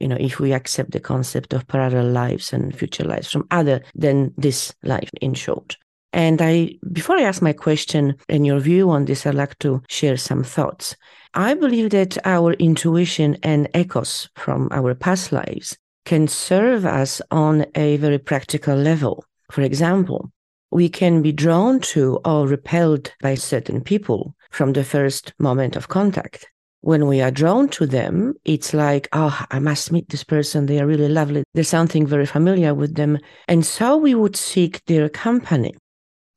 you 0.00 0.08
know, 0.08 0.16
if 0.18 0.40
we 0.40 0.52
accept 0.52 0.90
the 0.90 1.00
concept 1.00 1.52
of 1.54 1.66
parallel 1.66 2.10
lives 2.10 2.52
and 2.52 2.76
future 2.76 3.04
lives 3.04 3.30
from 3.30 3.46
other 3.50 3.80
than 3.94 4.34
this 4.36 4.74
life, 4.82 5.10
in 5.20 5.34
short. 5.34 5.76
And 6.14 6.40
I, 6.40 6.76
before 6.92 7.16
I 7.16 7.22
ask 7.22 7.42
my 7.42 7.52
question 7.52 8.14
and 8.28 8.46
your 8.46 8.60
view 8.60 8.88
on 8.88 9.04
this, 9.04 9.26
I'd 9.26 9.34
like 9.34 9.58
to 9.58 9.82
share 9.88 10.16
some 10.16 10.44
thoughts. 10.44 10.94
I 11.34 11.54
believe 11.54 11.90
that 11.90 12.16
our 12.24 12.52
intuition 12.52 13.36
and 13.42 13.68
echoes 13.74 14.28
from 14.36 14.68
our 14.70 14.94
past 14.94 15.32
lives 15.32 15.76
can 16.04 16.28
serve 16.28 16.84
us 16.86 17.20
on 17.32 17.66
a 17.74 17.96
very 17.96 18.18
practical 18.18 18.76
level. 18.76 19.24
For 19.50 19.62
example, 19.62 20.30
we 20.70 20.88
can 20.88 21.20
be 21.20 21.32
drawn 21.32 21.80
to 21.80 22.20
or 22.24 22.46
repelled 22.46 23.12
by 23.20 23.34
certain 23.34 23.80
people 23.80 24.36
from 24.52 24.72
the 24.72 24.84
first 24.84 25.34
moment 25.40 25.74
of 25.74 25.88
contact 25.88 26.46
when 26.84 27.06
we 27.06 27.22
are 27.22 27.30
drawn 27.30 27.66
to 27.66 27.86
them, 27.86 28.34
it's 28.44 28.74
like, 28.74 29.08
oh, 29.14 29.46
I 29.50 29.58
must 29.58 29.90
meet 29.90 30.06
this 30.10 30.22
person. 30.22 30.66
They 30.66 30.80
are 30.80 30.86
really 30.86 31.08
lovely. 31.08 31.42
There's 31.54 31.70
something 31.70 32.06
very 32.06 32.26
familiar 32.26 32.74
with 32.74 32.94
them. 32.94 33.16
And 33.48 33.64
so 33.64 33.96
we 33.96 34.14
would 34.14 34.36
seek 34.36 34.84
their 34.84 35.08
company. 35.08 35.72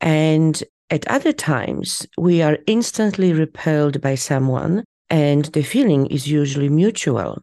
And 0.01 0.63
at 0.89 1.07
other 1.07 1.33
times, 1.33 2.07
we 2.17 2.41
are 2.41 2.59
instantly 2.67 3.33
repelled 3.33 3.99
by 4.01 4.15
someone, 4.15 4.83
and 5.09 5.45
the 5.45 5.63
feeling 5.63 6.07
is 6.07 6.27
usually 6.27 6.69
mutual. 6.69 7.41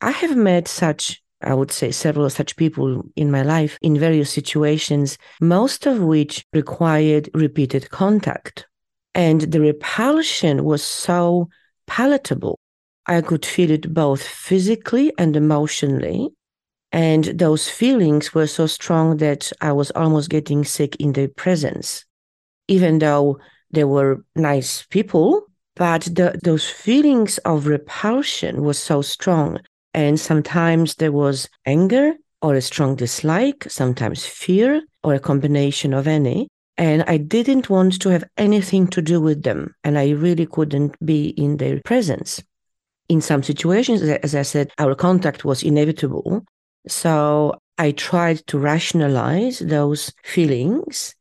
I 0.00 0.12
have 0.12 0.36
met 0.36 0.68
such, 0.68 1.20
I 1.42 1.54
would 1.54 1.70
say, 1.70 1.90
several 1.90 2.30
such 2.30 2.56
people 2.56 3.02
in 3.16 3.30
my 3.30 3.42
life 3.42 3.78
in 3.82 3.98
various 3.98 4.30
situations, 4.30 5.18
most 5.40 5.86
of 5.86 6.00
which 6.00 6.44
required 6.52 7.28
repeated 7.34 7.90
contact. 7.90 8.66
And 9.14 9.40
the 9.40 9.60
repulsion 9.60 10.64
was 10.64 10.82
so 10.82 11.48
palatable. 11.86 12.58
I 13.06 13.20
could 13.22 13.44
feel 13.44 13.70
it 13.70 13.92
both 13.92 14.22
physically 14.22 15.12
and 15.18 15.34
emotionally. 15.34 16.30
And 16.92 17.24
those 17.24 17.68
feelings 17.68 18.34
were 18.34 18.46
so 18.46 18.66
strong 18.66 19.18
that 19.18 19.52
I 19.60 19.72
was 19.72 19.90
almost 19.92 20.30
getting 20.30 20.64
sick 20.64 20.96
in 20.96 21.12
their 21.12 21.28
presence. 21.28 22.04
Even 22.66 22.98
though 22.98 23.38
they 23.70 23.84
were 23.84 24.24
nice 24.34 24.86
people, 24.86 25.46
but 25.76 26.02
the, 26.02 26.38
those 26.42 26.68
feelings 26.68 27.38
of 27.38 27.66
repulsion 27.66 28.62
was 28.62 28.78
so 28.78 29.02
strong. 29.02 29.60
And 29.94 30.18
sometimes 30.18 30.96
there 30.96 31.12
was 31.12 31.48
anger 31.66 32.14
or 32.42 32.54
a 32.54 32.62
strong 32.62 32.96
dislike, 32.96 33.66
sometimes 33.68 34.24
fear 34.24 34.82
or 35.02 35.14
a 35.14 35.20
combination 35.20 35.92
of 35.92 36.06
any. 36.06 36.48
And 36.76 37.02
I 37.06 37.16
didn't 37.16 37.68
want 37.68 38.00
to 38.00 38.08
have 38.10 38.24
anything 38.36 38.86
to 38.88 39.02
do 39.02 39.20
with 39.20 39.42
them. 39.42 39.74
And 39.84 39.98
I 39.98 40.10
really 40.10 40.46
couldn't 40.46 40.94
be 41.04 41.28
in 41.30 41.56
their 41.56 41.80
presence. 41.84 42.42
In 43.08 43.20
some 43.20 43.42
situations, 43.42 44.02
as 44.02 44.34
I 44.34 44.42
said, 44.42 44.70
our 44.78 44.94
contact 44.94 45.44
was 45.44 45.62
inevitable. 45.62 46.44
So 46.86 47.54
I 47.76 47.92
tried 47.92 48.46
to 48.48 48.58
rationalize 48.58 49.58
those 49.60 50.12
feelings. 50.24 51.14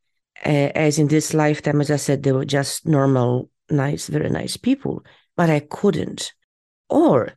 Uh, 0.46 0.70
as 0.76 1.00
in 1.00 1.08
this 1.08 1.34
lifetime, 1.34 1.82
as 1.82 1.90
I 1.90 1.96
said, 1.96 2.24
they 2.24 2.32
were 2.32 2.46
just 2.46 2.86
normal, 2.86 3.50
nice, 3.70 4.08
very 4.08 4.30
nice 4.30 4.56
people, 4.56 5.04
but 5.36 5.50
I 5.50 5.62
couldn't. 5.62 6.34
Or 6.90 7.34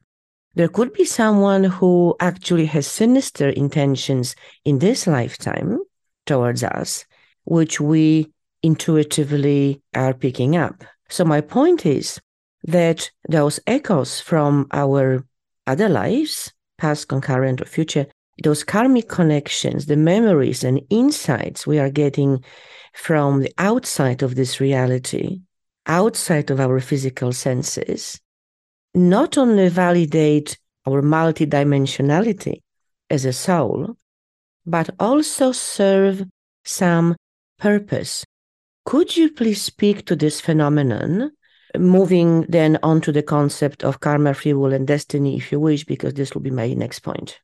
there 0.54 0.68
could 0.68 0.92
be 0.92 1.04
someone 1.04 1.64
who 1.64 2.14
actually 2.20 2.66
has 2.66 2.86
sinister 2.86 3.48
intentions 3.48 4.34
in 4.64 4.78
this 4.78 5.06
lifetime 5.06 5.78
towards 6.26 6.62
us, 6.62 7.04
which 7.44 7.80
we 7.80 8.32
intuitively 8.62 9.80
are 9.94 10.14
picking 10.14 10.56
up. 10.56 10.84
So, 11.08 11.24
my 11.24 11.40
point 11.40 11.86
is 11.86 12.20
that 12.64 13.10
those 13.28 13.60
echoes 13.66 14.20
from 14.20 14.66
our 14.72 15.24
other 15.66 15.88
lives, 15.88 16.52
past, 16.80 17.08
concurrent, 17.08 17.60
or 17.60 17.66
future, 17.66 18.06
those 18.42 18.64
karmic 18.64 19.08
connections, 19.08 19.86
the 19.86 19.96
memories 19.96 20.64
and 20.64 20.80
insights 20.88 21.66
we 21.66 21.78
are 21.78 21.90
getting 21.90 22.42
from 22.94 23.40
the 23.42 23.52
outside 23.58 24.22
of 24.22 24.34
this 24.34 24.60
reality, 24.60 25.40
outside 25.86 26.50
of 26.50 26.58
our 26.58 26.80
physical 26.80 27.32
senses, 27.32 28.18
not 28.94 29.36
only 29.36 29.68
validate 29.68 30.58
our 30.86 31.02
multidimensionality 31.02 32.60
as 33.10 33.24
a 33.24 33.32
soul, 33.32 33.96
but 34.66 34.90
also 34.98 35.52
serve 35.52 36.24
some 36.64 37.14
purpose. 37.58 38.24
Could 38.84 39.16
you 39.16 39.30
please 39.32 39.62
speak 39.62 40.06
to 40.06 40.16
this 40.16 40.40
phenomenon? 40.40 41.32
Moving 41.76 42.42
then 42.48 42.78
on 42.82 43.00
to 43.02 43.12
the 43.12 43.22
concept 43.22 43.84
of 43.84 44.00
karma, 44.00 44.34
free 44.34 44.52
will, 44.52 44.72
and 44.72 44.86
destiny, 44.86 45.36
if 45.36 45.52
you 45.52 45.60
wish, 45.60 45.84
because 45.84 46.14
this 46.14 46.34
will 46.34 46.40
be 46.40 46.50
my 46.50 46.72
next 46.74 47.00
point. 47.00 47.40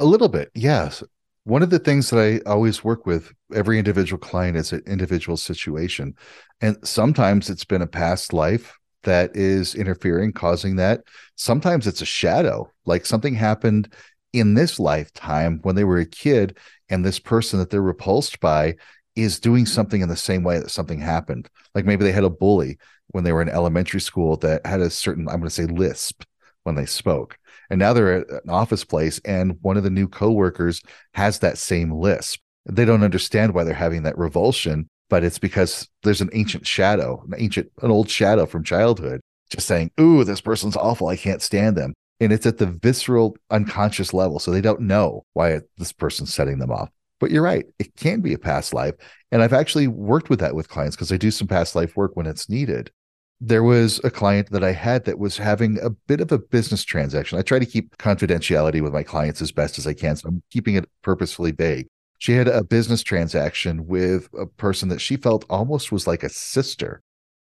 A 0.00 0.04
little 0.04 0.28
bit, 0.28 0.50
yes. 0.54 1.02
One 1.44 1.62
of 1.62 1.70
the 1.70 1.78
things 1.78 2.10
that 2.10 2.18
I 2.18 2.50
always 2.50 2.84
work 2.84 3.06
with 3.06 3.32
every 3.54 3.78
individual 3.78 4.18
client 4.18 4.56
is 4.56 4.72
an 4.72 4.82
individual 4.86 5.36
situation. 5.36 6.14
And 6.60 6.76
sometimes 6.86 7.48
it's 7.48 7.64
been 7.64 7.82
a 7.82 7.86
past 7.86 8.32
life 8.32 8.78
that 9.04 9.34
is 9.34 9.74
interfering, 9.74 10.32
causing 10.32 10.76
that. 10.76 11.02
Sometimes 11.36 11.86
it's 11.86 12.02
a 12.02 12.06
shadow, 12.06 12.70
like 12.84 13.06
something 13.06 13.34
happened 13.34 13.92
in 14.32 14.54
this 14.54 14.78
lifetime 14.78 15.60
when 15.62 15.74
they 15.74 15.84
were 15.84 15.98
a 15.98 16.06
kid, 16.06 16.58
and 16.90 17.04
this 17.04 17.18
person 17.18 17.58
that 17.58 17.70
they're 17.70 17.80
repulsed 17.80 18.40
by 18.40 18.74
is 19.18 19.40
doing 19.40 19.66
something 19.66 20.00
in 20.00 20.08
the 20.08 20.16
same 20.16 20.42
way 20.42 20.58
that 20.58 20.70
something 20.70 21.00
happened. 21.00 21.48
Like 21.74 21.84
maybe 21.84 22.04
they 22.04 22.12
had 22.12 22.24
a 22.24 22.30
bully 22.30 22.78
when 23.08 23.24
they 23.24 23.32
were 23.32 23.42
in 23.42 23.48
elementary 23.48 24.00
school 24.00 24.36
that 24.38 24.64
had 24.66 24.80
a 24.80 24.90
certain, 24.90 25.28
I'm 25.28 25.36
going 25.36 25.44
to 25.44 25.50
say, 25.50 25.66
lisp 25.66 26.24
when 26.64 26.74
they 26.74 26.86
spoke. 26.86 27.38
And 27.70 27.78
now 27.78 27.92
they're 27.92 28.20
at 28.20 28.30
an 28.30 28.50
office 28.50 28.84
place, 28.84 29.20
and 29.24 29.58
one 29.62 29.76
of 29.76 29.82
the 29.82 29.90
new 29.90 30.08
coworkers 30.08 30.82
has 31.14 31.38
that 31.40 31.58
same 31.58 31.92
lisp. 31.92 32.40
They 32.66 32.84
don't 32.84 33.04
understand 33.04 33.54
why 33.54 33.64
they're 33.64 33.74
having 33.74 34.02
that 34.02 34.18
revulsion 34.18 34.88
but 35.08 35.24
it's 35.24 35.38
because 35.38 35.88
there's 36.02 36.20
an 36.20 36.30
ancient 36.32 36.66
shadow, 36.66 37.22
an 37.26 37.34
ancient, 37.38 37.70
an 37.82 37.90
old 37.90 38.10
shadow 38.10 38.46
from 38.46 38.64
childhood, 38.64 39.20
just 39.50 39.66
saying, 39.66 39.90
"Ooh, 40.00 40.24
this 40.24 40.40
person's 40.40 40.76
awful. 40.76 41.08
I 41.08 41.16
can't 41.16 41.42
stand 41.42 41.76
them." 41.76 41.94
And 42.20 42.32
it's 42.32 42.46
at 42.46 42.58
the 42.58 42.66
visceral, 42.66 43.36
unconscious 43.50 44.12
level, 44.12 44.38
so 44.38 44.50
they 44.50 44.60
don't 44.60 44.82
know 44.82 45.24
why 45.32 45.60
this 45.78 45.92
person's 45.92 46.34
setting 46.34 46.58
them 46.58 46.70
off. 46.70 46.90
But 47.20 47.30
you're 47.30 47.42
right; 47.42 47.66
it 47.78 47.96
can 47.96 48.20
be 48.20 48.32
a 48.32 48.38
past 48.38 48.72
life, 48.74 48.94
and 49.32 49.42
I've 49.42 49.52
actually 49.52 49.88
worked 49.88 50.30
with 50.30 50.40
that 50.40 50.54
with 50.54 50.68
clients 50.68 50.96
because 50.96 51.12
I 51.12 51.16
do 51.16 51.30
some 51.30 51.48
past 51.48 51.74
life 51.74 51.96
work 51.96 52.16
when 52.16 52.26
it's 52.26 52.48
needed. 52.48 52.90
There 53.40 53.62
was 53.62 54.00
a 54.02 54.10
client 54.10 54.50
that 54.50 54.64
I 54.64 54.72
had 54.72 55.04
that 55.04 55.18
was 55.18 55.38
having 55.38 55.78
a 55.80 55.90
bit 55.90 56.20
of 56.20 56.32
a 56.32 56.38
business 56.38 56.84
transaction. 56.84 57.38
I 57.38 57.42
try 57.42 57.60
to 57.60 57.66
keep 57.66 57.96
confidentiality 57.98 58.82
with 58.82 58.92
my 58.92 59.04
clients 59.04 59.40
as 59.40 59.52
best 59.52 59.78
as 59.78 59.86
I 59.86 59.94
can, 59.94 60.16
so 60.16 60.28
I'm 60.28 60.42
keeping 60.50 60.74
it 60.74 60.88
purposefully 61.02 61.52
vague 61.52 61.88
she 62.18 62.32
had 62.32 62.48
a 62.48 62.64
business 62.64 63.02
transaction 63.02 63.86
with 63.86 64.28
a 64.36 64.44
person 64.44 64.88
that 64.88 65.00
she 65.00 65.16
felt 65.16 65.44
almost 65.48 65.92
was 65.92 66.06
like 66.06 66.24
a 66.24 66.28
sister. 66.28 67.00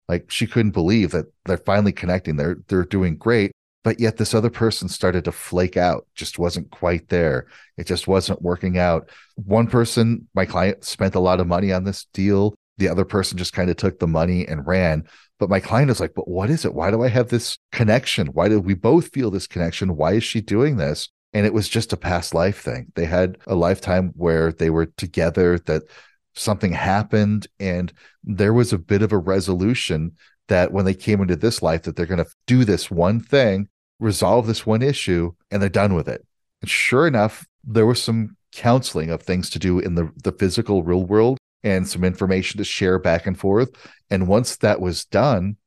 Like 0.09 0.29
she 0.29 0.47
couldn't 0.47 0.71
believe 0.71 1.11
that 1.11 1.27
they're 1.45 1.57
finally 1.57 1.93
connecting. 1.93 2.35
They're 2.35 2.57
they're 2.67 2.83
doing 2.83 3.15
great, 3.15 3.51
but 3.83 3.99
yet 3.99 4.17
this 4.17 4.33
other 4.33 4.49
person 4.49 4.87
started 4.87 5.25
to 5.25 5.31
flake 5.31 5.77
out. 5.77 6.07
Just 6.15 6.39
wasn't 6.39 6.71
quite 6.71 7.09
there. 7.09 7.47
It 7.77 7.87
just 7.87 8.07
wasn't 8.07 8.41
working 8.41 8.77
out. 8.77 9.09
One 9.35 9.67
person, 9.67 10.27
my 10.33 10.45
client, 10.45 10.83
spent 10.83 11.15
a 11.15 11.19
lot 11.19 11.39
of 11.39 11.47
money 11.47 11.71
on 11.71 11.83
this 11.83 12.05
deal. 12.13 12.55
The 12.77 12.89
other 12.89 13.05
person 13.05 13.37
just 13.37 13.53
kind 13.53 13.69
of 13.69 13.77
took 13.77 13.99
the 13.99 14.07
money 14.07 14.47
and 14.47 14.65
ran. 14.65 15.03
But 15.39 15.49
my 15.49 15.59
client 15.59 15.91
is 15.91 15.99
like, 15.99 16.13
but 16.15 16.27
what 16.27 16.49
is 16.49 16.65
it? 16.65 16.73
Why 16.73 16.91
do 16.91 17.03
I 17.03 17.09
have 17.09 17.29
this 17.29 17.57
connection? 17.71 18.27
Why 18.27 18.47
do 18.49 18.59
we 18.59 18.73
both 18.73 19.09
feel 19.09 19.29
this 19.29 19.47
connection? 19.47 19.95
Why 19.95 20.13
is 20.13 20.23
she 20.23 20.41
doing 20.41 20.77
this? 20.77 21.09
and 21.33 21.45
it 21.45 21.53
was 21.53 21.67
just 21.67 21.93
a 21.93 21.97
past 21.97 22.33
life 22.33 22.61
thing. 22.61 22.91
They 22.95 23.05
had 23.05 23.37
a 23.47 23.55
lifetime 23.55 24.13
where 24.15 24.51
they 24.51 24.69
were 24.69 24.85
together, 24.85 25.57
that 25.65 25.83
something 26.35 26.71
happened, 26.71 27.47
and 27.59 27.91
there 28.23 28.53
was 28.53 28.71
a 28.71 28.77
bit 28.77 29.01
of 29.01 29.11
a 29.11 29.17
resolution 29.17 30.13
that 30.47 30.71
when 30.71 30.85
they 30.85 30.93
came 30.93 31.21
into 31.21 31.35
this 31.35 31.61
life, 31.61 31.83
that 31.83 31.95
they're 31.95 32.05
going 32.05 32.23
to 32.23 32.31
do 32.45 32.65
this 32.65 32.91
one 32.91 33.19
thing, 33.19 33.67
resolve 34.03 34.47
this 34.47 34.65
one 34.65 34.81
issue, 34.81 35.33
and 35.49 35.61
they're 35.61 35.69
done 35.69 35.95
with 35.95 36.07
it. 36.07 36.25
And 36.61 36.69
sure 36.69 37.07
enough, 37.07 37.45
there 37.63 37.85
was 37.85 38.01
some 38.01 38.37
counseling 38.51 39.09
of 39.09 39.21
things 39.21 39.49
to 39.51 39.59
do 39.59 39.79
in 39.79 39.95
the, 39.95 40.11
the 40.23 40.31
physical 40.31 40.83
real 40.83 41.03
world 41.05 41.37
and 41.63 41.87
some 41.87 42.03
information 42.03 42.57
to 42.57 42.63
share 42.63 42.99
back 42.99 43.25
and 43.25 43.39
forth. 43.39 43.69
And 44.09 44.27
once 44.27 44.57
that 44.57 44.81
was 44.81 45.05
done, 45.05 45.57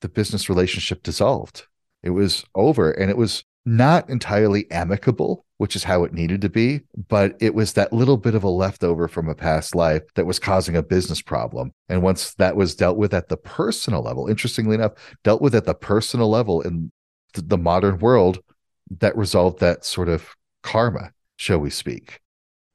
the 0.00 0.08
business 0.08 0.48
relationship 0.48 1.02
dissolved. 1.02 1.66
It 2.02 2.10
was 2.10 2.44
over. 2.54 2.90
And 2.90 3.10
it 3.10 3.16
was 3.16 3.42
not 3.64 4.08
entirely 4.08 4.70
amicable, 4.70 5.44
which 5.56 5.74
is 5.74 5.82
how 5.82 6.04
it 6.04 6.12
needed 6.12 6.40
to 6.40 6.48
be, 6.48 6.82
but 7.08 7.34
it 7.40 7.54
was 7.54 7.72
that 7.72 7.92
little 7.92 8.16
bit 8.16 8.34
of 8.34 8.44
a 8.44 8.48
leftover 8.48 9.08
from 9.08 9.28
a 9.28 9.34
past 9.34 9.74
life 9.74 10.02
that 10.14 10.26
was 10.26 10.38
causing 10.38 10.76
a 10.76 10.82
business 10.82 11.20
problem. 11.20 11.72
And 11.88 12.00
once 12.00 12.34
that 12.34 12.54
was 12.54 12.76
dealt 12.76 12.96
with 12.96 13.12
at 13.12 13.28
the 13.28 13.36
personal 13.36 14.02
level, 14.02 14.28
interestingly 14.28 14.76
enough, 14.76 14.92
dealt 15.24 15.42
with 15.42 15.54
at 15.54 15.64
the 15.64 15.74
personal 15.74 16.30
level 16.30 16.60
in 16.60 16.92
the 17.42 17.58
modern 17.58 17.98
world, 17.98 18.38
that 19.00 19.16
resolved 19.16 19.60
that 19.60 19.84
sort 19.84 20.08
of 20.08 20.28
karma, 20.62 21.12
shall 21.36 21.58
we 21.58 21.70
speak. 21.70 22.20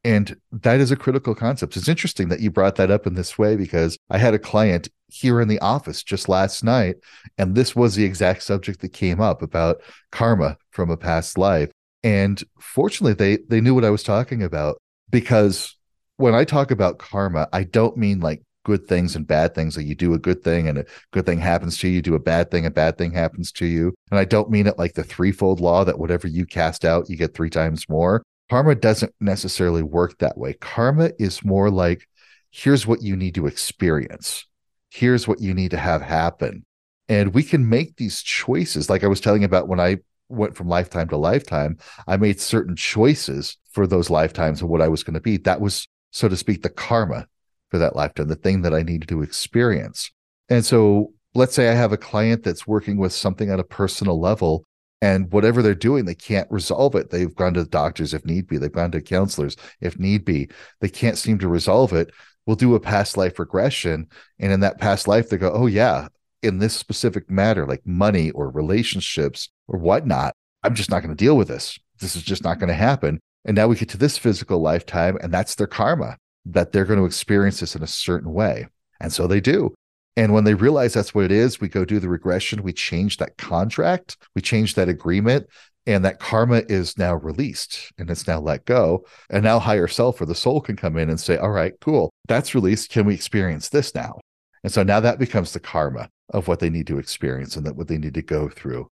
And 0.04 0.36
that 0.52 0.80
is 0.80 0.92
a 0.92 0.96
critical 0.96 1.36
concept. 1.36 1.78
It's 1.78 1.88
interesting 1.88 2.30
that 2.30 2.40
you 2.40 2.50
brought 2.50 2.76
that 2.78 2.90
up 2.90 3.06
in 3.06 3.14
this 3.14 3.38
way 3.38 3.56
because 3.56 3.98
I 4.10 4.18
had 4.18 4.34
a 4.34 4.40
client 4.40 4.90
here 5.08 5.40
in 5.40 5.48
the 5.48 5.60
office 5.60 6.02
just 6.02 6.28
last 6.28 6.64
night, 6.64 6.96
and 7.38 7.54
this 7.54 7.76
was 7.76 7.96
the 7.96 8.06
exact 8.06 8.42
subject 8.44 8.82
that 8.82 8.94
came 8.94 9.22
up 9.22 9.42
about 9.42 9.82
karma 10.12 10.58
from 10.72 10.90
a 10.90 10.98
past 10.98 11.38
life. 11.38 11.70
And 12.04 12.44
fortunately, 12.60 13.14
they 13.14 13.44
they 13.48 13.62
knew 13.62 13.76
what 13.76 13.86
I 13.86 13.92
was 13.92 14.02
talking 14.02 14.42
about 14.42 14.82
because 15.12 15.78
when 16.18 16.34
I 16.34 16.46
talk 16.46 16.72
about 16.72 16.98
karma, 16.98 17.48
I 17.54 17.64
don't 17.64 17.98
mean 17.98 18.22
like 18.22 18.42
good 18.64 18.88
things 18.88 19.16
and 19.16 19.28
bad 19.28 19.56
things. 19.56 19.78
Like 19.78 19.86
you 19.86 19.96
do 19.96 20.14
a 20.14 20.20
good 20.20 20.44
thing 20.44 20.68
and 20.68 20.80
a 20.80 20.86
good 21.12 21.26
thing 21.26 21.40
happens 21.40 21.78
to 21.80 21.88
you, 21.88 21.96
you 21.96 22.02
do 22.02 22.16
a 22.16 22.20
bad 22.20 22.52
thing, 22.52 22.66
a 22.66 22.72
bad 22.72 22.98
thing 22.98 23.12
happens 23.12 23.52
to 23.54 23.66
you. 23.66 23.94
And 24.10 24.20
I 24.20 24.26
don't 24.26 24.50
mean 24.50 24.68
it 24.68 24.78
like 24.78 24.94
the 24.94 25.04
threefold 25.04 25.60
law 25.60 25.84
that 25.84 26.00
whatever 26.00 26.28
you 26.28 26.46
cast 26.46 26.86
out, 26.86 27.10
you 27.10 27.18
get 27.18 27.34
three 27.34 27.50
times 27.50 27.88
more. 27.90 28.24
Karma 28.50 28.76
doesn't 28.76 29.14
necessarily 29.20 29.84
work 29.84 30.18
that 30.18 30.38
way. 30.38 30.54
Karma 30.54 31.12
is 31.18 31.44
more 31.44 31.70
like 31.70 32.08
here's 32.52 32.86
what 32.86 33.02
you 33.02 33.16
need 33.16 33.36
to 33.36 33.48
experience, 33.48 34.46
here's 34.90 35.28
what 35.28 35.40
you 35.40 35.54
need 35.54 35.72
to 35.72 35.78
have 35.78 36.02
happen. 36.02 36.66
And 37.08 37.34
we 37.34 37.44
can 37.44 37.68
make 37.68 37.98
these 37.98 38.22
choices. 38.22 38.90
Like 38.90 39.04
I 39.04 39.08
was 39.08 39.22
telling 39.22 39.44
about 39.44 39.68
when 39.68 39.80
I 39.80 39.98
went 40.30 40.56
from 40.56 40.68
lifetime 40.68 41.10
to 41.10 41.18
lifetime, 41.18 41.78
I 42.08 42.18
made 42.18 42.40
certain 42.40 42.76
choices 42.76 43.58
for 43.72 43.86
those 43.86 44.10
lifetimes 44.10 44.62
of 44.62 44.70
what 44.70 44.82
I 44.82 44.88
was 44.88 45.04
going 45.04 45.16
to 45.16 45.22
be. 45.22 45.38
That 45.38 45.62
was, 45.62 45.88
so 46.12 46.30
to 46.30 46.38
speak, 46.38 46.62
the 46.62 46.70
karma 46.70 47.28
for 47.72 47.78
that 47.80 47.96
lifetime, 47.96 48.28
the 48.28 48.36
thing 48.36 48.62
that 48.62 48.74
I 48.74 48.84
needed 48.84 49.10
to 49.10 49.24
experience. 49.24 50.12
And 50.50 50.64
so 50.64 51.14
let's 51.34 51.56
say 51.56 51.70
I 51.70 51.74
have 51.74 51.94
a 51.94 51.98
client 51.98 52.44
that's 52.44 52.68
working 52.68 52.98
with 52.98 53.14
something 53.14 53.50
at 53.50 53.60
a 53.60 53.64
personal 53.64 54.20
level 54.20 54.66
and 55.02 55.32
whatever 55.32 55.62
they're 55.62 55.74
doing 55.74 56.06
they 56.06 56.14
can't 56.14 56.52
resolve 56.52 56.94
it. 56.96 57.10
They've 57.10 57.34
gone 57.34 57.54
to 57.56 57.66
doctors 57.66 58.14
if 58.14 58.26
need 58.26 58.48
be. 58.48 58.58
They've 58.58 58.72
gone 58.72 58.92
to 58.92 59.02
counselors 59.02 59.56
if 59.80 59.98
need 59.98 60.26
be. 60.26 60.50
They 60.82 60.90
can't 60.90 61.18
seem 61.18 61.40
to 61.40 61.48
resolve 61.48 61.94
it. 61.94 62.12
We'll 62.46 62.56
do 62.56 62.76
a 62.76 62.80
past 62.80 63.18
life 63.18 63.40
regression 63.40 64.08
and 64.40 64.52
in 64.52 64.60
that 64.60 64.80
past 64.80 65.08
life 65.08 65.30
they 65.30 65.38
go 65.38 65.52
oh 65.54 65.68
yeah 65.68 66.08
in 66.42 66.58
this 66.58 66.74
specific 66.74 67.30
matter 67.30 67.66
like 67.68 67.86
money 67.86 68.32
or 68.32 68.50
relationships 68.50 69.50
or 69.68 69.78
whatnot 69.78 70.34
i'm 70.64 70.74
just 70.74 70.90
not 70.90 71.02
going 71.02 71.16
to 71.16 71.24
deal 71.24 71.38
with 71.38 71.48
this. 71.48 71.80
This 72.00 72.16
is 72.16 72.24
just 72.24 72.44
not 72.44 72.58
going 72.58 72.70
to 72.70 72.74
happen. 72.74 73.20
And 73.46 73.56
now 73.56 73.68
we 73.68 73.76
get 73.76 73.90
to 73.90 73.98
this 73.98 74.18
physical 74.18 74.60
lifetime 74.60 75.18
and 75.22 75.32
that's 75.32 75.56
their 75.56 75.68
karma 75.68 76.18
that 76.46 76.72
they're 76.72 76.86
going 76.86 77.00
to 77.00 77.06
experience 77.06 77.60
this 77.60 77.76
in 77.76 77.84
a 77.84 77.88
certain 77.88 78.34
way 78.34 78.68
and 79.00 79.12
so 79.12 79.28
they 79.28 79.42
do 79.42 79.74
And 80.18 80.34
when 80.34 80.44
they 80.44 80.54
realize 80.54 80.94
that's 80.94 81.16
what 81.16 81.26
it 81.26 81.32
is, 81.32 81.62
we 81.62 81.70
go 81.70 81.86
do 81.86 82.00
the 82.00 82.10
regression, 82.10 82.64
we 82.64 82.74
change 82.74 83.18
that 83.18 83.38
contract, 83.38 84.18
we 84.36 84.42
change 84.42 84.76
that 84.76 84.90
agreement, 84.90 85.48
and 85.88 86.06
that 86.06 86.20
karma 86.20 86.64
is 86.68 86.98
now 86.98 87.16
released 87.16 87.92
and 87.98 88.10
it's 88.10 88.28
now 88.28 88.40
let 88.40 88.66
go. 88.66 89.06
And 89.30 89.44
now 89.44 89.60
higher 89.60 89.88
self 89.88 90.22
or 90.22 90.26
the 90.26 90.36
soul 90.36 90.62
can 90.62 90.76
come 90.76 90.98
in 90.98 91.10
and 91.10 91.20
say, 91.20 91.38
All 91.38 91.50
right, 91.52 91.74
cool, 91.82 92.12
that's 92.28 92.54
released. 92.56 92.92
Can 92.92 93.06
we 93.06 93.14
experience 93.16 93.70
this 93.70 93.96
now? 93.96 94.20
And 94.64 94.72
so 94.72 94.84
now 94.84 95.00
that 95.00 95.20
becomes 95.20 95.54
the 95.54 95.60
karma 95.60 96.10
of 96.34 96.48
what 96.48 96.60
they 96.60 96.70
need 96.70 96.88
to 96.88 97.00
experience 97.00 97.56
and 97.56 97.66
that 97.66 97.76
what 97.76 97.88
they 97.88 97.98
need 97.98 98.14
to 98.14 98.22
go 98.22 98.48
through. 98.48 98.88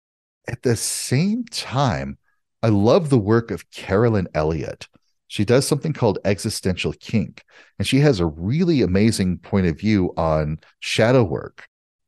At 0.47 0.63
the 0.63 0.75
same 0.75 1.45
time, 1.45 2.17
I 2.63 2.69
love 2.69 3.09
the 3.09 3.19
work 3.19 3.51
of 3.51 3.69
Carolyn 3.71 4.27
Elliott. 4.33 4.87
She 5.29 5.45
does 5.45 5.67
something 5.67 5.93
called 5.93 6.17
existential 6.25 6.91
kink, 6.93 7.43
and 7.77 7.87
she 7.87 7.99
has 7.99 8.19
a 8.19 8.25
really 8.25 8.81
amazing 8.81 9.37
point 9.37 9.67
of 9.67 9.79
view 9.79 10.11
on 10.17 10.57
shadow 10.79 11.23
work. 11.23 11.67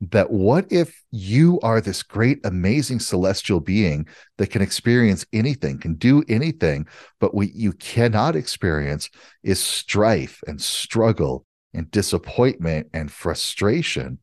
That 0.09 0.31
what 0.31 0.65
if 0.71 1.03
you 1.11 1.59
are 1.61 1.79
this 1.79 2.01
great, 2.01 2.39
amazing 2.43 2.99
celestial 2.99 3.59
being 3.59 4.07
that 4.39 4.49
can 4.49 4.63
experience 4.63 5.23
anything, 5.31 5.77
can 5.77 5.93
do 5.93 6.23
anything, 6.27 6.87
but 7.19 7.35
what 7.35 7.53
you 7.53 7.73
cannot 7.73 8.35
experience 8.35 9.07
is 9.43 9.59
strife 9.59 10.41
and 10.47 10.59
struggle 10.59 11.45
and 11.75 11.91
disappointment 11.91 12.87
and 12.91 13.11
frustration? 13.11 14.17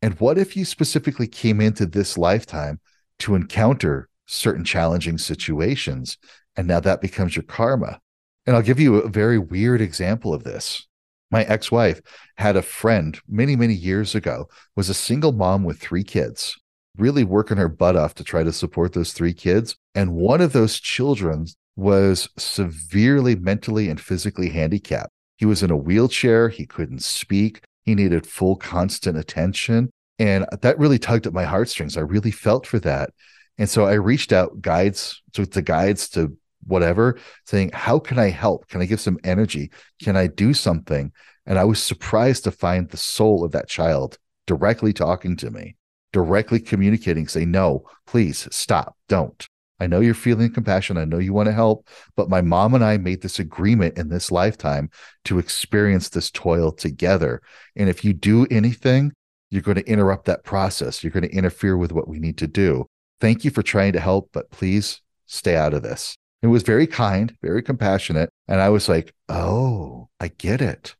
And 0.00 0.14
what 0.20 0.38
if 0.38 0.56
you 0.56 0.64
specifically 0.64 1.26
came 1.26 1.60
into 1.60 1.86
this 1.86 2.16
lifetime 2.16 2.78
to 3.18 3.34
encounter 3.34 4.08
certain 4.26 4.64
challenging 4.64 5.18
situations 5.18 6.18
and 6.54 6.68
now 6.68 6.78
that 6.78 7.00
becomes 7.00 7.34
your 7.34 7.42
karma? 7.42 7.98
And 8.46 8.54
I'll 8.54 8.62
give 8.62 8.80
you 8.80 8.96
a 8.96 9.08
very 9.08 9.38
weird 9.38 9.80
example 9.80 10.34
of 10.34 10.44
this. 10.44 10.86
My 11.30 11.44
ex-wife 11.44 12.00
had 12.36 12.56
a 12.56 12.62
friend 12.62 13.18
many, 13.28 13.56
many 13.56 13.74
years 13.74 14.14
ago, 14.14 14.48
was 14.76 14.88
a 14.88 14.94
single 14.94 15.32
mom 15.32 15.64
with 15.64 15.80
three 15.80 16.04
kids, 16.04 16.56
really 16.96 17.24
working 17.24 17.56
her 17.56 17.68
butt 17.68 17.96
off 17.96 18.14
to 18.14 18.24
try 18.24 18.42
to 18.44 18.52
support 18.52 18.92
those 18.92 19.12
three 19.12 19.32
kids. 19.32 19.76
And 19.94 20.14
one 20.14 20.40
of 20.40 20.52
those 20.52 20.78
children 20.78 21.46
was 21.76 22.28
severely 22.36 23.34
mentally 23.34 23.88
and 23.88 24.00
physically 24.00 24.50
handicapped. 24.50 25.10
He 25.36 25.46
was 25.46 25.62
in 25.62 25.70
a 25.70 25.76
wheelchair, 25.76 26.48
he 26.48 26.66
couldn't 26.66 27.02
speak, 27.02 27.62
he 27.82 27.94
needed 27.94 28.26
full 28.26 28.56
constant 28.56 29.18
attention. 29.18 29.90
And 30.18 30.46
that 30.62 30.78
really 30.78 30.98
tugged 30.98 31.26
at 31.26 31.32
my 31.32 31.44
heartstrings. 31.44 31.96
I 31.96 32.02
really 32.02 32.30
felt 32.30 32.66
for 32.66 32.78
that. 32.80 33.10
And 33.58 33.68
so 33.68 33.84
I 33.84 33.94
reached 33.94 34.32
out 34.32 34.60
guides 34.60 35.20
to, 35.32 35.46
to 35.46 35.62
guides 35.62 36.08
to 36.10 36.36
whatever, 36.66 37.18
saying, 37.46 37.70
How 37.72 37.98
can 37.98 38.18
I 38.18 38.30
help? 38.30 38.68
Can 38.68 38.80
I 38.80 38.86
give 38.86 39.00
some 39.00 39.18
energy? 39.24 39.70
Can 40.02 40.16
I 40.16 40.26
do 40.26 40.54
something? 40.54 41.12
And 41.46 41.58
I 41.58 41.64
was 41.64 41.82
surprised 41.82 42.44
to 42.44 42.50
find 42.50 42.88
the 42.88 42.96
soul 42.96 43.44
of 43.44 43.52
that 43.52 43.68
child 43.68 44.18
directly 44.46 44.92
talking 44.92 45.36
to 45.36 45.50
me, 45.50 45.76
directly 46.12 46.60
communicating, 46.60 47.28
say, 47.28 47.44
No, 47.44 47.84
please 48.06 48.48
stop, 48.50 48.96
don't. 49.08 49.48
I 49.80 49.86
know 49.86 50.00
you're 50.00 50.14
feeling 50.14 50.52
compassion. 50.52 50.96
I 50.96 51.04
know 51.04 51.18
you 51.18 51.32
want 51.32 51.48
to 51.48 51.52
help, 51.52 51.88
but 52.16 52.30
my 52.30 52.40
mom 52.40 52.74
and 52.74 52.84
I 52.84 52.96
made 52.96 53.22
this 53.22 53.40
agreement 53.40 53.98
in 53.98 54.08
this 54.08 54.30
lifetime 54.30 54.88
to 55.24 55.38
experience 55.38 56.08
this 56.08 56.30
toil 56.30 56.70
together. 56.70 57.42
And 57.74 57.88
if 57.88 58.04
you 58.04 58.12
do 58.12 58.46
anything, 58.50 59.12
you're 59.50 59.62
going 59.62 59.76
to 59.76 59.88
interrupt 59.88 60.26
that 60.26 60.44
process. 60.44 61.02
You're 61.02 61.10
going 61.10 61.28
to 61.28 61.36
interfere 61.36 61.76
with 61.76 61.92
what 61.92 62.08
we 62.08 62.18
need 62.18 62.38
to 62.38 62.46
do. 62.46 62.86
Thank 63.20 63.44
you 63.44 63.50
for 63.50 63.62
trying 63.62 63.92
to 63.92 64.00
help, 64.00 64.30
but 64.32 64.50
please 64.50 65.02
stay 65.26 65.56
out 65.56 65.74
of 65.74 65.82
this. 65.82 66.16
It 66.44 66.48
was 66.48 66.62
very 66.62 66.86
kind, 66.86 67.34
very 67.40 67.62
compassionate. 67.62 68.28
And 68.48 68.60
I 68.60 68.68
was 68.68 68.86
like, 68.86 69.14
oh, 69.30 70.10
I 70.20 70.28
get 70.28 70.60
it. 70.60 70.94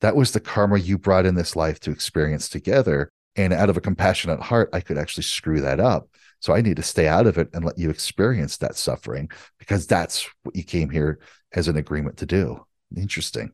That 0.00 0.16
was 0.16 0.32
the 0.32 0.40
karma 0.40 0.78
you 0.78 0.96
brought 0.96 1.26
in 1.26 1.34
this 1.34 1.54
life 1.54 1.78
to 1.80 1.90
experience 1.90 2.48
together. 2.48 3.10
And 3.36 3.52
out 3.52 3.68
of 3.68 3.76
a 3.76 3.82
compassionate 3.82 4.40
heart, 4.40 4.70
I 4.72 4.80
could 4.80 4.96
actually 4.96 5.24
screw 5.24 5.60
that 5.60 5.80
up. 5.80 6.08
So 6.38 6.54
I 6.54 6.62
need 6.62 6.78
to 6.78 6.82
stay 6.82 7.06
out 7.06 7.26
of 7.26 7.36
it 7.36 7.50
and 7.52 7.62
let 7.62 7.76
you 7.76 7.90
experience 7.90 8.56
that 8.56 8.74
suffering 8.74 9.30
because 9.58 9.86
that's 9.86 10.26
what 10.44 10.56
you 10.56 10.64
came 10.64 10.88
here 10.88 11.18
as 11.52 11.68
an 11.68 11.76
agreement 11.76 12.16
to 12.16 12.26
do. 12.26 12.64
Interesting. 12.96 13.52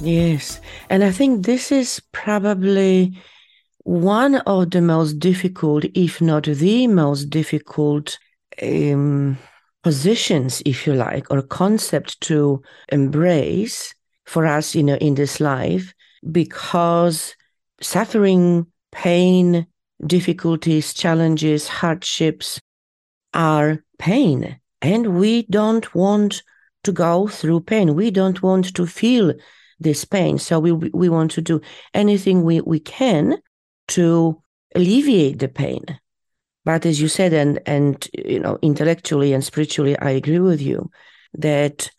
Yes. 0.00 0.60
And 0.88 1.04
I 1.04 1.10
think 1.10 1.44
this 1.44 1.70
is 1.70 2.00
probably 2.12 3.18
one 3.84 4.36
of 4.36 4.70
the 4.70 4.80
most 4.80 5.18
difficult, 5.18 5.84
if 5.94 6.20
not 6.20 6.44
the 6.44 6.86
most 6.86 7.28
difficult 7.30 8.18
um, 8.62 9.38
positions, 9.82 10.62
if 10.64 10.86
you 10.86 10.94
like, 10.94 11.30
or 11.30 11.42
concept 11.42 12.20
to 12.22 12.62
embrace 12.90 13.94
for 14.24 14.46
us 14.46 14.74
you 14.74 14.82
know, 14.82 14.96
in 14.96 15.14
this 15.14 15.40
life, 15.40 15.92
because 16.30 17.34
suffering, 17.80 18.66
pain, 18.92 19.66
difficulties, 20.06 20.94
challenges, 20.94 21.68
hardships 21.68 22.60
are 23.34 23.84
pain. 23.98 24.58
And 24.80 25.18
we 25.18 25.42
don't 25.44 25.94
want 25.94 26.42
to 26.84 26.92
go 26.92 27.28
through 27.28 27.60
pain. 27.60 27.94
We 27.94 28.10
don't 28.10 28.42
want 28.42 28.74
to 28.74 28.86
feel 28.86 29.34
this 29.80 30.04
pain. 30.04 30.38
So 30.38 30.60
we 30.60 30.72
we 30.72 31.08
want 31.08 31.30
to 31.32 31.42
do 31.42 31.60
anything 31.94 32.42
we, 32.42 32.60
we 32.60 32.80
can 32.80 33.38
to 33.88 34.40
alleviate 34.74 35.38
the 35.38 35.48
pain. 35.48 35.84
But 36.64 36.86
as 36.86 37.00
you 37.00 37.08
said, 37.08 37.32
and 37.32 37.58
and 37.66 38.06
you 38.12 38.40
know, 38.40 38.58
intellectually 38.62 39.32
and 39.32 39.42
spiritually, 39.42 39.98
I 39.98 40.10
agree 40.10 40.38
with 40.38 40.60
you 40.60 40.90
that 41.34 41.90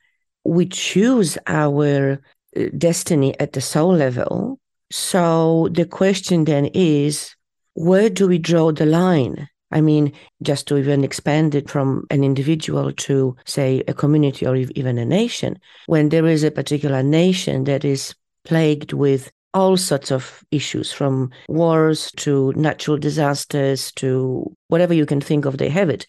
we 0.44 0.68
choose 0.68 1.38
our 1.48 2.20
uh, 2.56 2.64
destiny 2.78 3.40
at 3.40 3.54
the 3.54 3.62
soul 3.62 3.96
level. 3.96 4.60
So 4.92 5.70
the 5.72 5.86
question 5.86 6.46
then 6.46 6.66
is, 6.74 7.36
where 7.74 8.10
do 8.10 8.28
we 8.28 8.38
draw 8.38 8.72
the 8.72 8.86
line? 8.86 9.48
I 9.72 9.82
mean, 9.82 10.14
just 10.42 10.68
to 10.68 10.78
even 10.78 11.04
expand 11.04 11.56
it 11.56 11.70
from 11.70 12.06
an 12.10 12.24
individual 12.24 12.92
to, 12.92 13.36
say, 13.46 13.84
a 13.88 13.94
community 13.94 14.46
or 14.46 14.56
even 14.56 14.98
a 14.98 15.06
nation, 15.06 15.60
when 15.88 16.10
there 16.10 16.28
is 16.28 16.44
a 16.44 16.52
particular 16.52 17.02
nation 17.04 17.64
that 17.66 17.86
is 17.86 18.14
plagued 18.44 18.94
with 18.94 19.32
all 19.54 19.78
sorts 19.78 20.12
of 20.12 20.44
issues 20.52 20.92
from 20.92 21.30
wars 21.48 22.12
to 22.14 22.54
natural 22.56 22.98
disasters 22.98 23.92
to 23.94 24.56
whatever 24.68 24.94
you 24.94 25.06
can 25.06 25.22
think 25.22 25.46
of, 25.46 25.58
they 25.58 25.70
have 25.70 25.90
it. 25.90 26.08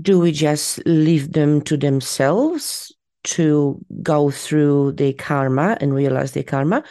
Do 0.00 0.18
we 0.18 0.32
just 0.32 0.84
leave 0.86 1.32
them 1.32 1.60
to 1.62 1.76
themselves 1.76 2.92
to 3.24 3.78
go 4.02 4.30
through 4.30 4.92
their 4.92 5.12
karma 5.12 5.76
and 5.80 5.94
realize 5.94 6.32
their 6.32 6.42
karma? 6.42 6.82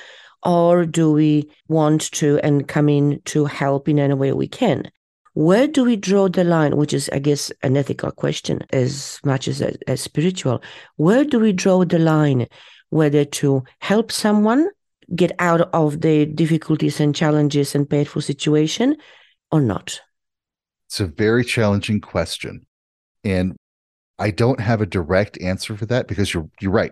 Or 0.43 0.85
do 0.85 1.11
we 1.11 1.51
want 1.67 2.11
to 2.13 2.39
and 2.39 2.67
come 2.67 2.89
in 2.89 3.21
to 3.25 3.45
help 3.45 3.89
in 3.89 3.99
any 3.99 4.13
way 4.13 4.31
we 4.33 4.47
can? 4.47 4.89
Where 5.33 5.67
do 5.67 5.85
we 5.85 5.95
draw 5.95 6.27
the 6.27 6.43
line, 6.43 6.75
which 6.75 6.93
is, 6.93 7.09
I 7.13 7.19
guess, 7.19 7.51
an 7.63 7.77
ethical 7.77 8.11
question 8.11 8.61
as 8.71 9.19
much 9.23 9.47
as, 9.47 9.61
as 9.61 10.01
spiritual? 10.01 10.61
Where 10.97 11.23
do 11.23 11.39
we 11.39 11.53
draw 11.53 11.85
the 11.85 11.99
line 11.99 12.47
whether 12.89 13.23
to 13.23 13.63
help 13.79 14.11
someone 14.11 14.69
get 15.15 15.31
out 15.39 15.69
of 15.73 16.01
the 16.01 16.25
difficulties 16.25 16.99
and 16.99 17.15
challenges 17.15 17.75
and 17.75 17.89
painful 17.89 18.21
situation 18.21 18.97
or 19.51 19.61
not? 19.61 20.01
It's 20.87 20.99
a 20.99 21.05
very 21.05 21.45
challenging 21.45 22.01
question. 22.01 22.65
And 23.23 23.55
I 24.19 24.31
don't 24.31 24.59
have 24.59 24.81
a 24.81 24.85
direct 24.85 25.39
answer 25.41 25.77
for 25.77 25.85
that 25.87 26.07
because 26.07 26.33
you're 26.33 26.49
you're 26.59 26.71
right. 26.71 26.91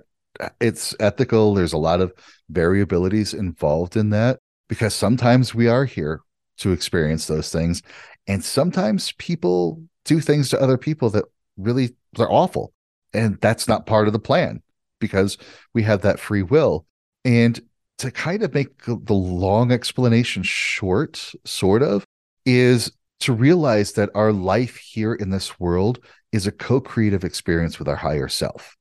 It's 0.61 0.95
ethical. 0.99 1.53
There's 1.53 1.73
a 1.73 1.77
lot 1.77 1.99
of 1.99 2.13
variabilities 2.51 3.37
involved 3.37 3.97
in 3.97 4.11
that 4.11 4.39
because 4.69 4.93
sometimes 4.93 5.53
we 5.53 5.67
are 5.67 5.85
here 5.85 6.21
to 6.59 6.71
experience 6.71 7.25
those 7.27 7.51
things 7.51 7.81
and 8.29 8.45
sometimes 8.45 9.11
people 9.13 9.81
do 10.05 10.19
things 10.19 10.49
to 10.49 10.61
other 10.61 10.77
people 10.77 11.09
that 11.09 11.25
really 11.57 11.95
are 12.19 12.31
awful. 12.31 12.71
And 13.11 13.41
that's 13.41 13.67
not 13.67 13.87
part 13.87 14.05
of 14.05 14.13
the 14.13 14.19
plan 14.19 14.61
because 14.99 15.35
we 15.73 15.81
have 15.83 16.03
that 16.03 16.19
free 16.19 16.43
will. 16.43 16.85
And 17.25 17.59
to 17.97 18.11
kind 18.11 18.43
of 18.43 18.53
make 18.53 18.85
the 18.85 19.13
long 19.13 19.71
explanation 19.71 20.43
short, 20.43 21.33
sort 21.43 21.81
of, 21.81 22.05
is 22.45 22.91
to 23.21 23.33
realize 23.33 23.93
that 23.93 24.11
our 24.13 24.31
life 24.31 24.77
here 24.77 25.15
in 25.15 25.31
this 25.31 25.59
world 25.59 25.99
is 26.31 26.45
a 26.45 26.51
co 26.51 26.79
creative 26.79 27.23
experience 27.23 27.79
with 27.79 27.87
our 27.87 27.95
higher 27.95 28.27
self. 28.27 28.77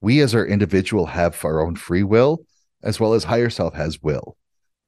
We, 0.00 0.20
as 0.20 0.34
our 0.34 0.44
individual, 0.44 1.06
have 1.06 1.44
our 1.44 1.64
own 1.64 1.76
free 1.76 2.02
will, 2.02 2.40
as 2.82 2.98
well 2.98 3.14
as 3.14 3.24
higher 3.24 3.48
self 3.48 3.74
has 3.74 4.02
will. 4.02 4.36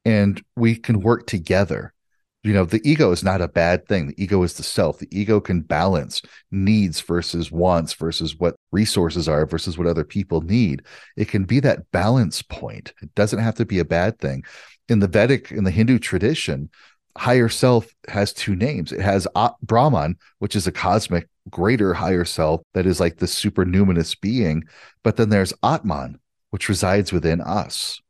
And 0.04 0.42
we 0.56 0.74
can 0.74 1.00
work 1.00 1.28
together 1.28 1.94
You 2.42 2.54
know, 2.54 2.64
the 2.64 2.80
ego 2.88 3.10
is 3.10 3.22
not 3.22 3.42
a 3.42 3.48
bad 3.48 3.86
thing. 3.86 4.06
The 4.06 4.22
ego 4.22 4.42
is 4.42 4.54
the 4.54 4.62
self. 4.62 4.98
The 4.98 5.08
ego 5.10 5.40
can 5.40 5.60
balance 5.60 6.22
needs 6.50 7.00
versus 7.00 7.52
wants 7.52 7.92
versus 7.92 8.34
what 8.34 8.56
resources 8.72 9.28
are 9.28 9.44
versus 9.44 9.76
what 9.76 9.86
other 9.86 10.04
people 10.04 10.40
need. 10.40 10.82
It 11.16 11.28
can 11.28 11.44
be 11.44 11.60
that 11.60 11.90
balance 11.90 12.40
point. 12.40 12.94
It 13.02 13.14
doesn't 13.14 13.40
have 13.40 13.56
to 13.56 13.66
be 13.66 13.78
a 13.78 13.84
bad 13.84 14.18
thing. 14.20 14.44
In 14.88 15.00
the 15.00 15.08
Vedic, 15.08 15.52
in 15.52 15.64
the 15.64 15.70
Hindu 15.70 15.98
tradition, 15.98 16.70
higher 17.16 17.50
self 17.50 17.94
has 18.08 18.32
two 18.32 18.56
names. 18.56 18.90
It 18.90 19.00
has 19.00 19.28
Brahman, 19.62 20.16
which 20.38 20.56
is 20.56 20.66
a 20.66 20.72
cosmic 20.72 21.28
greater 21.50 21.92
higher 21.92 22.24
self 22.24 22.62
that 22.72 22.86
is 22.86 23.00
like 23.00 23.18
the 23.18 23.26
supernuminous 23.26 24.14
being. 24.14 24.64
But 25.02 25.16
then 25.16 25.28
there's 25.28 25.52
Atman, 25.62 26.20
which 26.50 26.70
resides 26.70 27.12
within 27.12 27.42
us 27.42 28.00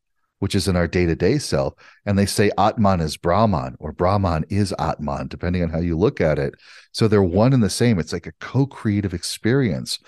which 0.40 0.54
is 0.54 0.66
in 0.66 0.74
our 0.74 0.88
day 0.88 1.06
to 1.06 1.14
day 1.14 1.38
self. 1.38 1.74
And 2.04 2.18
they 2.18 2.26
say 2.26 2.50
Atman 2.58 3.00
is 3.00 3.16
Brahman 3.16 3.76
or 3.78 3.92
Brahman 3.92 4.44
is 4.48 4.74
Atman, 4.78 5.28
depending 5.28 5.62
on 5.62 5.70
how 5.70 5.78
you 5.78 5.96
look 5.96 6.20
at 6.20 6.38
it. 6.38 6.54
So 6.92 7.06
they're 7.06 7.22
one 7.22 7.52
and 7.52 7.62
the 7.62 7.70
same. 7.70 7.98
It's 7.98 8.12
like 8.12 8.26
a 8.26 8.32
co 8.40 8.66
creative 8.66 9.14
experience. 9.14 9.98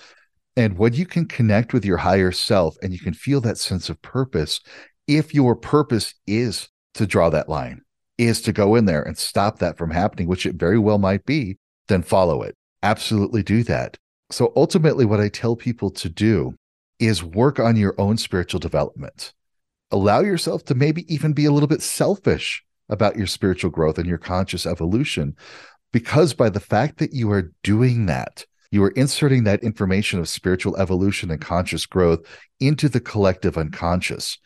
And 0.57 0.77
when 0.77 0.95
you 0.95 1.07
can 1.07 1.27
connect 1.27 1.73
with 1.73 1.85
your 1.85 1.99
higher 1.99 2.33
self 2.33 2.77
and 2.83 2.93
you 2.93 2.99
can 2.99 3.15
feel 3.15 3.41
that 3.43 3.59
sense 3.59 3.89
of 3.89 4.03
purpose, 4.03 4.61
if 5.07 5.33
your 5.33 5.55
purpose 5.55 6.15
is 6.27 6.69
to 6.95 7.07
draw 7.07 7.31
that 7.31 7.49
line, 7.49 7.83
is 8.19 8.43
to 8.43 8.53
go 8.53 8.75
in 8.75 8.85
there 8.85 9.03
and 9.03 9.17
stop 9.17 9.59
that 9.59 9.79
from 9.79 9.91
happening, 9.91 10.29
which 10.29 10.45
it 10.45 10.57
very 10.57 10.79
well 10.79 10.99
might 10.99 11.25
be, 11.25 11.59
then 11.89 12.03
follow 12.03 12.43
it. 12.43 12.55
Absolutely 12.83 13.43
do 13.43 13.63
that. 13.65 13.97
So 14.31 14.53
ultimately, 14.57 15.05
what 15.05 15.21
I 15.21 15.29
tell 15.29 15.57
people 15.57 15.91
to 15.91 16.09
do 16.09 16.55
is 16.99 17.23
work 17.23 17.59
on 17.59 17.77
your 17.77 17.95
own 17.99 18.17
spiritual 18.17 18.61
development 18.61 19.33
allow 19.93 20.21
yourself 20.21 20.65
to 20.65 20.75
maybe 20.75 21.13
even 21.13 21.33
be 21.33 21.45
a 21.45 21.53
little 21.53 21.69
bit 21.69 21.83
selfish 21.83 22.65
about 22.89 23.17
your 23.17 23.27
spiritual 23.27 23.71
growth 23.71 23.99
and 23.99 24.09
your 24.09 24.19
conscious 24.19 24.67
evolution. 24.67 25.37
Because 25.93 26.35
by 26.35 26.49
the 26.49 26.61
fact 26.61 26.99
that 26.99 27.13
you 27.13 27.31
are 27.31 27.53
doing 27.63 28.07
that, 28.07 28.45
you 28.71 28.83
are 28.83 28.91
inserting 28.91 29.45
that 29.45 29.63
information 29.63 30.19
of 30.19 30.29
spiritual 30.29 30.77
evolution 30.79 31.31
and 31.31 31.41
conscious 31.41 31.85
growth 31.85 32.21
into 32.59 32.89
the 32.89 33.01
collective 33.01 33.59
unconscious. 33.59 34.39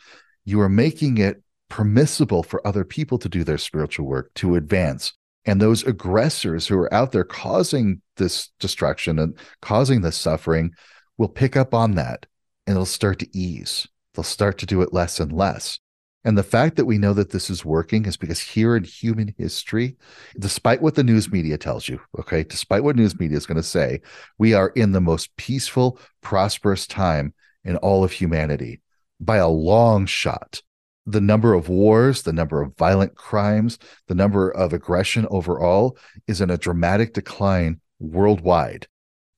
You 0.44 0.60
are 0.60 0.68
making 0.68 1.18
it 1.18 1.42
permissible 1.68 2.42
for 2.42 2.66
other 2.66 2.84
people 2.84 3.18
to 3.18 3.28
do 3.28 3.44
their 3.44 3.58
spiritual 3.58 4.06
work, 4.06 4.34
to 4.34 4.56
advance. 4.56 5.12
And 5.44 5.60
those 5.60 5.84
aggressors 5.84 6.66
who 6.66 6.76
are 6.76 6.92
out 6.92 7.12
there 7.12 7.24
causing 7.24 8.02
this 8.16 8.50
destruction 8.58 9.20
and 9.20 9.38
causing 9.62 10.00
this 10.00 10.16
suffering 10.16 10.72
will 11.18 11.28
pick 11.28 11.56
up 11.56 11.72
on 11.72 11.94
that 11.94 12.26
and 12.66 12.74
it'll 12.74 12.84
start 12.84 13.20
to 13.20 13.36
ease 13.36 13.86
they'll 14.16 14.24
start 14.24 14.58
to 14.58 14.66
do 14.66 14.82
it 14.82 14.92
less 14.92 15.20
and 15.20 15.30
less. 15.30 15.78
And 16.26 16.36
the 16.36 16.42
fact 16.42 16.74
that 16.74 16.86
we 16.86 16.98
know 16.98 17.12
that 17.12 17.30
this 17.30 17.48
is 17.50 17.64
working 17.64 18.04
is 18.04 18.16
because 18.16 18.40
here 18.40 18.74
in 18.74 18.82
human 18.82 19.32
history, 19.38 19.96
despite 20.40 20.82
what 20.82 20.96
the 20.96 21.04
news 21.04 21.30
media 21.30 21.56
tells 21.56 21.88
you, 21.88 22.00
okay, 22.18 22.42
despite 22.42 22.82
what 22.82 22.96
news 22.96 23.16
media 23.16 23.36
is 23.36 23.46
going 23.46 23.58
to 23.58 23.62
say, 23.62 24.00
we 24.36 24.52
are 24.52 24.70
in 24.70 24.90
the 24.90 25.00
most 25.00 25.36
peaceful, 25.36 26.00
prosperous 26.22 26.84
time 26.88 27.32
in 27.62 27.76
all 27.76 28.02
of 28.02 28.10
humanity 28.10 28.80
by 29.20 29.36
a 29.36 29.46
long 29.46 30.04
shot. 30.04 30.62
The 31.06 31.20
number 31.20 31.54
of 31.54 31.68
wars, 31.68 32.22
the 32.22 32.32
number 32.32 32.60
of 32.60 32.76
violent 32.76 33.14
crimes, 33.14 33.78
the 34.08 34.16
number 34.16 34.50
of 34.50 34.72
aggression 34.72 35.28
overall 35.30 35.96
is 36.26 36.40
in 36.40 36.50
a 36.50 36.58
dramatic 36.58 37.14
decline 37.14 37.80
worldwide. 38.00 38.88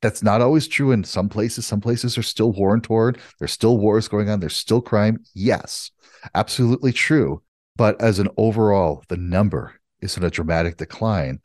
That's 0.00 0.22
not 0.22 0.40
always 0.40 0.68
true 0.68 0.92
in 0.92 1.02
some 1.04 1.28
places. 1.28 1.66
Some 1.66 1.80
places 1.80 2.16
are 2.16 2.22
still 2.22 2.52
war 2.52 2.72
and 2.72 2.84
torn. 2.84 3.16
There's 3.38 3.52
still 3.52 3.78
wars 3.78 4.06
going 4.08 4.28
on. 4.28 4.40
There's 4.40 4.56
still 4.56 4.80
crime. 4.80 5.18
Yes, 5.34 5.90
absolutely 6.34 6.92
true. 6.92 7.42
But 7.76 8.00
as 8.00 8.18
an 8.18 8.28
overall, 8.36 9.04
the 9.08 9.16
number 9.16 9.74
is 10.00 10.16
in 10.16 10.24
a 10.24 10.30
dramatic 10.30 10.76
decline. 10.76 11.40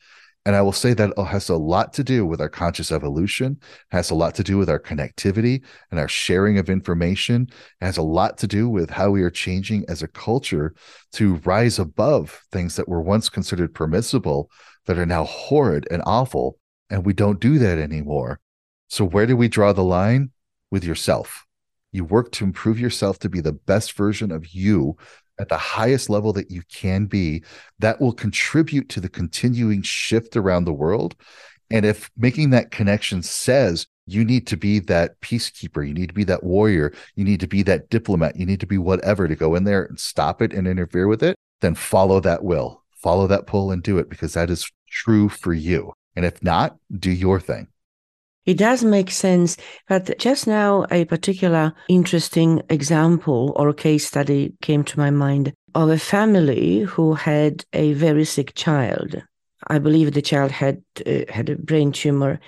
And 0.45 0.55
I 0.55 0.61
will 0.61 0.73
say 0.73 0.93
that 0.93 1.13
it 1.15 1.23
has 1.23 1.47
a 1.47 1.55
lot 1.55 1.93
to 1.93 2.03
do 2.03 2.25
with 2.25 2.41
our 2.41 2.49
conscious 2.49 2.91
evolution, 2.91 3.59
has 3.91 4.11
a 4.11 4.15
lot 4.15 4.35
to 4.35 4.43
do 4.43 4.57
with 4.57 4.69
our 4.69 4.79
connectivity 4.79 5.63
and 5.89 5.99
our 5.99 6.09
sharing 6.09 6.57
of 6.57 6.69
information, 6.69 7.47
has 7.79 7.97
a 7.97 8.01
lot 8.01 8.37
to 8.39 8.47
do 8.47 8.67
with 8.67 8.89
how 8.89 9.09
we 9.09 9.23
are 9.23 9.29
changing 9.29 9.85
as 9.87 10.03
a 10.03 10.07
culture 10.07 10.75
to 11.13 11.35
rise 11.45 11.79
above 11.79 12.41
things 12.51 12.75
that 12.75 12.89
were 12.89 13.01
once 13.01 13.29
considered 13.29 13.73
permissible 13.73 14.51
that 14.85 14.97
are 14.97 15.05
now 15.05 15.23
horrid 15.23 15.87
and 15.89 16.03
awful. 16.05 16.59
And 16.89 17.05
we 17.05 17.13
don't 17.13 17.39
do 17.39 17.57
that 17.59 17.77
anymore. 17.77 18.41
So, 18.89 19.05
where 19.05 19.25
do 19.25 19.35
we 19.35 19.47
draw 19.47 19.73
the 19.73 19.83
line? 19.83 20.31
With 20.71 20.83
yourself. 20.83 21.45
You 21.91 22.03
work 22.03 22.31
to 22.33 22.43
improve 22.43 22.79
yourself 22.79 23.19
to 23.19 23.29
be 23.29 23.41
the 23.41 23.53
best 23.53 23.93
version 23.93 24.31
of 24.31 24.47
you 24.47 24.97
at 25.39 25.49
the 25.49 25.57
highest 25.57 26.09
level 26.09 26.33
that 26.33 26.49
you 26.49 26.63
can 26.73 27.05
be. 27.05 27.43
That 27.77 28.01
will 28.01 28.13
contribute 28.13 28.89
to 28.89 28.99
the 28.99 29.09
continuing 29.09 29.83
shift 29.83 30.35
around 30.35 30.65
the 30.65 30.73
world. 30.73 31.15
And 31.69 31.85
if 31.85 32.09
making 32.17 32.49
that 32.51 32.71
connection 32.71 33.21
says 33.21 33.87
you 34.05 34.25
need 34.25 34.47
to 34.47 34.57
be 34.57 34.79
that 34.79 35.19
peacekeeper, 35.21 35.87
you 35.87 35.93
need 35.93 36.09
to 36.09 36.13
be 36.13 36.23
that 36.25 36.43
warrior, 36.43 36.93
you 37.15 37.23
need 37.23 37.39
to 37.39 37.47
be 37.47 37.63
that 37.63 37.89
diplomat, 37.89 38.35
you 38.35 38.45
need 38.45 38.59
to 38.59 38.67
be 38.67 38.77
whatever 38.77 39.27
to 39.27 39.35
go 39.35 39.55
in 39.55 39.63
there 39.63 39.83
and 39.83 39.99
stop 39.99 40.41
it 40.41 40.53
and 40.53 40.67
interfere 40.67 41.07
with 41.07 41.23
it, 41.23 41.35
then 41.61 41.75
follow 41.75 42.19
that 42.19 42.43
will, 42.43 42.83
follow 42.95 43.27
that 43.27 43.47
pull 43.47 43.71
and 43.71 43.81
do 43.81 43.97
it 43.97 44.09
because 44.09 44.33
that 44.33 44.49
is 44.49 44.69
true 44.89 45.29
for 45.29 45.53
you. 45.53 45.93
And 46.15 46.25
if 46.25 46.43
not, 46.43 46.77
do 46.99 47.11
your 47.11 47.39
thing. 47.39 47.67
It 48.45 48.57
does 48.57 48.83
make 48.83 49.09
sense, 49.09 49.55
but 49.87 50.17
just 50.19 50.47
now 50.47 50.85
a 50.91 51.05
particular 51.05 51.73
interesting 51.87 52.61
example 52.69 53.53
or 53.55 53.73
case 53.73 54.05
study 54.05 54.53
came 54.61 54.83
to 54.83 54.99
my 54.99 55.09
mind 55.11 55.53
of 55.75 55.89
a 55.89 55.97
family 55.97 56.81
who 56.81 57.13
had 57.13 57.63
a 57.71 57.93
very 57.93 58.25
sick 58.25 58.53
child. 58.53 59.23
I 59.67 59.79
believe 59.79 60.13
the 60.13 60.21
child 60.21 60.51
had 60.51 60.83
uh, 61.05 61.21
had 61.29 61.49
a 61.49 61.55
brain 61.55 61.93
tumor. 61.93 62.39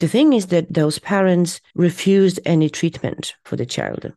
The 0.00 0.08
thing 0.08 0.32
is 0.32 0.46
that 0.46 0.72
those 0.72 0.98
parents 0.98 1.60
refused 1.74 2.40
any 2.46 2.70
treatment 2.70 3.34
for 3.44 3.56
the 3.56 3.66
child. 3.66 4.12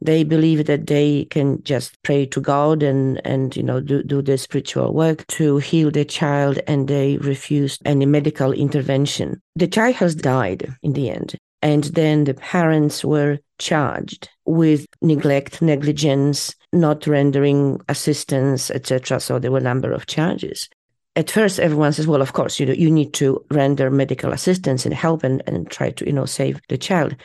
They 0.00 0.22
believe 0.24 0.66
that 0.66 0.86
they 0.86 1.26
can 1.26 1.62
just 1.64 2.00
pray 2.02 2.26
to 2.26 2.40
God 2.40 2.82
and, 2.82 3.20
and 3.26 3.56
you 3.56 3.62
know, 3.62 3.80
do, 3.80 4.02
do 4.02 4.22
the 4.22 4.38
spiritual 4.38 4.94
work 4.94 5.26
to 5.28 5.58
heal 5.58 5.90
the 5.90 6.04
child, 6.04 6.60
and 6.66 6.88
they 6.88 7.16
refused 7.18 7.82
any 7.84 8.06
medical 8.06 8.52
intervention. 8.52 9.42
The 9.56 9.66
child 9.66 9.96
has 9.96 10.14
died 10.14 10.72
in 10.82 10.92
the 10.92 11.10
end. 11.10 11.34
And 11.60 11.84
then 11.84 12.24
the 12.24 12.34
parents 12.34 13.04
were 13.04 13.38
charged 13.58 14.28
with 14.44 14.86
neglect, 15.02 15.60
negligence, 15.60 16.54
not 16.72 17.06
rendering 17.06 17.80
assistance, 17.88 18.70
etc. 18.70 19.18
So 19.18 19.38
there 19.38 19.50
were 19.50 19.58
a 19.58 19.62
number 19.62 19.92
of 19.92 20.06
charges. 20.06 20.68
At 21.16 21.32
first, 21.32 21.58
everyone 21.58 21.92
says, 21.92 22.06
"Well, 22.06 22.22
of 22.22 22.32
course, 22.32 22.60
you 22.60 22.66
know, 22.66 22.72
you 22.72 22.90
need 22.92 23.12
to 23.14 23.44
render 23.50 23.90
medical 23.90 24.32
assistance 24.32 24.84
and 24.86 24.94
help 24.94 25.24
and, 25.24 25.42
and 25.48 25.68
try 25.68 25.90
to, 25.90 26.06
you 26.06 26.12
know, 26.12 26.26
save 26.26 26.60
the 26.68 26.78
child." 26.78 27.16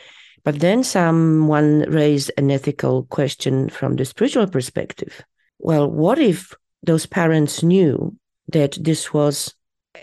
But 0.44 0.60
then 0.60 0.84
someone 0.84 1.80
raised 1.88 2.30
an 2.36 2.50
ethical 2.50 3.04
question 3.04 3.70
from 3.70 3.96
the 3.96 4.04
spiritual 4.04 4.46
perspective. 4.46 5.24
Well, 5.58 5.90
what 5.90 6.18
if 6.18 6.52
those 6.82 7.06
parents 7.06 7.62
knew 7.62 8.16
that 8.48 8.76
this 8.78 9.14
was 9.14 9.54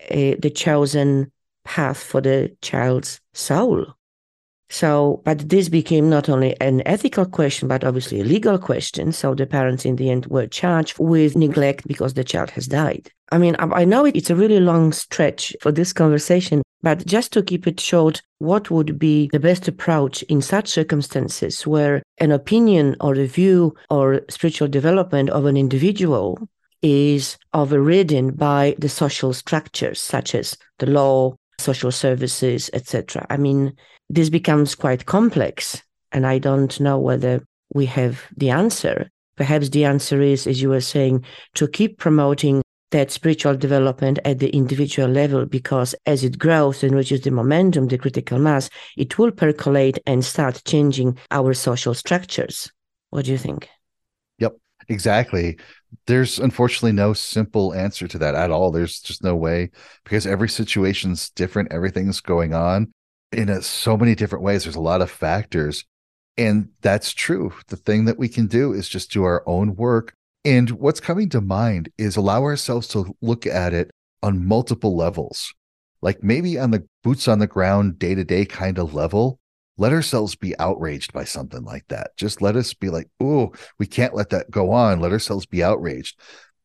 a, 0.09 0.35
the 0.35 0.49
chosen 0.49 1.31
path 1.63 2.01
for 2.01 2.21
the 2.21 2.55
child's 2.61 3.21
soul? 3.33 3.85
So, 4.71 5.21
but 5.25 5.49
this 5.49 5.67
became 5.67 6.09
not 6.09 6.29
only 6.29 6.59
an 6.61 6.81
ethical 6.87 7.25
question, 7.25 7.67
but 7.67 7.83
obviously 7.83 8.21
a 8.21 8.23
legal 8.23 8.57
question. 8.57 9.11
So 9.11 9.35
the 9.35 9.45
parents 9.45 9.85
in 9.85 9.97
the 9.97 10.09
end 10.09 10.27
were 10.27 10.47
charged 10.47 10.97
with 10.97 11.35
neglect 11.35 11.85
because 11.87 12.13
the 12.13 12.23
child 12.23 12.51
has 12.51 12.67
died. 12.67 13.11
I 13.33 13.37
mean, 13.37 13.57
I 13.59 13.83
know 13.83 14.05
it's 14.05 14.29
a 14.29 14.35
really 14.35 14.61
long 14.61 14.93
stretch 14.93 15.53
for 15.61 15.73
this 15.73 15.91
conversation, 15.91 16.61
but 16.83 17.05
just 17.05 17.31
to 17.33 17.43
keep 17.43 17.67
it 17.67 17.79
short, 17.79 18.21
what 18.39 18.71
would 18.71 18.97
be 18.97 19.29
the 19.31 19.39
best 19.39 19.67
approach 19.67 20.23
in 20.23 20.41
such 20.41 20.67
circumstances 20.67 21.67
where 21.67 22.01
an 22.17 22.31
opinion 22.31 22.95
or 22.99 23.13
a 23.15 23.27
view 23.27 23.75
or 23.89 24.21
spiritual 24.29 24.67
development 24.67 25.29
of 25.29 25.45
an 25.45 25.57
individual 25.57 26.39
is 26.81 27.37
overridden 27.53 28.31
by 28.31 28.75
the 28.79 28.89
social 28.89 29.33
structures 29.33 30.01
such 30.01 30.33
as 30.33 30.57
the 30.79 30.87
law, 30.87 31.35
social 31.59 31.91
services, 31.91 32.69
etc. 32.73 33.25
I 33.29 33.37
mean, 33.37 33.73
this 34.09 34.29
becomes 34.29 34.75
quite 34.75 35.05
complex, 35.05 35.81
and 36.11 36.25
I 36.25 36.39
don't 36.39 36.79
know 36.79 36.97
whether 36.97 37.43
we 37.73 37.85
have 37.85 38.23
the 38.35 38.49
answer. 38.49 39.09
Perhaps 39.35 39.69
the 39.69 39.85
answer 39.85 40.21
is, 40.21 40.47
as 40.47 40.61
you 40.61 40.69
were 40.69 40.81
saying, 40.81 41.23
to 41.55 41.67
keep 41.67 41.97
promoting 41.97 42.61
that 42.91 43.11
spiritual 43.11 43.55
development 43.55 44.19
at 44.23 44.39
the 44.39 44.49
individual 44.49 45.09
level 45.09 45.45
because 45.45 45.95
as 46.05 46.23
it 46.23 46.37
grows 46.37 46.83
and 46.83 46.95
reaches 46.95 47.21
the 47.21 47.31
momentum, 47.31 47.87
the 47.87 47.97
critical 47.97 48.39
mass, 48.39 48.69
it 48.97 49.17
will 49.17 49.31
percolate 49.31 49.97
and 50.05 50.23
start 50.23 50.61
changing 50.65 51.17
our 51.31 51.53
social 51.53 51.93
structures. 51.93 52.71
What 53.09 53.25
do 53.25 53.31
you 53.31 53.37
think? 53.37 53.67
Yep, 54.39 54.57
exactly. 54.87 55.57
There's 56.07 56.39
unfortunately 56.39 56.93
no 56.93 57.13
simple 57.13 57.73
answer 57.73 58.07
to 58.07 58.17
that 58.19 58.35
at 58.35 58.51
all. 58.51 58.71
There's 58.71 58.99
just 58.99 59.23
no 59.23 59.35
way 59.35 59.71
because 60.03 60.27
every 60.27 60.49
situation's 60.49 61.29
different, 61.31 61.71
everything's 61.71 62.21
going 62.21 62.53
on 62.53 62.93
in 63.31 63.49
a, 63.49 63.61
so 63.61 63.97
many 63.97 64.15
different 64.15 64.43
ways. 64.43 64.63
There's 64.63 64.75
a 64.75 64.81
lot 64.81 65.01
of 65.01 65.11
factors. 65.11 65.85
And 66.37 66.69
that's 66.81 67.13
true. 67.13 67.53
The 67.67 67.75
thing 67.75 68.05
that 68.05 68.17
we 68.17 68.29
can 68.29 68.47
do 68.47 68.71
is 68.73 68.87
just 68.87 69.11
do 69.11 69.23
our 69.23 69.43
own 69.45 69.75
work 69.75 70.15
and 70.43 70.71
what's 70.71 70.99
coming 70.99 71.29
to 71.29 71.41
mind 71.41 71.91
is 71.97 72.15
allow 72.15 72.43
ourselves 72.43 72.87
to 72.89 73.15
look 73.21 73.45
at 73.45 73.73
it 73.73 73.91
on 74.23 74.45
multiple 74.45 74.95
levels. 74.95 75.53
Like 76.01 76.23
maybe 76.23 76.57
on 76.57 76.71
the 76.71 76.87
boots 77.03 77.27
on 77.27 77.39
the 77.39 77.47
ground, 77.47 77.99
day 77.99 78.15
to 78.15 78.23
day 78.23 78.45
kind 78.45 78.79
of 78.79 78.93
level, 78.93 79.39
let 79.77 79.93
ourselves 79.93 80.35
be 80.35 80.57
outraged 80.59 81.13
by 81.13 81.23
something 81.23 81.63
like 81.63 81.87
that. 81.89 82.11
Just 82.17 82.41
let 82.41 82.55
us 82.55 82.73
be 82.73 82.89
like, 82.89 83.07
oh, 83.19 83.51
we 83.79 83.85
can't 83.85 84.15
let 84.15 84.29
that 84.29 84.49
go 84.49 84.71
on. 84.71 84.99
Let 84.99 85.11
ourselves 85.11 85.45
be 85.45 85.63
outraged. 85.63 86.19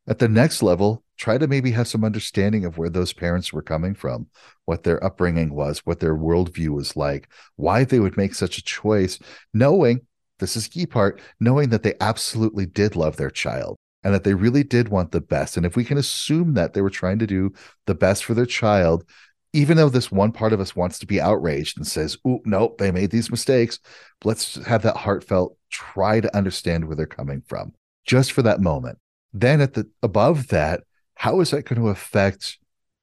At 0.09 0.19
the 0.19 0.29
next 0.29 0.63
level, 0.63 1.03
try 1.19 1.37
to 1.37 1.49
maybe 1.49 1.71
have 1.73 1.89
some 1.89 2.05
understanding 2.05 2.65
of 2.65 2.79
where 2.79 2.91
those 2.91 3.13
parents 3.13 3.53
were 3.53 3.63
coming 3.63 3.95
from, 3.95 4.29
what 4.65 4.85
their 4.85 5.03
upbringing 5.03 5.55
was, 5.55 5.81
what 5.81 6.01
their 6.01 6.17
worldview 6.17 6.69
was 6.69 6.97
like, 6.97 7.29
why 7.57 7.85
they 7.85 7.99
would 7.99 8.17
make 8.17 8.35
such 8.35 8.59
a 8.59 8.63
choice, 8.63 9.19
knowing 9.53 10.01
this 10.39 10.57
is 10.57 10.69
key 10.69 10.87
part, 10.87 11.21
knowing 11.41 11.71
that 11.71 11.83
they 11.83 11.95
absolutely 12.01 12.67
did 12.67 12.97
love 12.97 13.17
their 13.17 13.31
child 13.31 13.77
and 14.05 14.15
that 14.15 14.25
they 14.25 14.35
really 14.35 14.63
did 14.63 14.89
want 14.89 15.13
the 15.13 15.21
best. 15.21 15.57
And 15.57 15.67
if 15.67 15.77
we 15.77 15.85
can 15.85 15.99
assume 15.99 16.55
that 16.55 16.75
they 16.75 16.83
were 16.83 16.91
trying 16.91 17.19
to 17.19 17.27
do 17.27 17.53
the 17.87 17.95
best 17.95 18.25
for 18.25 18.35
their 18.35 18.47
child, 18.47 19.05
even 19.53 19.77
though 19.77 19.89
this 19.89 20.13
one 20.13 20.33
part 20.33 20.53
of 20.53 20.61
us 20.61 20.77
wants 20.77 20.99
to 20.99 21.07
be 21.07 21.21
outraged 21.21 21.79
and 21.79 21.87
says, 21.87 22.19
"Oh, 22.25 22.41
nope, 22.45 22.79
they 22.79 22.91
made 22.91 23.11
these 23.11 23.31
mistakes," 23.31 23.79
let's 24.23 24.57
have 24.67 24.83
that 24.83 24.99
heartfelt 24.99 25.57
try 25.71 26.21
to 26.21 26.37
understand 26.37 26.85
where 26.85 26.95
they're 26.95 27.07
coming 27.07 27.43
from, 27.47 27.73
just 28.05 28.33
for 28.33 28.43
that 28.43 28.61
moment. 28.61 28.99
Then 29.33 29.61
at 29.61 29.75
the 29.75 29.89
above 30.03 30.49
that, 30.49 30.83
how 31.15 31.41
is 31.41 31.51
that 31.51 31.65
going 31.65 31.81
to 31.81 31.89
affect 31.89 32.59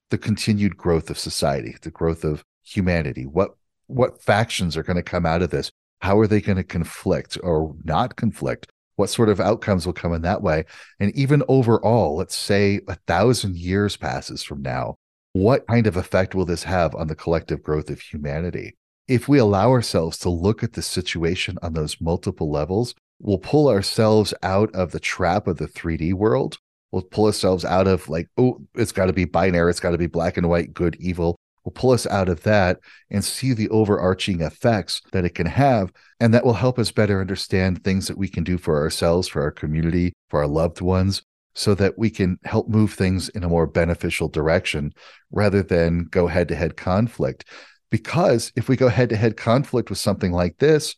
the 0.09 0.17
continued 0.17 0.77
growth 0.77 1.09
of 1.09 1.17
society, 1.17 1.75
the 1.81 1.91
growth 1.91 2.23
of 2.23 2.43
humanity? 2.63 3.25
What 3.25 3.55
what 3.87 4.21
factions 4.21 4.77
are 4.77 4.83
going 4.83 4.95
to 4.97 5.03
come 5.03 5.25
out 5.25 5.41
of 5.41 5.49
this? 5.49 5.71
How 6.03 6.19
are 6.19 6.27
they 6.27 6.41
going 6.41 6.57
to 6.57 6.65
conflict 6.65 7.37
or 7.41 7.77
not 7.85 8.17
conflict? 8.17 8.69
What 8.97 9.09
sort 9.09 9.29
of 9.29 9.39
outcomes 9.39 9.85
will 9.85 9.93
come 9.93 10.11
in 10.11 10.21
that 10.23 10.41
way? 10.41 10.65
And 10.99 11.15
even 11.15 11.43
overall, 11.47 12.17
let's 12.17 12.35
say 12.35 12.81
a 12.89 12.95
thousand 13.07 13.55
years 13.55 13.95
passes 13.95 14.43
from 14.43 14.61
now, 14.61 14.95
what 15.31 15.65
kind 15.67 15.87
of 15.87 15.95
effect 15.95 16.35
will 16.35 16.43
this 16.43 16.63
have 16.63 16.93
on 16.93 17.07
the 17.07 17.15
collective 17.15 17.63
growth 17.63 17.89
of 17.89 18.01
humanity? 18.01 18.75
If 19.07 19.29
we 19.29 19.37
allow 19.37 19.69
ourselves 19.69 20.17
to 20.19 20.29
look 20.29 20.61
at 20.61 20.73
the 20.73 20.81
situation 20.81 21.57
on 21.61 21.71
those 21.71 22.01
multiple 22.01 22.51
levels, 22.51 22.93
we'll 23.21 23.37
pull 23.37 23.69
ourselves 23.69 24.33
out 24.43 24.75
of 24.75 24.91
the 24.91 24.99
trap 24.99 25.47
of 25.47 25.55
the 25.55 25.67
3D 25.67 26.15
world. 26.15 26.57
We'll 26.91 27.03
pull 27.03 27.27
ourselves 27.27 27.63
out 27.63 27.87
of 27.87 28.09
like, 28.09 28.27
oh, 28.37 28.59
it's 28.75 28.91
got 28.91 29.05
to 29.05 29.13
be 29.13 29.23
binary, 29.23 29.69
it's 29.69 29.79
got 29.79 29.91
to 29.91 29.97
be 29.97 30.07
black 30.07 30.35
and 30.35 30.49
white, 30.49 30.73
good, 30.73 30.97
evil. 30.99 31.37
We'll 31.63 31.73
pull 31.73 31.91
us 31.91 32.05
out 32.07 32.29
of 32.29 32.43
that 32.43 32.79
and 33.09 33.23
see 33.23 33.53
the 33.53 33.69
overarching 33.69 34.41
effects 34.41 35.01
that 35.11 35.25
it 35.25 35.35
can 35.35 35.45
have. 35.45 35.91
And 36.19 36.33
that 36.33 36.45
will 36.45 36.53
help 36.53 36.77
us 36.77 36.91
better 36.91 37.21
understand 37.21 37.83
things 37.83 38.07
that 38.07 38.17
we 38.17 38.27
can 38.27 38.43
do 38.43 38.57
for 38.57 38.77
ourselves, 38.77 39.27
for 39.27 39.41
our 39.41 39.51
community, 39.51 40.13
for 40.29 40.41
our 40.41 40.47
loved 40.47 40.81
ones, 40.81 41.23
so 41.55 41.75
that 41.75 41.97
we 41.97 42.09
can 42.09 42.37
help 42.43 42.67
move 42.67 42.93
things 42.93 43.29
in 43.29 43.43
a 43.43 43.49
more 43.49 43.67
beneficial 43.67 44.27
direction 44.27 44.93
rather 45.31 45.63
than 45.63 46.05
go 46.05 46.27
head 46.27 46.47
to 46.49 46.55
head 46.55 46.75
conflict. 46.75 47.45
Because 47.89 48.51
if 48.55 48.67
we 48.67 48.75
go 48.75 48.89
head 48.89 49.09
to 49.09 49.15
head 49.15 49.37
conflict 49.37 49.89
with 49.89 49.99
something 49.99 50.31
like 50.31 50.57
this, 50.57 50.95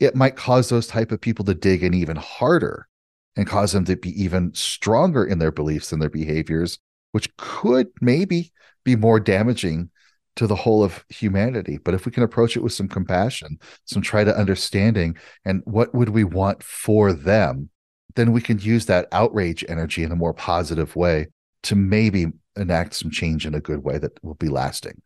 it 0.00 0.16
might 0.16 0.36
cause 0.36 0.68
those 0.68 0.86
type 0.86 1.12
of 1.12 1.20
people 1.20 1.44
to 1.44 1.54
dig 1.54 1.84
in 1.84 1.92
even 1.92 2.16
harder 2.16 2.88
and 3.36 3.46
cause 3.46 3.72
them 3.72 3.84
to 3.84 3.96
be 3.96 4.10
even 4.20 4.52
stronger 4.54 5.24
in 5.24 5.38
their 5.38 5.52
beliefs 5.52 5.92
and 5.92 6.00
their 6.00 6.08
behaviors, 6.08 6.78
which 7.12 7.34
could 7.36 7.88
maybe 8.00 8.50
be 8.84 8.96
more 8.96 9.20
damaging 9.20 9.90
to 10.36 10.46
the 10.46 10.56
whole 10.56 10.82
of 10.82 11.04
humanity. 11.08 11.78
But 11.78 11.94
if 11.94 12.06
we 12.06 12.12
can 12.12 12.22
approach 12.22 12.56
it 12.56 12.62
with 12.62 12.72
some 12.72 12.88
compassion, 12.88 13.58
some 13.84 14.02
try 14.02 14.24
to 14.24 14.36
understanding, 14.36 15.16
and 15.44 15.62
what 15.64 15.94
would 15.94 16.10
we 16.10 16.24
want 16.24 16.62
for 16.62 17.12
them, 17.12 17.70
then 18.14 18.32
we 18.32 18.40
can 18.40 18.58
use 18.58 18.86
that 18.86 19.08
outrage 19.12 19.64
energy 19.68 20.02
in 20.02 20.12
a 20.12 20.16
more 20.16 20.34
positive 20.34 20.96
way 20.96 21.26
to 21.64 21.76
maybe 21.76 22.26
enact 22.56 22.94
some 22.94 23.10
change 23.10 23.46
in 23.46 23.54
a 23.54 23.60
good 23.60 23.84
way 23.84 23.98
that 23.98 24.12
will 24.24 24.34
be 24.34 24.48
lasting. 24.48 25.00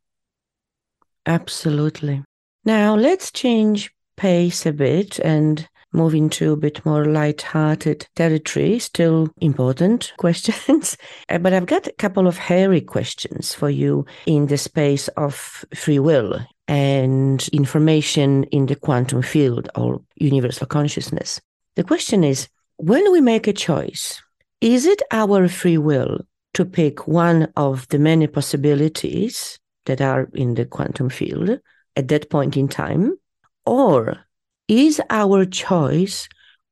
Absolutely. 1.26 2.22
Now 2.64 2.94
let's 2.94 3.30
change 3.30 3.92
pace 4.16 4.64
a 4.64 4.72
bit 4.72 5.18
and 5.18 5.68
move 5.94 6.14
into 6.14 6.52
a 6.52 6.56
bit 6.56 6.84
more 6.84 7.04
light-hearted 7.04 8.06
territory. 8.16 8.78
Still 8.78 9.28
important 9.40 10.12
questions, 10.18 10.96
uh, 11.28 11.38
but 11.38 11.52
I've 11.52 11.66
got 11.66 11.86
a 11.86 11.92
couple 11.92 12.26
of 12.26 12.36
hairy 12.36 12.80
questions 12.80 13.54
for 13.54 13.70
you 13.70 14.04
in 14.26 14.48
the 14.48 14.58
space 14.58 15.08
of 15.16 15.64
free 15.74 15.98
will 15.98 16.40
and 16.66 17.46
information 17.48 18.44
in 18.44 18.66
the 18.66 18.76
quantum 18.76 19.22
field 19.22 19.68
or 19.74 20.00
universal 20.16 20.66
consciousness. 20.66 21.40
The 21.76 21.84
question 21.84 22.24
is 22.24 22.48
when 22.76 23.10
we 23.12 23.20
make 23.20 23.46
a 23.46 23.52
choice, 23.52 24.20
is 24.60 24.86
it 24.86 25.02
our 25.10 25.48
free 25.48 25.78
will 25.78 26.20
to 26.54 26.64
pick 26.64 27.06
one 27.06 27.52
of 27.56 27.86
the 27.88 27.98
many 27.98 28.26
possibilities 28.26 29.58
that 29.86 30.00
are 30.00 30.28
in 30.34 30.54
the 30.54 30.64
quantum 30.64 31.10
field 31.10 31.58
at 31.96 32.08
that 32.08 32.30
point 32.30 32.56
in 32.56 32.68
time? 32.68 33.14
Or 33.66 34.18
is 34.68 35.00
our 35.10 35.44
choice 35.44 36.28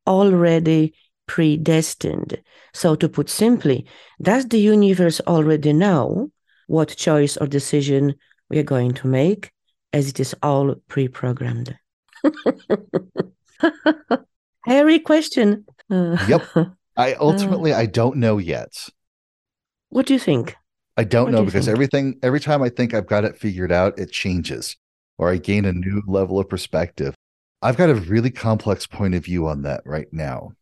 already 0.06 0.94
predestined? 1.26 2.40
So, 2.74 2.94
to 2.96 3.08
put 3.08 3.28
simply, 3.28 3.86
does 4.20 4.46
the 4.46 4.58
universe 4.58 5.20
already 5.20 5.72
know 5.72 6.30
what 6.66 6.96
choice 6.96 7.36
or 7.36 7.46
decision 7.46 8.14
we 8.48 8.58
are 8.58 8.64
going 8.64 8.94
to 8.94 9.06
make 9.06 9.50
as 9.92 10.08
it 10.08 10.20
is 10.20 10.34
all 10.42 10.74
pre 10.88 11.08
programmed? 11.08 11.76
Hairy 14.66 15.00
question. 15.00 15.66
yep. 15.90 16.46
I 16.96 17.14
ultimately 17.14 17.72
uh, 17.72 17.78
I 17.78 17.86
don't 17.86 18.16
know 18.16 18.38
yet. 18.38 18.88
What 19.88 20.06
do 20.06 20.12
you 20.12 20.18
think? 20.18 20.56
I 20.96 21.04
don't 21.04 21.24
what 21.24 21.32
know 21.32 21.40
do 21.40 21.46
because 21.46 21.66
think? 21.66 21.74
everything 21.74 22.18
every 22.22 22.40
time 22.40 22.62
I 22.62 22.68
think 22.68 22.92
I've 22.92 23.06
got 23.06 23.24
it 23.24 23.36
figured 23.36 23.72
out, 23.72 23.98
it 23.98 24.12
changes 24.12 24.76
or 25.18 25.30
I 25.30 25.36
gain 25.36 25.64
a 25.64 25.72
new 25.72 26.02
level 26.06 26.38
of 26.38 26.48
perspective. 26.48 27.14
I've 27.62 27.76
got 27.76 27.90
a 27.90 27.94
really 27.94 28.30
complex 28.30 28.86
point 28.86 29.14
of 29.14 29.24
view 29.24 29.46
on 29.46 29.62
that 29.62 29.82
right 29.84 30.08
now. 30.12 30.52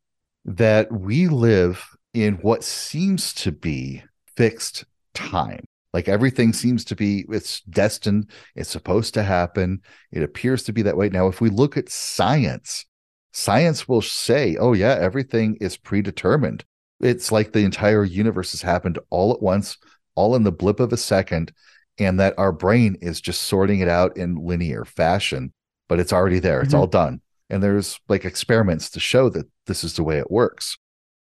That 0.45 0.93
we 0.93 1.29
live 1.29 1.85
in 2.13 2.35
what 2.37 2.63
seems 2.63 3.33
to 3.35 3.53
be 3.53 4.03
fixed 4.37 4.85
time. 5.15 5.65
Like 5.93 6.09
everything 6.09 6.53
seems 6.53 6.85
to 6.87 6.97
be, 6.97 7.25
it's 7.31 7.63
destined, 7.63 8.31
it's 8.55 8.69
supposed 8.69 9.15
to 9.15 9.23
happen. 9.23 9.81
It 10.13 10.23
appears 10.23 10.63
to 10.65 10.73
be 10.73 10.83
that 10.83 10.97
way. 10.97 11.09
Now, 11.09 11.27
if 11.27 11.41
we 11.41 11.51
look 11.51 11.77
at 11.77 11.89
science, 11.89 12.87
science 13.33 13.89
will 13.89 14.03
say, 14.03 14.57
oh, 14.57 14.73
yeah, 14.73 14.97
everything 15.01 15.57
is 15.61 15.77
predetermined. 15.77 16.65
It's 17.01 17.33
like 17.33 17.53
the 17.53 17.65
entire 17.65 18.05
universe 18.05 18.53
has 18.53 18.63
happened 18.63 18.99
all 19.09 19.33
at 19.33 19.43
once, 19.43 19.79
all 20.15 20.37
in 20.37 20.45
the 20.45 20.53
blip 20.53 20.81
of 20.81 20.93
a 20.93 20.97
second, 20.99 21.53
and 21.99 22.21
that 22.21 22.35
our 22.39 22.53
brain 22.53 22.97
is 23.01 23.21
just 23.21 23.43
sorting 23.43 23.81
it 23.81 23.89
out 23.89 24.17
in 24.17 24.37
linear 24.37 24.85
fashion, 24.85 25.53
but 25.91 25.99
it's 25.99 26.13
already 26.13 26.39
there. 26.39 26.59
Mm-hmm. 26.59 26.67
It's 26.67 26.75
all 26.75 26.87
done. 26.87 27.21
And 27.51 27.61
there's 27.61 27.99
like 28.09 28.25
experiments 28.25 28.89
to 28.91 29.01
show 29.01 29.29
that 29.31 29.47
this 29.67 29.83
is 29.83 29.97
the 29.97 30.05
way 30.05 30.19
it 30.19 30.31
works. 30.31 30.79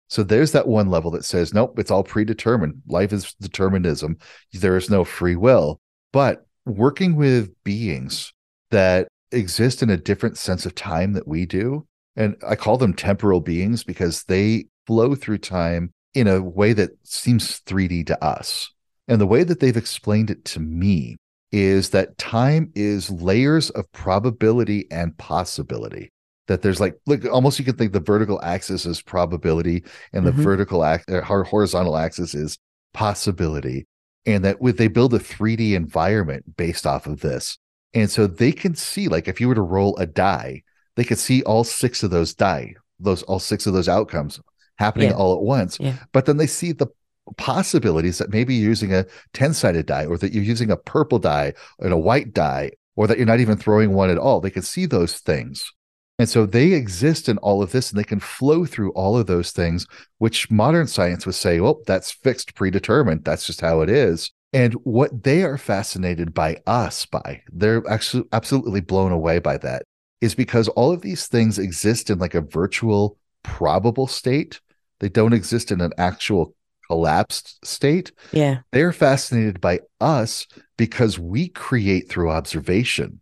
So 0.08 0.24
there's 0.24 0.50
that 0.52 0.66
one 0.66 0.90
level 0.90 1.12
that 1.12 1.24
says, 1.24 1.54
nope, 1.54 1.78
it's 1.78 1.90
all 1.90 2.02
predetermined. 2.02 2.82
Life 2.88 3.12
is 3.12 3.32
determinism. 3.40 4.18
There 4.52 4.76
is 4.76 4.90
no 4.90 5.04
free 5.04 5.36
will. 5.36 5.80
But 6.12 6.46
working 6.64 7.14
with 7.14 7.52
beings 7.62 8.32
that 8.72 9.06
exist 9.30 9.84
in 9.84 9.90
a 9.90 9.96
different 9.96 10.36
sense 10.36 10.66
of 10.66 10.74
time 10.74 11.12
that 11.12 11.28
we 11.28 11.46
do, 11.46 11.86
and 12.16 12.34
I 12.44 12.56
call 12.56 12.76
them 12.76 12.92
temporal 12.92 13.40
beings 13.40 13.84
because 13.84 14.24
they 14.24 14.66
flow 14.88 15.14
through 15.14 15.38
time 15.38 15.92
in 16.12 16.26
a 16.26 16.42
way 16.42 16.72
that 16.72 16.90
seems 17.04 17.60
3D 17.60 18.04
to 18.08 18.24
us. 18.24 18.72
And 19.06 19.20
the 19.20 19.26
way 19.28 19.44
that 19.44 19.60
they've 19.60 19.76
explained 19.76 20.30
it 20.30 20.44
to 20.46 20.60
me 20.60 21.18
is 21.52 21.90
that 21.90 22.18
time 22.18 22.70
is 22.74 23.10
layers 23.10 23.70
of 23.70 23.90
probability 23.92 24.86
and 24.90 25.16
possibility. 25.16 26.12
That 26.48 26.62
there's 26.62 26.80
like, 26.80 26.94
like 27.06 27.24
almost 27.26 27.58
you 27.58 27.64
could 27.64 27.78
think 27.78 27.92
the 27.92 28.00
vertical 28.00 28.40
axis 28.42 28.86
is 28.86 29.02
probability 29.02 29.84
and 30.12 30.24
the 30.24 30.30
mm-hmm. 30.30 30.42
vertical 30.42 30.84
act, 30.84 31.10
uh, 31.10 31.22
horizontal 31.22 31.96
axis 31.96 32.34
is 32.34 32.58
possibility. 32.94 33.86
And 34.26 34.44
that 34.44 34.60
with 34.60 34.78
they 34.78 34.88
build 34.88 35.14
a 35.14 35.18
3D 35.18 35.72
environment 35.72 36.56
based 36.56 36.86
off 36.86 37.06
of 37.06 37.20
this. 37.20 37.58
And 37.94 38.10
so 38.10 38.26
they 38.26 38.52
can 38.52 38.74
see, 38.74 39.08
like, 39.08 39.26
if 39.26 39.40
you 39.40 39.48
were 39.48 39.54
to 39.54 39.62
roll 39.62 39.96
a 39.96 40.06
die, 40.06 40.62
they 40.96 41.04
could 41.04 41.18
see 41.18 41.42
all 41.42 41.64
six 41.64 42.02
of 42.02 42.10
those 42.10 42.34
die, 42.34 42.74
those 42.98 43.22
all 43.24 43.38
six 43.38 43.66
of 43.66 43.72
those 43.72 43.88
outcomes 43.88 44.40
happening 44.78 45.10
yeah. 45.10 45.16
all 45.16 45.34
at 45.34 45.42
once. 45.42 45.78
Yeah. 45.80 45.94
But 46.12 46.26
then 46.26 46.36
they 46.36 46.46
see 46.46 46.72
the 46.72 46.88
possibilities 47.36 48.18
that 48.18 48.30
maybe 48.30 48.54
you're 48.54 48.68
using 48.68 48.94
a 48.94 49.06
10 49.34 49.54
sided 49.54 49.86
die 49.86 50.06
or 50.06 50.16
that 50.18 50.32
you're 50.32 50.44
using 50.44 50.70
a 50.70 50.76
purple 50.76 51.18
die 51.18 51.52
and 51.80 51.92
a 51.92 51.98
white 51.98 52.32
die 52.32 52.70
or 52.94 53.06
that 53.06 53.18
you're 53.18 53.26
not 53.26 53.40
even 53.40 53.56
throwing 53.56 53.92
one 53.92 54.10
at 54.10 54.18
all. 54.18 54.40
They 54.40 54.50
can 54.50 54.62
see 54.62 54.86
those 54.86 55.18
things. 55.18 55.72
And 56.18 56.28
so 56.28 56.46
they 56.46 56.72
exist 56.72 57.28
in 57.28 57.36
all 57.38 57.62
of 57.62 57.72
this 57.72 57.90
and 57.90 57.98
they 57.98 58.04
can 58.04 58.20
flow 58.20 58.64
through 58.64 58.92
all 58.92 59.18
of 59.18 59.26
those 59.26 59.50
things, 59.50 59.86
which 60.18 60.50
modern 60.50 60.86
science 60.86 61.26
would 61.26 61.34
say, 61.34 61.60
well, 61.60 61.82
that's 61.86 62.10
fixed, 62.10 62.54
predetermined. 62.54 63.24
That's 63.24 63.46
just 63.46 63.60
how 63.60 63.82
it 63.82 63.90
is. 63.90 64.30
And 64.52 64.72
what 64.84 65.24
they 65.24 65.42
are 65.42 65.58
fascinated 65.58 66.32
by 66.32 66.62
us 66.66 67.04
by, 67.04 67.42
they're 67.52 67.86
actually 67.86 68.24
absolutely 68.32 68.80
blown 68.80 69.12
away 69.12 69.38
by 69.38 69.58
that 69.58 69.82
is 70.22 70.34
because 70.34 70.68
all 70.68 70.92
of 70.92 71.02
these 71.02 71.26
things 71.26 71.58
exist 71.58 72.08
in 72.08 72.18
like 72.18 72.34
a 72.34 72.40
virtual 72.40 73.18
probable 73.42 74.06
state. 74.06 74.60
They 75.00 75.10
don't 75.10 75.34
exist 75.34 75.70
in 75.70 75.82
an 75.82 75.92
actual 75.98 76.54
collapsed 76.88 77.64
state. 77.64 78.12
Yeah. 78.32 78.58
They're 78.72 78.92
fascinated 78.92 79.60
by 79.60 79.80
us 80.00 80.46
because 80.76 81.18
we 81.18 81.48
create 81.48 82.08
through 82.08 82.30
observation. 82.30 83.20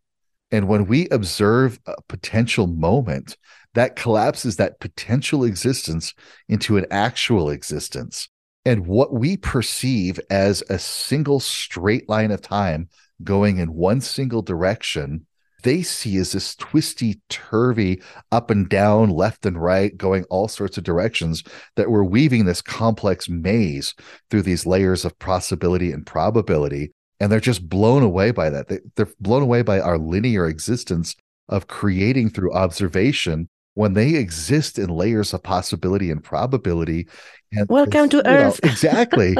And 0.50 0.68
when 0.68 0.86
we 0.86 1.08
observe 1.08 1.78
a 1.86 1.94
potential 2.08 2.66
moment, 2.66 3.36
that 3.74 3.96
collapses 3.96 4.56
that 4.56 4.78
potential 4.80 5.44
existence 5.44 6.14
into 6.48 6.76
an 6.76 6.86
actual 6.90 7.50
existence. 7.50 8.28
And 8.64 8.86
what 8.86 9.12
we 9.12 9.36
perceive 9.36 10.18
as 10.30 10.62
a 10.70 10.78
single 10.78 11.40
straight 11.40 12.08
line 12.08 12.30
of 12.30 12.40
time 12.40 12.88
going 13.22 13.58
in 13.58 13.74
one 13.74 14.00
single 14.00 14.42
direction, 14.42 15.26
they 15.64 15.82
see 15.82 16.16
is 16.16 16.32
this 16.32 16.54
twisty, 16.54 17.20
turvy, 17.28 18.00
up 18.30 18.50
and 18.50 18.68
down, 18.68 19.10
left 19.10 19.44
and 19.44 19.60
right, 19.60 19.96
going 19.96 20.24
all 20.30 20.46
sorts 20.46 20.78
of 20.78 20.84
directions 20.84 21.42
that 21.74 21.90
we're 21.90 22.04
weaving 22.04 22.44
this 22.44 22.62
complex 22.62 23.28
maze 23.28 23.94
through 24.30 24.42
these 24.42 24.66
layers 24.66 25.04
of 25.04 25.18
possibility 25.18 25.90
and 25.90 26.06
probability. 26.06 26.92
And 27.18 27.32
they're 27.32 27.40
just 27.40 27.68
blown 27.68 28.02
away 28.02 28.30
by 28.30 28.50
that. 28.50 28.68
They, 28.68 28.78
they're 28.94 29.08
blown 29.20 29.42
away 29.42 29.62
by 29.62 29.80
our 29.80 29.98
linear 29.98 30.46
existence 30.46 31.16
of 31.48 31.66
creating 31.66 32.30
through 32.30 32.52
observation 32.52 33.48
when 33.74 33.94
they 33.94 34.14
exist 34.14 34.78
in 34.78 34.88
layers 34.88 35.34
of 35.34 35.42
possibility 35.42 36.10
and 36.10 36.22
probability. 36.22 37.08
And 37.52 37.68
Welcome 37.68 38.08
to 38.10 38.26
Earth. 38.26 38.60
Exactly. 38.64 39.36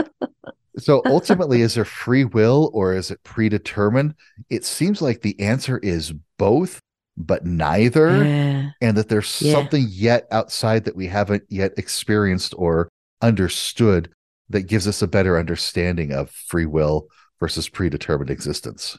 So 0.79 1.03
ultimately, 1.07 1.61
is 1.63 1.75
there 1.75 1.85
free 1.85 2.25
will 2.25 2.71
or 2.75 2.95
is 2.95 3.11
it 3.11 3.23
predetermined? 3.25 4.15
It 4.51 4.65
seems 4.65 5.01
like 5.03 5.23
the 5.23 5.39
answer 5.41 5.79
is 5.79 6.13
both, 6.39 6.81
but 7.17 7.45
neither. 7.47 8.25
Yeah. 8.25 8.71
And 8.81 8.97
that 8.97 9.09
there's 9.09 9.41
Yeah. 9.43 9.53
something 9.53 9.87
yet 9.89 10.27
outside 10.31 10.85
that 10.85 10.97
we 10.97 11.07
haven't 11.07 11.45
yet 11.49 11.73
experienced 11.77 12.55
or 12.57 12.89
understood 13.23 14.11
that 14.51 14.63
gives 14.63 14.87
us 14.87 15.01
a 15.01 15.07
better 15.07 15.39
understanding 15.39 16.13
of 16.13 16.31
free 16.31 16.67
will 16.67 17.07
versus 17.41 17.69
predetermined 17.69 18.31
existence. 18.31 18.99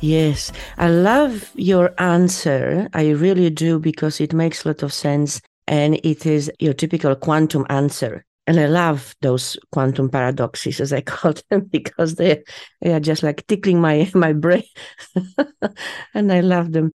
Yes, 0.00 0.50
I 0.78 0.88
love 0.88 1.50
your 1.54 1.92
answer. 1.98 2.88
I 2.94 3.10
really 3.10 3.50
do 3.50 3.78
because 3.78 4.20
it 4.20 4.32
makes 4.32 4.64
a 4.64 4.68
lot 4.68 4.82
of 4.82 4.92
sense 4.92 5.40
and 5.66 6.00
it 6.02 6.24
is 6.26 6.50
your 6.58 6.72
typical 6.72 7.14
quantum 7.14 7.66
answer. 7.68 8.24
And 8.46 8.58
I 8.58 8.66
love 8.66 9.14
those 9.20 9.58
quantum 9.72 10.08
paradoxes, 10.08 10.80
as 10.80 10.92
I 10.92 11.00
call 11.12 11.34
them, 11.50 11.62
because 11.70 12.14
they, 12.14 12.42
they 12.80 12.92
are 12.94 13.00
just 13.00 13.22
like 13.22 13.46
tickling 13.46 13.80
my, 13.80 14.10
my 14.14 14.32
brain. 14.32 14.64
and 16.14 16.32
I 16.32 16.40
love 16.40 16.72
them. 16.72 16.92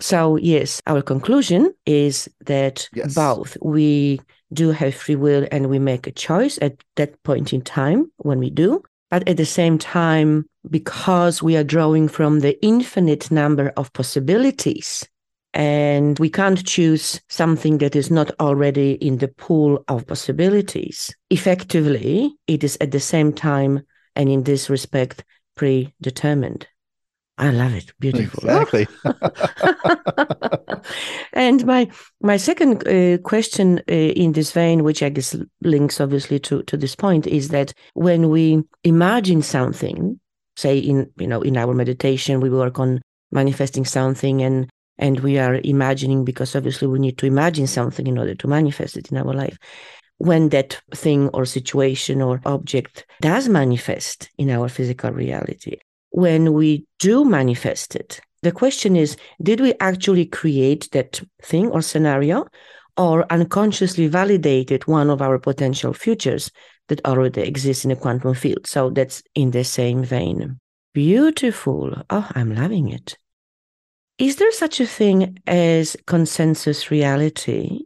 So, 0.00 0.36
yes, 0.36 0.82
our 0.86 1.00
conclusion 1.00 1.72
is 1.86 2.28
that 2.46 2.88
Yes. 2.92 3.14
both 3.14 3.56
we 3.62 4.20
do 4.52 4.70
have 4.70 4.94
free 4.94 5.16
will 5.16 5.46
and 5.50 5.70
we 5.70 5.78
make 5.78 6.06
a 6.06 6.12
choice 6.12 6.58
at 6.60 6.82
that 6.96 7.22
point 7.22 7.52
in 7.52 7.62
time 7.62 8.10
when 8.18 8.38
we 8.38 8.50
do. 8.50 8.82
But 9.12 9.28
at 9.28 9.36
the 9.36 9.44
same 9.44 9.76
time, 9.76 10.46
because 10.70 11.42
we 11.42 11.54
are 11.58 11.62
drawing 11.62 12.08
from 12.08 12.40
the 12.40 12.58
infinite 12.64 13.30
number 13.30 13.70
of 13.76 13.92
possibilities, 13.92 15.06
and 15.52 16.18
we 16.18 16.30
can't 16.30 16.64
choose 16.64 17.20
something 17.28 17.76
that 17.78 17.94
is 17.94 18.10
not 18.10 18.30
already 18.40 18.92
in 18.92 19.18
the 19.18 19.28
pool 19.28 19.84
of 19.88 20.06
possibilities, 20.06 21.14
effectively, 21.28 22.34
it 22.46 22.64
is 22.64 22.78
at 22.80 22.90
the 22.90 23.00
same 23.00 23.34
time 23.34 23.82
and 24.16 24.30
in 24.30 24.44
this 24.44 24.70
respect 24.70 25.24
predetermined. 25.56 26.66
I 27.38 27.50
love 27.50 27.74
it. 27.74 27.92
Beautiful. 27.98 28.48
Exactly. 28.48 28.86
and 31.32 31.64
my 31.66 31.90
my 32.20 32.36
second 32.36 32.86
uh, 32.86 33.18
question 33.18 33.78
uh, 33.88 33.92
in 33.92 34.32
this 34.32 34.52
vein, 34.52 34.84
which 34.84 35.02
I 35.02 35.08
guess 35.08 35.36
links 35.62 36.00
obviously 36.00 36.38
to 36.40 36.62
to 36.64 36.76
this 36.76 36.94
point, 36.94 37.26
is 37.26 37.48
that 37.48 37.72
when 37.94 38.28
we 38.28 38.62
imagine 38.84 39.42
something, 39.42 40.20
say 40.56 40.78
in 40.78 41.10
you 41.18 41.26
know 41.26 41.40
in 41.42 41.56
our 41.56 41.74
meditation, 41.74 42.40
we 42.40 42.50
work 42.50 42.78
on 42.78 43.00
manifesting 43.30 43.84
something, 43.84 44.42
and 44.42 44.68
and 44.98 45.20
we 45.20 45.38
are 45.38 45.60
imagining 45.64 46.24
because 46.24 46.54
obviously 46.54 46.88
we 46.88 46.98
need 46.98 47.18
to 47.18 47.26
imagine 47.26 47.66
something 47.66 48.06
in 48.06 48.18
order 48.18 48.34
to 48.34 48.46
manifest 48.48 48.96
it 48.96 49.10
in 49.10 49.16
our 49.16 49.32
life. 49.32 49.58
When 50.18 50.50
that 50.50 50.80
thing 50.94 51.28
or 51.30 51.44
situation 51.46 52.22
or 52.22 52.40
object 52.44 53.06
does 53.20 53.48
manifest 53.48 54.30
in 54.38 54.50
our 54.50 54.68
physical 54.68 55.10
reality, 55.10 55.78
when 56.12 56.52
we 56.52 56.86
do 56.98 57.24
manifest 57.24 57.96
it, 57.96 58.20
the 58.42 58.52
question 58.52 58.96
is 58.96 59.16
did 59.42 59.60
we 59.60 59.74
actually 59.80 60.26
create 60.26 60.88
that 60.92 61.20
thing 61.42 61.68
or 61.68 61.82
scenario 61.82 62.46
or 62.96 63.30
unconsciously 63.32 64.06
validated 64.06 64.86
one 64.86 65.10
of 65.10 65.22
our 65.22 65.38
potential 65.38 65.92
futures 65.92 66.50
that 66.88 67.04
already 67.06 67.40
exists 67.42 67.84
in 67.84 67.90
the 67.90 67.96
quantum 67.96 68.34
field? 68.34 68.66
So 68.66 68.90
that's 68.90 69.22
in 69.34 69.52
the 69.52 69.64
same 69.64 70.04
vein. 70.04 70.58
Beautiful. 70.92 72.02
Oh, 72.10 72.28
I'm 72.34 72.54
loving 72.54 72.88
it. 72.90 73.16
Is 74.18 74.36
there 74.36 74.52
such 74.52 74.78
a 74.78 74.86
thing 74.86 75.38
as 75.46 75.96
consensus 76.06 76.90
reality? 76.90 77.80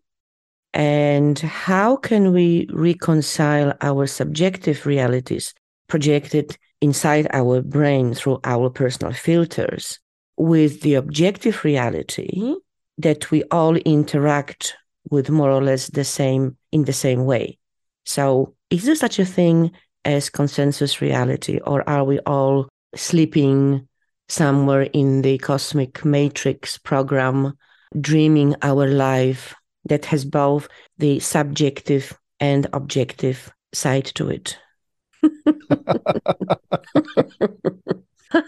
And 0.75 1.39
how 1.39 1.97
can 1.97 2.33
we 2.33 2.67
reconcile 2.73 3.75
our 3.81 4.07
subjective 4.07 4.85
realities 4.85 5.55
projected 5.89 6.59
inside 6.81 7.27
our 7.33 7.63
brain 7.63 8.15
through 8.15 8.41
our 8.45 8.71
personal 8.71 9.13
filters 9.13 9.99
with 10.37 10.83
the 10.83 10.95
objective 10.95 11.65
reality 11.65 12.55
that 12.99 13.31
we 13.31 13.43
all 13.45 13.77
interact 13.77 14.77
with 15.11 15.31
more 15.31 15.51
or 15.51 15.63
less 15.63 15.89
the 15.89 16.05
same 16.05 16.57
in 16.73 16.85
the 16.85 16.93
same 16.93 17.25
way. 17.25 17.59
So, 18.05 18.55
is 18.71 18.85
there 18.85 18.95
such 18.95 19.19
a 19.19 19.25
thing 19.25 19.73
as 20.05 20.31
consensus 20.31 21.01
reality, 21.01 21.59
or 21.65 21.89
are 21.89 22.05
we 22.05 22.19
all 22.21 22.69
sleeping 22.95 23.89
somewhere 24.29 24.83
in 24.93 25.23
the 25.23 25.39
cosmic 25.39 26.05
matrix 26.05 26.79
program, 26.79 27.55
dreaming 28.01 28.55
our 28.63 28.87
life 28.87 29.55
that 29.85 30.05
has 30.07 30.25
both 30.25 30.69
the 30.99 31.19
subjective 31.21 32.17
and 32.41 32.67
objective 32.73 33.51
side 33.73 34.07
to 34.15 34.29
it? 34.29 34.59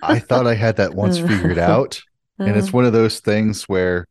I 0.03 0.19
thought 0.19 0.47
I 0.47 0.55
had 0.55 0.77
that 0.77 0.95
once 0.95 1.19
figured 1.19 1.59
out. 1.59 2.01
And 2.41 2.57
it's 2.57 2.73
one 2.73 2.85
of 2.85 2.93
those 2.93 3.21
things 3.21 3.65
where 3.65 4.07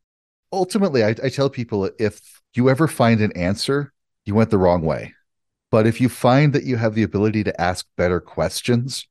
ultimately 0.52 1.04
I, 1.04 1.10
I 1.24 1.30
tell 1.30 1.50
people 1.50 1.90
if 2.00 2.42
you 2.54 2.70
ever 2.70 2.88
find 2.88 3.22
an 3.22 3.32
answer, 3.34 3.94
you 4.26 4.36
went 4.36 4.50
the 4.50 4.58
wrong 4.58 4.82
way. 4.82 5.14
But 5.72 5.88
if 5.88 6.00
you 6.00 6.10
find 6.10 6.54
that 6.54 6.64
you 6.64 6.78
have 6.78 6.96
the 6.96 7.04
ability 7.04 7.44
to 7.46 7.62
ask 7.62 7.86
better 7.98 8.20
questions, 8.20 9.08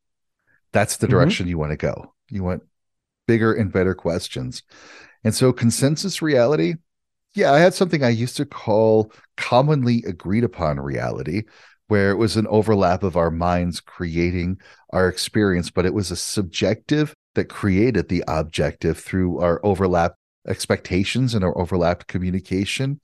that's 0.72 0.96
the 0.96 1.06
Mhm. 1.06 1.10
direction 1.10 1.48
you 1.48 1.58
want 1.58 1.72
to 1.72 1.76
go. 1.76 2.14
You 2.30 2.42
want 2.42 2.62
bigger 3.26 3.52
and 3.52 3.72
better 3.72 3.94
questions. 3.94 4.62
And 5.24 5.34
so 5.34 5.52
consensus 5.52 6.22
reality, 6.22 6.74
yeah, 7.34 7.52
I 7.52 7.58
had 7.58 7.74
something 7.74 8.02
I 8.02 8.10
used 8.10 8.36
to 8.38 8.46
call 8.46 9.12
commonly 9.36 10.04
agreed 10.06 10.44
upon 10.44 10.80
reality, 10.80 11.42
where 11.88 12.10
it 12.10 12.16
was 12.16 12.36
an 12.36 12.46
overlap 12.48 13.02
of 13.02 13.16
our 13.16 13.30
minds 13.30 13.80
creating 13.80 14.58
our 14.90 15.08
experience, 15.08 15.70
but 15.70 15.86
it 15.86 15.94
was 15.94 16.10
a 16.10 16.16
subjective 16.16 17.14
that 17.34 17.48
created 17.48 18.08
the 18.08 18.24
objective 18.26 18.98
through 18.98 19.38
our 19.38 19.60
overlap 19.64 20.14
expectations 20.48 21.34
and 21.34 21.44
our 21.44 21.56
overlapped 21.56 22.06
communication. 22.06 23.00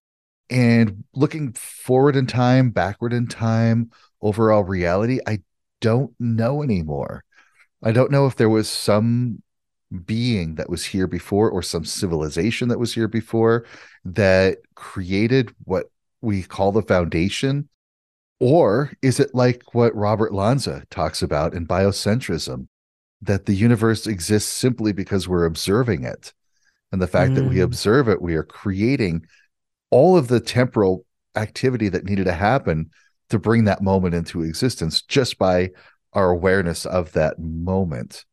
And 0.51 1.05
looking 1.15 1.53
forward 1.53 2.17
in 2.17 2.27
time, 2.27 2.71
backward 2.71 3.13
in 3.13 3.27
time, 3.27 3.91
overall 4.21 4.65
reality, 4.65 5.21
I 5.27 5.41
don't 5.81 6.13
know 6.19 6.63
anymore. 6.63 7.25
I 7.83 7.93
don't 7.93 8.11
know 8.11 8.27
if 8.27 8.37
there 8.37 8.49
was 8.49 8.69
some 8.69 9.43
being 10.05 10.55
that 10.55 10.71
was 10.71 10.85
here 10.85 11.07
before 11.07 11.51
or 11.51 11.63
some 11.63 11.85
civilization 11.85 12.69
that 12.69 12.79
was 12.79 12.95
here 12.95 13.09
before 13.09 13.67
that 14.05 14.59
created 14.75 15.55
what 15.65 15.87
we 16.21 16.43
call 16.43 16.73
the 16.73 16.83
foundation 16.83 17.69
or 18.43 18.93
is 19.03 19.21
it 19.21 19.33
like 19.37 19.73
what 19.73 19.95
Robert 19.95 20.35
Lanza 20.35 20.83
talks 20.91 21.23
about 21.23 21.55
in 21.55 21.65
biocentrism 21.65 22.67
that 23.21 23.47
the 23.47 23.55
universe 23.55 24.09
exists 24.09 24.51
simply 24.51 24.93
because 24.93 25.29
we're 25.29 25.45
observing 25.45 26.03
it 26.03 26.33
and 26.91 27.01
the 27.01 27.07
fact 27.07 27.37
that 27.37 27.45
we 27.45 27.57
Mm. 27.57 27.63
observe 27.63 28.09
it 28.09 28.21
we 28.21 28.35
are 28.35 28.43
creating 28.43 29.25
all 29.91 30.17
of 30.17 30.27
the 30.27 30.41
temporal 30.41 31.05
activity 31.37 31.89
that 31.89 32.05
needed 32.05 32.25
to 32.25 32.33
happen 32.33 32.91
to 33.29 33.39
bring 33.39 33.63
that 33.65 33.81
moment 33.81 34.13
into 34.13 34.43
existence 34.43 35.03
just 35.03 35.39
by 35.39 35.71
our 36.13 36.31
awareness 36.31 36.85
of 36.85 37.13
that 37.13 37.39
moment 37.39 38.25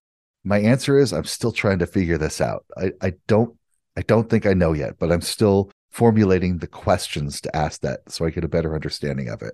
my 0.43 0.59
answer 0.59 0.97
is 0.97 1.13
i'm 1.13 1.23
still 1.23 1.51
trying 1.51 1.77
to 1.77 1.85
figure 1.85 2.17
this 2.17 2.41
out 2.41 2.65
i, 2.77 2.91
I 2.99 3.13
don't 3.27 3.55
i 3.95 4.01
don't 4.01 4.27
think 4.27 4.47
i 4.47 4.53
know 4.55 4.73
yet 4.73 4.97
but 4.97 5.11
i'm 5.11 5.21
still 5.21 5.69
formulating 5.91 6.57
the 6.57 6.67
questions 6.67 7.39
to 7.41 7.55
ask 7.55 7.81
that 7.81 7.99
so 8.11 8.25
I 8.25 8.31
get 8.31 8.43
a 8.43 8.47
better 8.47 8.73
understanding 8.75 9.29
of 9.29 9.41
it. 9.41 9.53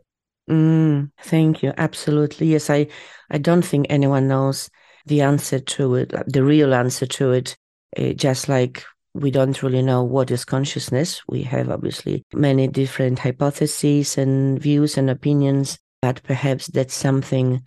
Mm, 0.50 1.12
thank 1.22 1.64
you. 1.64 1.74
Absolutely. 1.78 2.48
Yes, 2.48 2.70
I, 2.70 2.88
I 3.32 3.38
don't 3.38 3.64
think 3.66 3.88
anyone 3.90 4.28
knows 4.28 4.70
the 5.06 5.22
answer 5.22 5.60
to 5.60 5.96
it, 5.96 6.14
the 6.28 6.44
real 6.44 6.74
answer 6.74 7.06
to 7.06 7.32
it. 7.32 7.58
Uh, 7.98 8.14
just 8.14 8.50
like 8.50 8.84
we 9.14 9.32
don't 9.32 9.64
really 9.64 9.82
know 9.82 10.04
what 10.04 10.30
is 10.30 10.46
consciousness. 10.46 11.22
We 11.28 11.44
have 11.44 11.70
obviously 11.70 12.24
many 12.34 12.68
different 12.68 13.20
hypotheses 13.20 14.18
and 14.18 14.60
views 14.62 14.98
and 14.98 15.10
opinions, 15.10 15.80
but 16.02 16.22
perhaps 16.24 16.68
that's 16.68 16.94
something 16.94 17.64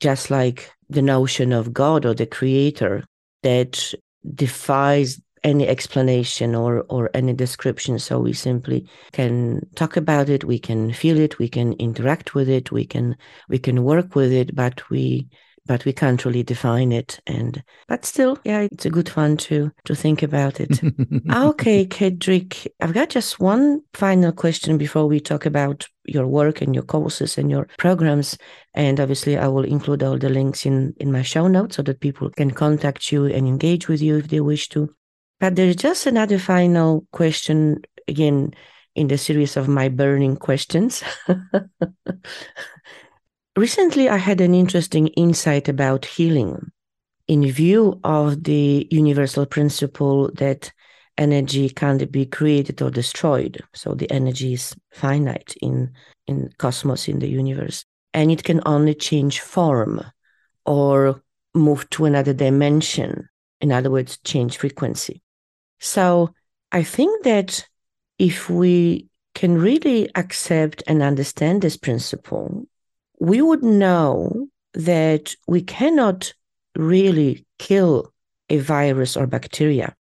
just 0.00 0.30
like 0.30 0.70
the 0.88 1.02
notion 1.02 1.52
of 1.52 1.72
God 1.74 2.06
or 2.06 2.14
the 2.14 2.26
creator 2.26 3.04
that 3.42 3.94
defies 4.34 5.20
any 5.46 5.68
explanation 5.68 6.54
or, 6.56 6.84
or 6.88 7.08
any 7.14 7.32
description. 7.32 7.98
So 7.98 8.18
we 8.18 8.32
simply 8.32 8.86
can 9.12 9.60
talk 9.76 9.96
about 9.96 10.28
it, 10.28 10.44
we 10.44 10.58
can 10.58 10.92
feel 10.92 11.18
it, 11.18 11.38
we 11.38 11.48
can 11.48 11.72
interact 11.74 12.34
with 12.34 12.48
it, 12.48 12.72
we 12.72 12.84
can 12.84 13.16
we 13.48 13.58
can 13.58 13.84
work 13.84 14.16
with 14.16 14.32
it, 14.32 14.54
but 14.54 14.90
we 14.90 15.28
but 15.66 15.84
we 15.84 15.92
can't 15.92 16.24
really 16.24 16.42
define 16.42 16.92
it. 16.92 17.20
And 17.26 17.62
but 17.88 18.04
still, 18.04 18.38
yeah, 18.44 18.66
it's 18.72 18.86
a 18.86 18.90
good 18.90 19.08
fun 19.08 19.36
to 19.48 19.70
to 19.84 19.94
think 19.94 20.22
about 20.22 20.60
it. 20.60 20.80
Ah, 21.28 21.46
okay, 21.48 21.86
Kaedrich, 21.86 22.66
I've 22.80 22.94
got 22.94 23.10
just 23.10 23.40
one 23.40 23.80
final 23.94 24.32
question 24.32 24.78
before 24.78 25.06
we 25.06 25.20
talk 25.20 25.46
about 25.46 25.88
your 26.04 26.26
work 26.26 26.60
and 26.60 26.74
your 26.74 26.84
courses 26.84 27.38
and 27.38 27.50
your 27.50 27.66
programs. 27.78 28.38
And 28.74 29.00
obviously, 29.00 29.36
I 29.36 29.48
will 29.48 29.64
include 29.64 30.02
all 30.02 30.18
the 30.18 30.28
links 30.28 30.66
in 30.66 30.94
in 30.98 31.12
my 31.12 31.22
show 31.22 31.48
notes 31.48 31.76
so 31.76 31.82
that 31.82 32.00
people 32.00 32.30
can 32.30 32.50
contact 32.50 33.12
you 33.12 33.26
and 33.26 33.46
engage 33.46 33.88
with 33.88 34.02
you 34.02 34.18
if 34.18 34.28
they 34.28 34.40
wish 34.40 34.68
to. 34.70 34.94
But 35.38 35.56
there's 35.56 35.76
just 35.76 36.06
another 36.06 36.38
final 36.38 37.06
question 37.12 37.82
again 38.08 38.54
in 38.94 39.08
the 39.08 39.18
series 39.18 39.56
of 39.56 39.68
my 39.68 39.88
burning 39.88 40.36
questions. 40.36 41.02
Recently, 43.56 44.08
I 44.08 44.16
had 44.16 44.40
an 44.40 44.54
interesting 44.54 45.08
insight 45.08 45.68
about 45.68 46.04
healing 46.04 46.72
in 47.28 47.50
view 47.50 48.00
of 48.04 48.44
the 48.44 48.86
universal 48.90 49.46
principle 49.46 50.30
that 50.34 50.72
energy 51.18 51.68
can't 51.70 52.10
be 52.12 52.26
created 52.26 52.80
or 52.82 52.90
destroyed. 52.90 53.60
So 53.74 53.94
the 53.94 54.10
energy 54.10 54.54
is 54.54 54.74
finite 54.92 55.54
in, 55.60 55.92
in 56.26 56.50
cosmos, 56.58 57.08
in 57.08 57.18
the 57.18 57.28
universe, 57.28 57.84
and 58.14 58.30
it 58.30 58.44
can 58.44 58.60
only 58.66 58.94
change 58.94 59.40
form 59.40 60.02
or 60.64 61.22
move 61.54 61.88
to 61.90 62.04
another 62.04 62.32
dimension. 62.32 63.28
In 63.60 63.72
other 63.72 63.90
words, 63.90 64.18
change 64.18 64.58
frequency. 64.58 65.22
So 65.80 66.34
I 66.72 66.82
think 66.82 67.24
that 67.24 67.66
if 68.18 68.48
we 68.48 69.06
can 69.34 69.58
really 69.58 70.08
accept 70.14 70.82
and 70.86 71.02
understand 71.02 71.62
this 71.62 71.76
principle, 71.76 72.66
we 73.20 73.42
would 73.42 73.62
know 73.62 74.48
that 74.74 75.34
we 75.46 75.62
cannot 75.62 76.32
really 76.74 77.46
kill 77.58 78.12
a 78.48 78.58
virus 78.58 79.16
or 79.16 79.26
bacteria. 79.26 79.94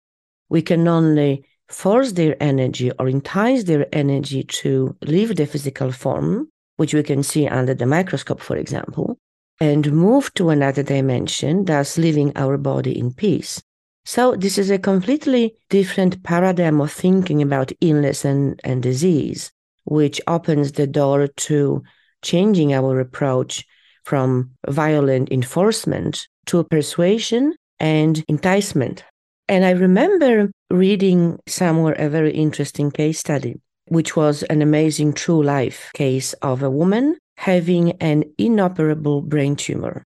We 0.49 0.63
can 0.63 0.87
only 0.87 1.47
force 1.69 2.13
their 2.13 2.37
energy 2.43 2.91
or 2.99 3.09
entice 3.09 3.65
their 3.65 3.87
energy 3.93 4.45
to 4.45 4.97
leave 5.03 5.35
the 5.35 5.47
physical 5.47 5.91
form, 5.91 6.49
which 6.77 6.95
we 6.95 7.03
can 7.03 7.23
see 7.23 7.49
under 7.49 7.75
the 7.75 7.87
microscope, 7.87 8.41
for 8.41 8.57
example, 8.57 9.19
and 9.61 9.93
move 9.93 10.33
to 10.35 10.51
another 10.51 10.83
dimension, 10.83 11.65
thus 11.65 11.97
leaving 11.97 12.37
our 12.37 12.59
body 12.59 12.99
in 12.99 13.13
peace. 13.13 13.63
So, 14.07 14.37
this 14.37 14.59
is 14.59 14.71
a 14.71 14.79
completely 14.79 15.57
different 15.71 16.23
paradigm 16.23 16.81
of 16.81 16.93
thinking 16.93 17.41
about 17.41 17.73
illness 17.81 18.25
and, 18.25 18.61
and 18.63 18.83
disease, 18.83 19.51
which 19.85 20.21
opens 20.27 20.73
the 20.73 20.87
door 20.87 21.27
to 21.27 21.83
changing 22.23 22.75
our 22.75 23.01
approach 23.01 23.65
from 24.05 24.51
violent 24.69 25.33
enforcement 25.33 26.29
to 26.47 26.65
persuasion 26.65 27.55
and 27.81 28.23
enticement. 28.29 29.05
And 29.49 29.65
I 29.65 29.71
remember 29.71 30.51
reading 30.71 31.39
somewhere 31.47 31.95
a 31.95 32.09
very 32.09 32.33
interesting 32.33 32.91
case 32.91 33.19
study, 33.19 33.61
which 33.89 34.17
was 34.17 34.43
an 34.45 34.61
amazing 34.61 35.15
true 35.15 35.43
life 35.43 35.91
case 35.95 36.35
of 36.35 36.63
a 36.63 36.71
woman 36.71 37.17
having 37.39 37.93
an 38.03 38.25
inoperable 38.39 39.23
brain 39.23 39.57
tumor. 39.57 40.05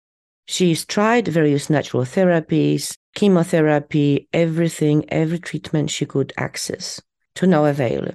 She's 0.52 0.86
tried 0.86 1.30
various 1.30 1.70
natural 1.70 2.04
therapies, 2.04 2.94
chemotherapy, 3.16 4.28
everything, 4.34 5.06
every 5.08 5.40
treatment 5.40 5.90
she 5.90 6.06
could 6.06 6.34
access 6.36 7.02
to 7.36 7.48
no 7.48 7.64
avail. 7.64 8.10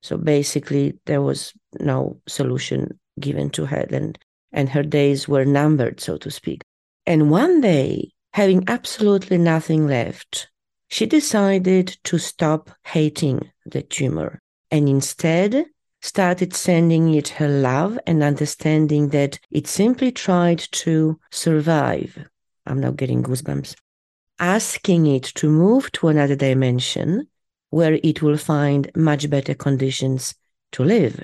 So 0.00 0.16
basically, 0.16 0.98
there 1.04 1.20
was 1.20 1.52
no 1.80 2.18
solution 2.26 2.98
given 3.20 3.50
to 3.50 3.66
her 3.66 3.86
and, 3.90 4.18
and 4.52 4.70
her 4.70 4.82
days 4.82 5.28
were 5.28 5.44
numbered, 5.44 6.00
so 6.00 6.16
to 6.16 6.30
speak. 6.30 6.62
And 7.04 7.30
one 7.30 7.60
day, 7.60 8.12
having 8.32 8.64
absolutely 8.68 9.36
nothing 9.36 9.86
left, 9.86 10.48
she 10.88 11.04
decided 11.04 11.98
to 12.04 12.16
stop 12.16 12.70
hating 12.84 13.50
the 13.66 13.82
tumor 13.82 14.40
and 14.70 14.88
instead 14.88 15.66
started 16.02 16.52
sending 16.52 17.14
it 17.14 17.28
her 17.28 17.48
love 17.48 17.98
and 18.06 18.22
understanding 18.22 19.08
that 19.10 19.38
it 19.50 19.66
simply 19.66 20.10
tried 20.10 20.58
to 20.58 21.18
survive. 21.30 22.18
I'm 22.66 22.80
now 22.80 22.90
getting 22.90 23.22
goosebumps. 23.22 23.76
Asking 24.38 25.06
it 25.06 25.22
to 25.36 25.48
move 25.48 25.92
to 25.92 26.08
another 26.08 26.34
dimension 26.34 27.28
where 27.70 27.98
it 28.02 28.20
will 28.20 28.36
find 28.36 28.90
much 28.96 29.30
better 29.30 29.54
conditions 29.54 30.34
to 30.72 30.84
live. 30.84 31.22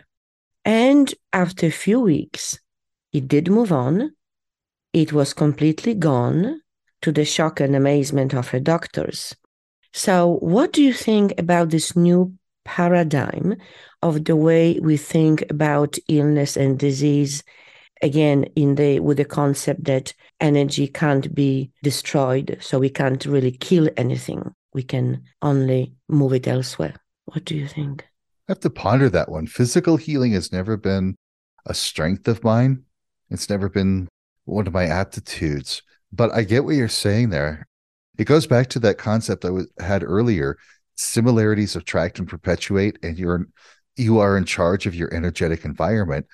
And 0.64 1.12
after 1.32 1.66
a 1.66 1.70
few 1.70 2.00
weeks, 2.00 2.58
it 3.12 3.26
did 3.26 3.48
move 3.48 3.72
on. 3.72 4.12
It 4.92 5.12
was 5.12 5.34
completely 5.34 5.94
gone 5.94 6.60
to 7.02 7.12
the 7.12 7.24
shock 7.24 7.60
and 7.60 7.74
amazement 7.74 8.34
of 8.34 8.48
her 8.48 8.60
doctors. 8.60 9.34
So, 9.92 10.38
what 10.40 10.72
do 10.72 10.82
you 10.82 10.92
think 10.92 11.34
about 11.38 11.70
this 11.70 11.96
new 11.96 12.34
paradigm 12.64 13.56
of 14.02 14.24
the 14.24 14.36
way 14.36 14.78
we 14.80 14.96
think 14.96 15.44
about 15.50 15.98
illness 16.08 16.56
and 16.56 16.78
disease? 16.78 17.42
Again, 18.00 18.44
in 18.54 18.76
the 18.76 19.00
with 19.00 19.16
the 19.16 19.24
concept 19.24 19.84
that 19.84 20.14
energy 20.40 20.86
can't 20.86 21.34
be 21.34 21.72
destroyed, 21.82 22.58
so 22.60 22.78
we 22.78 22.90
can't 22.90 23.24
really 23.26 23.50
kill 23.50 23.88
anything. 23.96 24.54
We 24.72 24.84
can 24.84 25.24
only 25.42 25.94
move 26.08 26.32
it 26.32 26.46
elsewhere. 26.46 26.94
What 27.24 27.44
do 27.44 27.56
you 27.56 27.66
think? 27.66 28.06
I 28.48 28.52
have 28.52 28.60
to 28.60 28.70
ponder 28.70 29.10
that 29.10 29.28
one. 29.28 29.46
Physical 29.46 29.96
healing 29.96 30.32
has 30.32 30.52
never 30.52 30.76
been 30.76 31.16
a 31.66 31.74
strength 31.74 32.28
of 32.28 32.44
mine. 32.44 32.84
It's 33.30 33.50
never 33.50 33.68
been 33.68 34.08
one 34.44 34.66
of 34.66 34.72
my 34.72 34.86
aptitudes. 34.86 35.82
But 36.12 36.32
I 36.32 36.42
get 36.42 36.64
what 36.64 36.76
you're 36.76 36.88
saying 36.88 37.30
there. 37.30 37.66
It 38.16 38.24
goes 38.24 38.46
back 38.46 38.68
to 38.70 38.78
that 38.80 38.96
concept 38.96 39.44
I 39.44 39.50
had 39.82 40.02
earlier. 40.02 40.56
Similarities 40.96 41.76
attract 41.76 42.18
and 42.18 42.26
perpetuate, 42.26 42.98
and 43.02 43.18
you're 43.18 43.46
you 43.98 44.18
are 44.18 44.36
in 44.36 44.44
charge 44.44 44.86
of 44.86 44.94
your 44.94 45.12
energetic 45.12 45.64
environment. 45.64 46.26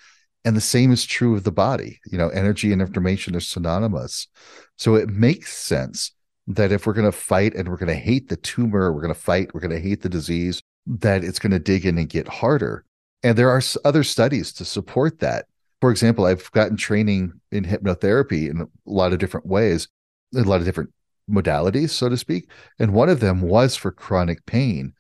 And 0.44 0.56
the 0.56 0.60
same 0.60 0.92
is 0.92 1.06
true 1.06 1.34
of 1.34 1.44
the 1.44 1.52
body. 1.52 2.00
You 2.10 2.18
know, 2.18 2.28
energy 2.28 2.72
and 2.72 2.82
information 2.82 3.34
are 3.34 3.40
synonymous. 3.40 4.28
So 4.76 4.94
it 4.94 5.08
makes 5.08 5.56
sense 5.56 6.12
that 6.46 6.72
if 6.72 6.86
we're 6.86 6.92
going 6.92 7.10
to 7.10 7.12
fight 7.12 7.54
and 7.54 7.68
we're 7.68 7.78
going 7.78 7.88
to 7.88 7.94
hate 7.94 8.28
the 8.28 8.36
tumor, 8.36 8.92
we're 8.92 9.00
going 9.00 9.14
to 9.14 9.18
fight, 9.18 9.54
we're 9.54 9.60
going 9.60 9.70
to 9.70 9.80
hate 9.80 10.02
the 10.02 10.08
disease, 10.08 10.60
that 10.86 11.24
it's 11.24 11.38
going 11.38 11.52
to 11.52 11.58
dig 11.58 11.86
in 11.86 11.96
and 11.96 12.08
get 12.08 12.28
harder. 12.28 12.84
And 13.22 13.38
there 13.38 13.48
are 13.48 13.62
other 13.84 14.04
studies 14.04 14.52
to 14.54 14.64
support 14.66 15.20
that. 15.20 15.46
For 15.80 15.90
example, 15.90 16.26
I've 16.26 16.50
gotten 16.52 16.76
training 16.76 17.32
in 17.50 17.64
hypnotherapy 17.64 18.50
in 18.50 18.60
a 18.60 18.66
lot 18.84 19.14
of 19.14 19.18
different 19.18 19.46
ways, 19.46 19.88
a 20.34 20.40
lot 20.40 20.60
of 20.60 20.66
different 20.66 20.92
modalities, 21.30 21.90
so 21.90 22.10
to 22.10 22.16
speak. 22.18 22.50
And 22.78 22.92
one 22.92 23.08
of 23.08 23.20
them 23.20 23.40
was 23.40 23.76
for 23.76 23.90
chronic 23.90 24.44
pain. 24.44 24.92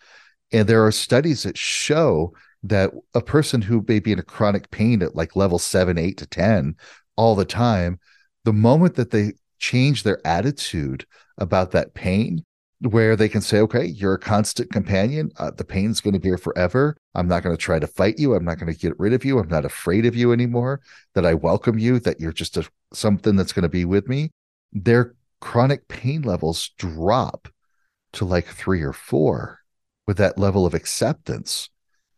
And 0.52 0.66
there 0.66 0.86
are 0.86 0.92
studies 0.92 1.42
that 1.42 1.58
show 1.58 2.32
that 2.64 2.92
a 3.14 3.20
person 3.20 3.62
who 3.62 3.84
may 3.86 4.00
be 4.00 4.10
in 4.10 4.18
a 4.18 4.22
chronic 4.22 4.70
pain 4.70 5.02
at 5.02 5.14
like 5.14 5.36
level 5.36 5.58
seven, 5.58 5.98
eight 5.98 6.16
to 6.16 6.26
10 6.26 6.74
all 7.14 7.34
the 7.34 7.44
time, 7.44 8.00
the 8.44 8.52
moment 8.52 8.94
that 8.94 9.10
they 9.10 9.34
change 9.58 10.02
their 10.02 10.26
attitude 10.26 11.06
about 11.38 11.70
that 11.72 11.94
pain, 11.94 12.42
where 12.80 13.16
they 13.16 13.28
can 13.28 13.40
say, 13.40 13.60
okay, 13.60 13.84
you're 13.84 14.14
a 14.14 14.18
constant 14.18 14.72
companion. 14.72 15.30
Uh, 15.38 15.50
the 15.50 15.64
pain's 15.64 16.00
going 16.00 16.14
to 16.14 16.20
be 16.20 16.28
here 16.28 16.38
forever. 16.38 16.96
I'm 17.14 17.28
not 17.28 17.42
going 17.42 17.54
to 17.54 17.60
try 17.60 17.78
to 17.78 17.86
fight 17.86 18.18
you. 18.18 18.34
I'm 18.34 18.44
not 18.44 18.58
going 18.58 18.72
to 18.72 18.78
get 18.78 18.98
rid 18.98 19.12
of 19.12 19.24
you. 19.24 19.38
I'm 19.38 19.48
not 19.48 19.64
afraid 19.64 20.06
of 20.06 20.16
you 20.16 20.32
anymore. 20.32 20.80
That 21.14 21.26
I 21.26 21.34
welcome 21.34 21.78
you, 21.78 21.98
that 22.00 22.20
you're 22.20 22.32
just 22.32 22.56
a, 22.56 22.68
something 22.92 23.36
that's 23.36 23.52
going 23.52 23.62
to 23.62 23.68
be 23.68 23.84
with 23.84 24.08
me. 24.08 24.30
Their 24.72 25.14
chronic 25.40 25.88
pain 25.88 26.22
levels 26.22 26.70
drop 26.78 27.48
to 28.14 28.24
like 28.24 28.46
three 28.46 28.82
or 28.82 28.92
four 28.92 29.60
with 30.06 30.16
that 30.16 30.38
level 30.38 30.66
of 30.66 30.74
acceptance. 30.74 31.70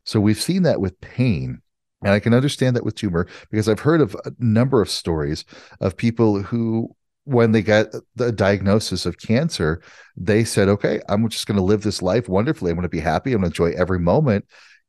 So 0.07 0.21
we've 0.21 0.41
seen 0.41 0.63
that 0.63 0.81
with 0.81 1.01
pain. 1.01 1.61
And 2.03 2.13
I 2.13 2.21
can 2.21 2.35
understand 2.35 2.77
that 2.77 2.85
with 2.85 2.95
tumor 2.95 3.27
because 3.51 3.69
I've 3.69 3.81
heard 3.81 4.01
of 4.01 4.15
a 4.25 4.33
number 4.39 4.81
of 4.81 4.91
stories 4.91 5.45
of 5.81 5.97
people 5.97 6.43
who 6.43 6.95
when 7.25 7.51
they 7.51 7.63
got 7.63 7.89
the 8.15 8.31
diagnosis 8.31 9.05
of 9.05 9.19
cancer, 9.19 9.83
they 10.17 10.45
said, 10.45 10.69
okay, 10.69 11.01
I'm 11.09 11.29
just 11.29 11.49
going 11.49 11.57
to 11.57 11.65
live 11.65 11.83
this 11.83 12.01
life 12.01 12.29
wonderfully. 12.29 12.71
I'm 12.71 12.77
going 12.77 12.85
to 12.85 12.89
be 12.89 13.01
happy. 13.01 13.33
I'm 13.33 13.41
going 13.41 13.51
to 13.51 13.65
enjoy 13.65 13.77
every 13.77 13.99
moment. 13.99 14.45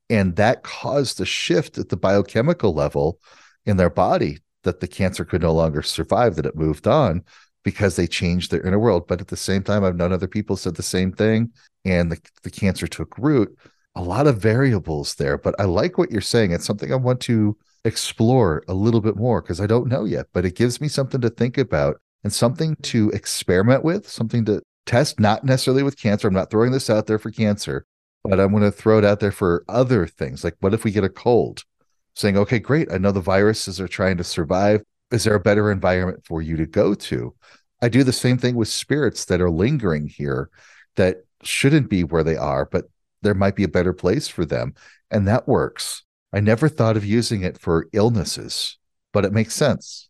And 0.09 0.35
that 0.35 0.61
caused 0.63 1.19
a 1.19 1.25
shift 1.25 1.79
at 1.79 1.89
the 1.89 1.97
biochemical 1.97 2.73
level 2.73 3.19
in 3.65 3.77
their 3.77 3.89
body 3.89 4.37
that 4.63 4.79
the 4.81 4.87
cancer 4.87 5.25
could 5.25 5.41
no 5.41 5.51
longer 5.51 5.81
survive, 5.81 6.35
that 6.35 6.45
it 6.45 6.55
moved 6.55 6.87
on 6.87 7.23
because 7.63 7.95
they 7.95 8.05
changed 8.05 8.51
their 8.51 8.65
inner 8.65 8.79
world. 8.79 9.07
But 9.07 9.19
at 9.19 9.29
the 9.29 9.35
same 9.35 9.63
time, 9.63 9.83
I've 9.83 9.95
known 9.95 10.13
other 10.13 10.27
people 10.27 10.57
said 10.57 10.75
the 10.75 10.83
same 10.83 11.11
thing 11.11 11.51
and 11.85 12.11
the, 12.11 12.21
the 12.43 12.51
cancer 12.51 12.87
took 12.87 13.17
root. 13.17 13.57
A 13.97 14.03
lot 14.03 14.27
of 14.27 14.37
variables 14.37 15.15
there, 15.15 15.39
but 15.39 15.55
I 15.59 15.63
like 15.63 15.97
what 15.97 16.11
you're 16.11 16.21
saying. 16.21 16.51
It's 16.51 16.65
something 16.65 16.93
I 16.93 16.97
want 16.97 17.19
to 17.21 17.57
explore 17.83 18.63
a 18.67 18.73
little 18.73 19.01
bit 19.01 19.15
more 19.15 19.41
because 19.41 19.59
I 19.59 19.65
don't 19.65 19.87
know 19.87 20.05
yet, 20.05 20.27
but 20.33 20.45
it 20.45 20.55
gives 20.55 20.79
me 20.79 20.87
something 20.87 21.19
to 21.21 21.31
think 21.31 21.57
about 21.57 21.99
and 22.23 22.31
something 22.31 22.75
to 22.83 23.09
experiment 23.09 23.83
with, 23.83 24.07
something 24.07 24.45
to 24.45 24.61
test, 24.85 25.19
not 25.19 25.43
necessarily 25.43 25.81
with 25.81 25.99
cancer. 25.99 26.27
I'm 26.27 26.35
not 26.35 26.51
throwing 26.51 26.71
this 26.71 26.91
out 26.91 27.07
there 27.07 27.17
for 27.17 27.31
cancer, 27.31 27.87
but 28.23 28.39
I'm 28.39 28.51
going 28.51 28.61
to 28.61 28.71
throw 28.71 28.99
it 28.99 29.05
out 29.05 29.19
there 29.19 29.31
for 29.31 29.65
other 29.67 30.05
things. 30.05 30.43
Like, 30.43 30.57
what 30.59 30.75
if 30.75 30.83
we 30.83 30.91
get 30.91 31.03
a 31.03 31.09
cold? 31.09 31.63
Saying, 32.13 32.37
okay, 32.37 32.59
great. 32.59 32.91
I 32.91 32.99
know 32.99 33.11
the 33.11 33.19
viruses 33.19 33.81
are 33.81 33.87
trying 33.87 34.17
to 34.17 34.23
survive. 34.23 34.83
Is 35.09 35.23
there 35.23 35.35
a 35.35 35.39
better 35.39 35.71
environment 35.71 36.23
for 36.23 36.43
you 36.43 36.55
to 36.57 36.67
go 36.67 36.93
to? 36.93 37.33
I 37.81 37.89
do 37.89 38.03
the 38.03 38.13
same 38.13 38.37
thing 38.37 38.55
with 38.55 38.67
spirits 38.67 39.25
that 39.25 39.41
are 39.41 39.49
lingering 39.49 40.07
here 40.07 40.51
that 40.97 41.17
shouldn't 41.41 41.89
be 41.89 42.03
where 42.03 42.23
they 42.23 42.37
are, 42.37 42.65
but 42.65 42.85
there 43.21 43.33
might 43.33 43.55
be 43.55 43.63
a 43.63 43.69
better 43.69 43.93
place 43.93 44.27
for 44.27 44.45
them. 44.45 44.73
And 45.11 45.27
that 45.27 45.47
works. 45.47 46.03
I 46.33 46.39
never 46.39 46.69
thought 46.69 46.97
of 46.97 47.05
using 47.05 47.43
it 47.43 47.57
for 47.57 47.87
illnesses, 47.93 48.77
but 49.13 49.25
it 49.25 49.33
makes 49.33 49.55
sense. 49.55 50.09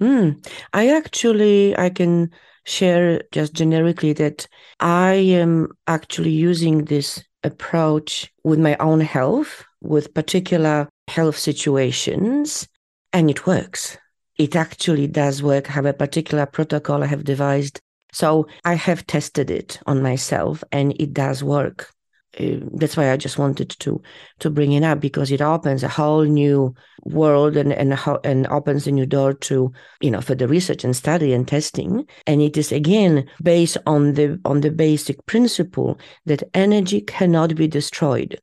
Mm, 0.00 0.44
I 0.72 0.88
actually 0.88 1.76
I 1.78 1.88
can 1.88 2.30
share 2.64 3.22
just 3.32 3.54
generically 3.54 4.12
that 4.14 4.46
I 4.80 5.12
am 5.14 5.68
actually 5.86 6.30
using 6.30 6.84
this 6.84 7.22
approach 7.44 8.32
with 8.42 8.58
my 8.58 8.76
own 8.80 9.00
health, 9.00 9.64
with 9.80 10.14
particular 10.14 10.88
health 11.08 11.38
situations, 11.38 12.66
and 13.12 13.30
it 13.30 13.46
works. 13.46 13.96
It 14.36 14.56
actually 14.56 15.06
does 15.06 15.42
work. 15.42 15.70
I 15.70 15.74
have 15.74 15.86
a 15.86 15.92
particular 15.92 16.46
protocol 16.46 17.02
I 17.02 17.06
have 17.06 17.24
devised. 17.24 17.80
So 18.12 18.46
I 18.64 18.74
have 18.74 19.06
tested 19.06 19.50
it 19.50 19.78
on 19.86 20.02
myself 20.02 20.64
and 20.72 20.94
it 21.00 21.12
does 21.12 21.42
work. 21.42 21.90
Uh, 22.38 22.58
that's 22.74 22.96
why 22.96 23.10
I 23.12 23.16
just 23.16 23.38
wanted 23.38 23.70
to 23.70 24.02
to 24.40 24.50
bring 24.50 24.72
it 24.72 24.82
up 24.82 25.00
because 25.00 25.30
it 25.30 25.40
opens 25.40 25.82
a 25.82 25.88
whole 25.88 26.24
new 26.24 26.74
world 27.04 27.56
and 27.56 27.72
and 27.72 27.98
and 28.24 28.46
opens 28.48 28.86
a 28.86 28.92
new 28.92 29.06
door 29.06 29.34
to 29.34 29.72
you 30.00 30.10
know 30.10 30.20
for 30.20 30.34
the 30.34 30.48
research 30.48 30.84
and 30.84 30.96
study 30.96 31.32
and 31.32 31.46
testing 31.46 32.06
and 32.26 32.42
it 32.42 32.56
is 32.56 32.72
again 32.72 33.28
based 33.42 33.76
on 33.86 34.14
the 34.14 34.40
on 34.44 34.62
the 34.62 34.70
basic 34.70 35.24
principle 35.26 35.98
that 36.26 36.42
energy 36.54 37.00
cannot 37.00 37.54
be 37.54 37.68
destroyed. 37.68 38.40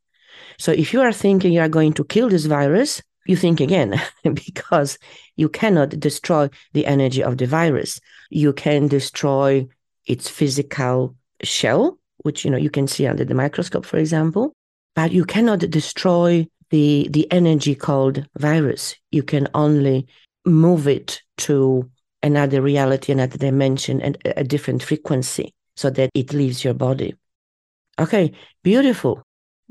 So 0.57 0.71
if 0.71 0.93
you 0.93 1.01
are 1.01 1.13
thinking 1.13 1.53
you 1.53 1.61
are 1.61 1.69
going 1.69 1.93
to 1.93 2.03
kill 2.03 2.29
this 2.29 2.45
virus, 2.45 3.01
you 3.25 3.35
think 3.35 3.59
again 3.59 3.99
because 4.23 4.97
you 5.35 5.49
cannot 5.49 5.99
destroy 5.99 6.49
the 6.73 6.85
energy 6.85 7.23
of 7.23 7.37
the 7.37 7.47
virus. 7.47 7.99
You 8.29 8.53
can 8.53 8.87
destroy 8.87 9.67
its 10.05 10.29
physical 10.29 11.15
shell 11.43 11.97
which 12.23 12.45
you 12.45 12.51
know 12.51 12.57
you 12.57 12.69
can 12.69 12.87
see 12.87 13.07
under 13.07 13.25
the 13.25 13.33
microscope, 13.33 13.85
for 13.85 13.97
example. 13.97 14.53
But 14.95 15.11
you 15.11 15.25
cannot 15.25 15.59
destroy 15.59 16.47
the 16.69 17.07
the 17.11 17.31
energy 17.31 17.75
called 17.75 18.25
virus. 18.37 18.95
You 19.11 19.23
can 19.23 19.47
only 19.53 20.07
move 20.45 20.87
it 20.87 21.21
to 21.37 21.89
another 22.23 22.61
reality, 22.61 23.11
another 23.11 23.37
dimension, 23.37 24.01
and 24.01 24.17
a 24.25 24.43
different 24.43 24.83
frequency, 24.83 25.53
so 25.75 25.89
that 25.91 26.09
it 26.13 26.33
leaves 26.33 26.63
your 26.63 26.73
body. 26.73 27.15
Okay, 27.99 28.31
beautiful. 28.63 29.21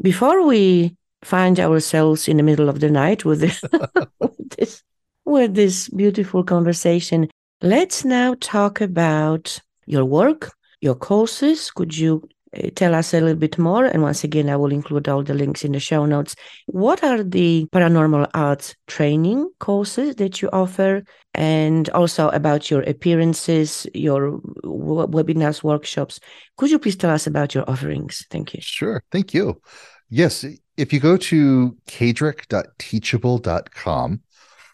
Before 0.01 0.47
we 0.47 0.97
find 1.22 1.60
ourselves 1.60 2.28
in 2.28 2.36
the 2.36 2.43
middle 2.43 2.68
of 2.68 2.81
the 2.81 2.90
night 2.90 3.24
with 3.24 3.40
this, 3.40 3.62
with 4.20 4.56
this 4.56 4.82
with 5.24 5.55
this 5.55 5.89
beautiful 5.89 6.44
conversation, 6.44 7.28
let's 7.62 8.05
now 8.05 8.35
talk 8.40 8.81
about 8.81 9.60
your 9.86 10.05
work, 10.05 10.52
your 10.81 10.94
courses. 10.94 11.70
Could 11.70 11.97
you 11.97 12.28
Uh, 12.56 12.70
tell 12.74 12.94
us 12.94 13.12
a 13.14 13.20
little 13.20 13.36
bit 13.36 13.59
more. 13.59 13.85
And 13.85 14.02
once 14.02 14.24
again, 14.24 14.48
I 14.48 14.56
will 14.56 14.72
include 14.72 15.09
all 15.09 15.22
the 15.22 15.35
links 15.35 15.64
in 15.64 15.70
the 15.72 15.81
show 15.81 16.06
notes. 16.06 16.35
What 16.66 17.05
are 17.05 17.22
the 17.22 17.66
paranormal 17.72 18.28
arts 18.35 18.74
training 18.86 19.51
courses 19.60 20.16
that 20.16 20.43
you 20.43 20.51
offer? 20.52 21.05
And 21.35 21.89
also 21.90 22.28
about 22.31 22.70
your 22.70 22.82
appearances, 22.82 23.86
your 23.94 24.40
w- 24.62 25.06
webinars, 25.06 25.62
workshops. 25.62 26.18
Could 26.56 26.70
you 26.70 26.81
please 26.81 26.97
tell 26.97 27.10
us 27.10 27.27
about 27.27 27.55
your 27.55 27.68
offerings? 27.70 28.27
Thank 28.31 28.55
you. 28.55 28.60
Sure. 28.60 29.02
Thank 29.12 29.32
you. 29.32 29.60
Yes. 30.09 30.44
If 30.77 30.93
you 30.93 30.98
go 30.98 31.16
to 31.16 31.77
kaedrich.teachable.com, 31.86 34.20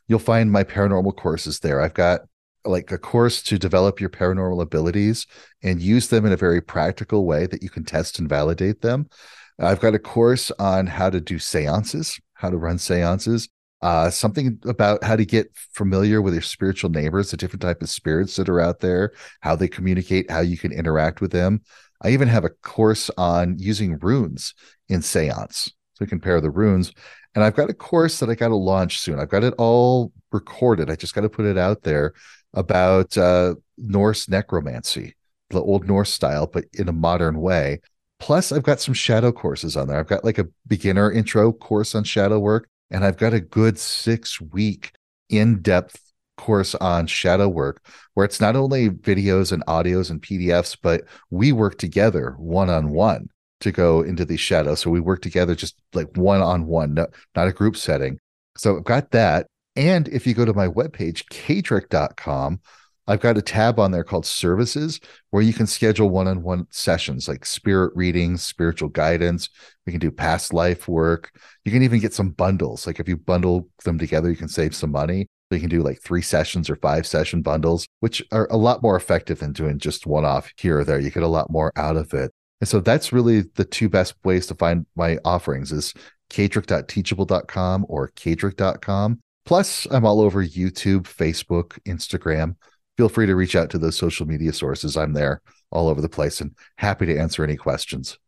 you'll 0.08 0.18
find 0.18 0.50
my 0.50 0.64
paranormal 0.64 1.14
courses 1.16 1.60
there. 1.60 1.82
I've 1.82 1.94
got 1.94 2.20
like 2.66 2.90
a 2.92 2.98
course 2.98 3.42
to 3.44 3.58
develop 3.58 4.00
your 4.00 4.10
paranormal 4.10 4.62
abilities 4.62 5.26
and 5.62 5.80
use 5.80 6.08
them 6.08 6.26
in 6.26 6.32
a 6.32 6.36
very 6.36 6.60
practical 6.60 7.26
way 7.26 7.46
that 7.46 7.62
you 7.62 7.70
can 7.70 7.84
test 7.84 8.18
and 8.18 8.28
validate 8.28 8.82
them. 8.82 9.08
I've 9.58 9.80
got 9.80 9.94
a 9.94 9.98
course 9.98 10.50
on 10.58 10.86
how 10.86 11.10
to 11.10 11.20
do 11.20 11.38
seances, 11.38 12.20
how 12.34 12.50
to 12.50 12.58
run 12.58 12.78
seances, 12.78 13.48
uh, 13.82 14.10
something 14.10 14.58
about 14.64 15.02
how 15.04 15.16
to 15.16 15.24
get 15.24 15.50
familiar 15.72 16.20
with 16.20 16.34
your 16.34 16.42
spiritual 16.42 16.90
neighbors, 16.90 17.30
the 17.30 17.36
different 17.36 17.62
type 17.62 17.82
of 17.82 17.88
spirits 17.88 18.36
that 18.36 18.48
are 18.48 18.60
out 18.60 18.80
there, 18.80 19.12
how 19.40 19.56
they 19.56 19.68
communicate, 19.68 20.30
how 20.30 20.40
you 20.40 20.58
can 20.58 20.72
interact 20.72 21.20
with 21.20 21.30
them. 21.30 21.62
I 22.02 22.10
even 22.10 22.28
have 22.28 22.44
a 22.44 22.50
course 22.50 23.10
on 23.16 23.58
using 23.58 23.98
runes 23.98 24.54
in 24.88 25.02
seance. 25.02 25.72
So 25.94 26.04
we 26.04 26.06
can 26.06 26.20
pair 26.20 26.40
the 26.40 26.50
runes. 26.50 26.92
And 27.34 27.44
I've 27.44 27.54
got 27.54 27.70
a 27.70 27.74
course 27.74 28.18
that 28.20 28.30
I 28.30 28.34
got 28.34 28.48
to 28.48 28.56
launch 28.56 28.98
soon. 28.98 29.18
I've 29.18 29.30
got 29.30 29.44
it 29.44 29.54
all 29.56 30.12
recorded. 30.32 30.90
I 30.90 30.96
just 30.96 31.14
got 31.14 31.22
to 31.22 31.28
put 31.28 31.46
it 31.46 31.58
out 31.58 31.82
there 31.82 32.12
about 32.56 33.16
uh, 33.16 33.54
Norse 33.78 34.28
necromancy, 34.28 35.14
the 35.50 35.60
old 35.60 35.86
Norse 35.86 36.12
style, 36.12 36.46
but 36.46 36.64
in 36.72 36.88
a 36.88 36.92
modern 36.92 37.40
way. 37.40 37.80
Plus, 38.18 38.50
I've 38.50 38.62
got 38.62 38.80
some 38.80 38.94
shadow 38.94 39.30
courses 39.30 39.76
on 39.76 39.88
there. 39.88 39.98
I've 39.98 40.08
got 40.08 40.24
like 40.24 40.38
a 40.38 40.48
beginner 40.66 41.12
intro 41.12 41.52
course 41.52 41.94
on 41.94 42.02
shadow 42.02 42.38
work, 42.38 42.68
and 42.90 43.04
I've 43.04 43.18
got 43.18 43.34
a 43.34 43.40
good 43.40 43.78
six 43.78 44.40
week 44.40 44.92
in 45.28 45.60
depth 45.60 46.00
course 46.36 46.74
on 46.76 47.06
shadow 47.06 47.48
work 47.48 47.82
where 48.14 48.24
it's 48.24 48.40
not 48.40 48.56
only 48.56 48.90
videos 48.90 49.52
and 49.52 49.64
audios 49.66 50.10
and 50.10 50.22
PDFs, 50.22 50.76
but 50.80 51.04
we 51.30 51.52
work 51.52 51.78
together 51.78 52.34
one 52.38 52.70
on 52.70 52.90
one 52.90 53.28
to 53.60 53.72
go 53.72 54.02
into 54.02 54.24
these 54.24 54.40
shadows. 54.40 54.80
So 54.80 54.90
we 54.90 55.00
work 55.00 55.22
together 55.22 55.54
just 55.54 55.76
like 55.94 56.14
one 56.16 56.42
on 56.42 56.66
one, 56.66 56.94
not 56.94 57.48
a 57.48 57.52
group 57.52 57.76
setting. 57.76 58.18
So 58.56 58.76
I've 58.78 58.84
got 58.84 59.10
that. 59.12 59.46
And 59.76 60.08
if 60.08 60.26
you 60.26 60.34
go 60.34 60.44
to 60.44 60.54
my 60.54 60.68
webpage, 60.68 61.24
kaedrich.com, 61.28 62.60
I've 63.08 63.20
got 63.20 63.38
a 63.38 63.42
tab 63.42 63.78
on 63.78 63.92
there 63.92 64.02
called 64.02 64.26
services 64.26 65.00
where 65.30 65.42
you 65.42 65.52
can 65.52 65.66
schedule 65.66 66.10
one 66.10 66.26
on 66.26 66.42
one 66.42 66.66
sessions 66.70 67.28
like 67.28 67.46
spirit 67.46 67.92
readings, 67.94 68.42
spiritual 68.42 68.88
guidance. 68.88 69.48
We 69.86 69.92
can 69.92 70.00
do 70.00 70.10
past 70.10 70.52
life 70.52 70.88
work. 70.88 71.30
You 71.64 71.70
can 71.70 71.82
even 71.82 72.00
get 72.00 72.14
some 72.14 72.30
bundles. 72.30 72.86
Like 72.86 72.98
if 72.98 73.08
you 73.08 73.16
bundle 73.16 73.68
them 73.84 73.98
together, 73.98 74.28
you 74.28 74.36
can 74.36 74.48
save 74.48 74.74
some 74.74 74.90
money. 74.90 75.28
You 75.52 75.60
can 75.60 75.68
do 75.68 75.82
like 75.82 76.00
three 76.02 76.22
sessions 76.22 76.68
or 76.68 76.74
five 76.76 77.06
session 77.06 77.42
bundles, 77.42 77.86
which 78.00 78.20
are 78.32 78.48
a 78.50 78.56
lot 78.56 78.82
more 78.82 78.96
effective 78.96 79.38
than 79.38 79.52
doing 79.52 79.78
just 79.78 80.04
one 80.04 80.24
off 80.24 80.50
here 80.56 80.80
or 80.80 80.84
there. 80.84 80.98
You 80.98 81.10
get 81.10 81.22
a 81.22 81.28
lot 81.28 81.50
more 81.50 81.72
out 81.76 81.96
of 81.96 82.12
it. 82.12 82.32
And 82.60 82.68
so 82.68 82.80
that's 82.80 83.12
really 83.12 83.42
the 83.54 83.64
two 83.64 83.88
best 83.88 84.14
ways 84.24 84.46
to 84.48 84.54
find 84.56 84.86
my 84.96 85.18
offerings 85.24 85.70
is 85.70 85.94
kaedrich.teachable.com 86.30 87.86
or 87.88 88.08
kaedrich.com. 88.08 89.20
Plus, 89.46 89.86
I'm 89.90 90.04
all 90.04 90.20
over 90.20 90.44
YouTube, 90.44 91.04
Facebook, 91.04 91.78
Instagram. 91.86 92.56
Feel 92.96 93.08
free 93.08 93.26
to 93.26 93.36
reach 93.36 93.56
out 93.56 93.70
to 93.70 93.78
those 93.78 93.96
social 93.96 94.26
media 94.26 94.52
sources. 94.52 94.96
I'm 94.96 95.12
there 95.12 95.40
all 95.70 95.88
over 95.88 96.00
the 96.00 96.08
place 96.08 96.40
and 96.40 96.54
happy 96.76 97.06
to 97.06 97.18
answer 97.18 97.44
any 97.44 97.56
questions. 97.56 98.18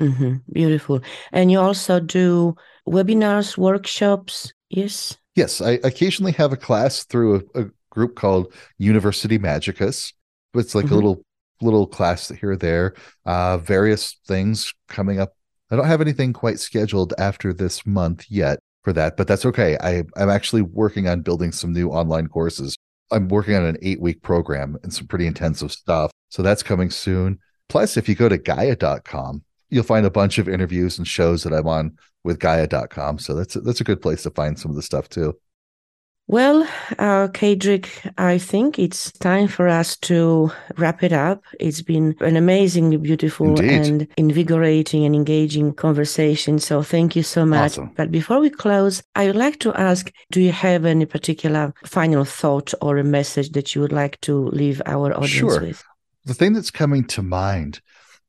Mm-hmm. 0.00 0.36
Beautiful. 0.52 1.00
And 1.32 1.50
you 1.50 1.58
also 1.58 1.98
do 1.98 2.54
webinars, 2.88 3.58
workshops. 3.58 4.52
Yes. 4.70 5.18
Yes. 5.34 5.60
I 5.60 5.80
occasionally 5.82 6.32
have 6.32 6.52
a 6.52 6.56
class 6.56 7.04
through 7.04 7.48
a, 7.54 7.62
a 7.62 7.70
group 7.90 8.14
called 8.14 8.52
University 8.78 9.38
Magicus. 9.38 10.12
It's 10.54 10.74
like 10.74 10.86
mm-hmm. 10.86 10.94
a 10.94 10.96
little 10.96 11.22
little 11.60 11.86
class 11.86 12.28
here 12.28 12.52
or 12.52 12.56
there. 12.56 12.94
Uh, 13.26 13.58
various 13.58 14.16
things 14.26 14.72
coming 14.88 15.18
up. 15.18 15.32
I 15.70 15.76
don't 15.76 15.86
have 15.86 16.00
anything 16.00 16.32
quite 16.32 16.60
scheduled 16.60 17.12
after 17.18 17.52
this 17.52 17.84
month 17.84 18.26
yet, 18.28 18.60
for 18.82 18.92
that, 18.92 19.16
but 19.16 19.26
that's 19.26 19.44
okay. 19.46 19.76
I, 19.80 20.04
I'm 20.16 20.30
actually 20.30 20.62
working 20.62 21.08
on 21.08 21.22
building 21.22 21.52
some 21.52 21.72
new 21.72 21.90
online 21.90 22.28
courses. 22.28 22.76
I'm 23.10 23.28
working 23.28 23.54
on 23.54 23.64
an 23.64 23.76
eight 23.82 24.00
week 24.00 24.22
program 24.22 24.76
and 24.82 24.92
some 24.92 25.06
pretty 25.06 25.26
intensive 25.26 25.72
stuff. 25.72 26.10
So 26.28 26.42
that's 26.42 26.62
coming 26.62 26.90
soon. 26.90 27.38
Plus, 27.68 27.96
if 27.96 28.08
you 28.08 28.14
go 28.14 28.28
to 28.28 28.38
Gaia.com, 28.38 29.42
you'll 29.70 29.84
find 29.84 30.06
a 30.06 30.10
bunch 30.10 30.38
of 30.38 30.48
interviews 30.48 30.98
and 30.98 31.06
shows 31.06 31.42
that 31.42 31.52
I'm 31.52 31.66
on 31.66 31.98
with 32.24 32.38
Gaia.com. 32.38 33.18
So 33.18 33.34
that's 33.34 33.56
a, 33.56 33.60
that's 33.60 33.80
a 33.80 33.84
good 33.84 34.00
place 34.00 34.22
to 34.22 34.30
find 34.30 34.58
some 34.58 34.70
of 34.70 34.76
the 34.76 34.82
stuff 34.82 35.08
too. 35.08 35.34
Well, 36.30 36.68
uh, 36.98 37.28
Kaedrich, 37.28 37.88
I 38.18 38.36
think 38.36 38.78
it's 38.78 39.10
time 39.12 39.48
for 39.48 39.66
us 39.66 39.96
to 40.08 40.52
wrap 40.76 41.02
it 41.02 41.10
up. 41.10 41.42
It's 41.58 41.80
been 41.80 42.14
an 42.20 42.36
amazingly 42.36 42.98
beautiful 42.98 43.58
Indeed. 43.58 43.70
and 43.70 44.08
invigorating 44.18 45.06
and 45.06 45.14
engaging 45.14 45.72
conversation. 45.72 46.58
So 46.58 46.82
thank 46.82 47.16
you 47.16 47.22
so 47.22 47.46
much. 47.46 47.72
Awesome. 47.72 47.92
But 47.96 48.10
before 48.10 48.40
we 48.40 48.50
close, 48.50 49.02
I 49.14 49.26
would 49.26 49.36
like 49.36 49.58
to 49.60 49.72
ask 49.72 50.12
do 50.30 50.42
you 50.42 50.52
have 50.52 50.84
any 50.84 51.06
particular 51.06 51.72
final 51.86 52.26
thought 52.26 52.74
or 52.82 52.98
a 52.98 53.04
message 53.04 53.52
that 53.52 53.74
you 53.74 53.80
would 53.80 53.92
like 53.92 54.20
to 54.20 54.48
leave 54.48 54.82
our 54.84 55.14
audience 55.14 55.30
Sure. 55.30 55.62
with? 55.62 55.82
The 56.26 56.34
thing 56.34 56.52
that's 56.52 56.70
coming 56.70 57.04
to 57.04 57.22
mind 57.22 57.80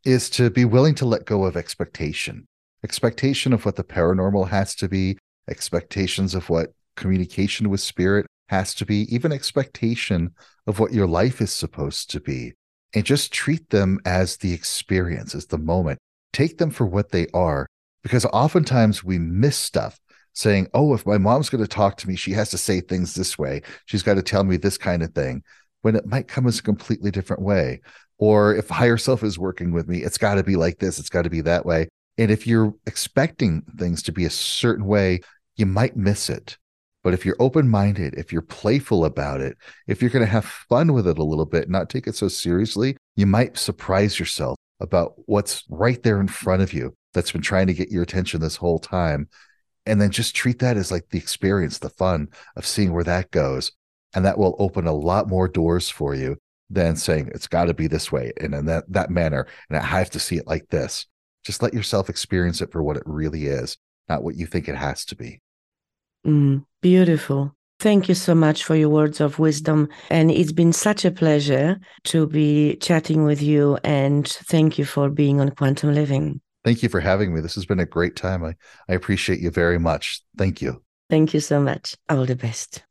is 0.05 0.29
to 0.29 0.49
be 0.49 0.63
willing 0.63 0.95
to 0.95 1.05
let 1.05 1.25
go 1.25 1.43
of 1.43 1.57
expectation 1.57 2.45
expectation 2.81 3.51
of 3.51 3.65
what 3.65 3.75
the 3.75 3.83
paranormal 3.83 4.47
has 4.47 4.73
to 4.73 4.87
be, 4.87 5.17
expectations 5.49 6.33
of 6.33 6.49
what 6.49 6.71
communication 6.99 7.69
with 7.69 7.81
spirit 7.81 8.27
has 8.49 8.75
to 8.75 8.85
be, 8.85 9.13
even 9.13 9.31
expectation 9.31 10.31
of 10.67 10.79
what 10.79 10.93
your 10.93 11.07
life 11.07 11.41
is 11.41 11.51
supposed 11.51 12.11
to 12.11 12.19
be. 12.19 12.53
And 12.93 13.05
just 13.05 13.31
treat 13.31 13.69
them 13.69 13.99
as 14.05 14.37
the 14.37 14.53
experience, 14.53 15.33
as 15.33 15.47
the 15.47 15.57
moment. 15.57 15.99
Take 16.33 16.57
them 16.57 16.71
for 16.71 16.85
what 16.85 17.11
they 17.11 17.27
are, 17.33 17.67
because 18.03 18.25
oftentimes 18.25 19.03
we 19.03 19.19
miss 19.19 19.57
stuff 19.57 19.99
saying, 20.33 20.67
Oh, 20.73 20.93
if 20.93 21.05
my 21.05 21.17
mom's 21.17 21.49
going 21.49 21.63
to 21.63 21.67
talk 21.67 21.97
to 21.97 22.07
me, 22.07 22.15
she 22.15 22.31
has 22.31 22.49
to 22.51 22.57
say 22.57 22.81
things 22.81 23.13
this 23.13 23.37
way. 23.37 23.61
She's 23.85 24.03
got 24.03 24.15
to 24.15 24.23
tell 24.23 24.43
me 24.43 24.57
this 24.57 24.77
kind 24.77 25.03
of 25.03 25.13
thing, 25.13 25.43
when 25.81 25.95
it 25.95 26.05
might 26.05 26.27
come 26.27 26.47
as 26.47 26.59
a 26.59 26.63
completely 26.63 27.11
different 27.11 27.41
way. 27.41 27.81
Or 28.17 28.55
if 28.55 28.69
higher 28.69 28.97
self 28.97 29.23
is 29.23 29.39
working 29.39 29.71
with 29.71 29.87
me, 29.87 30.03
it's 30.03 30.17
got 30.17 30.35
to 30.35 30.43
be 30.43 30.55
like 30.55 30.79
this, 30.79 30.99
it's 30.99 31.09
got 31.09 31.23
to 31.23 31.29
be 31.29 31.41
that 31.41 31.65
way. 31.65 31.87
And 32.17 32.31
if 32.31 32.45
you're 32.45 32.73
expecting 32.85 33.61
things 33.77 34.03
to 34.03 34.11
be 34.11 34.25
a 34.25 34.29
certain 34.29 34.85
way, 34.85 35.21
you 35.55 35.65
might 35.65 35.95
miss 35.95 36.29
it. 36.29 36.57
But 37.09 37.15
if 37.15 37.25
you're 37.25 37.35
open 37.39 37.67
minded, 37.67 38.13
if 38.19 38.31
you're 38.31 38.43
playful 38.43 39.03
about 39.03 39.41
it, 39.41 39.57
if 39.87 39.99
you're 39.99 40.11
going 40.11 40.23
to 40.23 40.31
have 40.31 40.45
fun 40.45 40.93
with 40.93 41.07
it 41.07 41.17
a 41.17 41.23
little 41.23 41.47
bit, 41.47 41.67
not 41.67 41.89
take 41.89 42.05
it 42.05 42.15
so 42.15 42.27
seriously, 42.27 42.97
you 43.15 43.25
might 43.25 43.57
surprise 43.57 44.19
yourself 44.19 44.55
about 44.79 45.13
what's 45.25 45.63
right 45.71 46.03
there 46.03 46.21
in 46.21 46.27
front 46.27 46.61
of 46.61 46.71
you 46.71 46.93
that's 47.15 47.31
been 47.31 47.41
trying 47.41 47.65
to 47.65 47.73
get 47.73 47.89
your 47.89 48.03
attention 48.03 48.41
this 48.41 48.57
whole 48.57 48.77
time. 48.77 49.27
And 49.87 49.99
then 49.99 50.11
just 50.11 50.35
treat 50.35 50.59
that 50.59 50.77
as 50.77 50.91
like 50.91 51.09
the 51.09 51.17
experience, 51.17 51.79
the 51.79 51.89
fun 51.89 52.27
of 52.55 52.63
seeing 52.63 52.93
where 52.93 53.03
that 53.05 53.31
goes. 53.31 53.71
And 54.13 54.23
that 54.23 54.37
will 54.37 54.55
open 54.59 54.85
a 54.85 54.93
lot 54.93 55.27
more 55.27 55.47
doors 55.47 55.89
for 55.89 56.13
you 56.13 56.37
than 56.69 56.95
saying 56.95 57.31
it's 57.33 57.47
got 57.47 57.65
to 57.65 57.73
be 57.73 57.87
this 57.87 58.11
way 58.11 58.33
and 58.39 58.53
in 58.53 58.65
that, 58.67 58.83
that 58.87 59.09
manner. 59.09 59.47
And 59.67 59.79
I 59.79 59.81
have 59.83 60.11
to 60.11 60.19
see 60.19 60.37
it 60.37 60.45
like 60.45 60.69
this. 60.69 61.07
Just 61.43 61.63
let 61.63 61.73
yourself 61.73 62.07
experience 62.07 62.61
it 62.61 62.71
for 62.71 62.83
what 62.83 62.97
it 62.97 63.03
really 63.07 63.47
is, 63.47 63.77
not 64.07 64.21
what 64.21 64.35
you 64.35 64.45
think 64.45 64.69
it 64.69 64.75
has 64.75 65.05
to 65.05 65.15
be. 65.15 65.41
Mm, 66.25 66.65
beautiful. 66.81 67.55
Thank 67.79 68.09
you 68.09 68.15
so 68.15 68.35
much 68.35 68.65
for 68.65 68.75
your 68.75 68.89
words 68.89 69.21
of 69.21 69.39
wisdom. 69.39 69.87
And 70.09 70.29
it's 70.29 70.51
been 70.51 70.73
such 70.73 71.05
a 71.05 71.11
pleasure 71.11 71.79
to 72.05 72.27
be 72.27 72.75
chatting 72.77 73.23
with 73.23 73.41
you. 73.41 73.77
And 73.85 74.27
thank 74.27 74.77
you 74.77 74.83
for 74.83 75.09
being 75.09 75.39
on 75.39 75.51
Quantum 75.51 75.93
Living. 75.93 76.41
Thank 76.65 76.83
you 76.83 76.89
for 76.89 76.99
having 76.99 77.33
me. 77.33 77.39
This 77.39 77.55
has 77.55 77.65
been 77.65 77.79
a 77.79 77.85
great 77.85 78.17
time. 78.17 78.43
I, 78.43 78.55
I 78.89 78.93
appreciate 78.93 79.39
you 79.39 79.49
very 79.49 79.79
much. 79.79 80.21
Thank 80.37 80.61
you. 80.61 80.83
Thank 81.09 81.33
you 81.33 81.39
so 81.39 81.61
much. 81.61 81.95
All 82.09 82.25
the 82.25 82.35
best. 82.35 82.83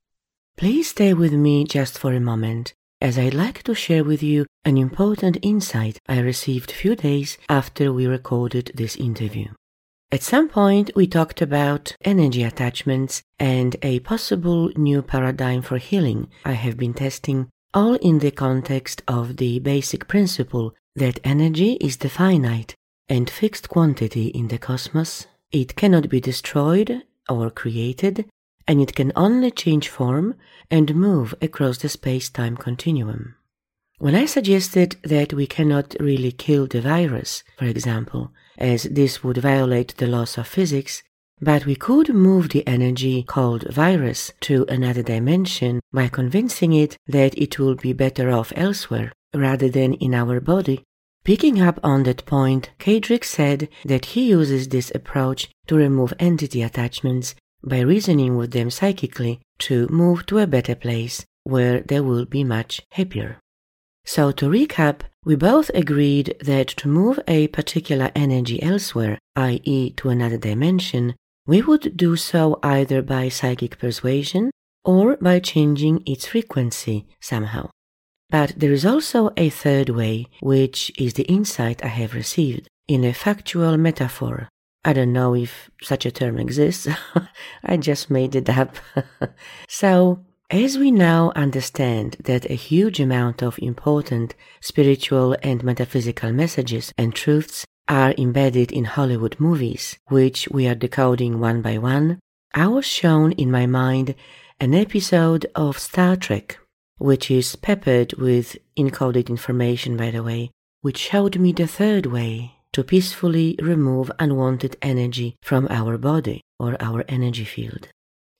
Please 0.56 0.88
stay 0.88 1.12
with 1.12 1.34
me 1.34 1.64
just 1.64 1.98
for 1.98 2.14
a 2.14 2.18
moment, 2.18 2.74
as 3.00 3.18
I'd 3.18 3.34
like 3.34 3.62
to 3.64 3.74
share 3.74 4.02
with 4.02 4.22
you 4.22 4.46
an 4.64 4.78
important 4.78 5.36
insight 5.42 6.00
I 6.08 6.20
received 6.20 6.72
few 6.72 6.96
days 6.96 7.38
after 7.48 7.92
we 7.92 8.06
recorded 8.06 8.72
this 8.74 8.96
interview. 8.96 9.48
At 10.10 10.22
some 10.22 10.48
point, 10.48 10.90
we 10.96 11.06
talked 11.06 11.42
about 11.42 11.94
energy 12.02 12.42
attachments 12.42 13.22
and 13.38 13.76
a 13.82 14.00
possible 14.00 14.70
new 14.74 15.02
paradigm 15.02 15.60
for 15.60 15.76
healing 15.76 16.28
I 16.46 16.52
have 16.52 16.78
been 16.78 16.94
testing, 16.94 17.50
all 17.74 17.96
in 17.96 18.20
the 18.20 18.30
context 18.30 19.02
of 19.06 19.36
the 19.36 19.58
basic 19.58 20.08
principle 20.08 20.74
that 20.96 21.20
energy 21.24 21.72
is 21.74 21.98
the 21.98 22.08
finite 22.08 22.74
and 23.06 23.28
fixed 23.28 23.68
quantity 23.68 24.28
in 24.28 24.48
the 24.48 24.56
cosmos. 24.56 25.26
It 25.52 25.76
cannot 25.76 26.08
be 26.08 26.22
destroyed 26.22 27.02
or 27.28 27.50
created, 27.50 28.24
and 28.66 28.80
it 28.80 28.94
can 28.94 29.12
only 29.14 29.50
change 29.50 29.90
form 29.90 30.36
and 30.70 30.94
move 30.94 31.34
across 31.42 31.78
the 31.78 31.90
space 31.90 32.30
time 32.30 32.56
continuum. 32.56 33.34
When 33.98 34.14
I 34.14 34.24
suggested 34.24 34.96
that 35.02 35.34
we 35.34 35.46
cannot 35.46 35.96
really 36.00 36.32
kill 36.32 36.66
the 36.66 36.80
virus, 36.80 37.44
for 37.58 37.66
example, 37.66 38.32
as 38.58 38.82
this 38.84 39.24
would 39.24 39.38
violate 39.38 39.96
the 39.96 40.06
laws 40.06 40.36
of 40.36 40.46
physics, 40.46 41.02
but 41.40 41.64
we 41.64 41.76
could 41.76 42.12
move 42.12 42.48
the 42.48 42.66
energy 42.66 43.22
called 43.22 43.62
virus 43.72 44.32
to 44.40 44.66
another 44.68 45.02
dimension 45.02 45.80
by 45.92 46.08
convincing 46.08 46.72
it 46.72 46.96
that 47.06 47.38
it 47.38 47.58
will 47.58 47.76
be 47.76 47.92
better 47.92 48.30
off 48.30 48.52
elsewhere 48.56 49.12
rather 49.32 49.68
than 49.68 49.94
in 49.94 50.14
our 50.14 50.40
body. 50.40 50.82
Picking 51.24 51.60
up 51.60 51.78
on 51.84 52.04
that 52.04 52.24
point, 52.26 52.70
Kaedrich 52.78 53.24
said 53.24 53.68
that 53.84 54.06
he 54.06 54.30
uses 54.30 54.68
this 54.68 54.90
approach 54.94 55.48
to 55.66 55.76
remove 55.76 56.14
entity 56.18 56.62
attachments 56.62 57.34
by 57.62 57.80
reasoning 57.80 58.36
with 58.36 58.52
them 58.52 58.70
psychically 58.70 59.40
to 59.58 59.86
move 59.88 60.26
to 60.26 60.38
a 60.38 60.46
better 60.46 60.74
place 60.74 61.26
where 61.44 61.80
they 61.80 62.00
will 62.00 62.24
be 62.24 62.44
much 62.44 62.80
happier. 62.92 63.38
So, 64.04 64.32
to 64.32 64.46
recap, 64.46 65.00
we 65.28 65.36
both 65.36 65.70
agreed 65.74 66.34
that 66.40 66.68
to 66.68 66.88
move 66.88 67.20
a 67.28 67.48
particular 67.48 68.10
energy 68.16 68.62
elsewhere, 68.62 69.18
i.e., 69.36 69.90
to 69.90 70.08
another 70.08 70.38
dimension, 70.38 71.14
we 71.46 71.60
would 71.60 71.94
do 71.98 72.16
so 72.16 72.58
either 72.62 73.02
by 73.02 73.28
psychic 73.28 73.78
persuasion 73.78 74.50
or 74.86 75.18
by 75.18 75.38
changing 75.38 76.02
its 76.06 76.24
frequency 76.28 77.06
somehow. 77.20 77.68
But 78.30 78.54
there 78.56 78.72
is 78.72 78.86
also 78.86 79.30
a 79.36 79.50
third 79.50 79.90
way, 79.90 80.28
which 80.40 80.90
is 80.98 81.12
the 81.12 81.24
insight 81.24 81.84
I 81.84 81.88
have 81.88 82.14
received 82.14 82.66
in 82.86 83.04
a 83.04 83.12
factual 83.12 83.76
metaphor. 83.76 84.48
I 84.82 84.94
don't 84.94 85.12
know 85.12 85.34
if 85.34 85.68
such 85.82 86.06
a 86.06 86.10
term 86.10 86.38
exists, 86.38 86.88
I 87.62 87.76
just 87.76 88.10
made 88.10 88.34
it 88.34 88.48
up. 88.48 88.76
so, 89.68 90.24
as 90.50 90.78
we 90.78 90.90
now 90.90 91.30
understand 91.36 92.16
that 92.24 92.48
a 92.50 92.54
huge 92.54 93.00
amount 93.00 93.42
of 93.42 93.58
important 93.58 94.34
spiritual 94.62 95.36
and 95.42 95.62
metaphysical 95.62 96.32
messages 96.32 96.92
and 96.96 97.14
truths 97.14 97.66
are 97.86 98.14
embedded 98.16 98.72
in 98.72 98.84
Hollywood 98.84 99.36
movies, 99.38 99.98
which 100.08 100.48
we 100.50 100.66
are 100.66 100.74
decoding 100.74 101.38
one 101.38 101.60
by 101.60 101.76
one, 101.76 102.18
I 102.54 102.66
was 102.66 102.86
shown 102.86 103.32
in 103.32 103.50
my 103.50 103.66
mind 103.66 104.14
an 104.58 104.74
episode 104.74 105.44
of 105.54 105.78
Star 105.78 106.16
Trek, 106.16 106.58
which 106.96 107.30
is 107.30 107.56
peppered 107.56 108.14
with 108.14 108.56
encoded 108.76 109.28
information, 109.28 109.98
by 109.98 110.10
the 110.10 110.22
way, 110.22 110.50
which 110.80 110.96
showed 110.96 111.38
me 111.38 111.52
the 111.52 111.66
third 111.66 112.06
way 112.06 112.52
to 112.72 112.82
peacefully 112.82 113.54
remove 113.60 114.10
unwanted 114.18 114.76
energy 114.80 115.36
from 115.42 115.66
our 115.68 115.98
body 115.98 116.40
or 116.58 116.74
our 116.80 117.04
energy 117.06 117.44
field. 117.44 117.88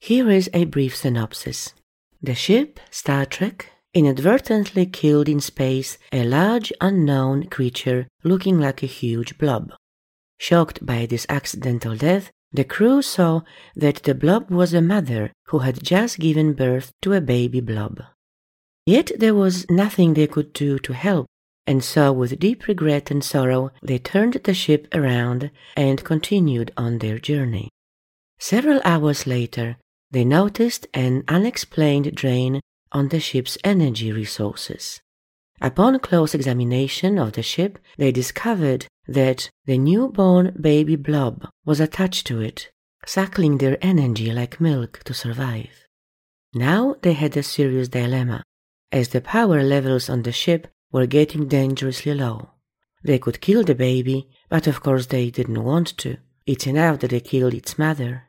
Here 0.00 0.30
is 0.30 0.48
a 0.54 0.64
brief 0.64 0.96
synopsis. 0.96 1.74
The 2.20 2.34
ship, 2.34 2.80
Star 2.90 3.24
Trek, 3.26 3.70
inadvertently 3.94 4.86
killed 4.86 5.28
in 5.28 5.40
space 5.40 5.98
a 6.12 6.24
large 6.24 6.72
unknown 6.80 7.46
creature 7.46 8.08
looking 8.24 8.58
like 8.58 8.82
a 8.82 8.86
huge 8.86 9.38
blob. 9.38 9.72
Shocked 10.38 10.84
by 10.84 11.06
this 11.06 11.26
accidental 11.28 11.96
death, 11.96 12.30
the 12.52 12.64
crew 12.64 13.02
saw 13.02 13.42
that 13.76 14.02
the 14.02 14.14
blob 14.14 14.50
was 14.50 14.74
a 14.74 14.80
mother 14.80 15.32
who 15.46 15.58
had 15.58 15.82
just 15.82 16.18
given 16.18 16.54
birth 16.54 16.90
to 17.02 17.12
a 17.12 17.20
baby 17.20 17.60
blob. 17.60 18.02
Yet 18.86 19.12
there 19.16 19.34
was 19.34 19.68
nothing 19.70 20.14
they 20.14 20.26
could 20.26 20.52
do 20.52 20.78
to 20.80 20.94
help, 20.94 21.26
and 21.66 21.84
so 21.84 22.12
with 22.12 22.38
deep 22.38 22.66
regret 22.66 23.10
and 23.10 23.22
sorrow 23.22 23.70
they 23.82 23.98
turned 23.98 24.34
the 24.34 24.54
ship 24.54 24.88
around 24.94 25.50
and 25.76 26.02
continued 26.02 26.72
on 26.76 26.98
their 26.98 27.18
journey. 27.18 27.68
Several 28.38 28.80
hours 28.84 29.26
later, 29.26 29.76
they 30.10 30.24
noticed 30.24 30.86
an 30.94 31.24
unexplained 31.28 32.14
drain 32.14 32.60
on 32.92 33.08
the 33.08 33.20
ship's 33.20 33.58
energy 33.64 34.10
resources. 34.12 35.00
Upon 35.60 35.98
close 35.98 36.34
examination 36.34 37.18
of 37.18 37.32
the 37.32 37.42
ship, 37.42 37.78
they 37.96 38.12
discovered 38.12 38.86
that 39.06 39.50
the 39.64 39.78
newborn 39.78 40.56
baby 40.60 40.96
blob 40.96 41.48
was 41.64 41.80
attached 41.80 42.26
to 42.28 42.40
it, 42.40 42.70
suckling 43.04 43.58
their 43.58 43.76
energy 43.80 44.30
like 44.30 44.60
milk 44.60 45.02
to 45.04 45.12
survive. 45.12 45.86
Now 46.54 46.96
they 47.02 47.14
had 47.14 47.36
a 47.36 47.42
serious 47.42 47.88
dilemma, 47.88 48.44
as 48.92 49.08
the 49.08 49.20
power 49.20 49.62
levels 49.62 50.08
on 50.08 50.22
the 50.22 50.32
ship 50.32 50.68
were 50.92 51.06
getting 51.06 51.48
dangerously 51.48 52.14
low. 52.14 52.50
They 53.02 53.18
could 53.18 53.40
kill 53.40 53.64
the 53.64 53.74
baby, 53.74 54.28
but 54.48 54.66
of 54.66 54.82
course 54.82 55.06
they 55.06 55.30
didn't 55.30 55.62
want 55.62 55.96
to. 55.98 56.18
It's 56.46 56.66
enough 56.66 57.00
that 57.00 57.10
they 57.10 57.20
killed 57.20 57.54
its 57.54 57.78
mother. 57.78 58.27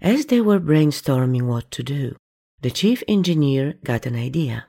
As 0.00 0.26
they 0.26 0.40
were 0.40 0.60
brainstorming 0.60 1.42
what 1.42 1.70
to 1.72 1.82
do, 1.82 2.16
the 2.60 2.70
chief 2.70 3.02
engineer 3.08 3.74
got 3.84 4.06
an 4.06 4.14
idea. 4.14 4.66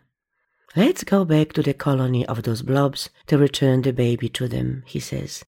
Let's 0.75 1.03
go 1.03 1.25
back 1.25 1.53
to 1.53 1.63
the 1.63 1.73
colony 1.73 2.25
of 2.25 2.43
those 2.43 2.61
blobs 2.61 3.09
to 3.27 3.37
return 3.37 3.81
the 3.81 3.93
baby 3.93 4.29
to 4.29 4.47
them, 4.47 4.83
he 4.85 4.99
says. 4.99 5.43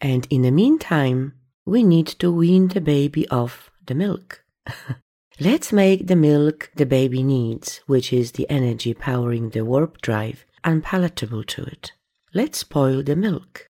And 0.00 0.26
in 0.30 0.42
the 0.42 0.50
meantime, 0.50 1.34
we 1.64 1.82
need 1.82 2.06
to 2.06 2.30
wean 2.30 2.68
the 2.68 2.80
baby 2.80 3.28
off 3.28 3.70
the 3.86 3.94
milk. 3.94 4.44
Let's 5.40 5.72
make 5.72 6.06
the 6.06 6.16
milk 6.16 6.70
the 6.76 6.86
baby 6.86 7.22
needs, 7.22 7.80
which 7.86 8.12
is 8.12 8.32
the 8.32 8.48
energy 8.48 8.94
powering 8.94 9.50
the 9.50 9.64
warp 9.64 10.00
drive, 10.00 10.44
unpalatable 10.64 11.44
to 11.44 11.64
it. 11.64 11.92
Let's 12.32 12.58
spoil 12.58 13.02
the 13.02 13.16
milk. 13.16 13.68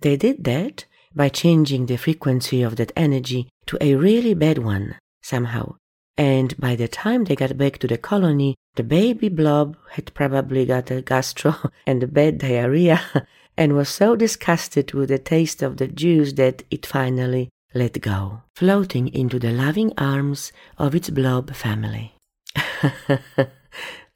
They 0.00 0.16
did 0.16 0.44
that 0.44 0.84
by 1.18 1.28
changing 1.28 1.86
the 1.86 1.96
frequency 1.96 2.62
of 2.62 2.76
that 2.76 2.92
energy 2.94 3.48
to 3.66 3.76
a 3.80 3.96
really 3.96 4.34
bad 4.34 4.58
one, 4.58 4.96
somehow. 5.20 5.74
And 6.16 6.56
by 6.58 6.76
the 6.76 6.86
time 6.86 7.24
they 7.24 7.34
got 7.34 7.58
back 7.58 7.78
to 7.78 7.88
the 7.88 7.98
colony, 7.98 8.54
the 8.76 8.84
baby 8.84 9.28
blob 9.28 9.76
had 9.90 10.14
probably 10.14 10.64
got 10.64 10.92
a 10.92 11.02
gastro 11.02 11.56
and 11.86 12.02
a 12.04 12.06
bad 12.06 12.38
diarrhea 12.38 13.00
and 13.56 13.74
was 13.74 13.88
so 13.88 14.14
disgusted 14.14 14.94
with 14.94 15.08
the 15.08 15.18
taste 15.18 15.60
of 15.60 15.78
the 15.78 15.88
juice 15.88 16.34
that 16.34 16.62
it 16.70 16.86
finally 16.86 17.50
let 17.74 18.00
go, 18.00 18.42
floating 18.54 19.08
into 19.08 19.40
the 19.40 19.50
loving 19.50 19.92
arms 19.98 20.52
of 20.78 20.94
its 20.94 21.10
blob 21.10 21.52
family. 21.52 22.14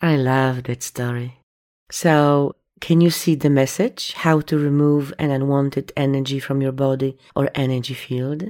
I 0.01 0.16
love 0.16 0.62
that 0.65 0.85
story. 0.85 1.41
So, 1.91 2.55
can 2.83 3.01
you 3.01 3.11
see 3.11 3.37
the 3.37 3.49
message? 3.49 4.13
How 4.13 4.41
to 4.41 4.59
remove 4.59 5.15
an 5.17 5.31
unwanted 5.31 5.93
energy 5.97 6.41
from 6.41 6.61
your 6.61 6.73
body 6.73 7.17
or 7.37 7.49
energy 7.55 7.95
field? 7.95 8.43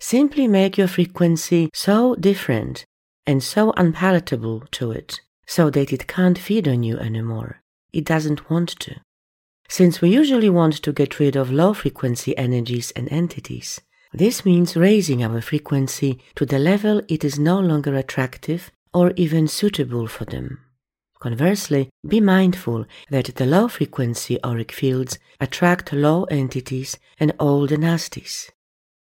Simply 0.00 0.48
make 0.48 0.76
your 0.76 0.88
frequency 0.88 1.70
so 1.72 2.16
different 2.16 2.84
and 3.24 3.40
so 3.40 3.72
unpalatable 3.76 4.64
to 4.72 4.90
it 4.90 5.20
so 5.46 5.70
that 5.70 5.92
it 5.92 6.08
can't 6.08 6.36
feed 6.36 6.66
on 6.66 6.82
you 6.82 6.98
anymore. 6.98 7.62
It 7.92 8.04
doesn't 8.04 8.50
want 8.50 8.70
to. 8.80 8.96
Since 9.68 10.00
we 10.00 10.10
usually 10.10 10.50
want 10.50 10.82
to 10.82 10.92
get 10.92 11.20
rid 11.20 11.36
of 11.36 11.52
low 11.52 11.72
frequency 11.72 12.36
energies 12.36 12.90
and 12.96 13.10
entities, 13.12 13.80
this 14.12 14.44
means 14.44 14.76
raising 14.76 15.22
our 15.22 15.40
frequency 15.40 16.18
to 16.34 16.44
the 16.44 16.58
level 16.58 17.00
it 17.06 17.22
is 17.22 17.38
no 17.38 17.60
longer 17.60 17.94
attractive 17.94 18.72
or 18.92 19.12
even 19.14 19.46
suitable 19.46 20.08
for 20.08 20.24
them. 20.24 20.64
Conversely, 21.20 21.90
be 22.06 22.20
mindful 22.20 22.86
that 23.10 23.34
the 23.34 23.46
low 23.46 23.66
frequency 23.66 24.38
auric 24.44 24.70
fields 24.70 25.18
attract 25.40 25.92
low 25.92 26.24
entities 26.24 26.96
and 27.18 27.32
the 27.66 27.76
nasties. 27.76 28.50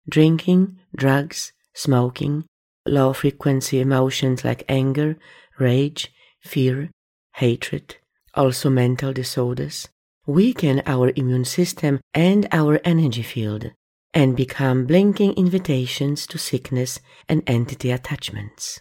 Drinking, 0.09 0.78
drugs, 0.97 1.52
smoking, 1.74 2.44
low 2.86 3.12
frequency 3.12 3.78
emotions 3.78 4.43
like 4.43 4.64
anger, 4.70 5.18
rage, 5.59 6.10
fear, 6.40 6.90
hatred, 7.35 7.97
also 8.32 8.70
mental 8.70 9.12
disorders, 9.12 9.89
weaken 10.26 10.80
our 10.86 11.12
immune 11.14 11.44
system 11.44 12.01
and 12.14 12.48
our 12.52 12.80
energy 12.85 13.22
field, 13.22 13.70
and 14.14 14.35
become 14.35 14.86
blinking 14.86 15.35
invitations 15.35 16.26
to 16.26 16.39
sickness 16.39 17.01
and 17.28 17.43
entity 17.47 17.90
attachments. 17.90 18.80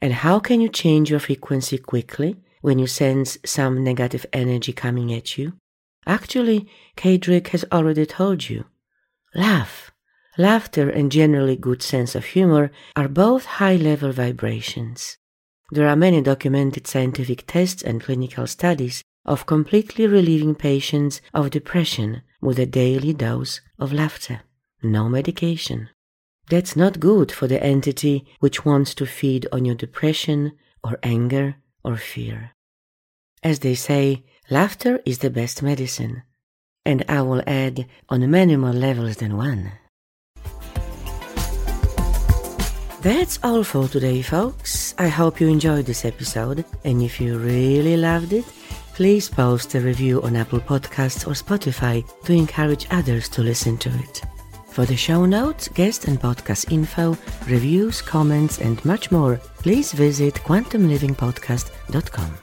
And 0.00 0.12
how 0.12 0.38
can 0.38 0.60
you 0.60 0.68
change 0.68 1.10
your 1.10 1.20
frequency 1.20 1.78
quickly 1.78 2.36
when 2.62 2.78
you 2.78 2.86
sense 2.86 3.36
some 3.44 3.84
negative 3.84 4.24
energy 4.32 4.72
coming 4.72 5.12
at 5.12 5.36
you? 5.36 5.52
Actually, 6.06 6.66
Kaedrich 6.96 7.48
has 7.48 7.64
already 7.70 8.06
told 8.06 8.48
you. 8.48 8.64
Laugh. 9.34 9.90
Laughter 10.38 10.88
and 10.88 11.12
generally 11.12 11.56
good 11.56 11.82
sense 11.82 12.14
of 12.14 12.24
humor 12.24 12.70
are 12.96 13.08
both 13.08 13.44
high 13.44 13.76
level 13.76 14.12
vibrations. 14.12 15.18
There 15.70 15.88
are 15.88 15.96
many 15.96 16.22
documented 16.22 16.86
scientific 16.86 17.44
tests 17.46 17.82
and 17.82 18.02
clinical 18.02 18.46
studies 18.46 19.04
of 19.24 19.46
completely 19.46 20.06
relieving 20.06 20.54
patients 20.54 21.20
of 21.34 21.50
depression 21.50 22.22
with 22.40 22.58
a 22.58 22.66
daily 22.66 23.12
dose 23.12 23.60
of 23.78 23.92
laughter. 23.92 24.40
No 24.82 25.08
medication. 25.08 25.90
That's 26.48 26.76
not 26.76 27.00
good 27.00 27.30
for 27.30 27.46
the 27.46 27.62
entity 27.62 28.26
which 28.40 28.64
wants 28.64 28.94
to 28.96 29.06
feed 29.06 29.46
on 29.52 29.64
your 29.64 29.76
depression 29.76 30.52
or 30.82 30.98
anger 31.02 31.56
or 31.84 31.96
fear. 31.96 32.52
As 33.42 33.58
they 33.58 33.74
say, 33.74 34.24
laughter 34.50 35.00
is 35.04 35.18
the 35.18 35.30
best 35.30 35.62
medicine. 35.62 36.22
And 36.84 37.04
I 37.08 37.22
will 37.22 37.42
add 37.46 37.86
on 38.08 38.30
many 38.30 38.56
more 38.56 38.72
levels 38.72 39.16
than 39.16 39.36
one. 39.36 39.72
That's 43.02 43.38
all 43.42 43.64
for 43.64 43.88
today, 43.88 44.22
folks. 44.22 44.94
I 44.96 45.08
hope 45.08 45.40
you 45.40 45.48
enjoyed 45.48 45.86
this 45.86 46.04
episode, 46.04 46.64
and 46.84 47.02
if 47.02 47.20
you 47.20 47.36
really 47.36 47.96
loved 47.96 48.32
it, 48.32 48.44
please 48.94 49.28
post 49.28 49.74
a 49.74 49.80
review 49.80 50.22
on 50.22 50.36
Apple 50.36 50.60
Podcasts 50.60 51.26
or 51.26 51.32
Spotify 51.32 52.04
to 52.24 52.32
encourage 52.32 52.86
others 52.92 53.28
to 53.30 53.42
listen 53.42 53.76
to 53.78 53.88
it. 53.88 54.22
For 54.72 54.86
the 54.86 54.96
show 54.96 55.26
notes, 55.26 55.68
guest 55.68 56.08
and 56.08 56.18
podcast 56.18 56.72
info, 56.72 57.14
reviews, 57.46 58.00
comments, 58.00 58.58
and 58.58 58.82
much 58.86 59.10
more, 59.10 59.36
please 59.58 59.92
visit 59.92 60.36
quantumlivingpodcast.com. 60.36 62.38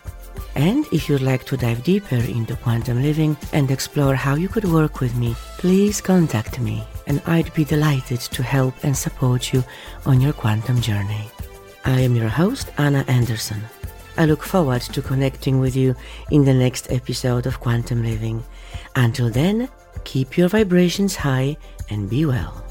And 0.53 0.85
if 0.91 1.09
you'd 1.09 1.23
like 1.23 1.45
to 1.45 1.57
dive 1.57 1.83
deeper 1.83 2.17
into 2.17 2.55
quantum 2.57 3.01
living 3.01 3.35
and 3.51 3.71
explore 3.71 4.13
how 4.13 4.35
you 4.35 4.47
could 4.47 4.65
work 4.65 4.99
with 4.99 5.15
me, 5.15 5.33
please 5.57 6.01
contact 6.01 6.59
me 6.59 6.83
and 7.07 7.19
I'd 7.25 7.51
be 7.55 7.65
delighted 7.65 8.19
to 8.19 8.43
help 8.43 8.75
and 8.83 8.95
support 8.95 9.51
you 9.51 9.63
on 10.05 10.21
your 10.21 10.33
quantum 10.33 10.81
journey. 10.81 11.31
I 11.83 12.01
am 12.01 12.15
your 12.15 12.29
host, 12.29 12.69
Anna 12.77 13.03
Anderson. 13.07 13.63
I 14.17 14.25
look 14.25 14.43
forward 14.43 14.81
to 14.81 15.01
connecting 15.01 15.59
with 15.59 15.75
you 15.75 15.95
in 16.29 16.45
the 16.45 16.53
next 16.53 16.91
episode 16.91 17.47
of 17.47 17.59
Quantum 17.59 18.03
Living. 18.03 18.43
Until 18.95 19.31
then, 19.31 19.67
keep 20.03 20.37
your 20.37 20.49
vibrations 20.49 21.15
high 21.15 21.57
and 21.89 22.09
be 22.09 22.25
well. 22.25 22.68